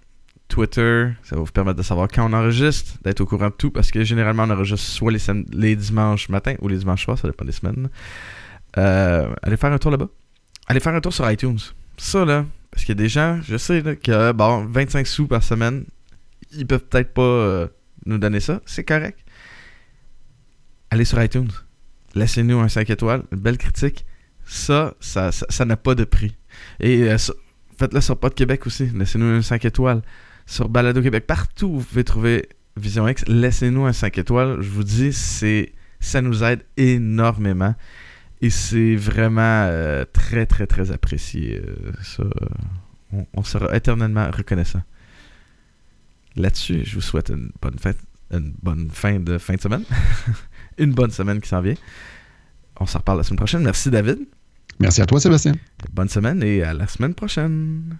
Twitter. 0.47 1.09
Ça 1.23 1.35
va 1.35 1.41
vous 1.41 1.51
permettre 1.51 1.77
de 1.77 1.83
savoir 1.83 2.07
quand 2.07 2.29
on 2.29 2.33
enregistre, 2.33 2.99
d'être 3.03 3.21
au 3.21 3.25
courant 3.25 3.49
de 3.49 3.55
tout, 3.55 3.71
parce 3.71 3.89
que 3.89 4.03
généralement 4.03 4.43
on 4.43 4.49
enregistre 4.51 4.85
soit 4.85 5.11
les, 5.11 5.19
les 5.53 5.75
dimanches 5.75 6.29
matin 6.29 6.53
ou 6.61 6.67
les 6.67 6.77
dimanches 6.77 7.05
soirs, 7.05 7.17
ça 7.17 7.27
dépend 7.27 7.45
des 7.45 7.51
semaines. 7.51 7.89
Allez 8.73 9.57
faire 9.57 9.71
un 9.71 9.77
tour 9.79 9.91
là-bas. 9.91 10.07
Allez 10.67 10.79
faire 10.79 10.93
un 10.93 11.01
tour 11.01 11.13
sur 11.13 11.29
iTunes. 11.29 11.59
Ça 11.97 12.25
là, 12.25 12.45
parce 12.71 12.83
qu'il 12.83 12.95
y 12.95 12.99
a 12.99 13.01
des 13.03 13.09
gens, 13.09 13.39
je 13.41 13.57
sais 13.57 13.81
là, 13.81 13.95
que 13.95 14.31
bon, 14.31 14.65
25 14.65 15.05
sous 15.05 15.27
par 15.27 15.43
semaine, 15.43 15.85
ils 16.51 16.65
peuvent 16.65 16.85
peut-être 16.85 17.13
pas 17.13 17.21
euh, 17.21 17.67
nous 18.05 18.17
donner 18.17 18.39
ça. 18.39 18.61
C'est 18.65 18.83
correct 18.83 19.19
allez 20.91 21.05
sur 21.05 21.21
iTunes. 21.23 21.49
Laissez-nous 22.13 22.59
un 22.59 22.67
5 22.67 22.89
étoiles, 22.89 23.23
une 23.31 23.39
belle 23.39 23.57
critique. 23.57 24.05
Ça, 24.45 24.93
ça 24.99 25.31
ça 25.31 25.65
n'a 25.65 25.77
pas 25.77 25.95
de 25.95 26.03
prix. 26.03 26.35
Et 26.79 27.09
euh, 27.09 27.17
faites-le 27.77 28.01
sur 28.01 28.19
Pod 28.19 28.33
Québec 28.35 28.67
aussi. 28.67 28.87
Laissez-nous 28.93 29.25
un 29.37 29.41
5 29.41 29.65
étoiles. 29.65 30.01
Sur 30.45 30.67
Balado 30.67 31.01
Québec, 31.01 31.25
partout 31.25 31.67
où 31.67 31.79
vous 31.79 31.85
pouvez 31.85 32.03
trouver 32.03 32.49
Vision 32.75 33.07
X, 33.07 33.23
laissez-nous 33.27 33.85
un 33.85 33.93
5 33.93 34.17
étoiles. 34.17 34.57
Je 34.59 34.69
vous 34.69 34.83
dis, 34.83 35.13
c'est 35.13 35.71
ça 36.01 36.21
nous 36.21 36.43
aide 36.43 36.65
énormément. 36.75 37.73
Et 38.41 38.49
c'est 38.49 38.95
vraiment 38.95 39.41
euh, 39.69 40.03
très, 40.11 40.45
très, 40.45 40.65
très 40.67 40.91
apprécié. 40.91 41.61
euh, 41.63 41.91
ça, 42.01 42.23
on, 43.13 43.25
on 43.33 43.43
sera 43.43 43.75
éternellement 43.75 44.29
reconnaissant. 44.31 44.81
Là-dessus, 46.35 46.83
je 46.85 46.95
vous 46.95 47.01
souhaite 47.01 47.29
une 47.29 47.51
bonne 47.61 47.77
fête, 47.77 47.97
une 48.31 48.53
bonne 48.61 48.89
fin 48.89 49.19
de 49.19 49.37
fin 49.37 49.55
de 49.55 49.61
semaine. 49.61 49.83
une 50.77 50.93
bonne 50.93 51.11
semaine 51.11 51.39
qui 51.41 51.49
s'en 51.49 51.61
vient. 51.61 51.75
On 52.79 52.85
s'en 52.85 52.99
reparle 52.99 53.19
la 53.19 53.23
semaine 53.23 53.37
prochaine. 53.37 53.63
Merci 53.63 53.91
David. 53.91 54.19
Merci 54.79 55.01
à 55.01 55.05
toi, 55.05 55.19
Sébastien. 55.19 55.53
Bonne 55.93 56.09
semaine 56.09 56.41
et 56.41 56.63
à 56.63 56.73
la 56.73 56.87
semaine 56.87 57.13
prochaine. 57.13 57.97